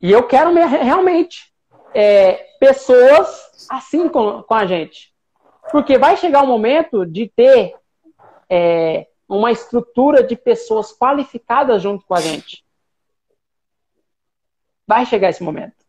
E 0.00 0.10
eu 0.10 0.22
quero 0.22 0.52
realmente 0.54 1.52
é, 1.94 2.46
pessoas 2.60 3.66
assim 3.68 4.08
com, 4.08 4.42
com 4.42 4.54
a 4.54 4.66
gente. 4.66 5.12
Porque 5.72 5.98
vai 5.98 6.16
chegar 6.16 6.44
o 6.44 6.46
momento 6.46 7.06
de 7.06 7.28
ter 7.28 7.74
é, 8.48 9.06
uma 9.26 9.50
estrutura 9.50 10.22
de 10.22 10.36
pessoas 10.36 10.92
qualificadas 10.92 11.82
junto 11.82 12.04
com 12.04 12.14
a 12.14 12.20
gente. 12.20 12.64
Vai 14.86 15.06
chegar 15.06 15.30
esse 15.30 15.42
momento. 15.42 15.80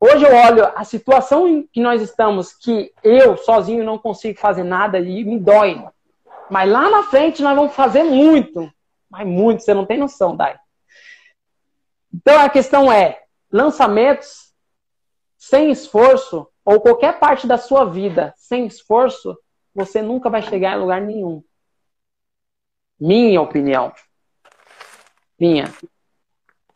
Hoje 0.00 0.24
eu 0.24 0.34
olho 0.34 0.66
a 0.74 0.84
situação 0.84 1.48
em 1.48 1.66
que 1.66 1.80
nós 1.80 2.02
estamos, 2.02 2.52
que 2.52 2.92
eu 3.02 3.36
sozinho 3.36 3.84
não 3.84 3.98
consigo 3.98 4.38
fazer 4.38 4.64
nada 4.64 4.98
e 4.98 5.24
me 5.24 5.38
dói. 5.38 5.82
Mas 6.50 6.70
lá 6.70 6.90
na 6.90 7.02
frente 7.04 7.42
nós 7.42 7.56
vamos 7.56 7.74
fazer 7.74 8.02
muito. 8.02 8.70
Mas 9.08 9.26
muito, 9.26 9.62
você 9.62 9.72
não 9.72 9.86
tem 9.86 9.98
noção, 9.98 10.36
Dai. 10.36 10.58
Então 12.12 12.38
a 12.38 12.48
questão 12.48 12.90
é: 12.90 13.22
lançamentos 13.50 14.46
sem 15.36 15.70
esforço, 15.70 16.48
ou 16.64 16.80
qualquer 16.80 17.18
parte 17.18 17.46
da 17.46 17.58
sua 17.58 17.84
vida 17.84 18.34
sem 18.36 18.66
esforço, 18.66 19.38
você 19.74 20.02
nunca 20.02 20.30
vai 20.30 20.42
chegar 20.42 20.76
em 20.76 20.80
lugar 20.80 21.00
nenhum. 21.00 21.42
Minha 22.98 23.42
opinião. 23.42 23.92
Minha. 25.38 25.72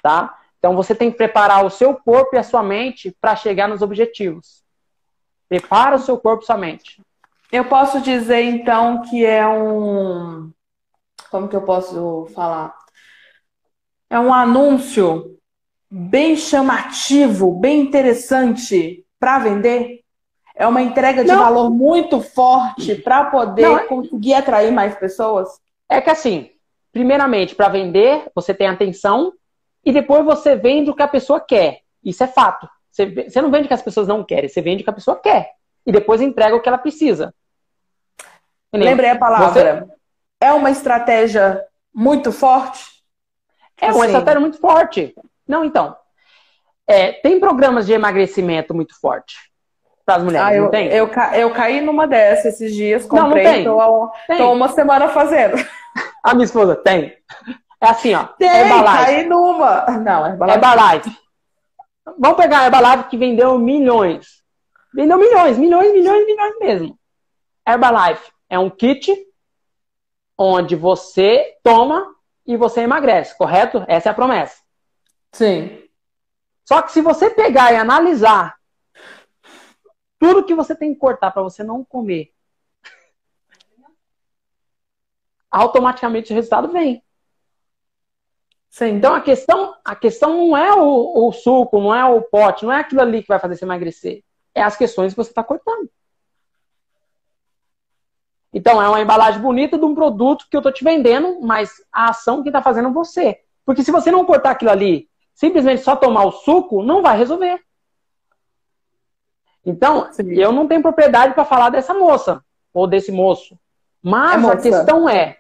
Tá? 0.03 0.39
Então 0.59 0.77
você 0.77 0.95
tem 0.95 1.11
que 1.11 1.17
preparar 1.17 1.65
o 1.65 1.71
seu 1.71 1.97
corpo 1.97 2.37
e 2.37 2.39
a 2.39 2.43
sua 2.43 2.63
mente 2.63 3.17
para 3.21 3.35
chegar 3.35 3.69
nos 3.69 3.81
objetivos. 3.81 4.63
Prepara 5.49 5.97
o 5.97 6.01
seu 6.01 6.19
corpo 6.19 6.43
e 6.43 6.47
sua 6.47 6.59
mente. 6.59 7.03
Eu 7.51 7.65
posso 7.65 8.01
dizer 8.01 8.43
então 8.43 9.03
que 9.03 9.25
é 9.25 9.47
um 9.47 10.53
como 11.31 11.49
que 11.49 11.57
eu 11.57 11.63
posso 11.63 12.27
falar? 12.35 12.77
É 14.09 14.19
um 14.19 14.35
anúncio 14.35 15.40
bem 15.91 16.37
chamativo, 16.37 17.53
bem 17.53 17.81
interessante 17.81 19.05
para 19.19 19.39
vender. 19.41 20.01
É 20.55 20.67
uma 20.67 20.83
entrega 20.83 21.25
de 21.25 21.31
Não. 21.31 21.39
valor 21.39 21.71
muito 21.71 22.21
forte 22.21 22.95
para 22.95 23.25
poder 23.25 23.63
Não. 23.63 23.79
É 23.79 23.85
conseguir 23.85 24.35
atrair 24.35 24.71
mais 24.71 24.95
pessoas. 24.95 25.49
É 25.89 26.01
que 26.01 26.11
assim, 26.11 26.51
primeiramente, 26.93 27.55
para 27.55 27.69
vender, 27.69 28.31
você 28.35 28.55
tem 28.55 28.69
atenção 28.69 29.33
e 29.85 29.93
depois 29.93 30.25
você 30.25 30.55
vende 30.55 30.91
o 30.91 30.95
que 30.95 31.03
a 31.03 31.09
pessoa 31.09 31.41
quer. 31.41 31.81
Isso 32.05 32.23
é 32.23 32.27
fato. 32.27 32.69
Você, 32.91 33.07
você 33.07 33.41
não 33.41 33.51
vende 33.51 33.65
o 33.65 33.69
que 33.69 33.75
as 33.75 33.83
pessoas 33.83 34.07
não 34.07 34.23
querem, 34.23 34.49
você 34.49 34.61
vende 34.61 34.83
o 34.83 34.85
que 34.85 34.91
a 34.91 34.95
pessoa 34.95 35.17
quer. 35.17 35.53
E 35.87 35.91
depois 35.91 36.21
entrega 36.21 36.55
o 36.55 36.61
que 36.61 36.69
ela 36.69 36.79
precisa. 36.79 37.35
Entendeu? 38.69 38.91
Lembrei 38.91 39.11
a 39.11 39.19
palavra. 39.19 39.87
Você... 39.87 40.01
É 40.43 40.53
uma 40.53 40.71
estratégia 40.71 41.65
muito 41.93 42.33
forte? 42.33 42.85
É 43.81 43.87
uma 43.87 44.05
assim. 44.05 44.07
estratégia 44.07 44.41
muito 44.41 44.59
forte. 44.59 45.15
Não, 45.51 45.65
então. 45.65 45.97
É, 46.87 47.11
tem 47.13 47.41
programas 47.41 47.87
de 47.87 47.93
emagrecimento 47.93 48.73
muito 48.73 48.99
forte. 49.01 49.35
para 50.07 50.17
as 50.17 50.23
mulheres, 50.23 50.47
ah, 50.47 50.55
eu, 50.55 50.63
não 50.63 50.71
tem? 50.71 50.87
Eu, 50.89 51.11
eu 51.35 51.51
caí 51.53 51.81
numa 51.81 52.07
dessas 52.07 52.55
esses 52.55 52.73
dias, 52.75 53.05
comprei, 53.05 53.25
não, 53.25 53.29
não 53.29 53.55
tem. 53.55 53.65
Tô, 53.65 54.13
tem. 54.29 54.39
tô 54.39 54.53
uma 54.53 54.69
semana 54.69 55.09
fazendo. 55.09 55.57
A 56.23 56.35
minha 56.35 56.45
esposa 56.45 56.77
tem. 56.77 57.17
É 57.81 57.89
assim, 57.89 58.15
ó. 58.15 58.25
Tem, 58.39 58.49
Herbalife. 58.49 59.05
caí 59.05 59.27
numa. 59.27 59.87
Não, 59.99 60.27
Herbalife. 60.27 60.57
Herbalife. 60.57 61.17
Vamos 62.19 62.37
pegar 62.37 62.61
a 62.61 62.65
Herbalife 62.67 63.09
que 63.09 63.17
vendeu 63.17 63.59
milhões. 63.59 64.43
Vendeu 64.95 65.19
milhões, 65.19 65.59
milhões, 65.59 65.93
milhões, 65.93 66.27
milhões 66.27 66.59
mesmo. 66.61 66.99
Herbalife 67.67 68.31
é 68.49 68.59
um 68.59 68.69
kit 68.71 69.17
onde 70.37 70.77
você 70.77 71.57
toma 71.63 72.07
e 72.47 72.57
você 72.57 72.83
emagrece, 72.83 73.37
correto? 73.37 73.85
Essa 73.89 74.11
é 74.11 74.13
a 74.13 74.15
promessa. 74.15 74.61
Sim. 75.33 75.89
Só 76.67 76.83
que 76.83 76.93
se 76.93 77.01
você 77.01 77.31
pegar 77.31 77.73
e 77.73 77.77
analisar 77.77 78.57
tudo 80.19 80.45
que 80.45 80.55
você 80.55 80.75
tem 80.75 80.93
que 80.93 81.01
cortar 81.01 81.31
para 81.31 81.43
você 81.43 81.65
não 81.65 81.85
comer, 81.85 82.33
automaticamente 85.51 86.33
o 86.33 86.35
resultado 86.35 86.69
vem. 86.69 87.03
Sim. 88.71 88.91
Então 88.91 89.15
a 89.15 89.21
questão, 89.21 89.75
a 89.85 89.97
questão 89.97 90.37
não 90.37 90.57
é 90.57 90.73
o, 90.75 91.27
o, 91.27 91.33
suco, 91.33 91.81
não 91.81 91.93
é 91.93 92.05
o 92.05 92.23
pote, 92.23 92.65
não 92.65 92.73
é 92.73 92.79
aquilo 92.79 93.01
ali 93.01 93.21
que 93.21 93.29
vai 93.29 93.41
fazer 93.41 93.57
você 93.57 93.65
emagrecer. 93.65 94.23
É 94.55 94.63
as 94.63 94.77
questões 94.77 95.13
que 95.13 95.17
você 95.17 95.31
está 95.31 95.43
cortando. 95.43 95.91
Então 98.53 98.81
é 98.81 98.89
uma 98.89 99.01
embalagem 99.01 99.41
bonita 99.41 99.77
de 99.77 99.85
um 99.85 99.95
produto 99.95 100.47
que 100.49 100.57
eu 100.57 100.61
estou 100.61 100.73
te 100.73 100.85
vendendo, 100.85 101.41
mas 101.41 101.85
a 101.93 102.11
ação 102.11 102.43
que 102.43 102.49
está 102.49 102.63
fazendo 102.63 102.93
você. 102.93 103.41
Porque 103.65 103.83
se 103.83 103.91
você 103.91 104.11
não 104.11 104.25
cortar 104.25 104.53
aquilo 104.53 104.71
ali, 104.71 105.10
simplesmente 105.41 105.81
só 105.81 105.97
tomar 105.97 106.27
o 106.27 106.33
suco, 106.33 106.83
não 106.83 107.01
vai 107.01 107.17
resolver. 107.17 107.59
Então, 109.65 110.13
Sim. 110.13 110.35
eu 110.35 110.53
não 110.53 110.69
tenho 110.69 110.83
propriedade 110.83 111.33
para 111.33 111.47
falar 111.47 111.71
dessa 111.71 111.95
moça 111.95 112.45
ou 112.75 112.87
desse 112.87 113.11
moço. 113.11 113.59
Mas 114.03 114.45
é 114.45 114.53
a 114.53 114.57
questão 114.59 115.09
é, 115.09 115.39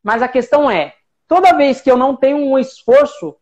mas 0.00 0.22
a 0.22 0.28
questão 0.28 0.70
é, 0.70 0.94
toda 1.26 1.56
vez 1.56 1.80
que 1.80 1.90
eu 1.90 1.96
não 1.96 2.14
tenho 2.14 2.36
um 2.36 2.56
esforço, 2.56 3.36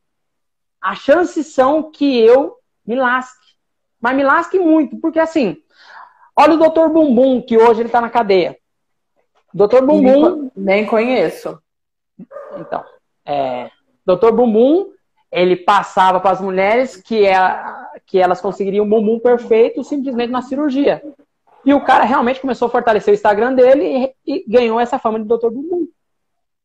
as 0.80 0.98
chances 1.00 1.48
são 1.48 1.90
que 1.90 2.18
eu 2.18 2.56
me 2.86 2.96
lasque. 2.96 3.50
Mas 4.00 4.16
me 4.16 4.24
lasque 4.24 4.58
muito, 4.58 4.96
porque 4.96 5.18
assim, 5.18 5.62
olha 6.34 6.54
o 6.54 6.70
Dr. 6.70 6.88
Bumbum, 6.88 7.42
que 7.42 7.58
hoje 7.58 7.80
ele 7.80 7.90
está 7.90 8.00
na 8.00 8.08
cadeia. 8.08 8.56
Dr. 9.52 9.82
Bumbum. 9.84 10.50
Nem 10.56 10.86
conheço. 10.86 11.62
Então, 12.56 12.82
é, 13.26 13.70
Dr. 14.06 14.32
Bumbum, 14.32 14.94
ele 15.30 15.56
passava 15.56 16.20
para 16.20 16.32
as 16.32 16.40
mulheres 16.40 16.96
que, 16.96 17.24
é, 17.24 17.38
que 18.06 18.18
elas 18.18 18.40
conseguiriam 18.40 18.84
um 18.84 18.88
bumbum 18.88 19.18
perfeito 19.18 19.84
simplesmente 19.84 20.30
na 20.30 20.42
cirurgia. 20.42 21.02
E 21.64 21.72
o 21.74 21.84
cara 21.84 22.04
realmente 22.04 22.40
começou 22.40 22.66
a 22.66 22.70
fortalecer 22.70 23.12
o 23.12 23.14
Instagram 23.14 23.54
dele 23.54 24.14
e, 24.26 24.34
e 24.34 24.44
ganhou 24.48 24.80
essa 24.80 24.98
fama 24.98 25.20
de 25.20 25.26
Dr. 25.26 25.50
Bumbum. 25.50 25.86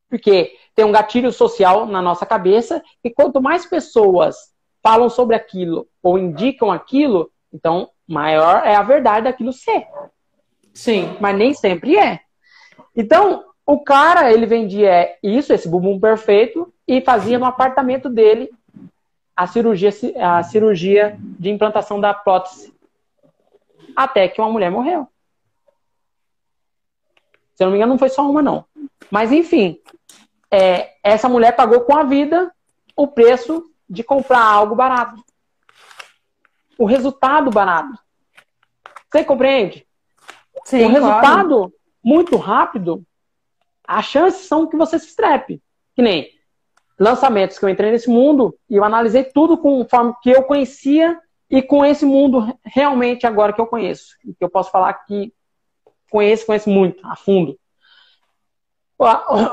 Porque 0.09 0.53
tem 0.73 0.85
um 0.85 0.91
gatilho 0.91 1.31
social 1.31 1.85
na 1.85 2.01
nossa 2.01 2.25
cabeça 2.25 2.81
e 3.03 3.09
quanto 3.09 3.41
mais 3.41 3.65
pessoas 3.65 4.35
falam 4.81 5.09
sobre 5.09 5.35
aquilo 5.35 5.87
ou 6.01 6.17
indicam 6.17 6.71
aquilo, 6.71 7.31
então 7.51 7.89
maior 8.07 8.65
é 8.65 8.75
a 8.75 8.83
verdade 8.83 9.25
daquilo 9.25 9.51
ser. 9.51 9.85
Sim. 10.73 11.17
Mas 11.19 11.35
nem 11.35 11.53
sempre 11.53 11.97
é. 11.97 12.19
Então, 12.95 13.43
o 13.65 13.83
cara, 13.83 14.31
ele 14.31 14.45
vendia 14.45 15.15
isso, 15.23 15.51
esse 15.51 15.67
bumbum 15.67 15.99
perfeito, 15.99 16.71
e 16.87 17.01
fazia 17.01 17.39
no 17.39 17.45
apartamento 17.45 18.09
dele 18.09 18.49
a 19.35 19.47
cirurgia, 19.47 19.89
a 20.21 20.43
cirurgia 20.43 21.17
de 21.19 21.49
implantação 21.49 21.99
da 21.99 22.13
prótese. 22.13 22.73
Até 23.95 24.27
que 24.27 24.39
uma 24.39 24.49
mulher 24.49 24.71
morreu. 24.71 25.07
Se 27.55 27.63
eu 27.63 27.65
não 27.65 27.71
me 27.71 27.77
engano, 27.77 27.93
não 27.93 27.99
foi 27.99 28.09
só 28.09 28.29
uma, 28.29 28.41
não. 28.41 28.65
Mas, 29.09 29.31
enfim, 29.31 29.79
é, 30.51 30.95
essa 31.03 31.29
mulher 31.29 31.55
pagou 31.55 31.81
com 31.81 31.95
a 31.95 32.03
vida 32.03 32.53
o 32.95 33.07
preço 33.07 33.63
de 33.89 34.03
comprar 34.03 34.43
algo 34.43 34.75
barato. 34.75 35.23
O 36.77 36.85
resultado 36.85 37.49
barato. 37.49 37.97
Você 39.09 39.23
compreende? 39.23 39.87
Sim, 40.65 40.85
o 40.85 40.89
resultado 40.89 41.47
claro. 41.47 41.73
muito 42.03 42.35
rápido, 42.35 43.05
as 43.87 44.05
chances 44.05 44.47
são 44.47 44.67
que 44.67 44.75
você 44.75 44.99
se 44.99 45.07
estrepe. 45.07 45.61
Que 45.95 46.01
nem 46.01 46.34
lançamentos 46.99 47.59
que 47.59 47.65
eu 47.65 47.69
entrei 47.69 47.91
nesse 47.91 48.09
mundo 48.09 48.57
e 48.69 48.75
eu 48.75 48.83
analisei 48.83 49.23
tudo 49.23 49.57
conforme 49.57 50.13
que 50.21 50.29
eu 50.29 50.43
conhecia 50.43 51.19
e 51.49 51.61
com 51.61 51.85
esse 51.85 52.05
mundo 52.05 52.57
realmente 52.63 53.27
agora 53.27 53.53
que 53.53 53.61
eu 53.61 53.67
conheço. 53.67 54.15
E 54.23 54.33
que 54.33 54.43
eu 54.43 54.49
posso 54.49 54.71
falar 54.71 54.93
que 54.93 55.33
conheço, 56.09 56.45
conheço 56.45 56.69
muito, 56.69 57.05
a 57.05 57.15
fundo. 57.15 57.59
O, 58.97 59.05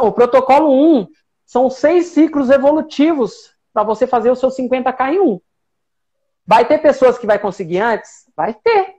o 0.07 0.13
protocolo 0.13 1.01
1 1.01 1.09
são 1.45 1.69
seis 1.69 2.07
ciclos 2.07 2.51
evolutivos 2.51 3.53
para 3.73 3.83
você 3.83 4.07
fazer 4.07 4.31
o 4.31 4.37
seu 4.37 4.49
50k 4.49 5.13
em 5.13 5.21
um. 5.21 5.41
Vai 6.47 6.67
ter 6.67 6.79
pessoas 6.79 7.19
que 7.19 7.27
vai 7.27 7.39
conseguir 7.39 7.79
antes? 7.79 8.31
Vai 8.37 8.55
ter. 8.55 8.97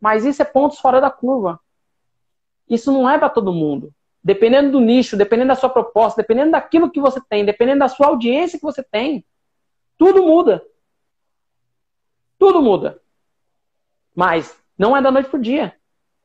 Mas 0.00 0.24
isso 0.24 0.40
é 0.42 0.44
pontos 0.44 0.78
fora 0.78 1.00
da 1.00 1.10
curva. 1.10 1.60
Isso 2.68 2.92
não 2.92 3.08
é 3.08 3.18
para 3.18 3.28
todo 3.28 3.52
mundo. 3.52 3.92
Dependendo 4.22 4.72
do 4.72 4.80
nicho, 4.80 5.16
dependendo 5.16 5.48
da 5.48 5.56
sua 5.56 5.70
proposta, 5.70 6.20
dependendo 6.20 6.52
daquilo 6.52 6.90
que 6.90 7.00
você 7.00 7.20
tem, 7.28 7.44
dependendo 7.44 7.80
da 7.80 7.88
sua 7.88 8.08
audiência 8.08 8.58
que 8.58 8.64
você 8.64 8.82
tem, 8.82 9.24
tudo 9.96 10.22
muda. 10.22 10.62
Tudo 12.38 12.62
muda. 12.62 13.00
Mas 14.14 14.58
não 14.76 14.96
é 14.96 15.02
da 15.02 15.10
noite 15.10 15.28
pro 15.28 15.40
dia. 15.40 15.74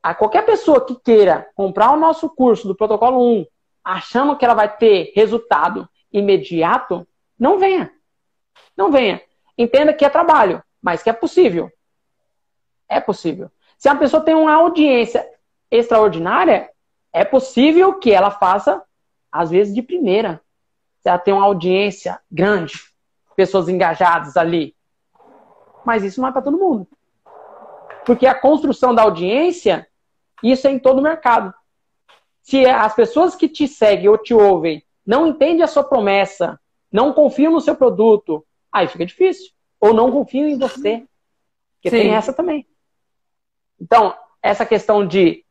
A 0.01 0.13
qualquer 0.13 0.45
pessoa 0.45 0.85
que 0.85 0.95
queira 0.95 1.49
comprar 1.55 1.91
o 1.91 1.97
nosso 1.97 2.30
curso 2.30 2.67
do 2.67 2.76
protocolo 2.76 3.19
1, 3.39 3.45
achando 3.84 4.38
que 4.38 4.45
ela 4.45 4.53
vai 4.53 4.76
ter 4.77 5.11
resultado 5.15 5.89
imediato, 6.11 7.07
não 7.38 7.59
venha. 7.59 7.91
Não 8.77 8.91
venha. 8.91 9.22
Entenda 9.57 9.93
que 9.93 10.05
é 10.05 10.09
trabalho, 10.09 10.63
mas 10.81 11.01
que 11.01 11.09
é 11.09 11.13
possível. 11.13 11.72
É 12.88 12.99
possível. 12.99 13.49
Se 13.77 13.89
a 13.89 13.95
pessoa 13.95 14.23
tem 14.23 14.35
uma 14.35 14.53
audiência 14.53 15.27
extraordinária, 15.69 16.69
é 17.15 17.23
possível 17.23 17.93
que 17.93 18.11
ela 18.11 18.29
faça, 18.29 18.83
às 19.31 19.49
vezes, 19.49 19.73
de 19.73 19.81
primeira. 19.81 20.41
Se 20.99 21.07
ela 21.07 21.17
tem 21.17 21.33
uma 21.33 21.45
audiência 21.45 22.19
grande, 22.29 22.73
pessoas 23.37 23.69
engajadas 23.69 24.35
ali. 24.35 24.75
Mas 25.85 26.03
isso 26.03 26.19
não 26.19 26.27
é 26.27 26.31
para 26.33 26.41
todo 26.41 26.57
mundo. 26.57 26.85
Porque 28.05 28.27
a 28.27 28.35
construção 28.35 28.93
da 28.93 29.03
audiência, 29.03 29.87
isso 30.43 30.67
é 30.67 30.71
em 30.71 30.77
todo 30.77 30.99
o 30.99 31.01
mercado. 31.01 31.53
Se 32.41 32.65
as 32.65 32.93
pessoas 32.93 33.33
que 33.33 33.47
te 33.47 33.65
seguem 33.65 34.09
ou 34.09 34.17
te 34.17 34.33
ouvem 34.33 34.83
não 35.05 35.25
entendem 35.25 35.63
a 35.63 35.67
sua 35.67 35.85
promessa, 35.85 36.59
não 36.91 37.13
confiam 37.13 37.53
no 37.53 37.61
seu 37.61 37.77
produto, 37.77 38.45
aí 38.69 38.89
fica 38.89 39.05
difícil. 39.05 39.53
Ou 39.79 39.93
não 39.93 40.11
confiam 40.11 40.49
em 40.49 40.59
você. 40.59 41.05
Porque 41.75 41.91
Sim. 41.91 41.97
tem 41.97 42.13
essa 42.13 42.33
também. 42.33 42.67
Então, 43.79 44.13
essa 44.43 44.65
questão 44.65 45.07
de 45.07 45.44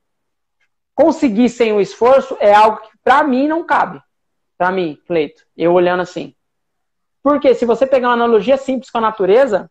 conseguir 0.95 1.49
sem 1.49 1.73
o 1.73 1.81
esforço 1.81 2.37
é 2.41 2.55
algo 2.55 2.79
que 2.79 2.97
para 3.03 3.23
mim 3.25 3.49
não 3.49 3.65
cabe. 3.65 4.01
Para 4.57 4.71
mim, 4.71 4.99
Cleito, 5.07 5.45
eu 5.57 5.73
olhando 5.73 6.01
assim. 6.01 6.35
Porque 7.23 7.55
se 7.55 7.65
você 7.65 7.87
pegar 7.87 8.09
uma 8.09 8.15
analogia 8.15 8.57
simples 8.57 8.91
com 8.91 8.99
a 8.99 9.01
natureza, 9.01 9.71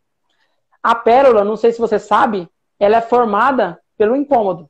a 0.81 0.93
pérola, 0.93 1.45
não 1.45 1.55
sei 1.55 1.71
se 1.71 1.79
você 1.79 1.97
sabe, 1.97 2.49
ela 2.79 2.97
é 2.97 3.01
formada 3.01 3.81
pelo 3.97 4.15
incômodo. 4.15 4.69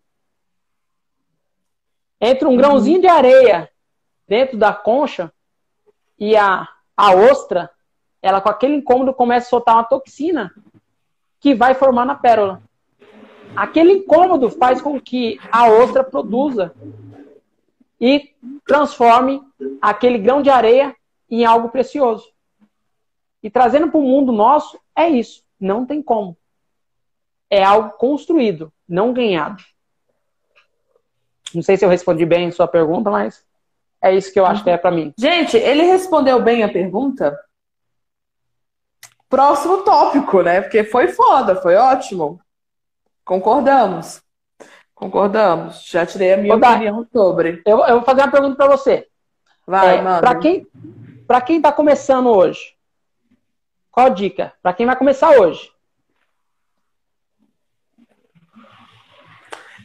Entre 2.22 2.48
um 2.48 2.56
grãozinho 2.56 3.02
de 3.02 3.08
areia 3.08 3.70
dentro 4.28 4.58
da 4.58 4.74
concha 4.74 5.34
e 6.20 6.36
a, 6.38 6.68
a 6.96 7.16
ostra, 7.16 7.70
ela 8.22 8.40
com 8.40 8.50
aquele 8.50 8.76
incômodo 8.76 9.14
começa 9.14 9.48
a 9.48 9.50
soltar 9.50 9.76
uma 9.76 9.84
toxina 9.84 10.54
que 11.40 11.54
vai 11.56 11.74
formar 11.74 12.06
na 12.06 12.16
pérola. 12.16 12.62
Aquele 13.56 13.94
incômodo 13.94 14.50
faz 14.50 14.82
com 14.82 15.00
que 15.00 15.40
a 15.52 15.68
ostra 15.68 16.04
produza 16.04 16.74
e 18.00 18.34
transforme 18.66 19.42
aquele 19.82 20.18
grão 20.18 20.42
de 20.42 20.50
areia 20.50 20.96
em 21.30 21.46
algo 21.46 21.70
precioso. 21.70 22.32
E 23.42 23.50
trazendo 23.50 23.90
para 23.90 24.00
o 24.00 24.04
mundo 24.04 24.32
nosso, 24.32 24.80
é 24.96 25.08
isso. 25.10 25.44
Não 25.60 25.86
tem 25.86 26.02
como. 26.02 26.38
É 27.50 27.64
algo 27.64 27.92
construído, 27.92 28.72
não 28.88 29.14
ganhado. 29.14 29.64
Não 31.54 31.62
sei 31.62 31.78
se 31.78 31.86
eu 31.86 31.90
respondi 31.90 32.26
bem 32.26 32.48
a 32.48 32.52
sua 32.52 32.68
pergunta, 32.68 33.12
mas 33.12 33.46
é 34.02 34.14
isso 34.16 34.34
que 34.34 34.40
eu 34.40 34.46
acho 34.46 34.64
que 34.64 34.70
é 34.70 34.78
para 34.78 34.92
mim. 34.92 35.14
Gente, 35.18 35.56
ele 35.56 35.84
respondeu 35.84 36.42
bem 36.42 36.64
a 36.64 36.72
pergunta? 36.72 37.40
Próximo 39.30 39.84
tópico, 39.84 40.42
né? 40.42 40.62
Porque 40.62 40.84
foi 40.84 41.10
foda, 41.10 41.56
foi 41.56 41.76
ótimo. 41.76 42.40
Concordamos. 43.26 44.22
Concordamos. 44.94 45.86
Já 45.86 46.06
tirei 46.06 46.34
a 46.34 46.38
minha 46.38 46.56
opinião 46.56 47.08
sobre. 47.12 47.62
Eu, 47.66 47.80
eu, 47.86 47.96
vou 47.96 48.04
fazer 48.04 48.22
uma 48.22 48.32
pergunta 48.32 48.56
para 48.56 48.76
você. 48.76 49.08
Vai, 49.66 49.98
é, 49.98 50.02
mano. 50.02 50.22
Para 50.22 50.40
quem 50.40 50.68
para 51.28 51.42
quem 51.42 51.58
está 51.58 51.72
começando 51.72 52.28
hoje, 52.28 52.76
qual 53.90 54.08
a 54.08 54.10
dica? 54.10 54.54
Para 54.62 54.74
quem 54.74 54.86
vai 54.86 54.96
começar 54.96 55.32
hoje? 55.32 55.72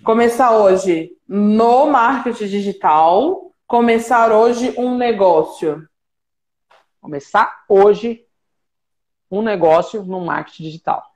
Começar 0.05 0.52
hoje 0.52 1.16
no 1.27 1.86
marketing 1.86 2.47
digital, 2.47 3.52
começar 3.66 4.32
hoje 4.32 4.74
um 4.77 4.97
negócio. 4.97 5.89
Começar 7.01 7.65
hoje 7.69 8.27
um 9.31 9.43
negócio 9.43 10.02
no 10.02 10.20
marketing 10.20 10.65
digital. 10.65 11.07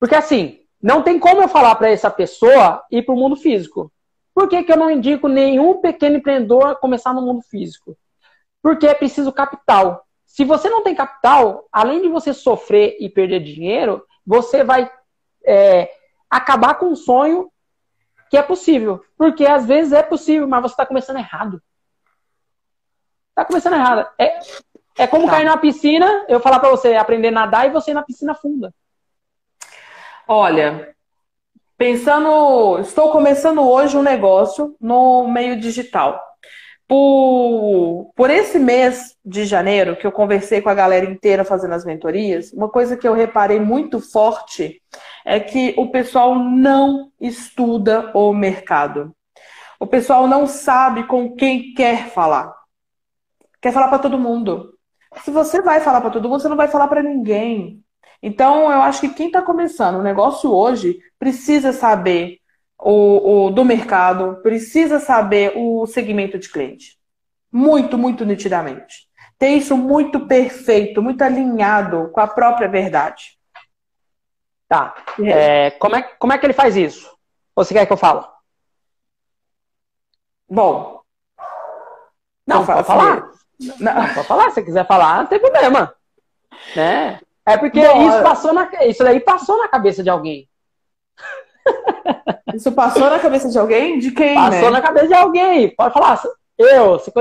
Porque 0.00 0.14
assim, 0.14 0.60
não 0.82 1.02
tem 1.02 1.18
como 1.18 1.42
eu 1.42 1.48
falar 1.48 1.74
para 1.74 1.90
essa 1.90 2.10
pessoa 2.10 2.82
ir 2.90 3.02
para 3.02 3.14
o 3.14 3.18
mundo 3.18 3.36
físico. 3.36 3.92
Por 4.34 4.48
que, 4.48 4.62
que 4.62 4.72
eu 4.72 4.76
não 4.76 4.90
indico 4.90 5.28
nenhum 5.28 5.80
pequeno 5.80 6.16
empreendedor 6.16 6.76
começar 6.76 7.12
no 7.12 7.20
mundo 7.20 7.42
físico? 7.42 7.96
Porque 8.62 8.86
é 8.86 8.94
preciso 8.94 9.30
capital. 9.30 10.06
Se 10.24 10.44
você 10.44 10.70
não 10.70 10.82
tem 10.82 10.94
capital, 10.94 11.68
além 11.70 12.00
de 12.00 12.08
você 12.08 12.32
sofrer 12.32 12.96
e 12.98 13.10
perder 13.10 13.40
dinheiro, 13.40 14.02
você 14.24 14.64
vai 14.64 14.90
é, 15.44 15.90
acabar 16.30 16.74
com 16.76 16.86
um 16.86 16.96
sonho 16.96 17.50
que 18.30 18.36
é 18.36 18.42
possível. 18.42 19.04
Porque 19.18 19.44
às 19.44 19.66
vezes 19.66 19.92
é 19.92 20.02
possível, 20.02 20.48
mas 20.48 20.62
você 20.62 20.72
está 20.72 20.86
começando 20.86 21.18
errado. 21.18 21.60
Está 23.30 23.44
começando 23.44 23.74
errado. 23.74 24.08
É, 24.18 24.38
é 24.98 25.06
como 25.06 25.26
tá. 25.26 25.32
cair 25.32 25.44
numa 25.44 25.58
piscina, 25.58 26.24
eu 26.28 26.40
falar 26.40 26.60
para 26.60 26.70
você 26.70 26.94
aprender 26.94 27.28
a 27.28 27.32
nadar 27.32 27.66
e 27.66 27.70
você 27.70 27.90
ir 27.90 27.94
na 27.94 28.02
piscina 28.02 28.34
funda. 28.34 28.72
Olha, 30.32 30.94
pensando, 31.76 32.78
estou 32.78 33.10
começando 33.10 33.68
hoje 33.68 33.96
um 33.96 34.02
negócio 34.02 34.76
no 34.80 35.26
meio 35.26 35.58
digital. 35.58 36.22
Por, 36.86 38.12
por 38.14 38.30
esse 38.30 38.56
mês 38.56 39.16
de 39.24 39.44
janeiro, 39.44 39.96
que 39.96 40.06
eu 40.06 40.12
conversei 40.12 40.62
com 40.62 40.68
a 40.68 40.74
galera 40.74 41.04
inteira 41.04 41.44
fazendo 41.44 41.74
as 41.74 41.84
mentorias, 41.84 42.52
uma 42.52 42.68
coisa 42.68 42.96
que 42.96 43.08
eu 43.08 43.12
reparei 43.12 43.58
muito 43.58 43.98
forte 43.98 44.80
é 45.24 45.40
que 45.40 45.74
o 45.76 45.90
pessoal 45.90 46.36
não 46.36 47.10
estuda 47.20 48.12
o 48.14 48.32
mercado. 48.32 49.12
O 49.80 49.86
pessoal 49.88 50.28
não 50.28 50.46
sabe 50.46 51.08
com 51.08 51.34
quem 51.34 51.74
quer 51.74 52.08
falar. 52.10 52.54
Quer 53.60 53.72
falar 53.72 53.88
para 53.88 53.98
todo 53.98 54.16
mundo. 54.16 54.78
Se 55.24 55.32
você 55.32 55.60
vai 55.60 55.80
falar 55.80 56.00
para 56.00 56.10
todo 56.10 56.28
mundo, 56.28 56.40
você 56.40 56.48
não 56.48 56.56
vai 56.56 56.68
falar 56.68 56.86
para 56.86 57.02
ninguém. 57.02 57.82
Então, 58.22 58.70
eu 58.70 58.82
acho 58.82 59.00
que 59.00 59.08
quem 59.08 59.26
está 59.28 59.40
começando 59.40 59.96
o 59.96 60.02
negócio 60.02 60.52
hoje 60.52 61.00
precisa 61.18 61.72
saber 61.72 62.38
o, 62.78 63.46
o, 63.46 63.50
do 63.50 63.64
mercado, 63.64 64.40
precisa 64.42 64.98
saber 64.98 65.52
o 65.56 65.86
segmento 65.86 66.38
de 66.38 66.48
cliente. 66.48 66.98
Muito, 67.50 67.96
muito 67.96 68.24
nitidamente. 68.24 69.08
Ter 69.38 69.50
isso 69.50 69.76
muito 69.76 70.26
perfeito, 70.26 71.02
muito 71.02 71.22
alinhado 71.22 72.10
com 72.12 72.20
a 72.20 72.26
própria 72.26 72.68
verdade. 72.68 73.38
Tá. 74.68 74.94
É, 75.24 75.70
como, 75.72 75.96
é, 75.96 76.02
como 76.02 76.32
é 76.32 76.38
que 76.38 76.46
ele 76.46 76.52
faz 76.52 76.76
isso? 76.76 77.10
Ou 77.56 77.64
você 77.64 77.74
quer 77.74 77.86
que 77.86 77.92
eu 77.92 77.96
fale? 77.96 78.24
Bom. 80.48 81.00
Não, 82.46 82.66
pode 82.66 82.86
falar. 82.86 83.30
Não. 83.58 83.94
não, 83.94 84.14
pode 84.14 84.26
falar. 84.26 84.50
Se 84.50 84.62
quiser 84.62 84.86
falar, 84.86 85.18
não 85.18 85.26
tem 85.26 85.40
problema. 85.40 85.94
Né? 86.76 87.20
É 87.46 87.56
porque 87.56 87.80
Bom, 87.80 88.08
isso 88.08 88.22
passou 88.22 88.52
na, 88.52 88.68
isso 88.86 89.02
daí 89.02 89.20
passou 89.20 89.58
na 89.58 89.68
cabeça 89.68 90.02
de 90.02 90.10
alguém. 90.10 90.48
Isso 92.54 92.72
passou 92.72 93.08
na 93.08 93.18
cabeça 93.18 93.48
de 93.48 93.58
alguém? 93.58 93.98
De 93.98 94.10
quem? 94.10 94.34
Passou 94.34 94.64
né? 94.64 94.70
na 94.70 94.80
cabeça 94.80 95.08
de 95.08 95.14
alguém. 95.14 95.74
Pode 95.74 95.94
falar. 95.94 96.20
Eu, 96.58 96.98
se, 96.98 97.12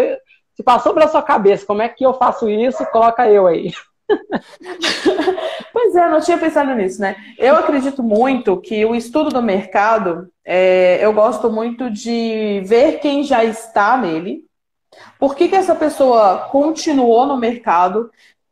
se 0.55 0.63
passou 0.63 0.93
pela 0.93 1.07
sua 1.07 1.21
cabeça, 1.21 1.65
como 1.65 1.81
é 1.81 1.89
que 1.89 2.05
eu 2.05 2.13
faço 2.13 2.49
isso? 2.49 2.85
Coloca 2.87 3.29
eu 3.29 3.47
aí. 3.47 3.71
pois 5.71 5.95
é, 5.95 6.09
não 6.09 6.19
tinha 6.19 6.37
pensado 6.37 6.73
nisso, 6.73 6.99
né? 6.99 7.15
Eu 7.37 7.55
acredito 7.55 8.01
muito 8.01 8.59
que 8.59 8.83
o 8.85 8.95
estudo 8.95 9.29
do 9.29 9.41
mercado, 9.41 10.29
é, 10.43 10.99
eu 11.03 11.13
gosto 11.13 11.49
muito 11.51 11.89
de 11.89 12.61
ver 12.65 12.99
quem 12.99 13.23
já 13.23 13.43
está 13.43 13.95
nele, 13.97 14.43
por 15.19 15.35
que, 15.35 15.47
que 15.47 15.55
essa 15.55 15.75
pessoa 15.75 16.49
continuou 16.51 17.25
no 17.25 17.37
mercado, 17.37 18.09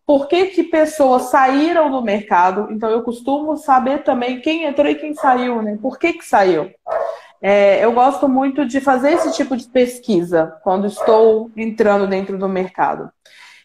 por 0.08 0.30
que, 0.30 0.46
que 0.48 0.64
pessoas 0.64 1.24
saíram 1.24 1.92
do 1.92 2.02
mercado. 2.02 2.70
Então, 2.72 2.90
eu 2.90 3.04
costumo 3.04 3.58
saber 3.58 4.04
também 4.04 4.40
quem 4.40 4.64
entrou 4.64 4.90
e 4.90 4.96
quem 4.96 5.14
saiu, 5.14 5.62
né? 5.62 5.78
Por 5.82 6.00
que, 6.00 6.14
que 6.14 6.26
saiu? 6.26 6.72
É, 7.42 7.84
eu 7.84 7.92
gosto 7.92 8.28
muito 8.30 8.66
de 8.66 8.80
fazer 8.80 9.12
esse 9.12 9.34
tipo 9.34 9.58
de 9.58 9.68
pesquisa 9.68 10.58
quando 10.64 10.88
estou 10.88 11.52
entrando 11.58 12.08
dentro 12.08 12.38
do 12.38 12.48
mercado. 12.48 13.12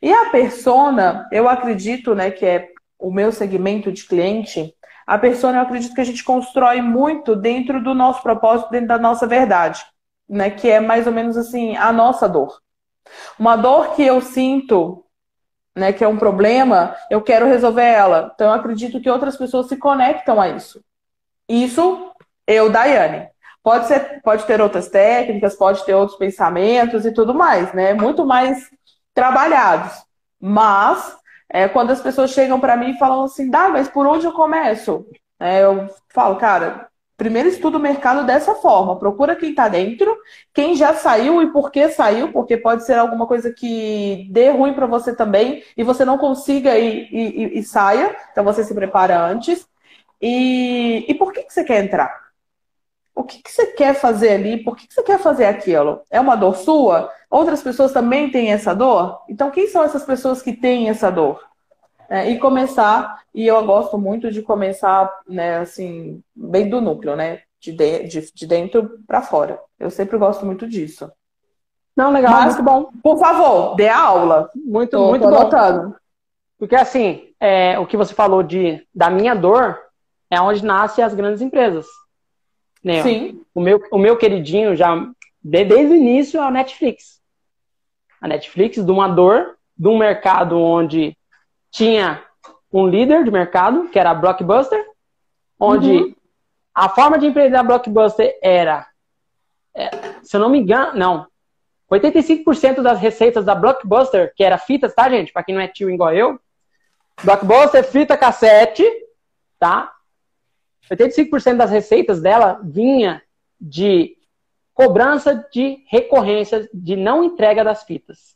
E 0.03 0.13
a 0.13 0.31
persona, 0.31 1.29
eu 1.31 1.49
acredito, 1.49 2.13
né, 2.13 2.33
que 2.33 2.45
é 2.45 2.71
o 2.99 3.13
meu 3.13 3.31
segmento 3.31 3.93
de 3.93 4.05
cliente, 4.05 4.75
a 5.07 5.17
persona 5.17 5.59
eu 5.59 5.63
acredito 5.63 5.95
que 5.95 6.01
a 6.01 6.05
gente 6.05 6.25
constrói 6.25 6.83
muito 6.83 7.37
dentro 7.37 7.81
do 7.83 7.95
nosso 7.95 8.21
propósito, 8.21 8.71
dentro 8.73 8.89
da 8.89 8.99
nossa 8.99 9.29
verdade, 9.29 9.81
né, 10.29 10.51
que 10.51 10.69
é 10.69 10.81
mais 10.81 11.07
ou 11.07 11.13
menos 11.13 11.37
assim, 11.37 11.77
a 11.77 11.93
nossa 11.93 12.29
dor. 12.29 12.61
Uma 13.39 13.55
dor 13.55 13.95
que 13.95 14.03
eu 14.03 14.21
sinto 14.21 15.05
né, 15.75 15.93
que 15.93 16.05
é 16.05 16.09
um 16.09 16.19
problema, 16.19 16.95
eu 17.11 17.23
quero 17.23 17.47
resolver 17.47 17.85
ela. 17.85 18.31
Então 18.35 18.49
eu 18.49 18.55
acredito 18.55 19.01
que 19.01 19.11
outras 19.11 19.37
pessoas 19.37 19.69
se 19.69 19.77
conectam 19.77 20.41
a 20.41 20.49
isso. 20.49 20.83
Isso 21.49 22.13
eu, 22.47 22.71
Daiane. 22.71 23.29
Pode 23.63 23.87
ser, 23.87 24.21
pode 24.23 24.45
ter 24.45 24.61
outras 24.61 24.89
técnicas, 24.89 25.55
pode 25.55 25.85
ter 25.85 25.95
outros 25.95 26.19
pensamentos 26.19 27.07
e 27.07 27.13
tudo 27.13 27.33
mais, 27.33 27.73
né? 27.73 27.95
Muito 27.95 28.27
mais 28.27 28.69
trabalhados. 29.15 29.93
Mas 30.41 31.17
é, 31.49 31.69
quando 31.69 31.91
as 31.91 32.01
pessoas 32.01 32.31
chegam 32.31 32.59
para 32.59 32.77
mim 32.77 32.91
e 32.91 32.99
falam 32.99 33.25
assim, 33.25 33.49
dá, 33.49 33.69
mas 33.69 33.89
por 33.89 34.07
onde 34.07 34.27
eu 34.27 34.33
começo? 34.33 35.07
É, 35.39 35.63
eu 35.63 35.89
falo, 36.09 36.37
cara, 36.37 36.89
primeiro 37.17 37.49
estuda 37.49 37.79
o 37.79 37.81
mercado 37.81 38.27
dessa 38.27 38.55
forma. 38.55 38.99
Procura 38.99 39.37
quem 39.37 39.51
está 39.51 39.69
dentro, 39.69 40.17
quem 40.53 40.75
já 40.75 40.95
saiu 40.95 41.43
e 41.43 41.53
por 41.53 41.71
que 41.71 41.89
saiu, 41.89 42.33
porque 42.33 42.57
pode 42.57 42.85
ser 42.85 42.95
alguma 42.95 43.27
coisa 43.27 43.53
que 43.53 44.29
dê 44.31 44.51
ruim 44.51 44.75
para 44.75 44.87
você 44.87 45.15
também 45.15 45.63
e 45.77 45.83
você 45.83 46.05
não 46.05 46.19
consiga 46.19 46.79
ir, 46.79 47.09
e, 47.13 47.59
e, 47.59 47.63
saia. 47.63 48.17
Então 48.31 48.45
você 48.45 48.65
se 48.65 48.75
prepara 48.75 49.21
antes. 49.25 49.67
E, 50.21 51.05
e 51.09 51.15
por 51.15 51.33
que, 51.33 51.43
que 51.43 51.53
você 51.53 51.65
quer 51.65 51.85
entrar? 51.85 52.23
O 53.15 53.25
que, 53.25 53.43
que 53.43 53.51
você 53.51 53.67
quer 53.67 53.95
fazer 53.95 54.31
ali? 54.31 54.63
Por 54.65 54.77
que, 54.77 54.87
que 54.87 54.95
você 54.95 55.03
quer 55.03 55.19
fazer 55.19 55.45
aquilo? 55.45 56.01
É 56.11 56.19
uma 56.21 56.35
dor 56.35 56.57
sua? 56.57 57.11
Outras 57.31 57.63
pessoas 57.63 57.93
também 57.93 58.31
têm 58.31 58.53
essa 58.53 58.75
dor? 58.75 59.23
Então, 59.29 59.51
quem 59.51 59.69
são 59.69 59.85
essas 59.85 60.05
pessoas 60.05 60.41
que 60.41 60.53
têm 60.53 60.89
essa 60.89 61.11
dor? 61.11 61.52
É, 62.13 62.31
e 62.31 62.39
começar, 62.39 63.23
e 63.35 63.47
eu 63.47 63.65
gosto 63.65 63.97
muito 63.97 64.31
de 64.31 64.43
começar, 64.43 65.11
né, 65.27 65.57
assim, 65.57 66.23
bem 66.37 66.69
do 66.69 66.79
núcleo, 66.79 67.17
né? 67.17 67.41
De, 67.59 67.73
de, 67.73 68.33
de 68.35 68.47
dentro 68.47 68.99
para 69.07 69.23
fora. 69.23 69.59
Eu 69.81 69.91
sempre 69.91 70.19
gosto 70.19 70.45
muito 70.45 70.69
disso. 70.69 71.11
Não, 71.97 72.13
legal, 72.13 72.33
Mas, 72.33 72.57
muito 72.57 72.63
bom. 72.63 72.91
Por 73.03 73.19
favor, 73.19 73.77
dê 73.77 73.89
aula. 73.89 74.51
Muito, 74.55 74.91
tô, 74.91 75.09
muito 75.09 75.23
tô 75.23 75.31
bom. 75.31 75.37
Anotando. 75.37 75.97
Porque 76.59 76.77
assim, 76.77 77.33
é, 77.41 77.79
o 77.79 77.87
que 77.87 77.97
você 77.97 78.13
falou 78.13 78.43
de 78.43 78.87
da 78.95 79.09
minha 79.09 79.35
dor 79.35 79.79
é 80.29 80.39
onde 80.39 80.63
nascem 80.63 81.03
as 81.03 81.15
grandes 81.15 81.41
empresas. 81.41 81.87
Né? 82.85 83.03
Sim. 83.03 83.41
O 83.55 83.61
meu, 83.61 83.83
o 83.91 83.97
meu 83.97 84.19
queridinho 84.19 84.77
já 84.77 85.03
desde 85.43 85.73
o 85.73 85.97
início 85.97 86.39
é 86.39 86.45
a 86.45 86.51
Netflix. 86.51 87.23
A 88.21 88.29
Netflix 88.29 88.85
de 88.85 88.93
uma 88.93 89.09
dor 89.09 89.57
de 89.75 89.89
um 89.89 89.97
mercado 89.97 90.61
onde 90.61 91.17
tinha 91.73 92.23
um 92.71 92.87
líder 92.87 93.25
de 93.25 93.31
mercado, 93.31 93.89
que 93.89 93.99
era 93.99 94.11
a 94.11 94.15
Blockbuster, 94.15 94.85
onde 95.59 95.91
uhum. 95.91 96.15
a 96.75 96.89
forma 96.89 97.19
de 97.19 97.27
empreender 97.27 97.57
a 97.57 97.63
Blockbuster 97.63 98.39
era, 98.43 98.87
é, 99.75 99.91
se 100.23 100.37
eu 100.37 100.41
não 100.41 100.51
me 100.51 100.59
engano, 100.59 100.97
não, 100.97 101.27
85% 101.91 102.83
das 102.83 103.01
receitas 103.01 103.45
da 103.45 103.55
Blockbuster, 103.55 104.33
que 104.37 104.45
era 104.45 104.59
fitas, 104.59 104.95
tá, 104.95 105.09
gente? 105.11 105.33
Para 105.33 105.43
quem 105.43 105.55
não 105.55 105.63
é 105.63 105.67
tio 105.67 105.91
igual 105.91 106.15
eu, 106.15 106.39
Blockbuster, 107.25 107.83
fita 107.85 108.17
cassete, 108.17 108.85
tá? 109.59 109.93
85% 110.91 111.57
das 111.57 111.71
receitas 111.71 112.21
dela 112.21 112.61
vinha 112.63 113.23
de 113.61 114.17
cobrança 114.75 115.47
de 115.53 115.85
recorrência 115.89 116.69
de 116.73 116.97
não 116.97 117.25
entrega 117.25 117.65
das 117.65 117.85
fitas. 117.85 118.32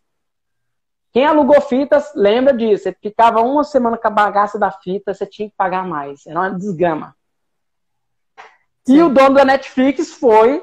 Quem 1.17 1.25
alugou 1.25 1.63
fitas, 1.63 2.13
lembra 2.15 2.53
disso. 2.53 2.83
Você 2.83 2.93
ficava 2.93 3.41
uma 3.41 3.65
semana 3.65 3.97
com 3.97 4.07
a 4.07 4.11
bagaça 4.11 4.59
da 4.59 4.71
fita, 4.71 5.15
você 5.15 5.25
tinha 5.25 5.49
que 5.49 5.55
pagar 5.57 5.83
mais. 5.83 6.27
Era 6.27 6.41
uma 6.41 6.51
desgrama. 6.51 7.17
Sim. 8.85 8.97
E 8.97 9.03
o 9.03 9.09
dono 9.09 9.37
da 9.37 9.43
Netflix 9.43 10.13
foi 10.13 10.63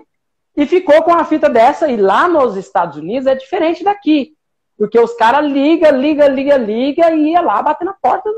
e 0.55 0.67
ficou 0.67 1.01
com 1.01 1.11
a 1.11 1.25
fita 1.25 1.49
dessa. 1.49 1.89
E 1.89 1.97
lá 1.97 2.27
nos 2.27 2.55
Estados 2.55 2.97
Unidos 2.97 3.25
é 3.25 3.33
diferente 3.33 3.83
daqui. 3.83 4.37
Porque 4.77 4.99
os 4.99 5.15
caras 5.15 5.43
liga, 5.51 5.89
liga, 5.89 6.27
liga, 6.27 6.55
liga 6.55 7.09
e 7.09 7.31
ia 7.31 7.41
lá 7.41 7.59
bater 7.59 7.85
na 7.85 7.93
porta 7.93 8.29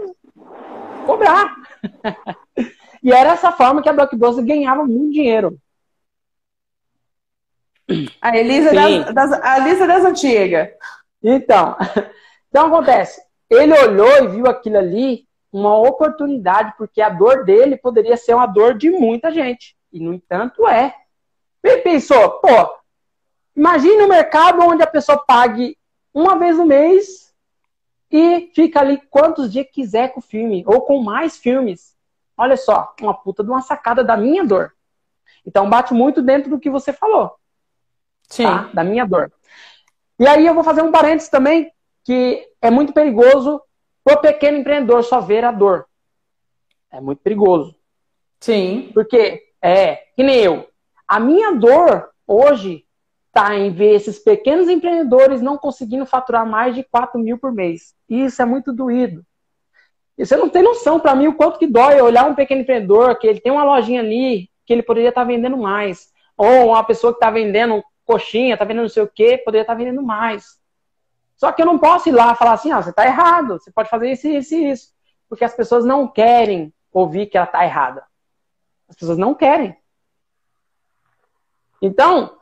cobrar. 1.06 1.54
e 3.04 3.12
era 3.12 3.32
essa 3.32 3.52
forma 3.52 3.82
que 3.82 3.90
a 3.90 3.94
Blockbuster 3.94 4.46
ganhava 4.46 4.86
muito 4.86 5.12
dinheiro. 5.12 5.60
A 8.22 8.38
Elisa, 8.38 8.74
das, 8.74 9.14
das, 9.14 9.32
a 9.34 9.58
Elisa 9.60 9.86
das 9.86 10.06
antigas. 10.06 10.70
Então, 11.28 11.76
então 12.48 12.68
acontece. 12.68 13.20
Ele 13.50 13.74
olhou 13.74 14.24
e 14.24 14.28
viu 14.28 14.46
aquilo 14.46 14.78
ali 14.78 15.28
uma 15.52 15.76
oportunidade, 15.76 16.74
porque 16.78 17.02
a 17.02 17.10
dor 17.10 17.44
dele 17.44 17.78
poderia 17.78 18.16
ser 18.16 18.36
uma 18.36 18.46
dor 18.46 18.76
de 18.76 18.92
muita 18.92 19.32
gente. 19.32 19.76
E, 19.92 20.00
no 20.00 20.14
entanto, 20.14 20.68
é. 20.68 20.94
Ele 21.64 21.82
pensou, 21.82 22.30
pô, 22.42 22.78
imagine 23.56 24.04
um 24.04 24.08
mercado 24.08 24.62
onde 24.62 24.84
a 24.84 24.88
pessoa 24.88 25.18
pague 25.18 25.76
uma 26.14 26.38
vez 26.38 26.58
no 26.58 26.66
mês 26.66 27.34
e 28.12 28.52
fica 28.54 28.82
ali 28.82 29.02
quantos 29.10 29.52
dias 29.52 29.66
quiser 29.72 30.10
com 30.14 30.20
o 30.20 30.24
filme, 30.24 30.64
ou 30.68 30.82
com 30.82 31.02
mais 31.02 31.38
filmes. 31.38 31.96
Olha 32.38 32.58
só, 32.58 32.94
uma 33.02 33.14
puta 33.14 33.44
de 33.44 33.50
uma 33.50 33.62
sacada 33.62 34.04
da 34.04 34.16
minha 34.16 34.46
dor. 34.46 34.74
Então 35.46 35.70
bate 35.70 35.94
muito 35.94 36.22
dentro 36.22 36.50
do 36.50 36.60
que 36.60 36.70
você 36.70 36.94
falou. 36.94 37.36
Sim. 38.30 38.44
Tá? 38.44 38.70
Da 38.74 38.84
minha 38.84 39.06
dor. 39.06 39.32
E 40.20 40.28
aí 40.28 40.46
eu 40.46 40.54
vou 40.54 40.64
fazer 40.64 40.82
um 40.82 40.92
parênteses 40.92 41.30
também, 41.30 41.72
que 42.04 42.48
é 42.62 42.72
muito 42.72 42.94
perigoso 42.94 43.62
para 44.04 44.18
o 44.18 44.22
pequeno 44.22 44.58
empreendedor 44.58 45.04
só 45.04 45.20
ver 45.20 45.44
a 45.44 45.52
dor. 45.52 45.86
É 46.92 47.02
muito 47.02 47.20
perigoso. 47.22 47.76
Sim. 48.40 48.92
Porque, 48.94 49.42
é, 49.62 49.96
que 50.16 50.24
nem 50.24 50.38
eu. 50.38 50.68
A 51.08 51.20
minha 51.20 51.52
dor 51.54 52.10
hoje 52.28 52.86
está 53.28 53.54
em 53.54 53.72
ver 53.72 53.96
esses 53.96 54.18
pequenos 54.18 54.70
empreendedores 54.70 55.42
não 55.42 55.58
conseguindo 55.58 56.06
faturar 56.06 56.46
mais 56.46 56.74
de 56.74 56.84
4 56.84 57.20
mil 57.20 57.38
por 57.38 57.52
mês. 57.52 57.94
E 58.10 58.24
isso 58.24 58.42
é 58.42 58.46
muito 58.46 58.72
doído. 58.72 59.26
E 60.18 60.26
você 60.26 60.38
não 60.38 60.48
tem 60.48 60.64
noção, 60.64 61.00
para 61.00 61.14
mim, 61.14 61.28
o 61.28 61.36
quanto 61.36 61.60
que 61.60 61.68
dói 61.68 62.00
olhar 62.00 62.26
um 62.26 62.36
pequeno 62.36 62.62
empreendedor, 62.62 63.18
que 63.20 63.28
ele 63.28 63.42
tem 63.42 63.52
uma 63.52 63.66
lojinha 63.66 64.00
ali, 64.00 64.50
que 64.66 64.72
ele 64.72 64.82
poderia 64.82 65.10
estar 65.10 65.22
tá 65.22 65.28
vendendo 65.28 65.58
mais. 65.58 66.10
Ou 66.38 66.68
uma 66.68 66.84
pessoa 66.84 67.12
que 67.12 67.18
está 67.18 67.30
vendendo 67.30 67.84
coxinha, 68.06 68.54
está 68.54 68.64
vendendo 68.64 68.84
não 68.84 68.90
sei 68.90 69.04
o 69.04 69.08
quê, 69.08 69.38
poderia 69.38 69.64
estar 69.64 69.74
tá 69.74 69.78
vendendo 69.78 70.02
mais. 70.02 70.60
Só 71.36 71.52
que 71.52 71.62
eu 71.62 71.66
não 71.66 71.78
posso 71.78 72.08
ir 72.08 72.14
lá 72.14 72.32
e 72.32 72.36
falar 72.36 72.54
assim, 72.54 72.72
ah, 72.72 72.82
você 72.82 72.92
está 72.92 73.06
errado, 73.06 73.60
você 73.60 73.72
pode 73.72 73.90
fazer 73.90 74.12
isso, 74.12 74.28
isso 74.28 74.56
e 74.56 74.72
isso. 74.72 74.94
Porque 75.28 75.44
as 75.44 75.54
pessoas 75.54 75.84
não 75.84 76.08
querem 76.08 76.74
ouvir 76.92 77.28
que 77.28 77.38
ela 77.38 77.46
está 77.46 77.64
errada. 77.66 78.06
As 78.88 78.96
pessoas 78.96 79.18
não 79.18 79.34
querem. 79.34 79.76
Então, 81.82 82.38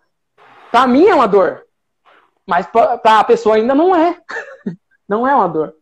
para 0.69 0.85
mim 0.85 1.07
é 1.07 1.15
uma 1.15 1.27
dor. 1.27 1.65
Mas 2.45 2.68
para 2.68 3.19
a 3.19 3.23
pessoa 3.23 3.56
ainda 3.56 3.73
não 3.73 3.95
é. 3.95 4.22
não 5.07 5.27
é 5.27 5.34
uma 5.34 5.48
dor. 5.48 5.76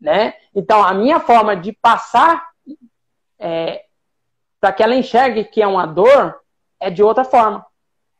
Né? 0.00 0.34
Então, 0.54 0.82
a 0.82 0.92
minha 0.92 1.18
forma 1.18 1.56
de 1.56 1.72
passar 1.72 2.46
é, 3.38 3.84
para 4.60 4.72
que 4.72 4.82
ela 4.82 4.94
enxergue 4.94 5.44
que 5.44 5.60
é 5.60 5.66
uma 5.66 5.86
dor 5.86 6.40
é 6.78 6.90
de 6.90 7.02
outra 7.02 7.24
forma. 7.24 7.66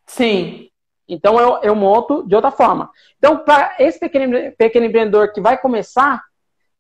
Sim. 0.07 0.69
Então 1.09 1.39
eu, 1.39 1.59
eu 1.63 1.75
monto 1.75 2.27
de 2.27 2.35
outra 2.35 2.51
forma. 2.51 2.91
Então, 3.19 3.39
para 3.39 3.77
esse 3.79 3.99
pequeno, 3.99 4.53
pequeno 4.57 4.87
empreendedor 4.87 5.33
que 5.33 5.41
vai 5.41 5.59
começar, 5.59 6.23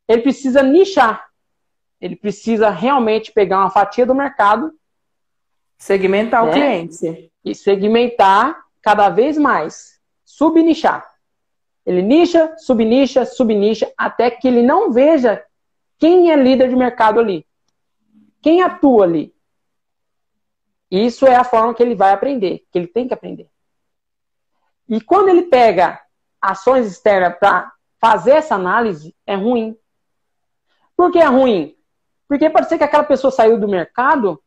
ele 0.09 0.23
precisa 0.23 0.63
nichar. 0.63 1.27
Ele 2.01 2.17
precisa 2.17 2.71
realmente 2.71 3.33
pegar 3.33 3.59
uma 3.59 3.71
fatia 3.71 4.05
do 4.07 4.15
mercado. 4.15 4.73
Segmentar 5.79 6.45
né? 6.45 6.51
o 6.51 6.53
cliente. 6.53 7.31
E 7.45 7.55
segmentar 7.55 8.61
cada 8.81 9.09
vez 9.09 9.37
mais. 9.39 10.01
Subnichar. 10.25 11.09
Ele 11.85 12.03
nicha, 12.03 12.57
subnicha, 12.59 13.25
subnicha, 13.25 13.93
até 13.97 14.31
que 14.31 14.47
ele 14.47 14.63
não 14.63 14.93
veja 14.93 15.45
quem 15.99 16.33
é 16.33 16.37
líder 16.37 16.69
de 16.69 16.77
mercado 16.77 17.21
ali. 17.21 17.47
Quem 18.41 18.63
atua 18.63 19.05
ali. 19.05 19.33
Isso 20.93 21.27
é 21.27 21.35
a 21.35 21.43
forma 21.43 21.73
que 21.73 21.83
ele 21.83 21.95
vai 21.95 22.13
aprender, 22.13 22.67
que 22.71 22.79
ele 22.79 22.87
tem 22.87 23.09
que 23.09 23.15
aprender. 23.15 23.49
E 24.87 25.01
quando 25.01 25.31
ele 25.31 25.45
pega 25.45 25.99
ações 26.39 26.87
externas 26.87 27.39
para 27.39 27.73
fazer 27.99 28.33
essa 28.33 28.57
análise, 28.57 29.17
é 29.27 29.35
ruim. 29.35 29.75
Por 30.95 31.11
que 31.11 31.19
é 31.19 31.25
ruim? 31.25 31.75
Porque 32.29 32.51
pode 32.51 32.69
ser 32.69 32.77
que 32.77 32.85
aquela 32.85 33.05
pessoa 33.05 33.31
saiu 33.31 33.59
do 33.59 33.67
mercado 33.67 34.39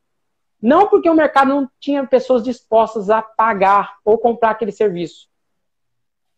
não 0.62 0.88
porque 0.88 1.10
o 1.10 1.16
mercado 1.16 1.50
não 1.50 1.70
tinha 1.80 2.06
pessoas 2.06 2.44
dispostas 2.44 3.10
a 3.10 3.24
pagar 3.24 3.98
ou 4.06 4.18
comprar 4.18 4.52
aquele 4.52 4.72
serviço. 4.72 5.28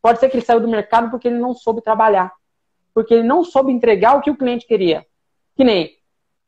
Pode 0.02 0.20
ser 0.20 0.30
que 0.30 0.38
ele 0.38 0.46
saiu 0.46 0.62
do 0.62 0.70
mercado 0.70 1.10
porque 1.10 1.28
ele 1.28 1.38
não 1.38 1.54
soube 1.54 1.82
trabalhar. 1.82 2.34
Porque 2.94 3.14
ele 3.14 3.24
não 3.24 3.44
soube 3.44 3.74
entregar 3.74 4.16
o 4.16 4.22
que 4.22 4.32
o 4.32 4.38
cliente 4.38 4.66
queria. 4.66 5.06
Que 5.56 5.66
nem 5.66 5.98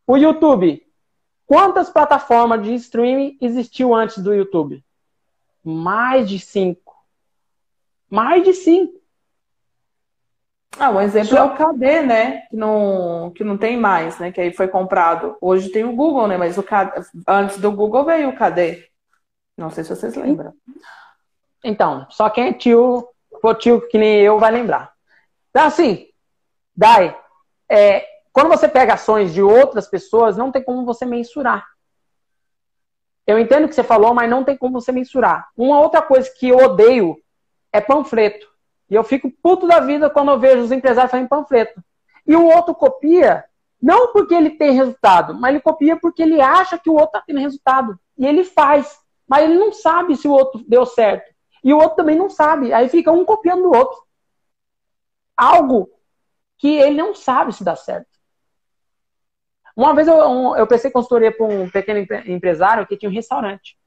o 0.08 0.18
YouTube. 0.18 0.82
Quantas 1.50 1.90
plataformas 1.90 2.62
de 2.62 2.76
streaming 2.76 3.36
existiu 3.42 3.96
antes 3.96 4.20
do 4.20 4.36
YouTube? 4.36 4.86
Mais 5.64 6.30
de 6.30 6.38
cinco. 6.38 6.96
Mais 8.08 8.44
de 8.44 8.54
cinco. 8.54 9.00
Ah, 10.78 10.92
um 10.92 11.02
exemplo 11.02 11.30
Só... 11.30 11.38
é 11.38 11.44
o 11.44 11.56
KD, 11.56 12.02
né? 12.04 12.42
Que 12.42 12.56
não, 12.56 13.32
que 13.36 13.44
não 13.44 13.58
tem 13.58 13.76
mais, 13.76 14.20
né? 14.20 14.32
Que 14.32 14.42
aí 14.42 14.54
foi 14.54 14.68
comprado. 14.68 15.36
Hoje 15.42 15.70
tem 15.70 15.84
o 15.84 15.96
Google, 15.96 16.28
né? 16.28 16.38
Mas 16.38 16.56
o 16.60 16.62
KD... 16.62 16.92
antes 17.28 17.58
do 17.58 17.72
Google 17.72 18.06
veio 18.06 18.30
o 18.30 18.36
KD. 18.36 18.88
Não 19.58 19.72
sei 19.72 19.84
se 19.84 19.90
vocês 19.90 20.16
lembram. 20.16 20.54
Então, 21.64 22.06
só 22.12 22.30
quem 22.30 22.50
é 22.50 22.54
tio, 22.54 23.10
for 23.42 23.56
tio 23.56 23.82
que 23.90 23.98
nem 23.98 24.22
eu, 24.22 24.38
vai 24.38 24.52
lembrar. 24.52 24.94
Então, 25.50 25.66
assim, 25.66 26.10
Dai, 26.80 27.14
é, 27.68 28.06
quando 28.32 28.50
você 28.50 28.68
pega 28.68 28.94
ações 28.94 29.34
de 29.34 29.42
outras 29.42 29.88
pessoas, 29.88 30.38
não 30.38 30.52
tem 30.52 30.64
como 30.64 30.86
você 30.86 31.06
mensurar. 31.06 31.66
Eu 33.26 33.38
entendo 33.38 33.66
o 33.66 33.70
que 33.70 33.76
você 33.76 33.84
falou, 33.84 34.14
mas 34.14 34.30
não 34.30 34.44
tem 34.44 34.58
como 34.58 34.82
você 34.82 34.92
mensurar. 34.92 35.50
Uma 35.56 35.80
outra 35.80 36.02
coisa 36.02 36.32
que 36.36 36.50
eu 36.50 36.58
odeio 36.58 37.16
é 37.72 37.80
panfleto. 37.80 38.48
E 38.90 38.96
eu 38.96 39.04
fico 39.04 39.32
puto 39.44 39.68
da 39.68 39.80
vida 39.80 40.10
quando 40.10 40.32
eu 40.32 40.40
vejo 40.40 40.64
os 40.64 40.72
empresários 40.72 41.12
fazendo 41.12 41.30
panfleto. 41.30 41.84
E 42.26 42.36
o 42.36 42.46
outro 42.46 42.74
copia, 42.74 43.46
não 43.82 44.12
porque 44.12 44.34
ele 44.34 44.52
tem 44.52 44.72
resultado, 44.72 45.36
mas 45.36 45.52
ele 45.52 45.62
copia 45.62 45.96
porque 45.96 46.24
ele 46.24 46.42
acha 46.42 46.78
que 46.78 46.90
o 46.90 46.94
outro 46.94 47.18
está 47.18 47.22
tendo 47.22 47.40
resultado. 47.40 48.00
E 48.18 48.26
ele 48.26 48.44
faz. 48.44 49.00
Mas 49.28 49.44
ele 49.44 49.60
não 49.60 49.72
sabe 49.72 50.16
se 50.18 50.28
o 50.28 50.32
outro 50.32 50.64
deu 50.68 50.86
certo. 50.86 51.32
E 51.64 51.74
o 51.74 51.78
outro 51.78 51.98
também 51.98 52.16
não 52.16 52.30
sabe. 52.30 52.74
Aí 52.74 52.90
fica 52.90 53.12
um 53.12 53.24
copiando 53.24 53.66
o 53.66 53.76
outro. 53.76 53.98
Algo 55.38 55.90
que 56.58 56.68
ele 56.68 56.96
não 56.96 57.14
sabe 57.14 57.54
se 57.54 57.64
dá 57.64 57.76
certo. 57.76 58.19
Uma 59.80 59.96
vez 59.96 60.10
eu, 60.10 60.18
eu 60.58 60.68
prestei 60.68 60.92
consultoria 60.92 61.32
para 61.32 61.46
um 61.46 61.70
pequeno 61.70 62.06
empresário 62.26 62.86
que 62.86 62.98
tinha 62.98 63.10
um 63.10 63.14
restaurante. 63.14 63.78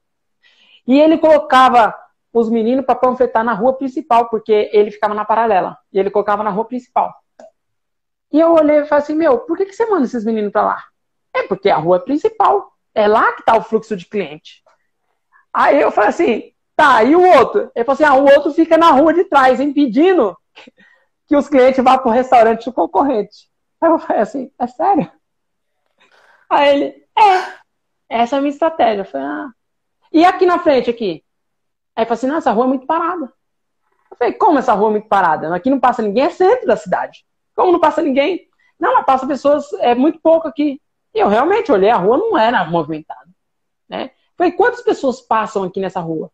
E 0.87 0.99
ele 0.99 1.19
colocava 1.19 1.93
os 2.33 2.49
meninos 2.49 2.83
para 2.83 2.95
panfletar 2.95 3.43
na 3.43 3.53
rua 3.53 3.73
principal, 3.73 4.27
porque 4.27 4.71
ele 4.73 4.89
ficava 4.89 5.13
na 5.13 5.23
paralela. 5.23 5.77
E 5.93 5.99
ele 5.99 6.09
colocava 6.09 6.41
na 6.41 6.49
rua 6.49 6.65
principal. 6.65 7.13
E 8.31 8.39
eu 8.39 8.55
olhei 8.55 8.79
e 8.79 8.85
falei 8.85 9.03
assim, 9.03 9.13
meu, 9.13 9.37
por 9.41 9.55
que, 9.55 9.67
que 9.67 9.73
você 9.73 9.85
manda 9.85 10.05
esses 10.05 10.25
meninos 10.25 10.51
para 10.51 10.63
lá? 10.63 10.83
É 11.31 11.43
porque 11.43 11.69
a 11.69 11.77
rua 11.77 11.99
principal. 11.99 12.73
É 12.95 13.07
lá 13.07 13.31
que 13.33 13.41
está 13.41 13.55
o 13.55 13.61
fluxo 13.61 13.95
de 13.95 14.07
cliente. 14.07 14.63
Aí 15.53 15.79
eu 15.79 15.91
falei 15.91 16.09
assim, 16.09 16.53
tá, 16.75 17.03
e 17.03 17.15
o 17.15 17.21
outro? 17.21 17.71
Ele 17.75 17.85
falou 17.85 17.93
assim, 17.93 18.03
ah, 18.03 18.15
o 18.15 18.35
outro 18.35 18.51
fica 18.51 18.79
na 18.79 18.89
rua 18.89 19.13
de 19.13 19.25
trás, 19.25 19.59
impedindo 19.59 20.35
que 21.27 21.35
os 21.35 21.47
clientes 21.47 21.83
vá 21.83 21.99
para 21.99 22.09
o 22.09 22.13
restaurante 22.13 22.65
do 22.65 22.73
concorrente. 22.73 23.47
Aí 23.79 23.91
eu 23.91 23.99
falei 23.99 24.23
assim, 24.23 24.51
é 24.57 24.65
sério? 24.65 25.11
Aí 26.53 26.75
ele, 26.75 27.05
é, 27.17 27.53
essa 28.21 28.35
é 28.35 28.39
a 28.39 28.41
minha 28.41 28.51
estratégia. 28.51 29.01
Eu 29.01 29.05
falei, 29.05 29.27
ah. 29.27 29.49
E 30.11 30.25
aqui 30.25 30.45
na 30.45 30.59
frente, 30.59 30.89
aqui? 30.89 31.23
Aí 31.95 32.05
falou 32.05 32.13
assim, 32.13 32.27
não, 32.27 32.37
essa 32.37 32.51
rua 32.51 32.65
é 32.65 32.67
muito 32.67 32.85
parada. 32.85 33.31
Eu 34.11 34.17
falei, 34.17 34.33
como 34.33 34.59
essa 34.59 34.73
rua 34.73 34.89
é 34.89 34.91
muito 34.91 35.07
parada? 35.07 35.53
Aqui 35.55 35.69
não 35.69 35.79
passa 35.79 36.01
ninguém, 36.01 36.25
é 36.25 36.29
centro 36.29 36.67
da 36.67 36.75
cidade. 36.75 37.25
Como 37.55 37.71
não 37.71 37.79
passa 37.79 38.01
ninguém? 38.01 38.47
Não, 38.79 38.95
mas 38.95 39.05
passa 39.05 39.27
pessoas, 39.27 39.71
é 39.73 39.95
muito 39.95 40.19
pouco 40.19 40.47
aqui. 40.47 40.81
E 41.13 41.19
eu 41.19 41.27
realmente 41.27 41.71
olhei, 41.71 41.89
a 41.89 41.97
rua 41.97 42.17
não 42.17 42.37
era 42.37 42.65
movimentada. 42.65 43.29
Né? 43.87 44.11
Falei, 44.37 44.51
quantas 44.51 44.81
pessoas 44.81 45.21
passam 45.21 45.63
aqui 45.63 45.79
nessa 45.79 45.99
rua? 45.99 46.31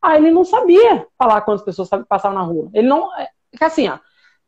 Ah, 0.00 0.16
ele 0.16 0.30
não 0.30 0.44
sabia 0.44 1.06
falar 1.18 1.42
quantas 1.42 1.64
pessoas 1.64 1.88
passavam 2.08 2.38
na 2.38 2.44
rua. 2.44 2.70
Ele 2.72 2.88
não. 2.88 3.14
É, 3.18 3.28
é 3.60 3.64
assim, 3.64 3.88
ó, 3.88 3.98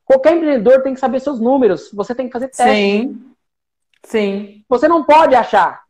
qualquer 0.05 0.37
empreendedor 0.37 0.83
tem 0.83 0.95
que 0.95 1.01
saber 1.01 1.21
seus 1.21 1.39
números. 1.39 1.91
Você 1.93 2.15
tem 2.15 2.27
que 2.27 2.33
fazer 2.33 2.49
teste. 2.49 2.65
Sim. 2.65 3.32
Sim. 4.05 4.65
Você 4.69 4.89
não 4.89 5.05
pode 5.05 5.35
achar. 5.35 5.83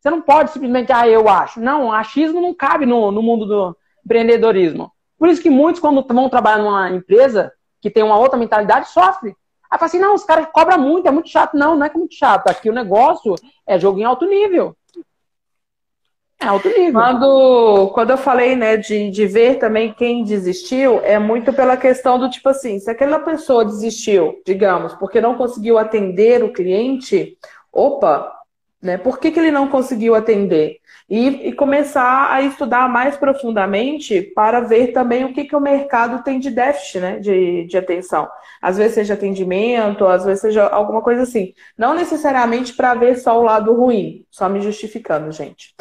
Você 0.00 0.10
não 0.10 0.20
pode 0.20 0.50
simplesmente, 0.50 0.92
ah, 0.92 1.08
eu 1.08 1.28
acho. 1.28 1.60
Não, 1.60 1.90
achismo 1.90 2.40
não 2.40 2.52
cabe 2.54 2.84
no, 2.84 3.10
no 3.10 3.22
mundo 3.22 3.46
do 3.46 3.76
empreendedorismo. 4.04 4.92
Por 5.18 5.28
isso 5.28 5.40
que 5.40 5.48
muitos, 5.48 5.80
quando 5.80 6.04
vão 6.06 6.28
trabalhar 6.28 6.58
numa 6.58 6.90
empresa 6.90 7.52
que 7.80 7.90
tem 7.90 8.02
uma 8.02 8.18
outra 8.18 8.38
mentalidade, 8.38 8.90
sofrem. 8.90 9.34
Aí 9.70 9.78
fala 9.78 9.86
assim, 9.86 9.98
não, 9.98 10.14
os 10.14 10.24
caras 10.24 10.46
cobram 10.52 10.78
muito, 10.78 11.08
é 11.08 11.10
muito 11.10 11.28
chato. 11.28 11.56
Não, 11.56 11.74
não 11.74 11.86
é 11.86 11.88
que 11.88 11.96
é 11.96 11.98
muito 11.98 12.14
chato. 12.14 12.48
Aqui 12.48 12.68
o 12.68 12.74
negócio 12.74 13.34
é 13.66 13.78
jogo 13.78 13.98
em 13.98 14.04
alto 14.04 14.26
nível. 14.26 14.76
É 16.40 16.46
alto 16.46 16.68
nível. 16.68 17.00
Quando, 17.00 17.90
quando 17.94 18.10
eu 18.10 18.18
falei, 18.18 18.54
né, 18.54 18.76
de, 18.76 19.10
de 19.10 19.26
ver 19.26 19.58
também 19.58 19.92
quem 19.92 20.22
desistiu, 20.22 21.00
é 21.02 21.18
muito 21.18 21.52
pela 21.52 21.76
questão 21.76 22.18
do 22.18 22.28
tipo 22.28 22.48
assim, 22.50 22.78
se 22.78 22.90
aquela 22.90 23.18
pessoa 23.18 23.64
desistiu, 23.64 24.42
digamos, 24.46 24.94
porque 24.94 25.20
não 25.20 25.36
conseguiu 25.36 25.78
atender 25.78 26.44
o 26.44 26.52
cliente, 26.52 27.38
opa, 27.74 28.32
Né? 28.80 28.98
Por 28.98 29.18
que, 29.18 29.30
que 29.30 29.40
ele 29.40 29.50
não 29.50 29.68
conseguiu 29.68 30.14
atender? 30.14 30.78
E, 31.08 31.48
e, 31.48 31.52
começar 31.52 32.30
a 32.30 32.40
estudar 32.42 32.88
mais 32.88 33.16
profundamente 33.16 34.22
para 34.34 34.60
ver 34.60 34.92
também 34.92 35.24
o 35.24 35.34
que, 35.34 35.44
que 35.44 35.56
o 35.56 35.60
mercado 35.60 36.22
tem 36.22 36.38
de 36.38 36.50
déficit 36.50 37.00
né? 37.00 37.18
de, 37.18 37.66
de 37.66 37.76
atenção. 37.76 38.28
Às 38.60 38.78
vezes 38.78 38.94
seja 38.94 39.14
atendimento, 39.14 40.06
às 40.06 40.24
vezes 40.24 40.40
seja 40.40 40.66
alguma 40.66 41.02
coisa 41.02 41.22
assim. 41.22 41.52
Não 41.76 41.94
necessariamente 41.94 42.74
para 42.74 42.94
ver 42.94 43.16
só 43.16 43.38
o 43.38 43.42
lado 43.42 43.74
ruim, 43.74 44.24
só 44.30 44.48
me 44.48 44.60
justificando, 44.60 45.30
gente. 45.30 45.74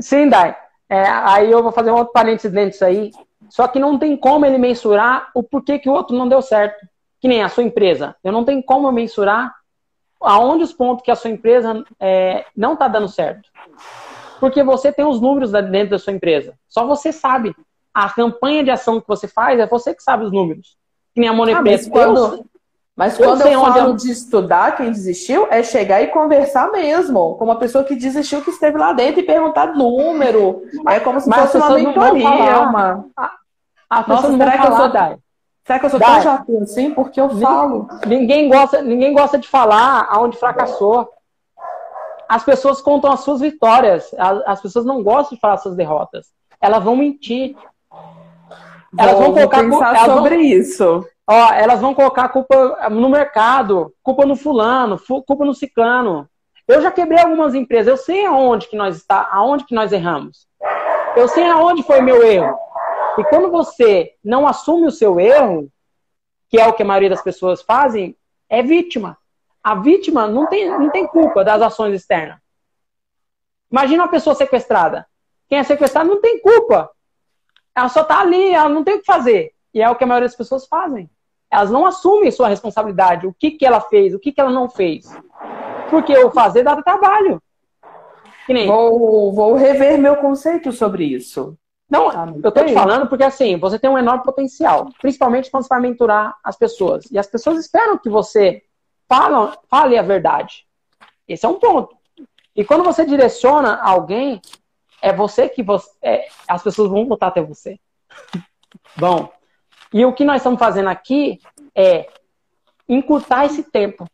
Sim, 0.00 0.28
Dai. 0.28 0.56
É, 0.88 1.02
aí 1.02 1.50
eu 1.50 1.62
vou 1.62 1.72
fazer 1.72 1.90
um 1.90 1.96
outro 1.96 2.12
parênteses 2.12 2.50
dentro 2.50 2.70
disso 2.70 2.84
aí. 2.84 3.10
Só 3.50 3.68
que 3.68 3.78
não 3.78 3.98
tem 3.98 4.16
como 4.16 4.46
ele 4.46 4.58
mensurar 4.58 5.30
o 5.34 5.42
porquê 5.42 5.78
que 5.78 5.88
o 5.88 5.92
outro 5.92 6.16
não 6.16 6.28
deu 6.28 6.40
certo. 6.40 6.86
Que 7.20 7.28
nem 7.28 7.42
a 7.42 7.48
sua 7.48 7.64
empresa. 7.64 8.16
Eu 8.22 8.32
não 8.32 8.44
tenho 8.44 8.62
como 8.62 8.90
mensurar 8.92 9.54
aonde 10.20 10.64
os 10.64 10.72
pontos 10.72 11.04
que 11.04 11.10
a 11.10 11.16
sua 11.16 11.30
empresa 11.30 11.84
é, 12.00 12.44
não 12.56 12.74
está 12.74 12.88
dando 12.88 13.08
certo. 13.08 13.48
Porque 14.40 14.62
você 14.62 14.92
tem 14.92 15.04
os 15.04 15.20
números 15.20 15.52
dentro 15.52 15.90
da 15.90 15.98
sua 15.98 16.12
empresa. 16.12 16.54
Só 16.68 16.86
você 16.86 17.12
sabe. 17.12 17.54
A 17.92 18.08
campanha 18.10 18.62
de 18.62 18.70
ação 18.70 19.00
que 19.00 19.08
você 19.08 19.26
faz 19.26 19.58
é 19.58 19.66
você 19.66 19.94
que 19.94 20.02
sabe 20.02 20.24
os 20.24 20.32
números. 20.32 20.76
Que 21.14 21.20
nem 21.20 21.28
a 21.28 21.32
Money 21.32 21.54
ah, 21.54 21.62
mas 21.62 21.88
quando, 21.88 22.44
mas 22.94 23.16
quando 23.16 23.42
eu, 23.42 23.48
eu 23.48 23.60
falo 23.60 23.90
eu... 23.90 23.96
de 23.96 24.10
estudar 24.10 24.76
quem 24.76 24.90
desistiu, 24.90 25.46
é 25.50 25.62
chegar 25.62 26.02
e 26.02 26.08
conversar 26.08 26.70
mesmo 26.70 27.34
com 27.36 27.44
uma 27.44 27.56
pessoa 27.56 27.84
que 27.84 27.96
desistiu, 27.96 28.42
que 28.42 28.50
esteve 28.50 28.78
lá 28.78 28.92
dentro 28.92 29.20
e 29.20 29.24
perguntar 29.24 29.74
número. 29.74 30.62
Mas, 30.84 30.96
é 30.96 31.00
como 31.00 31.20
se 31.20 31.30
fosse 31.30 31.56
uma 31.56 31.70
mentoria. 31.70 32.60
Uma... 32.60 33.06
A, 33.90 34.04
Nossa, 34.06 34.36
será 34.36 34.58
que 34.58 34.66
eu 34.66 34.76
sou... 34.76 34.92
Será 35.68 35.78
que 35.78 35.84
eu 35.84 35.90
sou 35.90 36.00
tão 36.00 36.22
chato 36.22 36.58
assim? 36.62 36.94
Porque 36.94 37.20
eu 37.20 37.28
falo. 37.38 37.86
Ninguém 38.06 38.48
gosta, 38.48 38.80
ninguém 38.80 39.12
gosta 39.12 39.36
de 39.36 39.46
falar 39.46 40.08
aonde 40.10 40.38
fracassou. 40.38 41.06
As 42.26 42.42
pessoas 42.42 42.80
contam 42.80 43.12
as 43.12 43.20
suas 43.20 43.42
vitórias. 43.42 44.10
As, 44.18 44.42
as 44.46 44.62
pessoas 44.62 44.86
não 44.86 45.02
gostam 45.02 45.36
de 45.36 45.40
falar 45.42 45.58
suas 45.58 45.76
derrotas. 45.76 46.28
Elas 46.58 46.82
vão 46.82 46.96
mentir. 46.96 47.54
Elas 48.98 49.12
vou, 49.12 49.24
vão 49.24 49.34
colocar 49.34 49.62
pensar 49.62 50.06
sobre 50.06 50.36
vão, 50.36 50.42
isso. 50.42 51.06
Ó, 51.28 51.52
elas 51.52 51.80
vão 51.82 51.92
colocar 51.92 52.30
culpa 52.30 52.88
no 52.88 53.10
mercado, 53.10 53.92
culpa 54.02 54.24
no 54.24 54.36
fulano, 54.36 54.98
culpa 55.26 55.44
no 55.44 55.52
ciclano. 55.52 56.26
Eu 56.66 56.80
já 56.80 56.90
quebrei 56.90 57.20
algumas 57.20 57.54
empresas. 57.54 57.88
Eu 57.88 57.98
sei 57.98 58.24
aonde 58.24 58.68
que 58.68 58.76
nós 58.76 58.96
está, 58.96 59.28
aonde 59.30 59.66
que 59.66 59.74
nós 59.74 59.92
erramos. 59.92 60.46
Eu 61.14 61.28
sei 61.28 61.46
aonde 61.46 61.82
foi 61.82 62.00
meu 62.00 62.22
erro. 62.24 62.56
E 63.18 63.24
quando 63.24 63.50
você 63.50 64.14
não 64.22 64.46
assume 64.46 64.86
o 64.86 64.92
seu 64.92 65.18
erro, 65.18 65.70
que 66.48 66.58
é 66.58 66.66
o 66.66 66.72
que 66.72 66.82
a 66.82 66.86
maioria 66.86 67.10
das 67.10 67.22
pessoas 67.22 67.62
fazem, 67.62 68.16
é 68.48 68.62
vítima. 68.62 69.18
A 69.62 69.74
vítima 69.74 70.28
não 70.28 70.46
tem, 70.46 70.68
não 70.70 70.90
tem 70.90 71.06
culpa 71.06 71.44
das 71.44 71.60
ações 71.60 71.94
externas. 71.94 72.38
Imagina 73.70 74.04
uma 74.04 74.10
pessoa 74.10 74.34
sequestrada. 74.34 75.06
Quem 75.48 75.58
é 75.58 75.64
sequestrado 75.64 76.08
não 76.08 76.20
tem 76.20 76.40
culpa. 76.40 76.90
Ela 77.74 77.88
só 77.88 78.02
está 78.02 78.20
ali, 78.20 78.50
ela 78.50 78.68
não 78.68 78.84
tem 78.84 78.94
o 78.94 79.00
que 79.00 79.06
fazer. 79.06 79.52
E 79.74 79.82
é 79.82 79.90
o 79.90 79.96
que 79.96 80.04
a 80.04 80.06
maioria 80.06 80.28
das 80.28 80.36
pessoas 80.36 80.66
fazem. 80.66 81.10
Elas 81.50 81.70
não 81.70 81.86
assumem 81.86 82.30
sua 82.30 82.48
responsabilidade, 82.48 83.26
o 83.26 83.34
que, 83.34 83.52
que 83.52 83.66
ela 83.66 83.80
fez, 83.80 84.14
o 84.14 84.18
que, 84.18 84.32
que 84.32 84.40
ela 84.40 84.50
não 84.50 84.68
fez. 84.68 85.06
Porque 85.90 86.16
o 86.16 86.30
fazer 86.30 86.62
dá 86.62 86.80
trabalho. 86.82 87.42
Vou, 88.66 89.32
vou 89.32 89.54
rever 89.54 89.98
meu 89.98 90.16
conceito 90.16 90.72
sobre 90.72 91.04
isso. 91.04 91.58
Não, 91.88 92.10
ah, 92.10 92.26
eu 92.42 92.52
tô 92.52 92.64
te 92.64 92.74
falando 92.74 93.08
porque 93.08 93.24
assim, 93.24 93.56
você 93.56 93.78
tem 93.78 93.88
um 93.88 93.96
enorme 93.96 94.22
potencial, 94.22 94.90
principalmente 95.00 95.50
quando 95.50 95.62
você 95.62 95.68
vai 95.70 95.80
mentorar 95.80 96.36
as 96.44 96.56
pessoas. 96.56 97.10
E 97.10 97.18
as 97.18 97.26
pessoas 97.26 97.58
esperam 97.58 97.96
que 97.96 98.10
você 98.10 98.62
fala, 99.08 99.56
fale 99.70 99.96
a 99.96 100.02
verdade. 100.02 100.66
Esse 101.26 101.46
é 101.46 101.48
um 101.48 101.58
ponto. 101.58 101.96
E 102.54 102.64
quando 102.64 102.84
você 102.84 103.06
direciona 103.06 103.80
alguém, 103.80 104.40
é 105.00 105.12
você 105.12 105.48
que 105.48 105.62
você. 105.62 105.88
É, 106.02 106.28
as 106.46 106.62
pessoas 106.62 106.90
vão 106.90 107.06
voltar 107.06 107.28
até 107.28 107.40
você. 107.40 107.78
Bom. 108.96 109.32
E 109.92 110.04
o 110.04 110.12
que 110.12 110.24
nós 110.24 110.36
estamos 110.36 110.58
fazendo 110.58 110.88
aqui 110.88 111.40
é 111.74 112.06
encurtar 112.86 113.46
esse 113.46 113.62
tempo. 113.62 114.06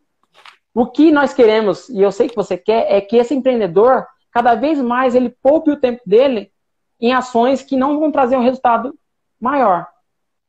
O 0.72 0.86
que 0.86 1.10
nós 1.10 1.32
queremos, 1.32 1.88
e 1.88 2.00
eu 2.00 2.12
sei 2.12 2.28
que 2.28 2.36
você 2.36 2.56
quer, 2.56 2.86
é 2.92 3.00
que 3.00 3.16
esse 3.16 3.34
empreendedor, 3.34 4.06
cada 4.30 4.54
vez 4.54 4.80
mais, 4.80 5.14
ele 5.14 5.30
poupe 5.42 5.70
o 5.70 5.80
tempo 5.80 6.02
dele 6.04 6.52
em 7.00 7.12
ações 7.12 7.62
que 7.62 7.76
não 7.76 7.98
vão 7.98 8.10
trazer 8.10 8.36
um 8.36 8.42
resultado 8.42 8.96
maior. 9.40 9.86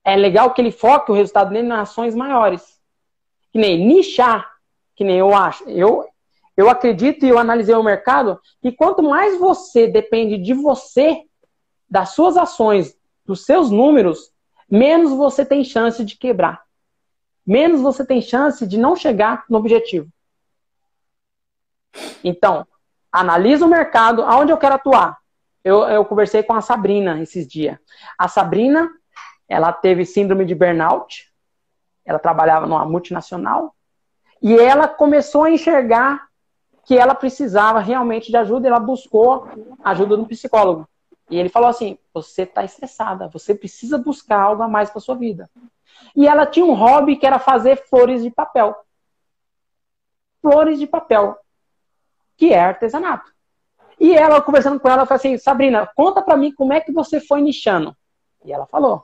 É 0.04 0.16
legal 0.16 0.54
que 0.54 0.62
ele 0.62 0.72
foque 0.72 1.12
o 1.12 1.16
resultado 1.16 1.50
dele 1.50 1.68
em 1.68 1.72
ações 1.72 2.14
maiores. 2.16 2.80
Que 3.52 3.60
nem 3.60 3.86
nichar, 3.86 4.50
que 4.96 5.04
nem 5.04 5.18
eu 5.18 5.34
acho. 5.34 5.64
Eu, 5.70 6.08
eu 6.56 6.70
acredito 6.70 7.26
e 7.26 7.30
eu 7.30 7.40
analisei 7.40 7.76
o 7.76 7.84
mercado 7.84 8.40
que 8.62 8.72
quanto 8.72 9.02
mais 9.02 9.38
você 9.40 9.88
depende 9.88 10.38
de 10.38 10.54
você, 10.54 11.24
das 11.90 12.10
suas 12.10 12.38
ações, 12.38 12.98
dos 13.26 13.46
seus 13.46 13.72
números, 13.72 14.32
menos 14.70 15.12
você 15.12 15.46
tem 15.46 15.64
chance 15.64 16.04
de 16.06 16.18
quebrar. 16.18 16.64
Menos 17.46 17.82
você 17.82 18.06
tem 18.06 18.22
chance 18.22 18.66
de 18.66 18.78
não 18.78 18.96
chegar 18.96 19.46
no 19.50 19.58
objetivo. 19.58 20.08
Então, 22.24 22.68
analisa 23.12 23.66
o 23.66 23.70
mercado, 23.70 24.24
aonde 24.24 24.52
eu 24.52 24.58
quero 24.58 24.76
atuar. 24.76 25.18
Eu, 25.66 25.82
eu 25.86 26.06
conversei 26.06 26.44
com 26.44 26.54
a 26.54 26.62
Sabrina 26.62 27.20
esses 27.20 27.48
dias. 27.48 27.80
A 28.20 28.28
Sabrina, 28.28 28.88
ela 29.50 29.74
teve 29.74 30.06
síndrome 30.06 30.46
de 30.46 30.54
burnout, 30.54 31.34
ela 32.06 32.20
trabalhava 32.20 32.68
numa 32.68 32.86
multinacional, 32.86 33.76
e 34.40 34.56
ela 34.56 34.88
começou 34.88 35.44
a 35.44 35.50
enxergar 35.50 36.28
que 36.84 36.96
ela 36.96 37.16
precisava 37.16 37.80
realmente 37.80 38.30
de 38.30 38.38
ajuda, 38.38 38.68
e 38.68 38.70
ela 38.70 38.80
buscou 38.80 39.50
ajuda 39.84 40.16
do 40.16 40.28
psicólogo. 40.28 40.88
E 41.32 41.40
ele 41.40 41.50
falou 41.50 41.68
assim: 41.68 41.98
você 42.14 42.44
está 42.44 42.64
estressada, 42.64 43.28
você 43.28 43.56
precisa 43.56 43.98
buscar 43.98 44.40
algo 44.40 44.62
a 44.62 44.68
mais 44.68 44.92
para 44.92 45.02
sua 45.02 45.16
vida. 45.16 45.50
E 46.16 46.28
ela 46.28 46.46
tinha 46.46 46.64
um 46.64 46.76
hobby 46.76 47.16
que 47.16 47.26
era 47.26 47.40
fazer 47.40 47.88
flores 47.88 48.22
de 48.22 48.30
papel. 48.30 48.76
Flores 50.44 50.78
de 50.78 50.86
papel, 50.86 51.36
que 52.38 52.54
é 52.54 52.60
artesanato. 52.60 53.35
E 54.00 54.14
ela, 54.14 54.42
conversando 54.42 54.80
com 54.80 54.90
ela, 54.90 55.06
falou 55.06 55.18
assim: 55.18 55.38
Sabrina, 55.38 55.90
conta 55.96 56.22
para 56.22 56.38
mim 56.38 56.52
como 56.52 56.74
é 56.74 56.82
que 56.82 56.92
você 56.92 57.20
foi 57.20 57.42
nichando. 57.42 57.96
E 58.44 58.52
ela 58.52 58.66
falou: 58.66 59.04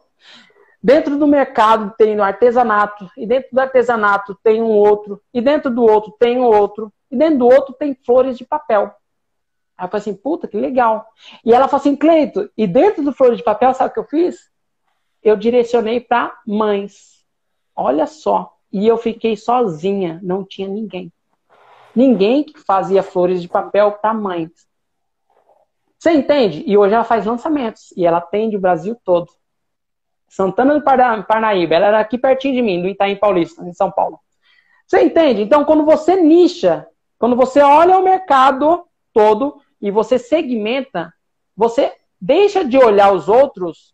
dentro 0.82 1.18
do 1.18 1.28
mercado 1.28 1.94
tem 1.98 2.18
o 2.18 2.24
artesanato, 2.24 3.10
e 3.18 3.26
dentro 3.26 3.50
do 3.52 3.60
artesanato 3.60 4.38
tem 4.44 4.62
um 4.62 4.72
outro, 4.72 5.22
e 5.34 5.42
dentro 5.42 5.74
do 5.74 5.84
outro 5.84 6.16
tem 6.20 6.40
um 6.40 6.46
outro, 6.46 6.92
e 7.10 7.16
dentro 7.16 7.40
do 7.40 7.48
outro 7.48 7.74
tem 7.74 7.96
flores 8.06 8.38
de 8.38 8.46
papel. 8.46 8.94
Aí 9.78 9.86
eu 9.86 9.90
falei 9.90 10.02
assim: 10.02 10.14
puta, 10.14 10.48
que 10.48 10.58
legal. 10.58 11.08
E 11.44 11.54
ela 11.54 11.68
falou 11.68 11.82
assim: 11.82 11.96
Cleito, 11.96 12.50
e 12.58 12.68
dentro 12.68 13.04
do 13.04 13.14
flores 13.14 13.38
de 13.38 13.44
papel, 13.44 13.74
sabe 13.74 13.90
o 13.90 13.94
que 13.94 14.00
eu 14.00 14.06
fiz? 14.06 14.50
Eu 15.24 15.36
direcionei 15.36 16.00
para 16.00 16.36
mães. 16.46 17.26
Olha 17.76 18.06
só. 18.06 18.56
E 18.72 18.88
eu 18.88 18.98
fiquei 18.98 19.36
sozinha, 19.36 20.20
não 20.24 20.46
tinha 20.46 20.68
ninguém. 20.68 21.12
Ninguém 21.96 22.44
que 22.44 22.58
fazia 22.60 23.04
flores 23.04 23.42
de 23.42 23.50
papel 23.50 23.92
para 23.92 24.14
mães. 24.14 24.50
Você 26.02 26.14
entende? 26.14 26.64
E 26.66 26.76
hoje 26.76 26.96
ela 26.96 27.04
faz 27.04 27.28
lançamentos 27.28 27.94
e 27.96 28.08
ela 28.08 28.18
atende 28.18 28.58
o 28.58 28.60
Brasil 28.60 28.98
todo. 29.06 29.32
Santana 30.28 30.74
do 30.74 30.84
Parnaíba, 30.84 31.76
ela 31.76 31.86
era 31.86 32.00
aqui 32.00 32.18
pertinho 32.18 32.56
de 32.56 32.62
mim, 32.64 32.82
do 32.82 32.88
Itaim 32.88 33.16
Paulista, 33.18 33.64
em 33.64 33.72
São 33.72 33.92
Paulo. 33.92 34.20
Você 34.88 35.04
entende? 35.04 35.44
Então, 35.44 35.64
quando 35.64 35.86
você 35.86 36.16
nicha, 36.16 36.88
quando 37.20 37.36
você 37.36 37.62
olha 37.62 38.00
o 38.00 38.04
mercado 38.04 38.84
todo 39.14 39.62
e 39.80 39.92
você 39.92 40.18
segmenta, 40.18 41.14
você 41.56 41.94
deixa 42.20 42.66
de 42.66 42.80
olhar 42.80 43.14
os 43.14 43.30
outros 43.30 43.94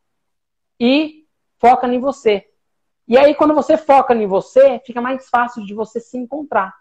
e 0.80 1.26
foca 1.60 1.90
em 1.90 2.00
você. 2.00 2.48
E 3.06 3.18
aí, 3.18 3.36
quando 3.36 3.54
você 3.54 3.76
foca 3.76 4.16
em 4.16 4.28
você, 4.28 4.80
fica 4.86 5.02
mais 5.02 5.28
fácil 5.28 5.66
de 5.66 5.74
você 5.74 6.00
se 6.00 6.18
encontrar. 6.18 6.74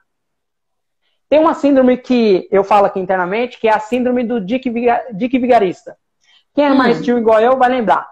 Tem 1.29 1.41
uma 1.41 1.55
síndrome 1.55 1.97
que 1.97 2.49
eu 2.51 2.63
falo 2.63 2.87
aqui 2.87 3.01
internamente, 3.01 3.59
que 3.59 3.67
é 3.69 3.73
a 3.73 3.81
síndrome 3.81 4.23
do 4.23 4.41
Dick, 4.41 4.71
Dick 5.13 5.39
Vigarista. 5.39 5.97
Quem 6.55 6.65
é 6.65 6.71
mais 6.73 7.01
hum. 7.01 7.03
tio 7.03 7.19
igual 7.19 7.41
eu 7.41 7.59
vai 7.59 7.69
lembrar. 7.69 8.09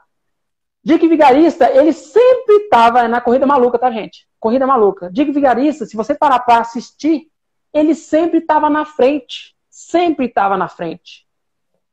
Dick 0.82 1.06
Vigarista, 1.08 1.70
ele 1.70 1.92
sempre 1.92 2.56
estava 2.64 3.08
na 3.08 3.20
corrida 3.20 3.46
maluca, 3.46 3.78
tá, 3.78 3.90
gente? 3.90 4.28
Corrida 4.38 4.66
maluca. 4.66 5.10
Dick 5.10 5.32
Vigarista, 5.32 5.86
se 5.86 5.96
você 5.96 6.14
parar 6.14 6.40
para 6.40 6.58
assistir, 6.58 7.28
ele 7.72 7.94
sempre 7.94 8.40
estava 8.40 8.68
na 8.68 8.84
frente. 8.84 9.56
Sempre 9.70 10.26
estava 10.26 10.56
na 10.56 10.68
frente. 10.68 11.26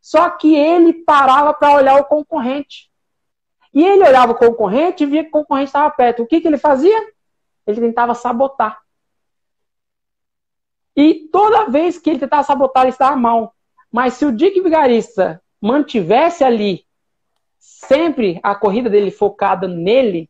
Só 0.02 0.30
que 0.32 0.54
ele 0.56 0.94
parava 0.94 1.54
para 1.54 1.76
olhar 1.76 2.02
o 2.02 2.06
concorrente. 2.06 2.92
E 3.74 3.86
ele 3.86 4.04
olhava 4.04 4.34
o 4.34 4.36
concorrente 4.36 5.04
e 5.04 5.08
via 5.08 5.24
que 5.24 5.30
o 5.30 5.32
concorrente 5.32 5.70
estava 5.70 5.90
perto. 5.90 6.24
O 6.24 6.28
que, 6.28 6.42
que 6.42 6.48
ele 6.48 6.58
fazia? 6.58 7.00
Ele 7.66 7.80
tentava 7.80 8.14
sabotar. 8.14 8.81
E 10.96 11.30
toda 11.32 11.70
vez 11.70 11.98
que 11.98 12.10
ele 12.10 12.20
tentava 12.20 12.44
sabotar, 12.44 12.84
ele 12.84 12.92
estava 12.92 13.16
mal. 13.16 13.54
Mas 13.92 14.14
se 14.14 14.26
o 14.26 14.32
Dick 14.32 14.60
Vigarista 14.62 15.42
mantivesse 15.62 16.44
ali 16.44 16.86
sempre 17.60 18.40
a 18.42 18.56
corrida 18.56 18.90
dele 18.90 19.12
focada 19.12 19.68
nele, 19.68 20.30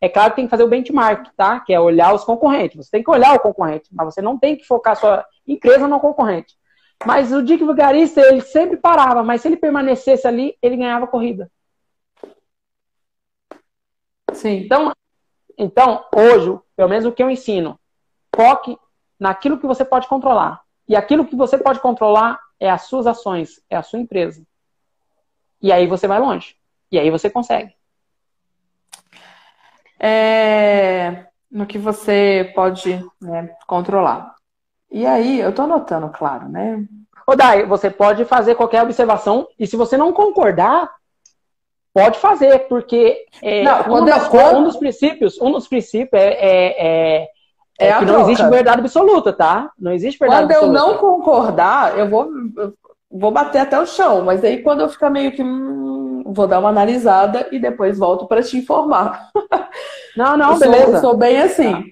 é 0.00 0.08
claro 0.08 0.30
que 0.30 0.36
tem 0.36 0.46
que 0.46 0.50
fazer 0.50 0.64
o 0.64 0.68
benchmark, 0.68 1.28
tá? 1.36 1.60
Que 1.60 1.74
é 1.74 1.80
olhar 1.80 2.14
os 2.14 2.24
concorrentes. 2.24 2.76
Você 2.76 2.90
tem 2.90 3.02
que 3.02 3.10
olhar 3.10 3.34
o 3.34 3.40
concorrente, 3.40 3.88
mas 3.92 4.14
você 4.14 4.22
não 4.22 4.38
tem 4.38 4.56
que 4.56 4.64
focar 4.64 4.96
sua 4.96 5.24
empresa 5.46 5.86
no 5.86 6.00
concorrente. 6.00 6.58
Mas 7.04 7.32
o 7.32 7.42
Dick 7.42 7.64
Vigarista, 7.64 8.20
ele 8.20 8.40
sempre 8.40 8.76
parava, 8.76 9.22
mas 9.22 9.40
se 9.40 9.48
ele 9.48 9.56
permanecesse 9.56 10.26
ali, 10.26 10.56
ele 10.62 10.76
ganhava 10.76 11.04
a 11.04 11.08
corrida. 11.08 11.50
Sim. 14.32 14.62
Então, 14.64 14.92
então, 15.56 16.04
hoje, 16.14 16.58
pelo 16.76 16.88
menos 16.88 17.04
o 17.04 17.12
que 17.12 17.22
eu 17.22 17.30
ensino, 17.30 17.78
foque 18.34 18.78
naquilo 19.20 19.58
que 19.58 19.66
você 19.66 19.84
pode 19.84 20.08
controlar. 20.08 20.62
E 20.88 20.96
aquilo 20.96 21.26
que 21.26 21.36
você 21.36 21.58
pode 21.58 21.78
controlar 21.78 22.40
é 22.58 22.70
as 22.70 22.82
suas 22.82 23.06
ações, 23.06 23.62
é 23.68 23.76
a 23.76 23.82
sua 23.82 24.00
empresa. 24.00 24.42
E 25.62 25.70
aí 25.70 25.86
você 25.86 26.08
vai 26.08 26.18
longe. 26.18 26.56
E 26.90 26.98
aí 26.98 27.10
você 27.10 27.28
consegue. 27.28 27.74
É, 29.98 31.26
no 31.50 31.66
que 31.66 31.78
você 31.78 32.50
pode 32.54 33.04
né, 33.20 33.54
controlar. 33.66 34.34
E 34.90 35.06
aí, 35.06 35.38
eu 35.38 35.50
estou 35.50 35.66
anotando, 35.66 36.08
claro, 36.08 36.48
né? 36.48 36.84
Ô, 37.26 37.36
Dai, 37.36 37.64
você 37.64 37.90
pode 37.90 38.24
fazer 38.24 38.56
qualquer 38.56 38.82
observação 38.82 39.46
e 39.56 39.66
se 39.66 39.76
você 39.76 39.96
não 39.96 40.12
concordar, 40.12 40.90
pode 41.92 42.18
fazer, 42.18 42.66
porque 42.68 43.24
é, 43.42 43.62
não, 43.62 44.00
um, 44.00 44.04
das, 44.04 44.26
quando... 44.28 44.58
um, 44.58 44.64
dos 44.64 44.76
princípios, 44.76 45.40
um 45.40 45.52
dos 45.52 45.68
princípios 45.68 46.20
é, 46.20 47.18
é, 47.18 47.28
é, 47.80 47.88
é, 47.88 47.98
que 47.98 48.04
não 48.04 48.20
existe 48.22 48.46
verdade 48.48 48.80
absoluta, 48.80 49.32
tá? 49.32 49.70
Não 49.78 49.92
existe 49.92 50.18
verdade 50.18 50.42
quando 50.42 50.52
absoluta. 50.52 50.80
Quando 50.80 50.90
eu 50.90 50.94
não 50.94 50.98
concordar, 50.98 51.98
eu 51.98 52.08
vou, 52.08 52.28
eu 52.56 52.74
vou 53.10 53.30
bater 53.30 53.60
até 53.60 53.80
o 53.80 53.86
chão, 53.86 54.22
mas 54.22 54.44
aí 54.44 54.62
quando 54.62 54.80
eu 54.80 54.88
ficar 54.88 55.10
meio 55.10 55.32
que 55.32 55.42
hum, 55.42 56.22
vou 56.26 56.46
dar 56.46 56.60
uma 56.60 56.68
analisada 56.68 57.48
e 57.50 57.58
depois 57.58 57.98
volto 57.98 58.26
para 58.26 58.42
te 58.42 58.56
informar. 58.56 59.28
Não, 60.16 60.36
não, 60.36 60.54
eu 60.54 60.58
beleza. 60.58 60.90
Sou, 60.92 61.10
sou 61.10 61.16
bem 61.16 61.40
assim. 61.40 61.72
Tá. 61.72 61.82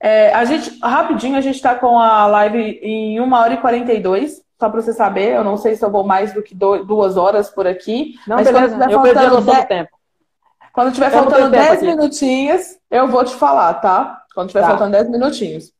É, 0.00 0.34
a 0.34 0.44
gente, 0.44 0.78
rapidinho, 0.82 1.38
a 1.38 1.40
gente 1.40 1.54
está 1.54 1.76
com 1.76 1.98
a 1.98 2.26
live 2.26 2.80
em 2.82 3.20
1 3.20 3.32
hora 3.32 3.54
e 3.54 3.58
42. 3.58 4.42
Só 4.58 4.68
para 4.68 4.82
você 4.82 4.92
saber, 4.92 5.36
eu 5.36 5.44
não 5.44 5.56
sei 5.56 5.76
se 5.76 5.84
eu 5.84 5.90
vou 5.90 6.02
mais 6.02 6.32
do 6.32 6.42
que 6.42 6.54
duas 6.54 7.16
horas 7.16 7.48
por 7.48 7.68
aqui. 7.68 8.14
Não, 8.26 8.36
mas 8.36 8.50
beleza. 8.50 8.76
quando 8.76 8.90
eu 8.90 9.02
perdi 9.02 9.24
a 9.24 9.30
noção 9.30 9.54
do 9.54 9.66
tempo. 9.66 9.90
Quando 10.72 10.92
tiver 10.92 11.10
faltando 11.10 11.50
10 11.50 11.82
minutinhos, 11.82 12.76
eu 12.90 13.06
vou 13.06 13.24
te 13.24 13.34
falar, 13.34 13.74
tá? 13.74 14.20
Quando 14.38 14.50
tiver 14.50 14.60
tá. 14.60 14.68
faltando 14.68 14.92
10 14.92 15.10
minutinhos. 15.10 15.72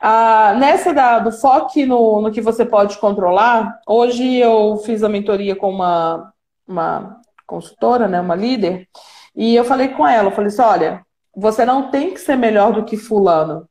Ah, 0.00 0.54
nessa 0.58 0.94
da, 0.94 1.18
do 1.18 1.30
foco 1.30 1.78
no, 1.84 2.22
no 2.22 2.32
que 2.32 2.40
você 2.40 2.64
pode 2.64 2.96
controlar, 2.96 3.78
hoje 3.86 4.36
eu 4.36 4.78
fiz 4.78 5.02
a 5.02 5.10
mentoria 5.10 5.54
com 5.54 5.68
uma, 5.68 6.32
uma 6.66 7.20
consultora, 7.46 8.08
né, 8.08 8.18
uma 8.18 8.34
líder, 8.34 8.88
e 9.36 9.54
eu 9.54 9.62
falei 9.62 9.88
com 9.88 10.08
ela, 10.08 10.28
eu 10.28 10.32
falei 10.34 10.48
assim, 10.48 10.62
olha, 10.62 11.04
você 11.36 11.66
não 11.66 11.90
tem 11.90 12.14
que 12.14 12.20
ser 12.20 12.36
melhor 12.36 12.72
do 12.72 12.86
que 12.86 12.96
fulano. 12.96 13.68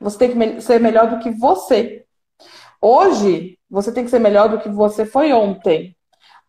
Você 0.00 0.16
tem 0.16 0.30
que 0.30 0.62
ser 0.62 0.80
melhor 0.80 1.10
do 1.10 1.18
que 1.18 1.30
você. 1.30 2.06
Hoje, 2.80 3.58
você 3.68 3.92
tem 3.92 4.04
que 4.04 4.10
ser 4.10 4.20
melhor 4.20 4.48
do 4.48 4.58
que 4.58 4.70
você 4.70 5.04
foi 5.04 5.34
ontem. 5.34 5.94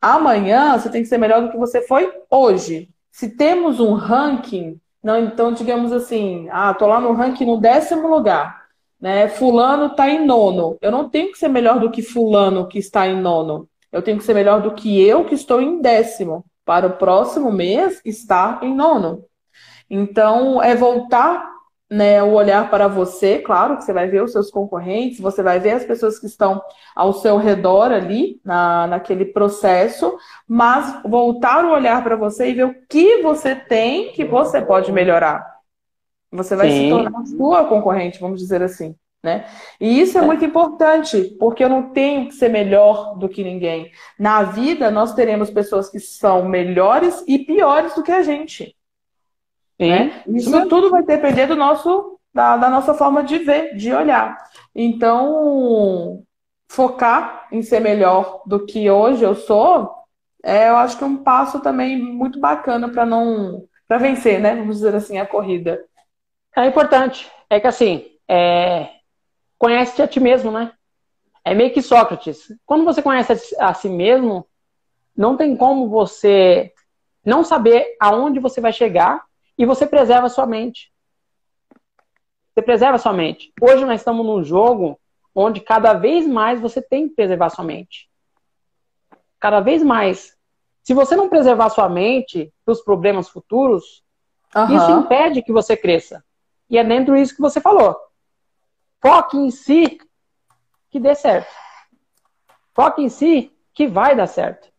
Amanhã, 0.01 0.79
você 0.79 0.89
tem 0.89 1.01
que 1.01 1.09
ser 1.09 1.17
melhor 1.17 1.41
do 1.41 1.51
que 1.51 1.57
você 1.57 1.81
foi 1.81 2.09
hoje. 2.31 2.87
Se 3.11 3.35
temos 3.35 3.81
um 3.81 3.95
ranking, 3.95 4.79
não, 5.07 5.17
então 5.23 5.53
digamos 5.53 5.93
assim, 5.93 6.49
ah, 6.51 6.73
tô 6.73 6.85
lá 6.85 6.99
no 6.99 7.13
ranking 7.13 7.45
no 7.45 7.61
décimo 7.61 8.09
lugar, 8.09 8.65
né? 8.99 9.29
Fulano 9.29 9.95
tá 9.95 10.09
em 10.09 10.25
nono. 10.25 10.77
Eu 10.81 10.91
não 10.91 11.09
tenho 11.09 11.31
que 11.31 11.37
ser 11.37 11.47
melhor 11.47 11.79
do 11.79 11.89
que 11.89 12.01
fulano 12.01 12.67
que 12.67 12.77
está 12.77 13.07
em 13.07 13.15
nono. 13.15 13.69
Eu 13.89 14.01
tenho 14.01 14.17
que 14.17 14.25
ser 14.25 14.33
melhor 14.33 14.61
do 14.61 14.73
que 14.73 15.01
eu 15.01 15.23
que 15.23 15.33
estou 15.33 15.61
em 15.61 15.81
décimo. 15.81 16.43
Para 16.65 16.87
o 16.87 16.97
próximo 16.97 17.49
mês 17.53 18.01
estar 18.03 18.61
em 18.61 18.75
nono. 18.75 19.23
Então, 19.89 20.61
é 20.61 20.75
voltar 20.75 21.53
né, 21.89 22.21
o 22.21 22.33
olhar 22.33 22.69
para 22.69 22.87
você, 22.87 23.39
claro 23.39 23.77
que 23.77 23.83
você 23.83 23.93
vai 23.93 24.07
ver 24.09 24.21
os 24.21 24.31
seus 24.31 24.51
concorrentes, 24.51 25.19
você 25.19 25.41
vai 25.41 25.59
ver 25.59 25.71
as 25.71 25.85
pessoas 25.85 26.19
que 26.19 26.25
estão 26.25 26.61
ao 26.95 27.13
seu 27.13 27.37
redor 27.37 27.91
ali, 27.91 28.41
na, 28.43 28.87
naquele 28.87 29.25
processo, 29.25 30.17
mas 30.47 31.01
voltar 31.03 31.63
o 31.63 31.71
olhar 31.71 32.03
para 32.03 32.15
você 32.15 32.49
e 32.49 32.53
ver 32.53 32.65
o 32.65 32.75
que 32.89 33.21
você 33.21 33.55
tem 33.55 34.11
que 34.11 34.25
você 34.25 34.61
pode 34.61 34.91
melhorar. 34.91 35.45
Você 36.31 36.55
vai 36.55 36.69
Sim. 36.69 36.83
se 36.83 36.89
tornar 36.89 37.25
sua 37.25 37.65
concorrente, 37.65 38.19
vamos 38.19 38.41
dizer 38.41 38.61
assim. 38.61 38.95
Né? 39.23 39.45
E 39.79 39.99
isso 39.99 40.17
é, 40.17 40.21
é 40.21 40.25
muito 40.25 40.45
importante, 40.45 41.35
porque 41.39 41.63
eu 41.63 41.69
não 41.69 41.89
tenho 41.91 42.27
que 42.27 42.35
ser 42.35 42.49
melhor 42.49 43.17
do 43.17 43.27
que 43.27 43.43
ninguém. 43.43 43.91
Na 44.19 44.43
vida, 44.43 44.91
nós 44.91 45.13
teremos 45.13 45.49
pessoas 45.49 45.89
que 45.89 45.99
são 45.99 46.47
melhores 46.47 47.23
e 47.27 47.39
piores 47.39 47.95
do 47.95 48.03
que 48.03 48.11
a 48.11 48.21
gente. 48.21 48.76
Né? 49.79 50.23
Isso 50.27 50.49
Sim. 50.49 50.67
tudo 50.67 50.89
vai 50.89 51.03
depender 51.03 51.45
do 51.45 51.55
nosso, 51.55 52.19
da, 52.33 52.57
da 52.57 52.69
nossa 52.69 52.93
forma 52.93 53.23
de 53.23 53.37
ver, 53.39 53.75
de 53.75 53.93
olhar. 53.93 54.37
Então, 54.73 56.23
focar 56.67 57.47
em 57.51 57.61
ser 57.61 57.79
melhor 57.79 58.41
do 58.45 58.65
que 58.65 58.89
hoje 58.89 59.23
eu 59.23 59.35
sou, 59.35 59.93
é, 60.43 60.69
eu 60.69 60.77
acho 60.77 60.97
que 60.97 61.03
é 61.03 61.07
um 61.07 61.17
passo 61.17 61.59
também 61.59 61.97
muito 62.01 62.39
bacana 62.39 62.89
para 62.89 63.05
não 63.05 63.67
para 63.87 63.97
vencer, 63.97 64.39
né? 64.39 64.53
Vamos 64.55 64.77
dizer 64.77 64.93
assim, 64.93 65.17
a 65.17 65.25
corrida. 65.25 65.81
É 66.55 66.65
importante. 66.65 67.31
É 67.49 67.59
que 67.59 67.67
assim, 67.67 68.05
é... 68.27 68.89
conhece-te 69.57 70.01
a 70.01 70.07
ti 70.07 70.19
mesmo, 70.19 70.51
né? 70.51 70.73
É 71.43 71.53
meio 71.53 71.71
que 71.71 71.81
Sócrates. 71.81 72.51
Quando 72.65 72.83
você 72.83 73.01
conhece 73.01 73.55
a 73.57 73.73
si 73.73 73.87
mesmo, 73.87 74.45
não 75.15 75.37
tem 75.37 75.55
como 75.55 75.87
você 75.87 76.73
não 77.25 77.43
saber 77.43 77.95
aonde 77.99 78.39
você 78.39 78.59
vai 78.59 78.73
chegar 78.73 79.23
e 79.57 79.65
você 79.65 79.85
preserva 79.85 80.27
a 80.27 80.29
sua 80.29 80.45
mente. 80.45 80.91
Você 82.53 82.61
preserva 82.61 82.95
a 82.95 82.99
sua 82.99 83.13
mente. 83.13 83.51
Hoje 83.61 83.85
nós 83.85 84.01
estamos 84.01 84.25
num 84.25 84.43
jogo 84.43 84.99
onde 85.33 85.61
cada 85.61 85.93
vez 85.93 86.27
mais 86.27 86.59
você 86.59 86.81
tem 86.81 87.07
que 87.07 87.15
preservar 87.15 87.47
a 87.47 87.51
sua 87.51 87.63
mente. 87.63 88.09
Cada 89.39 89.59
vez 89.59 89.83
mais. 89.83 90.35
Se 90.83 90.93
você 90.93 91.15
não 91.15 91.29
preservar 91.29 91.65
a 91.65 91.69
sua 91.69 91.89
mente 91.89 92.51
para 92.65 92.71
os 92.71 92.81
problemas 92.81 93.29
futuros, 93.29 94.03
uhum. 94.55 94.75
isso 94.75 94.91
impede 94.91 95.41
que 95.41 95.51
você 95.51 95.75
cresça. 95.77 96.23
E 96.69 96.77
é 96.77 96.83
dentro 96.83 97.15
disso 97.15 97.35
que 97.35 97.41
você 97.41 97.61
falou. 97.61 97.95
Foque 99.01 99.37
em 99.37 99.51
si 99.51 99.99
que 100.89 100.99
dê 100.99 101.13
certo. 101.13 101.53
Foque 102.73 103.01
em 103.03 103.09
si 103.09 103.51
que 103.73 103.87
vai 103.87 104.15
dar 104.15 104.27
certo. 104.27 104.69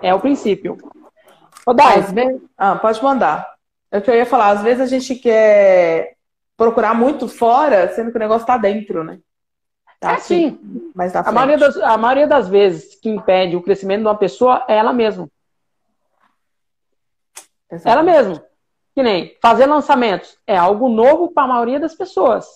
É 0.00 0.14
o 0.14 0.20
princípio. 0.20 0.78
Ô, 1.66 1.74
Dai, 1.74 2.00
ah, 2.56 2.76
pode 2.76 3.02
mandar. 3.02 3.59
É 3.90 3.98
o 3.98 4.02
que 4.02 4.10
eu 4.10 4.14
ia 4.14 4.26
falar, 4.26 4.50
às 4.50 4.62
vezes 4.62 4.80
a 4.80 4.86
gente 4.86 5.16
quer 5.16 6.16
procurar 6.56 6.94
muito 6.94 7.26
fora, 7.26 7.92
sendo 7.92 8.10
que 8.10 8.16
o 8.16 8.20
negócio 8.20 8.44
está 8.44 8.56
dentro, 8.56 9.02
né? 9.02 9.18
Tá 9.98 10.12
é 10.12 10.14
assim, 10.14 10.50
sim. 10.50 10.92
Mas 10.94 11.14
a, 11.14 11.30
maioria 11.30 11.58
das, 11.58 11.76
a 11.76 11.96
maioria 11.98 12.26
das 12.26 12.48
vezes 12.48 12.94
que 12.94 13.08
impede 13.08 13.56
o 13.56 13.62
crescimento 13.62 14.00
de 14.00 14.06
uma 14.06 14.16
pessoa 14.16 14.64
é 14.68 14.76
ela 14.76 14.92
mesma. 14.92 15.28
Exatamente. 17.70 17.88
Ela 17.88 18.02
mesma. 18.02 18.44
Que 18.94 19.02
nem 19.02 19.36
fazer 19.40 19.66
lançamentos 19.66 20.38
é 20.46 20.56
algo 20.56 20.88
novo 20.88 21.32
para 21.32 21.44
a 21.44 21.48
maioria 21.48 21.78
das 21.78 21.94
pessoas. 21.94 22.46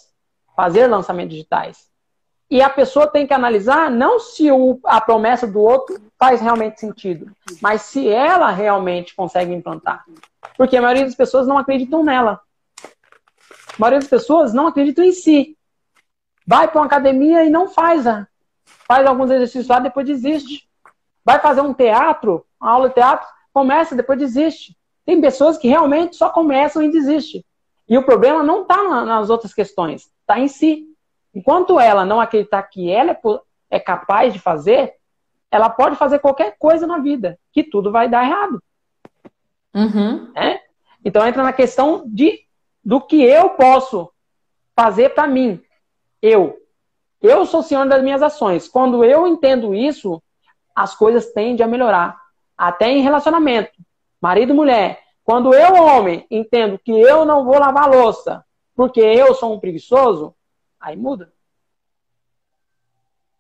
Fazer 0.57 0.87
lançamentos 0.87 1.35
digitais. 1.35 1.91
E 2.51 2.61
a 2.61 2.69
pessoa 2.69 3.07
tem 3.07 3.27
que 3.27 3.35
analisar 3.35 3.91
não 3.91 4.19
se 4.19 4.51
o, 4.51 4.79
a 4.85 5.01
promessa 5.01 5.47
do 5.47 5.61
outro 5.61 6.01
faz 6.19 6.41
realmente 6.41 6.79
sentido, 6.79 7.31
mas 7.61 7.83
se 7.83 8.09
ela 8.09 8.51
realmente 8.51 9.15
consegue 9.15 9.53
implantar. 9.53 10.05
Porque 10.57 10.77
a 10.77 10.83
maioria 10.83 11.05
das 11.05 11.15
pessoas 11.15 11.47
não 11.47 11.59
acreditam 11.59 12.05
nela. 12.05 12.41
A 12.83 13.79
maioria 13.79 13.99
das 13.99 14.09
pessoas 14.09 14.53
não 14.53 14.67
acreditam 14.67 15.05
em 15.05 15.13
si. 15.13 15.57
Vai 16.47 16.69
para 16.69 16.81
uma 16.81 16.87
academia 16.87 17.45
e 17.45 17.51
não 17.51 17.69
faz. 17.69 18.07
A, 18.07 18.27
faz 18.87 19.07
alguns 19.07 19.31
exercícios 19.31 19.69
lá, 19.69 19.81
depois 19.81 20.07
desiste. 20.07 20.69
Vai 21.25 21.41
fazer 21.41 21.63
um 21.63 21.73
teatro, 21.73 22.45
uma 22.61 22.71
aula 22.71 22.89
de 22.89 22.95
teatro, 22.95 23.27
começa, 23.53 23.97
depois 23.97 24.19
desiste. 24.19 24.77
Tem 25.07 25.21
pessoas 25.21 25.57
que 25.57 25.69
realmente 25.69 26.17
só 26.17 26.29
começam 26.31 26.83
e 26.83 26.91
desistem. 26.91 27.45
E 27.89 27.99
o 27.99 28.05
problema 28.05 28.43
não 28.43 28.63
está 28.63 29.05
nas 29.05 29.29
outras 29.29 29.53
questões, 29.53 30.11
está 30.21 30.39
em 30.39 30.49
si. 30.49 30.94
Enquanto 31.35 31.81
ela 31.81 32.05
não 32.05 32.21
acreditar 32.21 32.63
que 32.63 32.91
ela 32.91 33.13
é, 33.13 33.19
é 33.71 33.81
capaz 33.81 34.33
de 34.33 34.39
fazer, 34.39 34.95
ela 35.51 35.69
pode 35.69 35.97
fazer 35.97 36.19
qualquer 36.19 36.57
coisa 36.59 36.87
na 36.87 36.99
vida, 36.99 37.39
que 37.53 37.63
tudo 37.63 37.91
vai 37.91 38.09
dar 38.09 38.25
errado. 38.25 38.63
Uhum. 39.75 40.33
Né? 40.33 40.61
Então 41.05 41.27
entra 41.27 41.43
na 41.43 41.53
questão 41.53 42.05
de 42.07 42.45
do 42.85 43.01
que 43.01 43.23
eu 43.23 43.51
posso 43.51 44.11
fazer 44.77 45.11
para 45.11 45.27
mim. 45.27 45.61
Eu. 46.21 46.61
Eu 47.21 47.47
sou 47.47 47.63
senhor 47.63 47.89
das 47.89 48.03
minhas 48.03 48.23
ações. 48.23 48.69
Quando 48.69 49.03
eu 49.03 49.27
entendo 49.27 49.75
isso, 49.75 50.23
as 50.75 50.95
coisas 50.95 51.33
tendem 51.33 51.65
a 51.65 51.69
melhorar. 51.69 52.21
Até 52.57 52.91
em 52.91 53.03
relacionamento. 53.03 53.73
Marido 54.21 54.53
e 54.53 54.57
mulher. 54.57 55.03
Quando 55.25 55.55
eu, 55.55 55.75
homem, 55.75 56.27
entendo 56.31 56.79
que 56.79 56.93
eu 56.93 57.25
não 57.25 57.45
vou 57.45 57.59
lavar 57.59 57.89
louça 57.89 58.45
porque 58.77 59.01
eu 59.01 59.35
sou 59.35 59.55
um 59.55 59.61
preguiçoso, 59.61 60.35
aí 60.85 60.97
muda. 60.97 61.33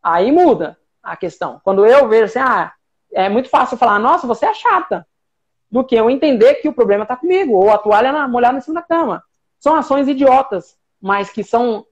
Aí 0.02 0.30
muda 0.30 0.78
a 1.02 1.16
questão. 1.16 1.60
Quando 1.64 1.86
eu 1.86 2.08
vejo 2.08 2.24
assim, 2.24 2.38
ah, 2.38 2.72
é 3.12 3.28
muito 3.28 3.48
fácil 3.48 3.76
falar, 3.76 3.98
nossa, 3.98 4.26
você 4.26 4.46
é 4.46 4.54
chata 4.54 5.06
do 5.70 5.84
que 5.84 5.94
eu 5.94 6.10
entender 6.10 6.56
que 6.56 6.68
o 6.68 6.74
problema 6.74 7.04
está 7.04 7.16
comigo, 7.16 7.54
ou 7.54 7.70
a 7.70 7.78
toalha 7.78 8.12
na, 8.12 8.28
molhada 8.28 8.58
em 8.58 8.60
cima 8.60 8.80
da 8.80 8.86
cama. 8.86 9.22
São 9.58 9.74
ações 9.74 10.08
idiotas, 10.08 10.78
mas 11.00 11.30
que 11.30 11.42
são 11.42 11.86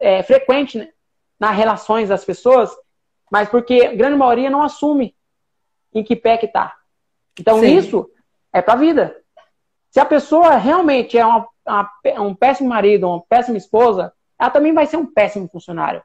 é, 0.00 0.22
frequentes 0.22 0.74
né, 0.74 0.92
nas 1.38 1.56
relações 1.56 2.08
das 2.08 2.24
pessoas 2.24 2.74
mas 3.34 3.48
porque 3.48 3.82
a 3.82 3.92
grande 3.92 4.16
maioria 4.16 4.48
não 4.48 4.62
assume 4.62 5.12
em 5.92 6.04
que 6.04 6.14
pé 6.14 6.38
que 6.38 6.46
tá. 6.46 6.72
Então 7.36 7.58
Sim. 7.58 7.76
isso 7.76 8.08
é 8.52 8.62
para 8.62 8.74
a 8.74 8.76
vida. 8.76 9.20
Se 9.90 9.98
a 9.98 10.04
pessoa 10.04 10.54
realmente 10.54 11.18
é 11.18 11.26
uma, 11.26 11.44
uma, 11.66 11.90
um 12.20 12.32
péssimo 12.32 12.68
marido, 12.68 13.08
uma 13.08 13.20
péssima 13.22 13.56
esposa, 13.56 14.12
ela 14.38 14.50
também 14.50 14.72
vai 14.72 14.86
ser 14.86 14.96
um 14.96 15.06
péssimo 15.06 15.48
funcionário. 15.48 16.02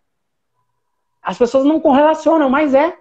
As 1.22 1.38
pessoas 1.38 1.66
não 1.66 1.80
correlacionam, 1.80 2.50
mas 2.50 2.74
é. 2.74 2.98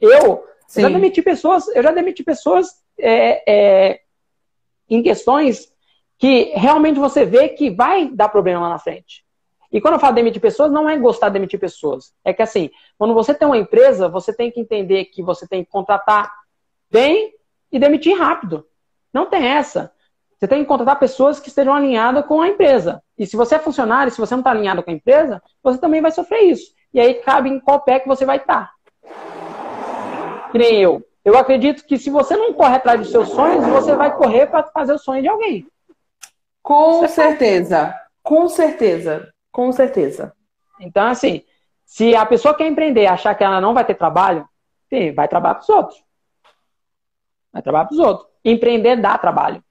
Eu, 0.00 0.44
já 0.74 0.88
demiti 0.88 1.22
pessoas, 1.22 1.68
eu 1.68 1.82
já 1.82 1.90
demiti 1.92 2.22
pessoas 2.22 2.82
é, 2.98 3.42
é, 3.46 4.00
em 4.88 5.02
questões 5.02 5.72
que 6.18 6.52
realmente 6.54 6.98
você 6.98 7.24
vê 7.24 7.48
que 7.48 7.70
vai 7.70 8.08
dar 8.10 8.28
problema 8.28 8.60
lá 8.60 8.68
na 8.70 8.78
frente. 8.78 9.24
E 9.72 9.80
quando 9.80 9.94
eu 9.94 10.00
falo 10.00 10.14
demitir 10.14 10.40
pessoas, 10.40 10.70
não 10.70 10.88
é 10.88 10.98
gostar 10.98 11.28
de 11.28 11.34
demitir 11.34 11.58
pessoas. 11.58 12.12
É 12.24 12.32
que 12.32 12.42
assim, 12.42 12.70
quando 12.98 13.14
você 13.14 13.32
tem 13.32 13.46
uma 13.46 13.56
empresa, 13.56 14.08
você 14.08 14.32
tem 14.32 14.50
que 14.50 14.60
entender 14.60 15.06
que 15.06 15.22
você 15.22 15.46
tem 15.46 15.64
que 15.64 15.70
contratar 15.70 16.32
bem 16.90 17.32
e 17.70 17.78
demitir 17.78 18.18
rápido. 18.18 18.66
Não 19.12 19.26
tem 19.26 19.46
essa. 19.46 19.92
Você 20.40 20.48
tem 20.48 20.62
que 20.62 20.68
contratar 20.68 20.98
pessoas 20.98 21.38
que 21.38 21.48
estejam 21.48 21.74
alinhadas 21.74 22.24
com 22.24 22.40
a 22.40 22.48
empresa. 22.48 23.02
E 23.18 23.26
se 23.26 23.36
você 23.36 23.56
é 23.56 23.58
funcionário, 23.58 24.10
se 24.10 24.18
você 24.18 24.32
não 24.32 24.40
está 24.40 24.50
alinhado 24.50 24.82
com 24.82 24.90
a 24.90 24.94
empresa, 24.94 25.42
você 25.62 25.78
também 25.78 26.00
vai 26.00 26.10
sofrer 26.10 26.44
isso. 26.44 26.72
E 26.94 26.98
aí 26.98 27.14
cabe 27.16 27.50
em 27.50 27.60
qual 27.60 27.82
pé 27.82 28.00
que 28.00 28.08
você 28.08 28.24
vai 28.24 28.38
estar. 28.38 28.72
Que 30.50 30.56
nem 30.56 30.80
eu. 30.80 31.06
Eu 31.22 31.36
acredito 31.36 31.84
que 31.84 31.98
se 31.98 32.08
você 32.08 32.38
não 32.38 32.54
corre 32.54 32.76
atrás 32.76 32.98
dos 32.98 33.10
seus 33.10 33.28
sonhos, 33.28 33.66
você 33.66 33.94
vai 33.94 34.16
correr 34.16 34.46
para 34.46 34.62
fazer 34.68 34.94
o 34.94 34.98
sonho 34.98 35.20
de 35.20 35.28
alguém. 35.28 35.66
Com 36.62 37.00
você 37.00 37.08
certeza. 37.08 37.88
Faz. 37.88 38.00
Com 38.22 38.48
certeza. 38.48 39.34
Com 39.52 39.70
certeza. 39.72 40.32
Então, 40.80 41.06
assim, 41.06 41.44
se 41.84 42.16
a 42.16 42.24
pessoa 42.24 42.54
quer 42.54 42.66
empreender 42.66 43.06
achar 43.06 43.34
que 43.34 43.44
ela 43.44 43.60
não 43.60 43.74
vai 43.74 43.84
ter 43.84 43.94
trabalho, 43.94 44.48
sim, 44.88 45.12
vai 45.12 45.28
trabalhar 45.28 45.56
para 45.56 45.62
os 45.64 45.68
outros. 45.68 46.02
Vai 47.52 47.60
trabalhar 47.60 47.84
para 47.84 47.94
os 47.94 48.00
outros. 48.00 48.26
Empreender 48.42 48.96
dá 48.96 49.18
trabalho. 49.18 49.62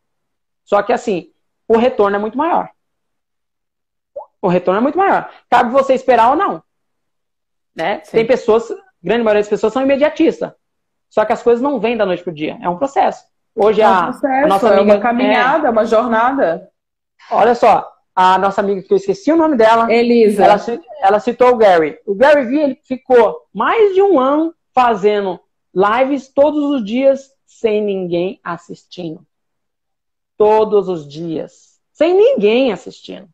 Só 0.69 0.83
que, 0.83 0.93
assim, 0.93 1.31
o 1.67 1.77
retorno 1.79 2.15
é 2.15 2.19
muito 2.19 2.37
maior. 2.37 2.69
O 4.39 4.47
retorno 4.47 4.77
é 4.77 4.83
muito 4.83 4.99
maior. 4.99 5.27
Cabe 5.49 5.71
você 5.71 5.95
esperar 5.95 6.29
ou 6.29 6.35
não. 6.35 6.61
Né? 7.75 7.97
Tem 8.11 8.23
pessoas, 8.23 8.69
grande 9.01 9.23
maioria 9.23 9.41
das 9.41 9.49
pessoas 9.49 9.73
são 9.73 9.81
imediatistas. 9.81 10.51
Só 11.09 11.25
que 11.25 11.33
as 11.33 11.41
coisas 11.41 11.59
não 11.59 11.79
vêm 11.79 11.97
da 11.97 12.05
noite 12.05 12.23
para 12.23 12.29
o 12.29 12.35
dia. 12.35 12.59
É 12.61 12.69
um 12.69 12.77
processo. 12.77 13.25
Hoje 13.55 13.81
é 13.81 13.87
um 13.87 13.91
a, 13.91 14.03
processo, 14.03 14.45
a 14.45 14.47
nossa 14.47 14.67
amiga, 14.67 14.91
é 14.91 14.95
uma 14.95 15.01
caminhada, 15.01 15.67
é, 15.67 15.71
uma 15.71 15.85
jornada. 15.85 16.69
Olha 17.31 17.55
só, 17.55 17.91
a 18.15 18.37
nossa 18.37 18.61
amiga 18.61 18.83
que 18.83 18.93
eu 18.93 18.97
esqueci 18.97 19.31
o 19.31 19.35
nome 19.35 19.57
dela. 19.57 19.91
Elisa. 19.91 20.43
Ela, 20.43 20.61
ela 21.01 21.19
citou 21.19 21.49
o 21.49 21.57
Gary. 21.57 21.97
O 22.05 22.13
Gary 22.13 22.45
Vee 22.45 22.61
ele 22.61 22.79
ficou 22.83 23.47
mais 23.51 23.95
de 23.95 24.03
um 24.03 24.19
ano 24.19 24.53
fazendo 24.71 25.39
lives 25.73 26.27
todos 26.27 26.63
os 26.63 26.85
dias 26.85 27.31
sem 27.47 27.81
ninguém 27.81 28.39
assistindo. 28.43 29.25
Todos 30.39 30.87
os 30.87 31.05
dias. 31.05 31.79
Sem 31.91 32.13
ninguém 32.15 32.71
assistindo. 32.71 33.27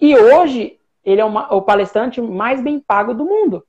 E 0.00 0.16
hoje 0.16 0.80
ele 1.04 1.20
é 1.20 1.24
uma, 1.24 1.54
o 1.54 1.62
palestrante 1.62 2.20
mais 2.20 2.60
bem 2.60 2.80
pago 2.80 3.14
do 3.14 3.24
mundo. 3.24 3.64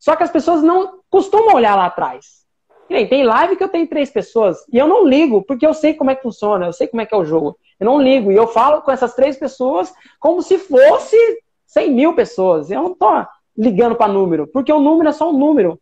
Só 0.00 0.16
que 0.16 0.24
as 0.24 0.30
pessoas 0.30 0.64
não 0.64 1.00
costumam 1.08 1.54
olhar 1.54 1.76
lá 1.76 1.86
atrás. 1.86 2.44
Tem 2.88 3.22
live 3.22 3.56
que 3.56 3.62
eu 3.62 3.68
tenho 3.68 3.88
três 3.88 4.10
pessoas 4.10 4.58
e 4.72 4.76
eu 4.76 4.88
não 4.88 5.06
ligo, 5.06 5.42
porque 5.42 5.64
eu 5.64 5.72
sei 5.72 5.94
como 5.94 6.10
é 6.10 6.16
que 6.16 6.22
funciona, 6.22 6.66
eu 6.66 6.72
sei 6.72 6.88
como 6.88 7.02
é 7.02 7.06
que 7.06 7.14
é 7.14 7.18
o 7.18 7.24
jogo. 7.24 7.56
Eu 7.78 7.86
não 7.86 8.02
ligo. 8.02 8.32
E 8.32 8.36
eu 8.36 8.48
falo 8.48 8.82
com 8.82 8.90
essas 8.90 9.14
três 9.14 9.36
pessoas 9.36 9.94
como 10.18 10.42
se 10.42 10.58
fosse 10.58 11.16
100 11.66 11.92
mil 11.92 12.14
pessoas. 12.16 12.68
Eu 12.68 12.82
não 12.82 12.94
tô 12.94 13.08
ligando 13.56 13.94
para 13.94 14.12
número, 14.12 14.48
porque 14.48 14.72
o 14.72 14.80
número 14.80 15.08
é 15.08 15.12
só 15.12 15.30
um 15.30 15.38
número. 15.38 15.80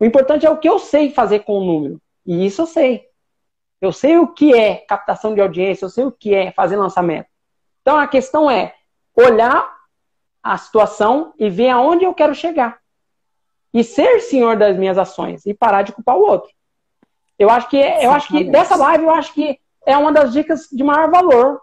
O 0.00 0.06
importante 0.06 0.46
é 0.46 0.50
o 0.50 0.56
que 0.56 0.68
eu 0.68 0.78
sei 0.78 1.10
fazer 1.10 1.40
com 1.40 1.58
o 1.58 1.64
número. 1.64 2.00
E 2.24 2.46
isso 2.46 2.62
eu 2.62 2.66
sei. 2.66 3.13
Eu 3.84 3.92
sei 3.92 4.16
o 4.16 4.26
que 4.26 4.54
é 4.54 4.76
captação 4.76 5.34
de 5.34 5.42
audiência, 5.42 5.84
eu 5.84 5.90
sei 5.90 6.04
o 6.04 6.10
que 6.10 6.34
é 6.34 6.50
fazer 6.52 6.74
lançamento. 6.74 7.26
Então 7.82 7.98
a 7.98 8.06
questão 8.08 8.50
é 8.50 8.74
olhar 9.14 9.70
a 10.42 10.56
situação 10.56 11.34
e 11.38 11.50
ver 11.50 11.68
aonde 11.68 12.02
eu 12.02 12.14
quero 12.14 12.34
chegar. 12.34 12.78
E 13.74 13.84
ser 13.84 14.20
senhor 14.20 14.56
das 14.56 14.78
minhas 14.78 14.96
ações 14.96 15.44
e 15.44 15.52
parar 15.52 15.82
de 15.82 15.92
culpar 15.92 16.16
o 16.16 16.22
outro. 16.22 16.50
Eu 17.38 17.50
acho 17.50 17.68
que 17.68 17.76
eu 17.76 18.10
acho 18.10 18.28
que 18.28 18.44
dessa 18.44 18.74
live 18.74 19.04
eu 19.04 19.10
acho 19.10 19.34
que 19.34 19.60
é 19.84 19.98
uma 19.98 20.10
das 20.10 20.32
dicas 20.32 20.66
de 20.72 20.82
maior 20.82 21.10
valor. 21.10 21.60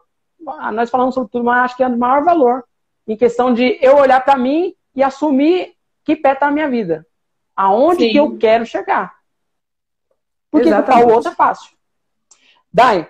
Ah, 0.60 0.72
nós 0.72 0.91
falamos 0.91 1.15
sobre 1.15 1.31
tudo, 1.31 1.45
mas 1.45 1.65
acho 1.65 1.77
que 1.77 1.84
é 1.84 1.89
de 1.89 1.98
maior 1.98 2.23
valor. 2.23 2.64
Em 3.07 3.18
questão 3.18 3.52
de 3.52 3.80
eu 3.81 3.98
olhar 3.98 4.23
para 4.23 4.38
mim 4.38 4.76
e 4.95 5.02
assumir 5.02 5.73
que 6.03 6.15
pé 6.15 6.35
tá 6.35 6.49
a 6.49 6.52
minha 6.52 6.69
vida. 6.69 7.03
Aonde 7.56 8.06
Sim. 8.06 8.11
que 8.11 8.18
eu 8.18 8.38
quero 8.38 8.64
chegar. 8.64 9.11
Porque 10.52 10.69
para 10.69 11.03
o 11.03 11.11
outro 11.11 11.31
é 11.31 11.35
fácil. 11.35 11.81
Dai, 12.73 13.07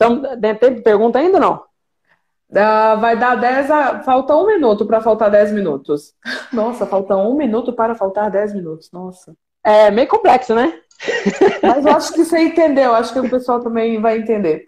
então, 0.00 0.22
tem 0.58 0.80
pergunta 0.82 1.18
ainda 1.18 1.36
ou 1.36 1.40
não? 1.40 1.70
Uh, 2.50 2.98
vai 2.98 3.18
dar 3.18 3.36
10 3.36 3.70
a... 3.70 4.00
Falta 4.00 4.34
um 4.34 4.46
minuto 4.46 4.86
para 4.86 5.02
faltar 5.02 5.30
10 5.30 5.52
minutos. 5.52 6.14
Nossa, 6.50 6.86
falta 6.86 7.14
um 7.16 7.34
minuto 7.34 7.72
para 7.74 7.94
faltar 7.94 8.30
10 8.30 8.54
minutos. 8.54 8.90
Nossa. 8.90 9.36
É 9.62 9.90
meio 9.90 10.08
complexo, 10.08 10.54
né? 10.54 10.80
Mas 11.62 11.84
eu 11.84 11.92
acho 11.92 12.12
que 12.14 12.24
você 12.24 12.40
entendeu, 12.40 12.94
acho 12.94 13.12
que 13.12 13.20
o 13.20 13.28
pessoal 13.28 13.60
também 13.60 14.00
vai 14.00 14.18
entender. 14.18 14.64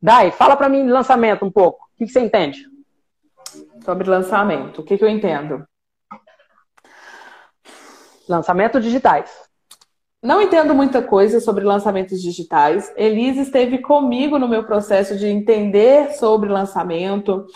Dai, 0.00 0.30
fala 0.30 0.56
para 0.56 0.68
mim 0.68 0.86
de 0.86 0.92
lançamento 0.92 1.44
um 1.44 1.50
pouco. 1.50 1.84
O 1.84 1.98
que, 1.98 2.06
você 2.06 2.20
entende? 2.20 2.64
Sobre 3.84 4.08
lançamento, 4.08 4.80
o 4.80 4.84
que, 4.84 4.96
que 4.96 5.04
eu 5.04 5.08
entendo? 5.08 5.66
Lançamentos 8.28 8.82
digitais. 8.82 9.49
Não 10.22 10.42
entendo 10.42 10.74
muita 10.74 11.00
coisa 11.00 11.40
sobre 11.40 11.64
lançamentos 11.64 12.20
digitais. 12.20 12.92
Elise 12.94 13.40
esteve 13.40 13.78
comigo 13.78 14.38
no 14.38 14.46
meu 14.48 14.64
processo 14.64 15.16
de 15.16 15.26
entender 15.26 16.12
sobre 16.12 16.50
lançamento, 16.50 17.46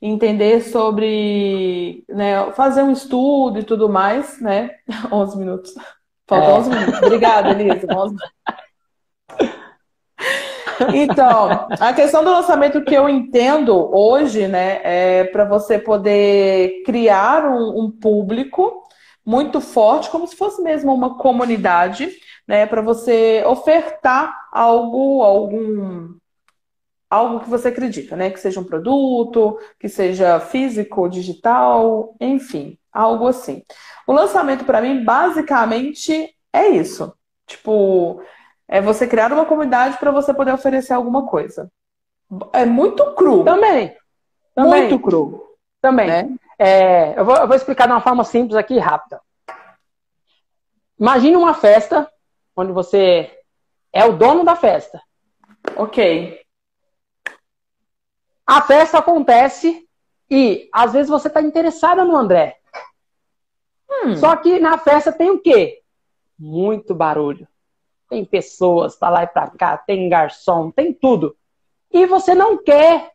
entender 0.00 0.62
sobre 0.62 2.02
né, 2.08 2.50
fazer 2.52 2.82
um 2.82 2.92
estudo 2.92 3.58
e 3.58 3.64
tudo 3.64 3.90
mais, 3.90 4.40
né? 4.40 4.70
11 5.12 5.38
minutos. 5.38 5.74
Faltam 6.26 6.48
é. 6.48 6.58
11 6.60 6.70
minutos. 6.70 7.02
Obrigada, 7.02 7.50
Elisa. 7.50 7.86
Então, 10.92 11.68
a 11.78 11.92
questão 11.92 12.24
do 12.24 12.30
lançamento 12.30 12.82
que 12.82 12.94
eu 12.94 13.08
entendo 13.08 13.72
hoje, 13.94 14.48
né, 14.48 14.80
é 14.82 15.24
para 15.24 15.44
você 15.44 15.78
poder 15.78 16.82
criar 16.84 17.44
um, 17.44 17.84
um, 17.84 17.90
público 17.90 18.83
muito 19.24 19.60
forte, 19.60 20.10
como 20.10 20.26
se 20.26 20.36
fosse 20.36 20.62
mesmo 20.62 20.92
uma 20.92 21.16
comunidade, 21.16 22.10
né, 22.46 22.66
para 22.66 22.82
você 22.82 23.42
ofertar 23.46 24.34
algo, 24.52 25.22
algum 25.22 26.14
algo 27.08 27.40
que 27.40 27.48
você 27.48 27.68
acredita, 27.68 28.16
né, 28.16 28.30
que 28.30 28.40
seja 28.40 28.60
um 28.60 28.64
produto, 28.64 29.58
que 29.78 29.88
seja 29.88 30.40
físico, 30.40 31.08
digital, 31.08 32.14
enfim, 32.20 32.76
algo 32.92 33.28
assim. 33.28 33.62
O 34.06 34.12
lançamento, 34.12 34.64
para 34.64 34.80
mim, 34.80 35.04
basicamente 35.04 36.34
é 36.52 36.68
isso. 36.68 37.14
Tipo, 37.46 38.20
é 38.66 38.80
você 38.80 39.06
criar 39.06 39.32
uma 39.32 39.44
comunidade 39.44 39.96
para 39.98 40.10
você 40.10 40.34
poder 40.34 40.52
oferecer 40.52 40.92
alguma 40.92 41.26
coisa. 41.26 41.70
É 42.52 42.64
muito 42.64 43.14
cru. 43.14 43.44
Também. 43.44 43.94
Também. 44.54 44.88
Muito 44.88 44.98
cru. 44.98 45.44
Também. 45.80 46.06
Né? 46.08 46.36
É, 46.58 47.18
eu, 47.18 47.24
vou, 47.24 47.36
eu 47.36 47.46
vou 47.46 47.56
explicar 47.56 47.86
de 47.86 47.92
uma 47.92 48.00
forma 48.00 48.24
simples 48.24 48.56
aqui, 48.56 48.78
rápida. 48.78 49.20
Imagine 50.98 51.36
uma 51.36 51.54
festa 51.54 52.10
onde 52.56 52.72
você 52.72 53.30
é 53.92 54.04
o 54.04 54.16
dono 54.16 54.44
da 54.44 54.54
festa. 54.54 55.02
Ok. 55.76 56.40
A 58.46 58.62
festa 58.62 58.98
acontece 58.98 59.88
e 60.30 60.68
às 60.72 60.92
vezes 60.92 61.08
você 61.08 61.28
está 61.28 61.40
interessada 61.40 62.04
no 62.04 62.16
André. 62.16 62.58
Hum. 63.90 64.16
Só 64.16 64.36
que 64.36 64.58
na 64.58 64.78
festa 64.78 65.12
tem 65.12 65.30
o 65.30 65.40
quê? 65.40 65.82
Muito 66.38 66.94
barulho. 66.94 67.48
Tem 68.08 68.24
pessoas 68.24 68.96
para 68.96 69.10
lá 69.10 69.22
e 69.24 69.26
para 69.26 69.50
cá, 69.50 69.76
tem 69.76 70.08
garçom, 70.08 70.70
tem 70.70 70.92
tudo. 70.92 71.36
E 71.90 72.06
você 72.06 72.34
não 72.34 72.62
quer 72.62 73.13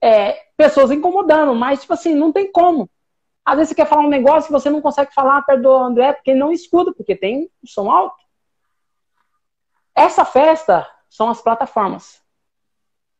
é, 0.00 0.38
pessoas 0.56 0.90
incomodando, 0.90 1.54
mas, 1.54 1.80
tipo 1.80 1.92
assim, 1.92 2.14
não 2.14 2.32
tem 2.32 2.50
como. 2.50 2.88
Às 3.44 3.56
vezes 3.56 3.68
você 3.70 3.74
quer 3.76 3.86
falar 3.86 4.02
um 4.02 4.10
negócio 4.10 4.50
e 4.50 4.52
você 4.52 4.68
não 4.68 4.82
consegue 4.82 5.12
falar 5.14 5.42
perto 5.42 5.62
do 5.62 5.72
André 5.72 6.12
porque 6.12 6.32
ele 6.32 6.40
não 6.40 6.52
escuta, 6.52 6.92
porque 6.92 7.16
tem 7.16 7.50
som 7.64 7.90
alto. 7.90 8.16
Essa 9.94 10.24
festa 10.24 10.88
são 11.08 11.30
as 11.30 11.40
plataformas. 11.40 12.20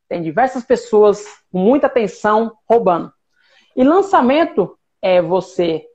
Tem 0.09 0.23
diversas 0.23 0.65
pessoas 0.65 1.27
com 1.51 1.59
muita 1.59 1.87
atenção 1.87 2.57
roubando. 2.69 3.13
E 3.75 3.83
lançamento 3.83 4.79
é 5.01 5.23
você 5.23 5.87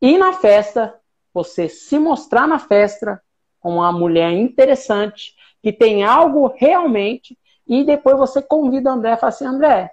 ir 0.00 0.18
na 0.18 0.32
festa, 0.32 0.98
você 1.32 1.68
se 1.68 1.98
mostrar 1.98 2.46
na 2.46 2.58
festa 2.58 3.22
como 3.60 3.76
uma 3.76 3.92
mulher 3.92 4.32
interessante, 4.32 5.34
que 5.62 5.72
tem 5.72 6.02
algo 6.02 6.52
realmente, 6.56 7.38
e 7.66 7.84
depois 7.84 8.18
você 8.18 8.42
convida 8.42 8.90
o 8.90 8.94
André 8.94 9.12
e 9.12 9.16
fala 9.16 9.28
assim, 9.28 9.46
André, 9.46 9.92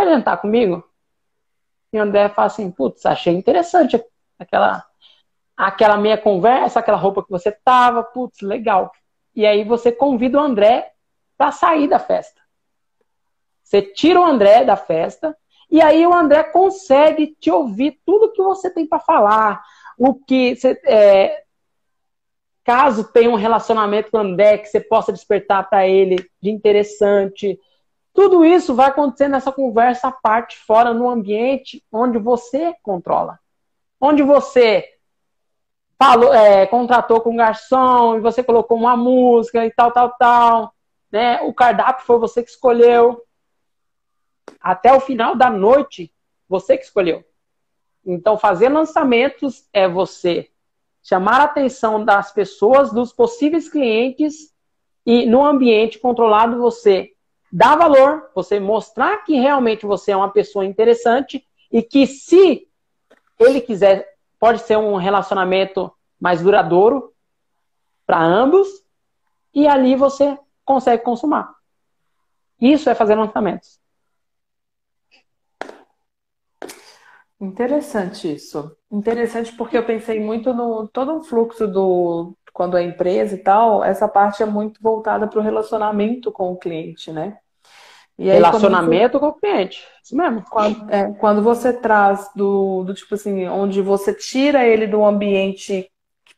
quer 0.00 0.08
jantar 0.08 0.40
comigo? 0.40 0.82
E 1.92 1.98
o 1.98 2.02
André 2.02 2.28
fala 2.30 2.46
assim, 2.46 2.70
putz, 2.70 3.04
achei 3.04 3.34
interessante 3.34 4.02
aquela, 4.38 4.84
aquela 5.56 5.96
meia 5.96 6.16
conversa, 6.16 6.80
aquela 6.80 6.96
roupa 6.96 7.22
que 7.22 7.30
você 7.30 7.52
tava, 7.52 8.02
putz, 8.02 8.40
legal. 8.40 8.90
E 9.34 9.46
aí 9.46 9.64
você 9.64 9.92
convida 9.92 10.38
o 10.38 10.42
André 10.42 10.92
para 11.36 11.52
sair 11.52 11.88
da 11.88 11.98
festa. 11.98 12.40
Você 13.62 13.82
tira 13.82 14.20
o 14.20 14.24
André 14.24 14.64
da 14.64 14.76
festa 14.76 15.36
e 15.70 15.80
aí 15.80 16.06
o 16.06 16.14
André 16.14 16.44
consegue 16.44 17.36
te 17.38 17.50
ouvir 17.50 18.00
tudo 18.04 18.32
que 18.32 18.42
você 18.42 18.70
tem 18.70 18.86
para 18.86 18.98
falar, 18.98 19.62
o 19.96 20.14
que 20.14 20.56
você, 20.56 20.80
é, 20.84 21.44
caso 22.64 23.04
tenha 23.12 23.30
um 23.30 23.36
relacionamento 23.36 24.10
com 24.10 24.16
o 24.18 24.20
André 24.20 24.58
que 24.58 24.66
você 24.66 24.80
possa 24.80 25.12
despertar 25.12 25.68
para 25.68 25.86
ele 25.86 26.16
de 26.42 26.50
interessante. 26.50 27.58
Tudo 28.12 28.44
isso 28.44 28.74
vai 28.74 28.88
acontecer 28.88 29.28
nessa 29.28 29.52
conversa 29.52 30.08
à 30.08 30.12
parte, 30.12 30.58
fora, 30.58 30.92
no 30.92 31.08
ambiente 31.08 31.84
onde 31.92 32.18
você 32.18 32.74
controla. 32.82 33.38
Onde 34.00 34.22
você 34.22 34.84
falou, 35.98 36.32
é, 36.32 36.66
contratou 36.66 37.20
com 37.20 37.30
um 37.30 37.36
garçom 37.36 38.16
e 38.16 38.20
você 38.20 38.42
colocou 38.42 38.76
uma 38.76 38.96
música 38.96 39.64
e 39.64 39.70
tal, 39.70 39.92
tal, 39.92 40.10
tal. 40.18 40.74
Né? 41.12 41.40
O 41.42 41.52
cardápio 41.52 42.04
foi 42.04 42.18
você 42.18 42.42
que 42.42 42.50
escolheu. 42.50 43.22
Até 44.60 44.92
o 44.92 45.00
final 45.00 45.36
da 45.36 45.50
noite, 45.50 46.12
você 46.48 46.76
que 46.76 46.84
escolheu. 46.84 47.24
Então, 48.04 48.38
fazer 48.38 48.68
lançamentos 48.68 49.68
é 49.72 49.88
você 49.88 50.50
chamar 51.02 51.40
a 51.40 51.44
atenção 51.44 52.04
das 52.04 52.32
pessoas, 52.32 52.92
dos 52.92 53.12
possíveis 53.12 53.68
clientes 53.68 54.54
e 55.04 55.26
no 55.26 55.44
ambiente 55.44 55.98
controlado 55.98 56.58
você 56.58 57.10
dar 57.52 57.76
valor, 57.76 58.30
você 58.34 58.60
mostrar 58.60 59.24
que 59.24 59.34
realmente 59.34 59.86
você 59.86 60.12
é 60.12 60.16
uma 60.16 60.30
pessoa 60.30 60.64
interessante 60.64 61.44
e 61.70 61.82
que 61.82 62.06
se 62.06 62.68
ele 63.38 63.60
quiser, 63.60 64.06
pode 64.38 64.62
ser 64.62 64.76
um 64.76 64.96
relacionamento 64.96 65.92
mais 66.18 66.42
duradouro 66.42 67.12
para 68.06 68.22
ambos 68.22 68.68
e 69.54 69.66
ali 69.66 69.96
você 69.96 70.38
consegue 70.64 71.02
consumar. 71.02 71.54
Isso 72.60 72.90
é 72.90 72.94
fazer 72.94 73.14
lançamentos. 73.14 73.80
Interessante 77.40 78.34
isso. 78.34 78.76
Interessante 78.90 79.52
porque 79.56 79.76
eu 79.76 79.86
pensei 79.86 80.20
muito 80.20 80.52
no 80.52 80.86
todo 80.88 81.16
o 81.16 81.22
fluxo 81.22 81.66
do 81.66 82.36
quando 82.52 82.76
é 82.76 82.82
empresa 82.82 83.34
e 83.34 83.38
tal, 83.38 83.82
essa 83.84 84.08
parte 84.08 84.42
é 84.42 84.46
muito 84.46 84.80
voltada 84.82 85.26
para 85.26 85.38
o 85.38 85.42
relacionamento 85.42 86.30
com 86.32 86.52
o 86.52 86.56
cliente, 86.56 87.12
né? 87.12 87.38
Aí, 88.18 88.26
relacionamento 88.26 89.18
você, 89.18 89.20
com 89.20 89.26
o 89.28 89.32
cliente, 89.32 89.82
isso 90.04 90.14
mesmo. 90.14 90.44
Quando, 90.50 90.90
é, 90.90 91.12
quando 91.14 91.42
você 91.42 91.72
traz 91.72 92.30
do, 92.36 92.84
do 92.84 92.92
tipo 92.92 93.14
assim, 93.14 93.48
onde 93.48 93.80
você 93.80 94.12
tira 94.12 94.66
ele 94.66 94.86
do 94.86 95.02
ambiente 95.04 95.90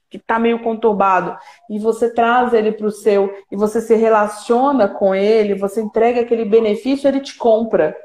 que 0.08 0.18
está 0.18 0.38
meio 0.38 0.62
conturbado 0.62 1.36
e 1.70 1.78
você 1.78 2.12
traz 2.12 2.52
ele 2.52 2.70
para 2.70 2.86
o 2.86 2.90
seu 2.90 3.34
e 3.50 3.56
você 3.56 3.80
se 3.80 3.96
relaciona 3.96 4.86
com 4.86 5.14
ele, 5.14 5.54
você 5.54 5.80
entrega 5.80 6.20
aquele 6.20 6.44
benefício, 6.44 7.08
ele 7.08 7.20
te 7.20 7.36
compra 7.36 7.96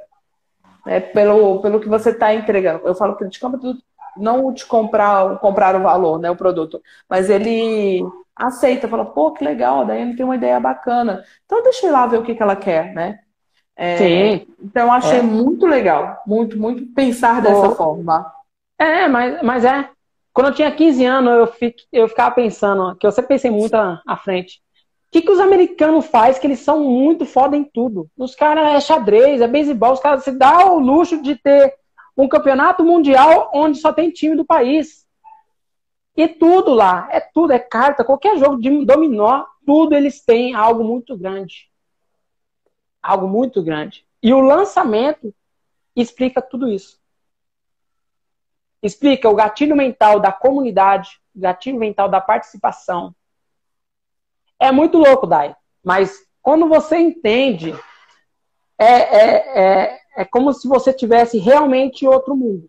né, 0.86 1.02
pelo, 1.02 1.62
pelo 1.62 1.80
que 1.82 1.90
você 1.90 2.12
está 2.12 2.34
entregando. 2.34 2.88
Eu 2.88 2.96
falo 2.96 3.16
que 3.16 3.24
ele 3.26 3.30
te 3.30 3.40
compra 3.40 3.60
não 4.20 4.54
te 4.54 4.66
comprar, 4.66 5.38
comprar 5.40 5.76
o 5.76 5.84
valor, 5.84 6.20
né, 6.20 6.30
o 6.30 6.36
produto, 6.36 6.82
mas 7.10 7.30
ele 7.30 8.04
aceita, 8.36 8.88
fala, 8.88 9.06
pô, 9.06 9.32
que 9.32 9.44
legal, 9.44 9.86
daí 9.86 10.02
ele 10.02 10.16
tem 10.16 10.26
uma 10.26 10.36
ideia 10.36 10.60
bacana. 10.60 11.24
Então 11.46 11.64
deixa 11.64 11.86
eu 11.86 11.90
ir 11.90 11.94
lá 11.94 12.06
ver 12.06 12.20
o 12.20 12.24
que, 12.24 12.36
que 12.36 12.44
ela 12.44 12.56
quer, 12.56 12.94
né? 12.94 13.20
É, 13.76 13.98
Sim. 13.98 14.48
Então 14.62 14.88
eu 14.88 14.92
achei 14.92 15.20
é. 15.20 15.24
muito 15.24 15.66
legal, 15.66 16.22
muito, 16.26 16.58
muito 16.58 16.86
pensar 16.94 17.42
dessa 17.42 17.72
forma. 17.72 18.32
É, 18.78 19.08
mas, 19.08 19.42
mas 19.42 19.66
é. 19.66 19.90
Quando 20.34 20.48
eu 20.48 20.54
tinha 20.54 20.72
15 20.72 21.04
anos, 21.04 21.34
eu, 21.34 21.48
fico, 21.48 21.80
eu 21.92 22.08
ficava 22.08 22.36
pensando, 22.36 22.96
que 22.96 23.08
eu 23.08 23.12
sempre 23.12 23.30
pensei 23.30 23.50
muito 23.50 23.74
à, 23.74 24.02
à 24.06 24.16
frente. 24.16 24.62
O 25.08 25.12
que, 25.12 25.22
que 25.22 25.32
os 25.32 25.40
americanos 25.40 26.06
fazem 26.06 26.40
que 26.40 26.46
eles 26.46 26.60
são 26.60 26.84
muito 26.84 27.26
foda 27.26 27.58
em 27.58 27.64
tudo? 27.64 28.08
Os 28.16 28.36
caras 28.36 28.68
é 28.76 28.80
xadrez, 28.80 29.42
é 29.42 29.48
beisebol, 29.48 29.94
os 29.94 30.00
caras 30.00 30.24
se 30.24 30.32
dá 30.32 30.66
o 30.66 30.80
luxo 30.80 31.22
de 31.22 31.36
ter 31.36 31.74
um 32.18 32.28
campeonato 32.28 32.84
mundial 32.84 33.52
onde 33.54 33.78
só 33.78 33.94
tem 33.94 34.12
time 34.12 34.36
do 34.36 34.46
país. 34.46 35.08
E 36.16 36.28
tudo 36.28 36.74
lá, 36.74 37.08
é 37.12 37.20
tudo, 37.20 37.54
é 37.54 37.60
carta, 37.60 38.04
qualquer 38.04 38.38
jogo 38.38 38.60
de 38.60 38.86
dominó, 38.86 39.46
tudo 39.66 39.94
eles 39.96 40.24
têm 40.24 40.56
algo 40.56 40.84
muito 40.84 41.16
grande. 41.16 41.70
Algo 43.02 43.28
muito 43.28 43.62
grande. 43.62 44.06
E 44.22 44.34
o 44.34 44.40
lançamento 44.40 45.34
explica 45.96 46.42
tudo 46.42 46.68
isso. 46.68 47.00
Explica 48.82 49.30
o 49.30 49.36
gatilho 49.36 49.76
mental 49.76 50.20
da 50.20 50.32
comunidade, 50.32 51.22
o 51.36 51.40
gatilho 51.40 51.78
mental 51.78 52.10
da 52.10 52.20
participação, 52.20 53.14
é 54.60 54.72
muito 54.72 54.98
louco, 54.98 55.28
Dai. 55.28 55.56
Mas 55.84 56.18
quando 56.42 56.68
você 56.68 56.98
entende, 56.98 57.76
é, 58.78 58.86
é, 58.86 59.60
é, 59.60 60.00
é 60.18 60.26
como 60.26 60.52
se 60.52 60.68
você 60.68 60.92
tivesse 60.92 61.38
realmente 61.38 62.08
outro 62.08 62.36
mundo. 62.36 62.68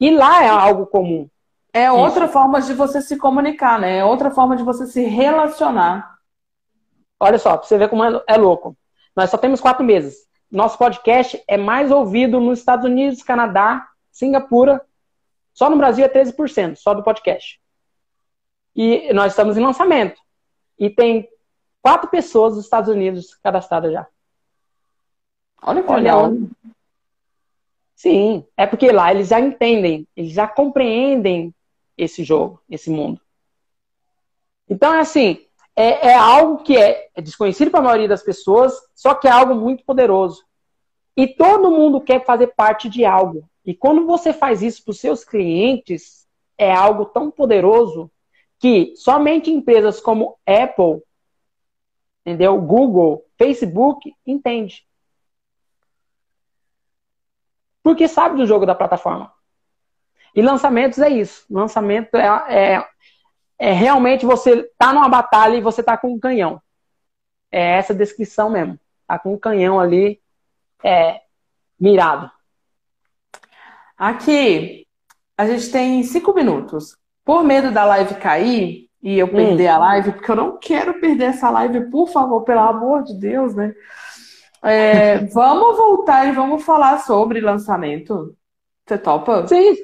E 0.00 0.10
lá 0.10 0.42
é 0.42 0.48
algo 0.48 0.86
comum. 0.86 1.28
É 1.70 1.92
outra 1.92 2.24
Isso. 2.24 2.32
forma 2.32 2.62
de 2.62 2.72
você 2.72 3.02
se 3.02 3.18
comunicar, 3.18 3.78
né? 3.78 3.98
É 3.98 4.04
outra 4.04 4.30
forma 4.30 4.56
de 4.56 4.62
você 4.62 4.86
se 4.86 5.02
relacionar. 5.02 6.16
Olha 7.20 7.38
só, 7.38 7.58
pra 7.58 7.66
você 7.66 7.76
ver 7.76 7.90
como 7.90 8.02
é, 8.02 8.24
é 8.26 8.36
louco. 8.38 8.74
Nós 9.14 9.28
só 9.28 9.36
temos 9.36 9.60
quatro 9.60 9.84
meses. 9.84 10.26
Nosso 10.50 10.78
podcast 10.78 11.40
é 11.46 11.58
mais 11.58 11.90
ouvido 11.90 12.40
nos 12.40 12.58
Estados 12.58 12.86
Unidos, 12.86 13.22
Canadá, 13.22 13.86
Singapura. 14.10 14.80
Só 15.52 15.68
no 15.68 15.76
Brasil 15.76 16.06
é 16.06 16.08
13%, 16.08 16.76
só 16.76 16.94
do 16.94 17.04
podcast. 17.04 17.60
E 18.74 19.12
nós 19.12 19.32
estamos 19.32 19.58
em 19.58 19.62
lançamento. 19.62 20.18
E 20.78 20.88
tem 20.88 21.28
quatro 21.82 22.08
pessoas 22.08 22.54
dos 22.54 22.64
Estados 22.64 22.88
Unidos 22.88 23.34
cadastradas 23.34 23.92
já. 23.92 24.06
Olha 25.62 25.82
que 25.82 25.92
legal. 25.92 26.32
Sim, 27.94 28.46
é 28.56 28.66
porque 28.66 28.90
lá 28.90 29.12
eles 29.12 29.28
já 29.28 29.38
entendem, 29.38 30.06
eles 30.16 30.32
já 30.32 30.48
compreendem 30.48 31.54
esse 31.98 32.24
jogo, 32.24 32.60
esse 32.68 32.88
mundo. 32.88 33.20
Então, 34.68 34.94
é 34.94 35.00
assim, 35.00 35.44
é, 35.76 36.08
é 36.08 36.14
algo 36.14 36.62
que 36.62 36.76
é, 36.76 37.10
é 37.14 37.20
desconhecido 37.20 37.70
para 37.70 37.80
a 37.80 37.82
maioria 37.82 38.08
das 38.08 38.22
pessoas, 38.22 38.72
só 38.94 39.14
que 39.14 39.28
é 39.28 39.30
algo 39.30 39.54
muito 39.54 39.84
poderoso. 39.84 40.44
E 41.16 41.26
todo 41.26 41.70
mundo 41.70 42.00
quer 42.00 42.24
fazer 42.24 42.48
parte 42.48 42.88
de 42.88 43.04
algo. 43.04 43.48
E 43.66 43.74
quando 43.74 44.06
você 44.06 44.32
faz 44.32 44.62
isso 44.62 44.82
para 44.82 44.92
os 44.92 45.00
seus 45.00 45.24
clientes, 45.24 46.26
é 46.56 46.72
algo 46.72 47.04
tão 47.04 47.30
poderoso 47.30 48.10
que 48.58 48.94
somente 48.96 49.50
empresas 49.50 50.00
como 50.00 50.38
Apple, 50.46 51.02
entendeu? 52.24 52.60
Google, 52.60 53.24
Facebook 53.36 54.14
entende. 54.26 54.86
Porque 57.82 58.08
sabe 58.08 58.36
do 58.36 58.46
jogo 58.46 58.66
da 58.66 58.74
plataforma. 58.74 59.32
E 60.34 60.42
lançamentos 60.42 60.98
é 60.98 61.08
isso. 61.08 61.44
Lançamento 61.50 62.14
é, 62.16 62.26
é, 62.48 62.88
é 63.58 63.72
realmente 63.72 64.26
você 64.26 64.62
tá 64.78 64.92
numa 64.92 65.08
batalha 65.08 65.56
e 65.56 65.60
você 65.60 65.82
tá 65.82 65.96
com 65.96 66.14
um 66.14 66.20
canhão. 66.20 66.60
É 67.50 67.78
essa 67.78 67.94
descrição 67.94 68.50
mesmo. 68.50 68.78
Tá 69.06 69.18
com 69.18 69.34
um 69.34 69.38
canhão 69.38 69.80
ali 69.80 70.20
é, 70.84 71.20
mirado. 71.78 72.30
Aqui, 73.96 74.86
a 75.36 75.46
gente 75.46 75.70
tem 75.70 76.02
cinco 76.02 76.32
minutos. 76.32 76.96
Por 77.24 77.42
medo 77.44 77.70
da 77.70 77.84
live 77.84 78.14
cair 78.16 78.88
e 79.02 79.18
eu 79.18 79.28
perder 79.28 79.70
hum. 79.70 79.74
a 79.74 79.78
live, 79.78 80.12
porque 80.12 80.30
eu 80.30 80.36
não 80.36 80.58
quero 80.58 81.00
perder 81.00 81.24
essa 81.24 81.50
live, 81.50 81.90
por 81.90 82.08
favor, 82.08 82.42
pelo 82.42 82.60
amor 82.60 83.02
de 83.02 83.14
Deus, 83.14 83.54
né? 83.54 83.74
É, 84.62 85.18
vamos 85.26 85.76
voltar 85.76 86.26
e 86.26 86.32
vamos 86.32 86.64
falar 86.64 86.98
sobre 86.98 87.40
lançamento. 87.40 88.34
Você 88.86 88.98
topa? 88.98 89.46
Sim, 89.46 89.74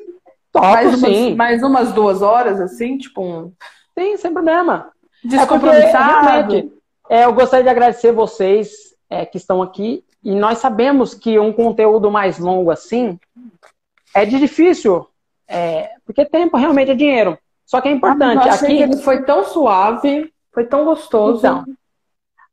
topo, 0.53 0.67
mais 0.67 0.89
umas, 0.89 1.01
sim. 1.01 1.35
Mais 1.35 1.63
umas 1.63 1.93
duas 1.93 2.23
horas, 2.23 2.61
assim, 2.61 2.99
tipo 2.99 3.23
um... 3.23 3.53
Sim, 3.99 4.17
sem 4.17 4.33
problema. 4.33 4.91
Descompromissado. 5.25 6.73
É, 7.09 7.21
é, 7.21 7.25
eu 7.25 7.33
gostaria 7.33 7.65
de 7.65 7.71
agradecer 7.71 8.13
vocês 8.13 8.71
é, 9.09 9.25
que 9.25 9.37
estão 9.37 9.63
aqui. 9.63 10.05
E 10.23 10.35
nós 10.35 10.59
sabemos 10.59 11.15
que 11.15 11.39
um 11.39 11.53
conteúdo 11.53 12.11
mais 12.11 12.39
longo 12.39 12.71
assim 12.71 13.19
é 14.15 14.25
de 14.25 14.39
difícil 14.39 15.07
é, 15.49 15.91
porque 16.05 16.25
tempo 16.25 16.57
realmente 16.57 16.91
é 16.91 16.95
dinheiro. 16.95 17.39
Só 17.65 17.81
que 17.81 17.89
é 17.89 17.93
importante. 17.93 18.43
Ah, 18.43 18.47
eu 18.47 18.53
achei 18.53 18.69
aqui... 18.69 18.77
que 18.77 18.83
ele 18.83 19.03
foi 19.03 19.23
tão 19.23 19.45
suave, 19.45 20.33
foi 20.53 20.65
tão 20.65 20.85
gostoso. 20.85 21.39
Então, 21.39 21.65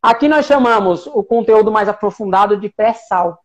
aqui 0.04 0.28
nós 0.28 0.46
chamamos 0.46 1.08
o 1.08 1.24
conteúdo 1.24 1.72
mais 1.72 1.88
aprofundado 1.88 2.58
de 2.58 2.70
pré-sal. 2.70 3.44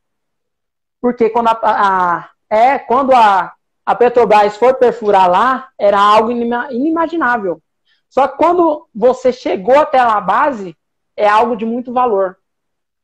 Porque 1.01 1.30
quando 1.30 1.48
a, 1.48 1.59
a, 1.62 2.30
é, 2.51 2.78
quando 2.78 3.14
a, 3.14 3.55
a 3.86 3.94
Petrobras 3.94 4.56
foi 4.56 4.74
perfurar 4.74 5.30
lá, 5.30 5.68
era 5.78 5.98
algo 5.98 6.32
inimaginável. 6.32 7.62
Só 8.09 8.26
que 8.26 8.36
quando 8.36 8.89
você 8.94 9.32
chegou 9.32 9.78
até 9.78 10.02
lá 10.02 10.16
a 10.16 10.20
base, 10.20 10.76
é 11.16 11.28
algo 11.28 11.56
de 11.56 11.64
muito 11.64 11.93
valor. 11.93 12.39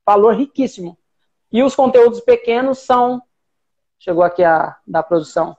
Valor 0.05 0.35
riquíssimo. 0.35 0.99
E 1.53 1.63
os 1.63 1.75
conteúdos 1.75 2.21
pequenos 2.21 2.81
são. 2.81 3.23
Chegou 3.99 4.25
aqui 4.25 4.43
a 4.43 4.77
da 4.87 5.03
produção. 5.03 5.57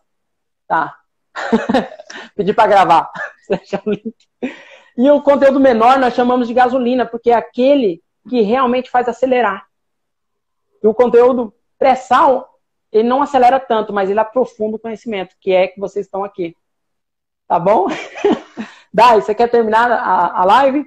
Tá. 0.67 0.97
Pedi 2.35 2.53
para 2.53 2.67
gravar. 2.67 3.11
e 4.97 5.09
o 5.09 5.21
conteúdo 5.21 5.59
menor 5.59 5.99
nós 5.99 6.13
chamamos 6.13 6.47
de 6.47 6.53
gasolina, 6.53 7.05
porque 7.05 7.29
é 7.29 7.35
aquele 7.35 8.01
que 8.29 8.41
realmente 8.41 8.89
faz 8.89 9.07
acelerar. 9.07 9.65
E 10.81 10.87
o 10.87 10.93
conteúdo 10.93 11.53
pré-sal, 11.77 12.59
ele 12.91 13.07
não 13.07 13.21
acelera 13.21 13.59
tanto, 13.59 13.91
mas 13.91 14.09
ele 14.09 14.19
aprofunda 14.19 14.77
o 14.77 14.79
conhecimento, 14.79 15.35
que 15.39 15.51
é 15.51 15.67
que 15.67 15.79
vocês 15.79 16.05
estão 16.05 16.23
aqui. 16.23 16.55
Tá 17.47 17.59
bom? 17.59 17.87
Dai, 18.93 19.21
você 19.21 19.35
quer 19.35 19.49
terminar 19.49 19.91
a, 19.91 20.41
a 20.41 20.45
live? 20.45 20.85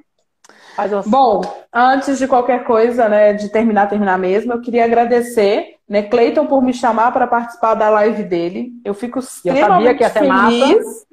Bom, 1.06 1.42
antes 1.72 2.18
de 2.18 2.28
qualquer 2.28 2.64
coisa, 2.64 3.08
né, 3.08 3.32
de 3.32 3.50
terminar, 3.50 3.88
terminar 3.88 4.16
mesmo, 4.16 4.52
eu 4.52 4.60
queria 4.60 4.84
agradecer, 4.84 5.76
né, 5.88 6.02
Cleiton 6.02 6.46
por 6.46 6.62
me 6.62 6.72
chamar 6.72 7.12
para 7.12 7.26
participar 7.26 7.74
da 7.74 7.90
live 7.90 8.22
dele. 8.22 8.70
Eu 8.84 8.94
fico 8.94 9.18
extremamente 9.18 10.02
eu 10.02 10.10
feliz. 10.10 11.07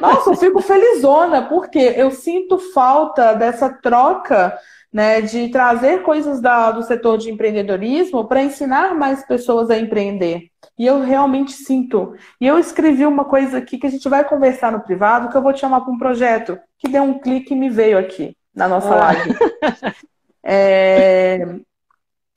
Nossa, 0.00 0.30
eu 0.30 0.36
fico 0.36 0.60
felizona, 0.60 1.42
porque 1.42 1.78
eu 1.96 2.10
sinto 2.10 2.58
falta 2.58 3.34
dessa 3.34 3.68
troca 3.68 4.58
né, 4.92 5.20
de 5.20 5.48
trazer 5.48 6.02
coisas 6.02 6.40
da, 6.40 6.70
do 6.70 6.82
setor 6.84 7.18
de 7.18 7.28
empreendedorismo 7.28 8.26
para 8.26 8.42
ensinar 8.42 8.94
mais 8.94 9.26
pessoas 9.26 9.68
a 9.68 9.76
empreender. 9.76 10.50
E 10.78 10.86
eu 10.86 11.00
realmente 11.00 11.52
sinto. 11.52 12.14
E 12.40 12.46
eu 12.46 12.58
escrevi 12.58 13.04
uma 13.04 13.24
coisa 13.24 13.58
aqui 13.58 13.76
que 13.76 13.86
a 13.86 13.90
gente 13.90 14.08
vai 14.08 14.22
conversar 14.22 14.70
no 14.70 14.80
privado, 14.80 15.28
que 15.30 15.36
eu 15.36 15.42
vou 15.42 15.52
te 15.52 15.60
chamar 15.60 15.80
para 15.80 15.92
um 15.92 15.98
projeto, 15.98 16.58
que 16.78 16.88
deu 16.88 17.02
um 17.02 17.18
clique 17.18 17.54
e 17.54 17.56
me 17.56 17.68
veio 17.68 17.98
aqui 17.98 18.36
na 18.54 18.68
nossa 18.68 18.94
ah. 18.94 18.96
live. 18.96 19.34
É... 20.46 21.38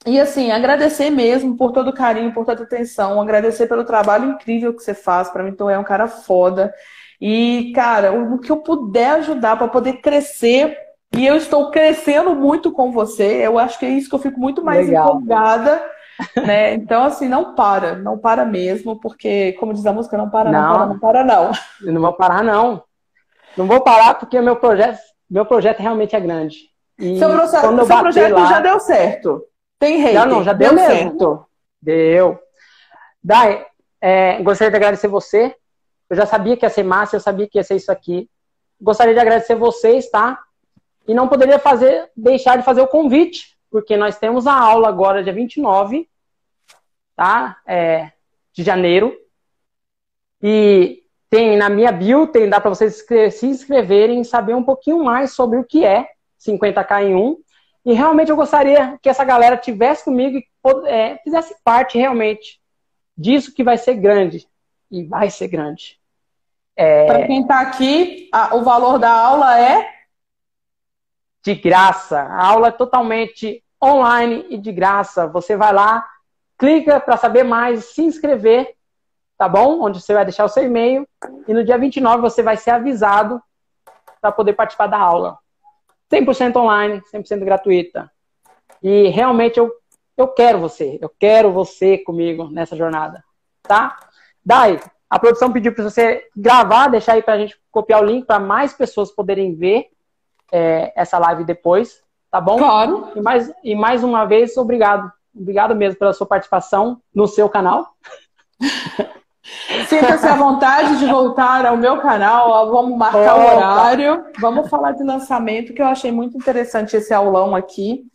E 0.06 0.18
assim, 0.22 0.52
agradecer 0.52 1.10
mesmo 1.10 1.58
por 1.58 1.74
todo 1.74 1.90
o 1.90 1.94
carinho, 1.94 2.34
por 2.34 2.46
toda 2.46 2.62
a 2.62 2.66
atenção, 2.66 3.20
agradecer 3.20 3.68
pelo 3.68 3.84
trabalho 3.84 4.32
incrível 4.32 4.74
que 4.74 4.82
você 4.82 4.94
faz. 4.94 5.30
Para 5.30 5.44
mim, 5.44 5.52
tu 5.52 5.70
é 5.70 5.78
um 5.78 5.84
cara 5.84 6.08
foda. 6.08 6.74
E, 7.19 7.72
cara, 7.73 8.11
o 8.11 8.38
que 8.39 8.52
eu 8.52 8.57
puder 8.57 9.11
ajudar 9.11 9.57
para 9.57 9.68
poder 9.68 10.02
crescer 10.02 10.77
e 11.15 11.26
eu 11.26 11.35
estou 11.35 11.72
crescendo 11.72 12.35
muito 12.35 12.72
com 12.72 12.91
você. 12.91 13.45
Eu 13.45 13.57
acho 13.57 13.80
que 13.80 13.85
é 13.85 13.89
isso 13.89 14.10
que 14.10 14.15
eu 14.15 14.19
fico 14.19 14.39
muito 14.39 14.64
mais 14.64 14.88
Legal. 14.88 15.15
empolgada. 15.15 15.84
Né? 16.35 16.73
Então, 16.73 17.03
assim, 17.03 17.30
não 17.30 17.53
para, 17.53 17.95
não 17.95 18.18
para 18.18 18.44
mesmo, 18.44 18.99
porque, 18.99 19.53
como 19.60 19.72
diz 19.72 19.85
a 19.85 19.94
música, 19.94 20.18
não 20.18 20.27
para, 20.31 20.52
não, 20.52 20.61
não 20.61 20.73
para, 20.73 20.85
não 20.88 20.99
para, 20.99 21.23
não. 21.23 21.52
Eu 21.85 21.94
não 21.94 22.02
vou 22.02 22.14
parar, 22.14 22.44
não. 22.44 22.84
Não 23.56 23.68
vou 23.68 23.81
parar 23.81 24.15
porque 24.15 24.41
meu 24.41 24.56
projeto, 24.56 24.98
meu 25.30 25.45
projeto 25.45 25.80
realmente 25.80 26.15
é 26.15 26.19
grande. 26.19 26.57
E 26.98 27.19
seu, 27.19 27.30
processo, 27.30 27.85
seu 27.85 27.99
projeto 27.99 28.34
lá... 28.34 28.45
já 28.48 28.60
deu 28.60 28.80
certo. 28.80 29.44
Tem 29.77 29.98
rei. 29.98 30.14
Já 30.14 30.26
não, 30.26 30.44
já 30.44 30.53
deu, 30.53 30.69
deu 30.69 30.80
certo. 30.80 31.45
Deu. 31.80 32.39
Dai, 33.23 33.64
é, 34.02 34.41
gostaria 34.41 34.72
de 34.72 34.77
agradecer 34.77 35.07
você. 35.07 35.56
Eu 36.10 36.16
já 36.16 36.26
sabia 36.26 36.56
que 36.56 36.66
ia 36.66 36.70
ser 36.70 36.84
massa, 36.84 37.16
eu 37.16 37.20
sabia 37.20 37.48
que 37.48 37.58
ia 37.58 37.64
ser 37.64 37.76
isso 37.76 37.92
aqui. 37.92 38.30
Gostaria 38.82 39.14
de 39.14 39.20
agradecer 39.20 39.56
vocês, 39.56 40.10
tá? 40.10 40.40
E 41.08 41.14
não 41.14 41.28
poderia 41.28 41.60
fazer, 41.60 42.10
deixar 42.16 42.58
de 42.58 42.64
fazer 42.64 42.82
o 42.82 42.88
convite, 42.88 43.58
porque 43.70 43.98
nós 43.98 44.18
temos 44.18 44.48
a 44.48 44.54
aula 44.54 44.88
agora, 44.88 45.24
dia 45.24 45.34
29, 45.34 46.08
tá? 47.16 47.58
É, 47.66 48.12
de 48.54 48.64
janeiro. 48.64 49.18
E 50.42 51.04
tem 51.30 51.58
na 51.58 51.70
minha 51.70 51.92
bio, 51.92 52.28
tem, 52.28 52.50
dá 52.50 52.60
para 52.60 52.70
vocês 52.70 53.06
se 53.32 53.48
inscreverem 53.48 54.22
e 54.22 54.26
saber 54.26 54.56
um 54.56 54.64
pouquinho 54.64 55.04
mais 55.04 55.32
sobre 55.32 55.58
o 55.58 55.64
que 55.64 55.86
é 55.86 56.10
50k 56.40 57.04
em 57.04 57.16
1. 57.16 57.38
E 57.86 57.94
realmente 57.94 58.30
eu 58.30 58.36
gostaria 58.36 58.98
que 59.02 59.10
essa 59.10 59.24
galera 59.24 59.58
tivesse 59.58 60.06
comigo 60.06 60.38
e 60.38 60.46
é, 60.88 61.18
fizesse 61.24 61.56
parte 61.64 61.98
realmente 61.98 62.60
disso 63.18 63.54
que 63.54 63.64
vai 63.64 63.78
ser 63.78 63.96
grande. 63.96 64.48
E 64.90 65.04
vai 65.04 65.30
ser 65.30 65.48
grande. 65.48 66.00
É... 66.76 67.06
Para 67.06 67.28
quem 67.28 67.42
está 67.42 67.62
aqui, 67.62 68.30
a, 68.32 68.56
o 68.56 68.64
valor 68.64 69.00
da 69.00 69.12
aula 69.12 69.60
é 69.60 69.90
de 71.44 71.56
graça. 71.56 72.20
A 72.20 72.46
aula 72.46 72.68
é 72.68 72.72
totalmente 72.72 73.64
online 73.84 74.46
e 74.50 74.58
de 74.58 74.72
graça. 74.72 75.28
Você 75.28 75.56
vai 75.56 75.74
lá, 75.74 76.06
clica 76.58 77.00
para 77.00 77.18
saber 77.18 77.44
mais, 77.44 77.86
se 77.86 78.04
inscrever, 78.04 78.76
tá 79.38 79.48
bom? 79.48 79.82
Onde 79.82 80.02
você 80.02 80.14
vai 80.14 80.26
deixar 80.26 80.46
o 80.46 80.50
seu 80.50 80.64
e-mail 80.64 81.08
e 81.48 81.54
no 81.54 81.64
dia 81.64 81.78
29 81.78 82.22
você 82.22 82.44
vai 82.44 82.58
ser 82.58 82.72
avisado 82.72 83.42
para 84.20 84.32
poder 84.32 84.54
participar 84.54 84.88
da 84.88 84.98
aula. 84.98 85.38
100% 86.12 86.56
online, 86.56 87.02
100% 87.14 87.44
gratuita. 87.44 88.12
E 88.82 89.10
realmente 89.10 89.58
eu, 89.58 89.72
eu 90.16 90.28
quero 90.28 90.60
você, 90.60 90.98
eu 91.02 91.12
quero 91.20 91.52
você 91.52 91.98
comigo 91.98 92.50
nessa 92.50 92.76
jornada, 92.76 93.24
tá? 93.64 93.98
Dai, 94.48 94.80
a 95.10 95.19
produção 95.19 95.52
pediu 95.52 95.74
para 95.74 95.84
você 95.84 96.24
gravar, 96.34 96.88
deixar 96.88 97.14
aí 97.14 97.22
para 97.22 97.34
a 97.34 97.38
gente 97.38 97.60
copiar 97.69 98.02
o 98.02 98.06
link 98.06 98.26
para 98.26 98.40
mais 98.40 98.72
pessoas 98.72 99.11
poderem 99.11 99.53
ver 99.53 99.88
é, 100.49 100.94
essa 100.95 101.19
live 101.19 101.44
depois, 101.44 102.02
tá 102.32 102.40
bom? 102.40 102.57
Claro. 102.57 103.11
E 103.14 103.19
mais, 103.19 103.52
e 103.61 103.76
mais 103.76 104.06
uma 104.06 104.24
vez, 104.24 104.56
obrigado. 104.56 105.11
Obrigado 105.36 105.76
mesmo 105.76 105.99
pela 105.99 106.14
sua 106.14 106.26
participação 106.26 107.02
no 107.14 107.28
seu 107.28 107.49
canal. 107.49 107.90
Sinta-se 109.90 110.26
à 110.26 110.38
vontade 110.38 110.98
de 110.98 111.07
voltar 111.07 111.65
ao 111.65 111.76
meu 111.76 111.98
canal. 111.98 112.72
Vamos 112.72 112.98
marcar 112.98 113.36
Opa. 113.36 113.44
o 113.44 113.57
horário. 113.57 114.26
Vamos 114.40 114.69
falar 114.69 114.94
de 114.94 115.03
lançamento, 115.03 115.74
que 115.74 115.82
eu 115.82 115.88
achei 115.88 116.10
muito 116.10 116.38
interessante 116.38 116.95
esse 116.95 117.14
aulão 117.14 117.53
aqui. 117.53 118.06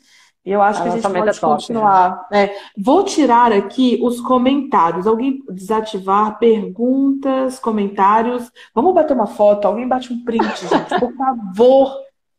Eu 0.45 0.61
acho 0.61 0.81
a 0.81 0.83
que 0.83 0.89
a 0.89 0.93
gente 0.93 1.03
pode 1.03 1.29
é 1.29 1.33
top, 1.33 1.41
continuar. 1.41 2.27
Né? 2.31 2.45
É, 2.45 2.59
vou 2.77 3.05
tirar 3.05 3.53
aqui 3.53 4.01
os 4.03 4.21
comentários. 4.21 5.07
Alguém 5.07 5.41
desativar 5.49 6.39
perguntas, 6.39 7.61
comentários. 7.61 8.51
Vamos 8.75 8.93
bater 8.93 9.15
uma 9.15 9.29
foto. 9.29 9.67
Alguém 9.67 9.87
bate 9.87 10.13
um 10.13 10.25
print, 10.25 10.45
gente, 10.69 10.99
por 10.99 11.15
favor. 11.15 11.97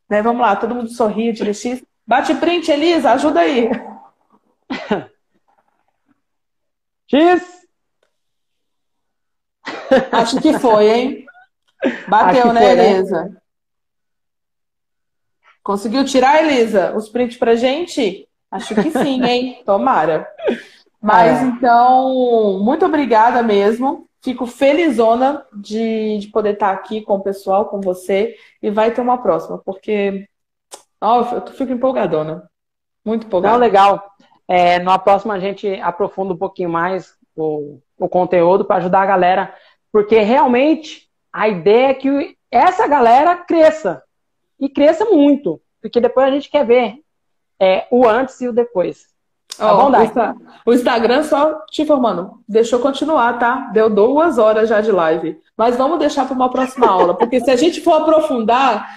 Né? 0.09 0.21
Vamos 0.21 0.41
lá, 0.41 0.55
todo 0.55 0.75
mundo 0.75 0.89
tira 1.33 1.53
X. 1.53 1.81
Bate 2.05 2.35
print, 2.35 2.69
Elisa, 2.69 3.11
ajuda 3.11 3.39
aí. 3.39 3.69
X! 7.07 7.63
Acho 10.11 10.41
que 10.41 10.59
foi, 10.59 10.89
hein? 10.89 11.25
Bateu, 12.07 12.51
né, 12.51 12.61
foi, 12.67 12.75
né? 12.75 12.91
Elisa? 12.91 13.23
Né? 13.23 13.37
Conseguiu 15.63 16.03
tirar, 16.03 16.43
Elisa, 16.43 16.93
os 16.95 17.07
prints 17.07 17.37
pra 17.37 17.55
gente? 17.55 18.27
Acho 18.51 18.75
que 18.75 18.91
sim, 18.91 19.23
hein? 19.23 19.61
Tomara. 19.65 20.27
Mas 21.01 21.41
é. 21.41 21.45
então, 21.45 22.59
muito 22.61 22.85
obrigada 22.85 23.41
mesmo. 23.41 24.07
Fico 24.21 24.45
felizona 24.45 25.45
de, 25.53 26.19
de 26.19 26.27
poder 26.27 26.53
estar 26.53 26.71
aqui 26.71 27.01
com 27.01 27.15
o 27.15 27.23
pessoal, 27.23 27.65
com 27.65 27.81
você, 27.81 28.35
e 28.61 28.69
vai 28.69 28.91
ter 28.91 29.01
uma 29.01 29.17
próxima, 29.17 29.57
porque 29.57 30.27
oh, 31.01 31.21
eu 31.35 31.47
fico 31.47 31.71
empolgadona. 31.71 32.49
Muito 33.03 33.25
empolgada. 33.27 33.53
Não, 33.53 33.59
legal. 33.59 34.03
É, 34.47 34.79
numa 34.79 34.99
próxima 34.99 35.33
a 35.33 35.39
gente 35.39 35.67
aprofunda 35.81 36.33
um 36.33 36.37
pouquinho 36.37 36.69
mais 36.69 37.15
o, 37.35 37.79
o 37.97 38.07
conteúdo 38.07 38.65
para 38.65 38.77
ajudar 38.77 39.01
a 39.01 39.07
galera, 39.07 39.53
porque 39.91 40.19
realmente 40.19 41.09
a 41.31 41.47
ideia 41.47 41.87
é 41.87 41.93
que 41.93 42.37
essa 42.51 42.87
galera 42.87 43.35
cresça. 43.37 44.03
E 44.63 44.69
cresça 44.69 45.03
muito, 45.03 45.59
porque 45.81 45.99
depois 45.99 46.25
a 46.25 46.31
gente 46.31 46.49
quer 46.49 46.65
ver 46.65 46.95
é, 47.59 47.85
o 47.91 48.07
antes 48.07 48.39
e 48.39 48.47
o 48.47 48.53
depois. 48.53 49.07
Tá 49.57 49.73
bom, 49.73 49.91
o, 49.91 50.71
o 50.71 50.73
Instagram 50.73 51.21
só 51.23 51.65
te 51.69 51.81
informando, 51.81 52.39
deixou 52.47 52.79
continuar, 52.79 53.37
tá? 53.37 53.69
Deu 53.73 53.89
duas 53.89 54.37
horas 54.37 54.69
já 54.69 54.79
de 54.79 54.89
live. 54.89 55.37
Mas 55.57 55.75
vamos 55.75 55.99
deixar 55.99 56.25
para 56.25 56.33
uma 56.33 56.49
próxima 56.49 56.87
aula, 56.89 57.13
porque 57.13 57.41
se 57.41 57.51
a 57.51 57.57
gente 57.57 57.81
for 57.81 58.01
aprofundar, 58.01 58.87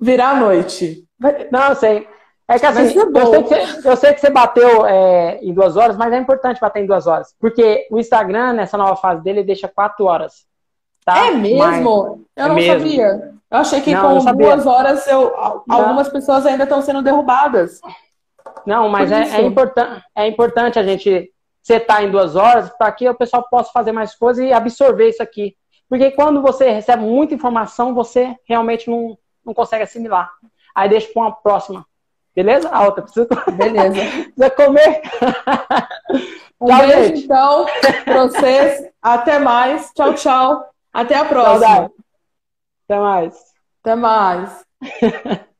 virá 0.00 0.30
a 0.30 0.40
noite. 0.40 1.04
Não, 1.52 1.68
eu 1.68 1.76
sei. 1.76 2.08
É 2.48 2.58
que 2.58 2.66
assim, 2.66 2.98
eu 2.98 3.26
sei 3.26 3.42
que, 3.44 3.48
você, 3.48 3.88
eu 3.88 3.96
sei 3.96 4.12
que 4.12 4.20
você 4.20 4.30
bateu 4.30 4.84
é, 4.86 5.38
em 5.40 5.54
duas 5.54 5.76
horas, 5.76 5.96
mas 5.96 6.12
é 6.12 6.18
importante 6.18 6.60
bater 6.60 6.82
em 6.82 6.86
duas 6.86 7.06
horas. 7.06 7.32
Porque 7.38 7.86
o 7.92 8.00
Instagram, 8.00 8.54
nessa 8.54 8.76
nova 8.76 8.96
fase 8.96 9.22
dele, 9.22 9.44
deixa 9.44 9.68
quatro 9.68 10.06
horas. 10.06 10.44
Tá? 11.04 11.28
É 11.28 11.30
mesmo? 11.30 11.58
Mas, 11.58 11.80
eu 12.44 12.48
não 12.48 12.58
é 12.58 12.66
sabia. 12.66 13.34
Eu 13.54 13.60
achei 13.60 13.80
que 13.80 13.94
não, 13.94 14.18
com 14.18 14.34
duas 14.34 14.66
horas 14.66 15.06
eu, 15.06 15.32
algumas 15.68 16.08
pessoas 16.08 16.44
ainda 16.44 16.64
estão 16.64 16.82
sendo 16.82 17.02
derrubadas. 17.02 17.80
Não, 18.66 18.88
mas 18.88 19.12
é, 19.12 19.22
é, 19.22 19.42
importan 19.42 20.02
é 20.12 20.26
importante 20.26 20.76
a 20.76 20.82
gente 20.82 21.32
setar 21.62 22.02
em 22.02 22.10
duas 22.10 22.34
horas 22.34 22.68
para 22.76 22.90
que 22.90 23.08
o 23.08 23.14
pessoal 23.14 23.46
possa 23.48 23.70
fazer 23.70 23.92
mais 23.92 24.12
coisas 24.16 24.44
e 24.44 24.52
absorver 24.52 25.08
isso 25.08 25.22
aqui. 25.22 25.54
Porque 25.88 26.10
quando 26.10 26.42
você 26.42 26.68
recebe 26.68 27.04
muita 27.04 27.34
informação, 27.34 27.94
você 27.94 28.34
realmente 28.44 28.90
não, 28.90 29.16
não 29.46 29.54
consegue 29.54 29.84
assimilar. 29.84 30.32
Aí 30.74 30.88
deixa 30.88 31.12
para 31.12 31.22
uma 31.22 31.32
próxima. 31.32 31.86
Beleza? 32.34 32.68
A 32.70 32.84
outra 32.84 33.02
precisa, 33.02 33.28
Beleza. 33.52 33.94
precisa 34.34 34.50
comer. 34.50 35.00
Um 36.60 36.68
tchau, 36.68 36.78
beijo, 36.78 37.04
gente. 37.08 37.24
então, 37.24 37.66
para 38.04 38.22
vocês. 38.26 38.88
Até 39.02 39.38
mais. 39.38 39.90
Tchau, 39.92 40.14
tchau. 40.14 40.64
Até 40.92 41.16
a 41.16 41.24
próxima. 41.24 41.90
Até 42.86 42.98
mais. 42.98 43.34
Até 43.82 43.94
mais. 43.96 44.64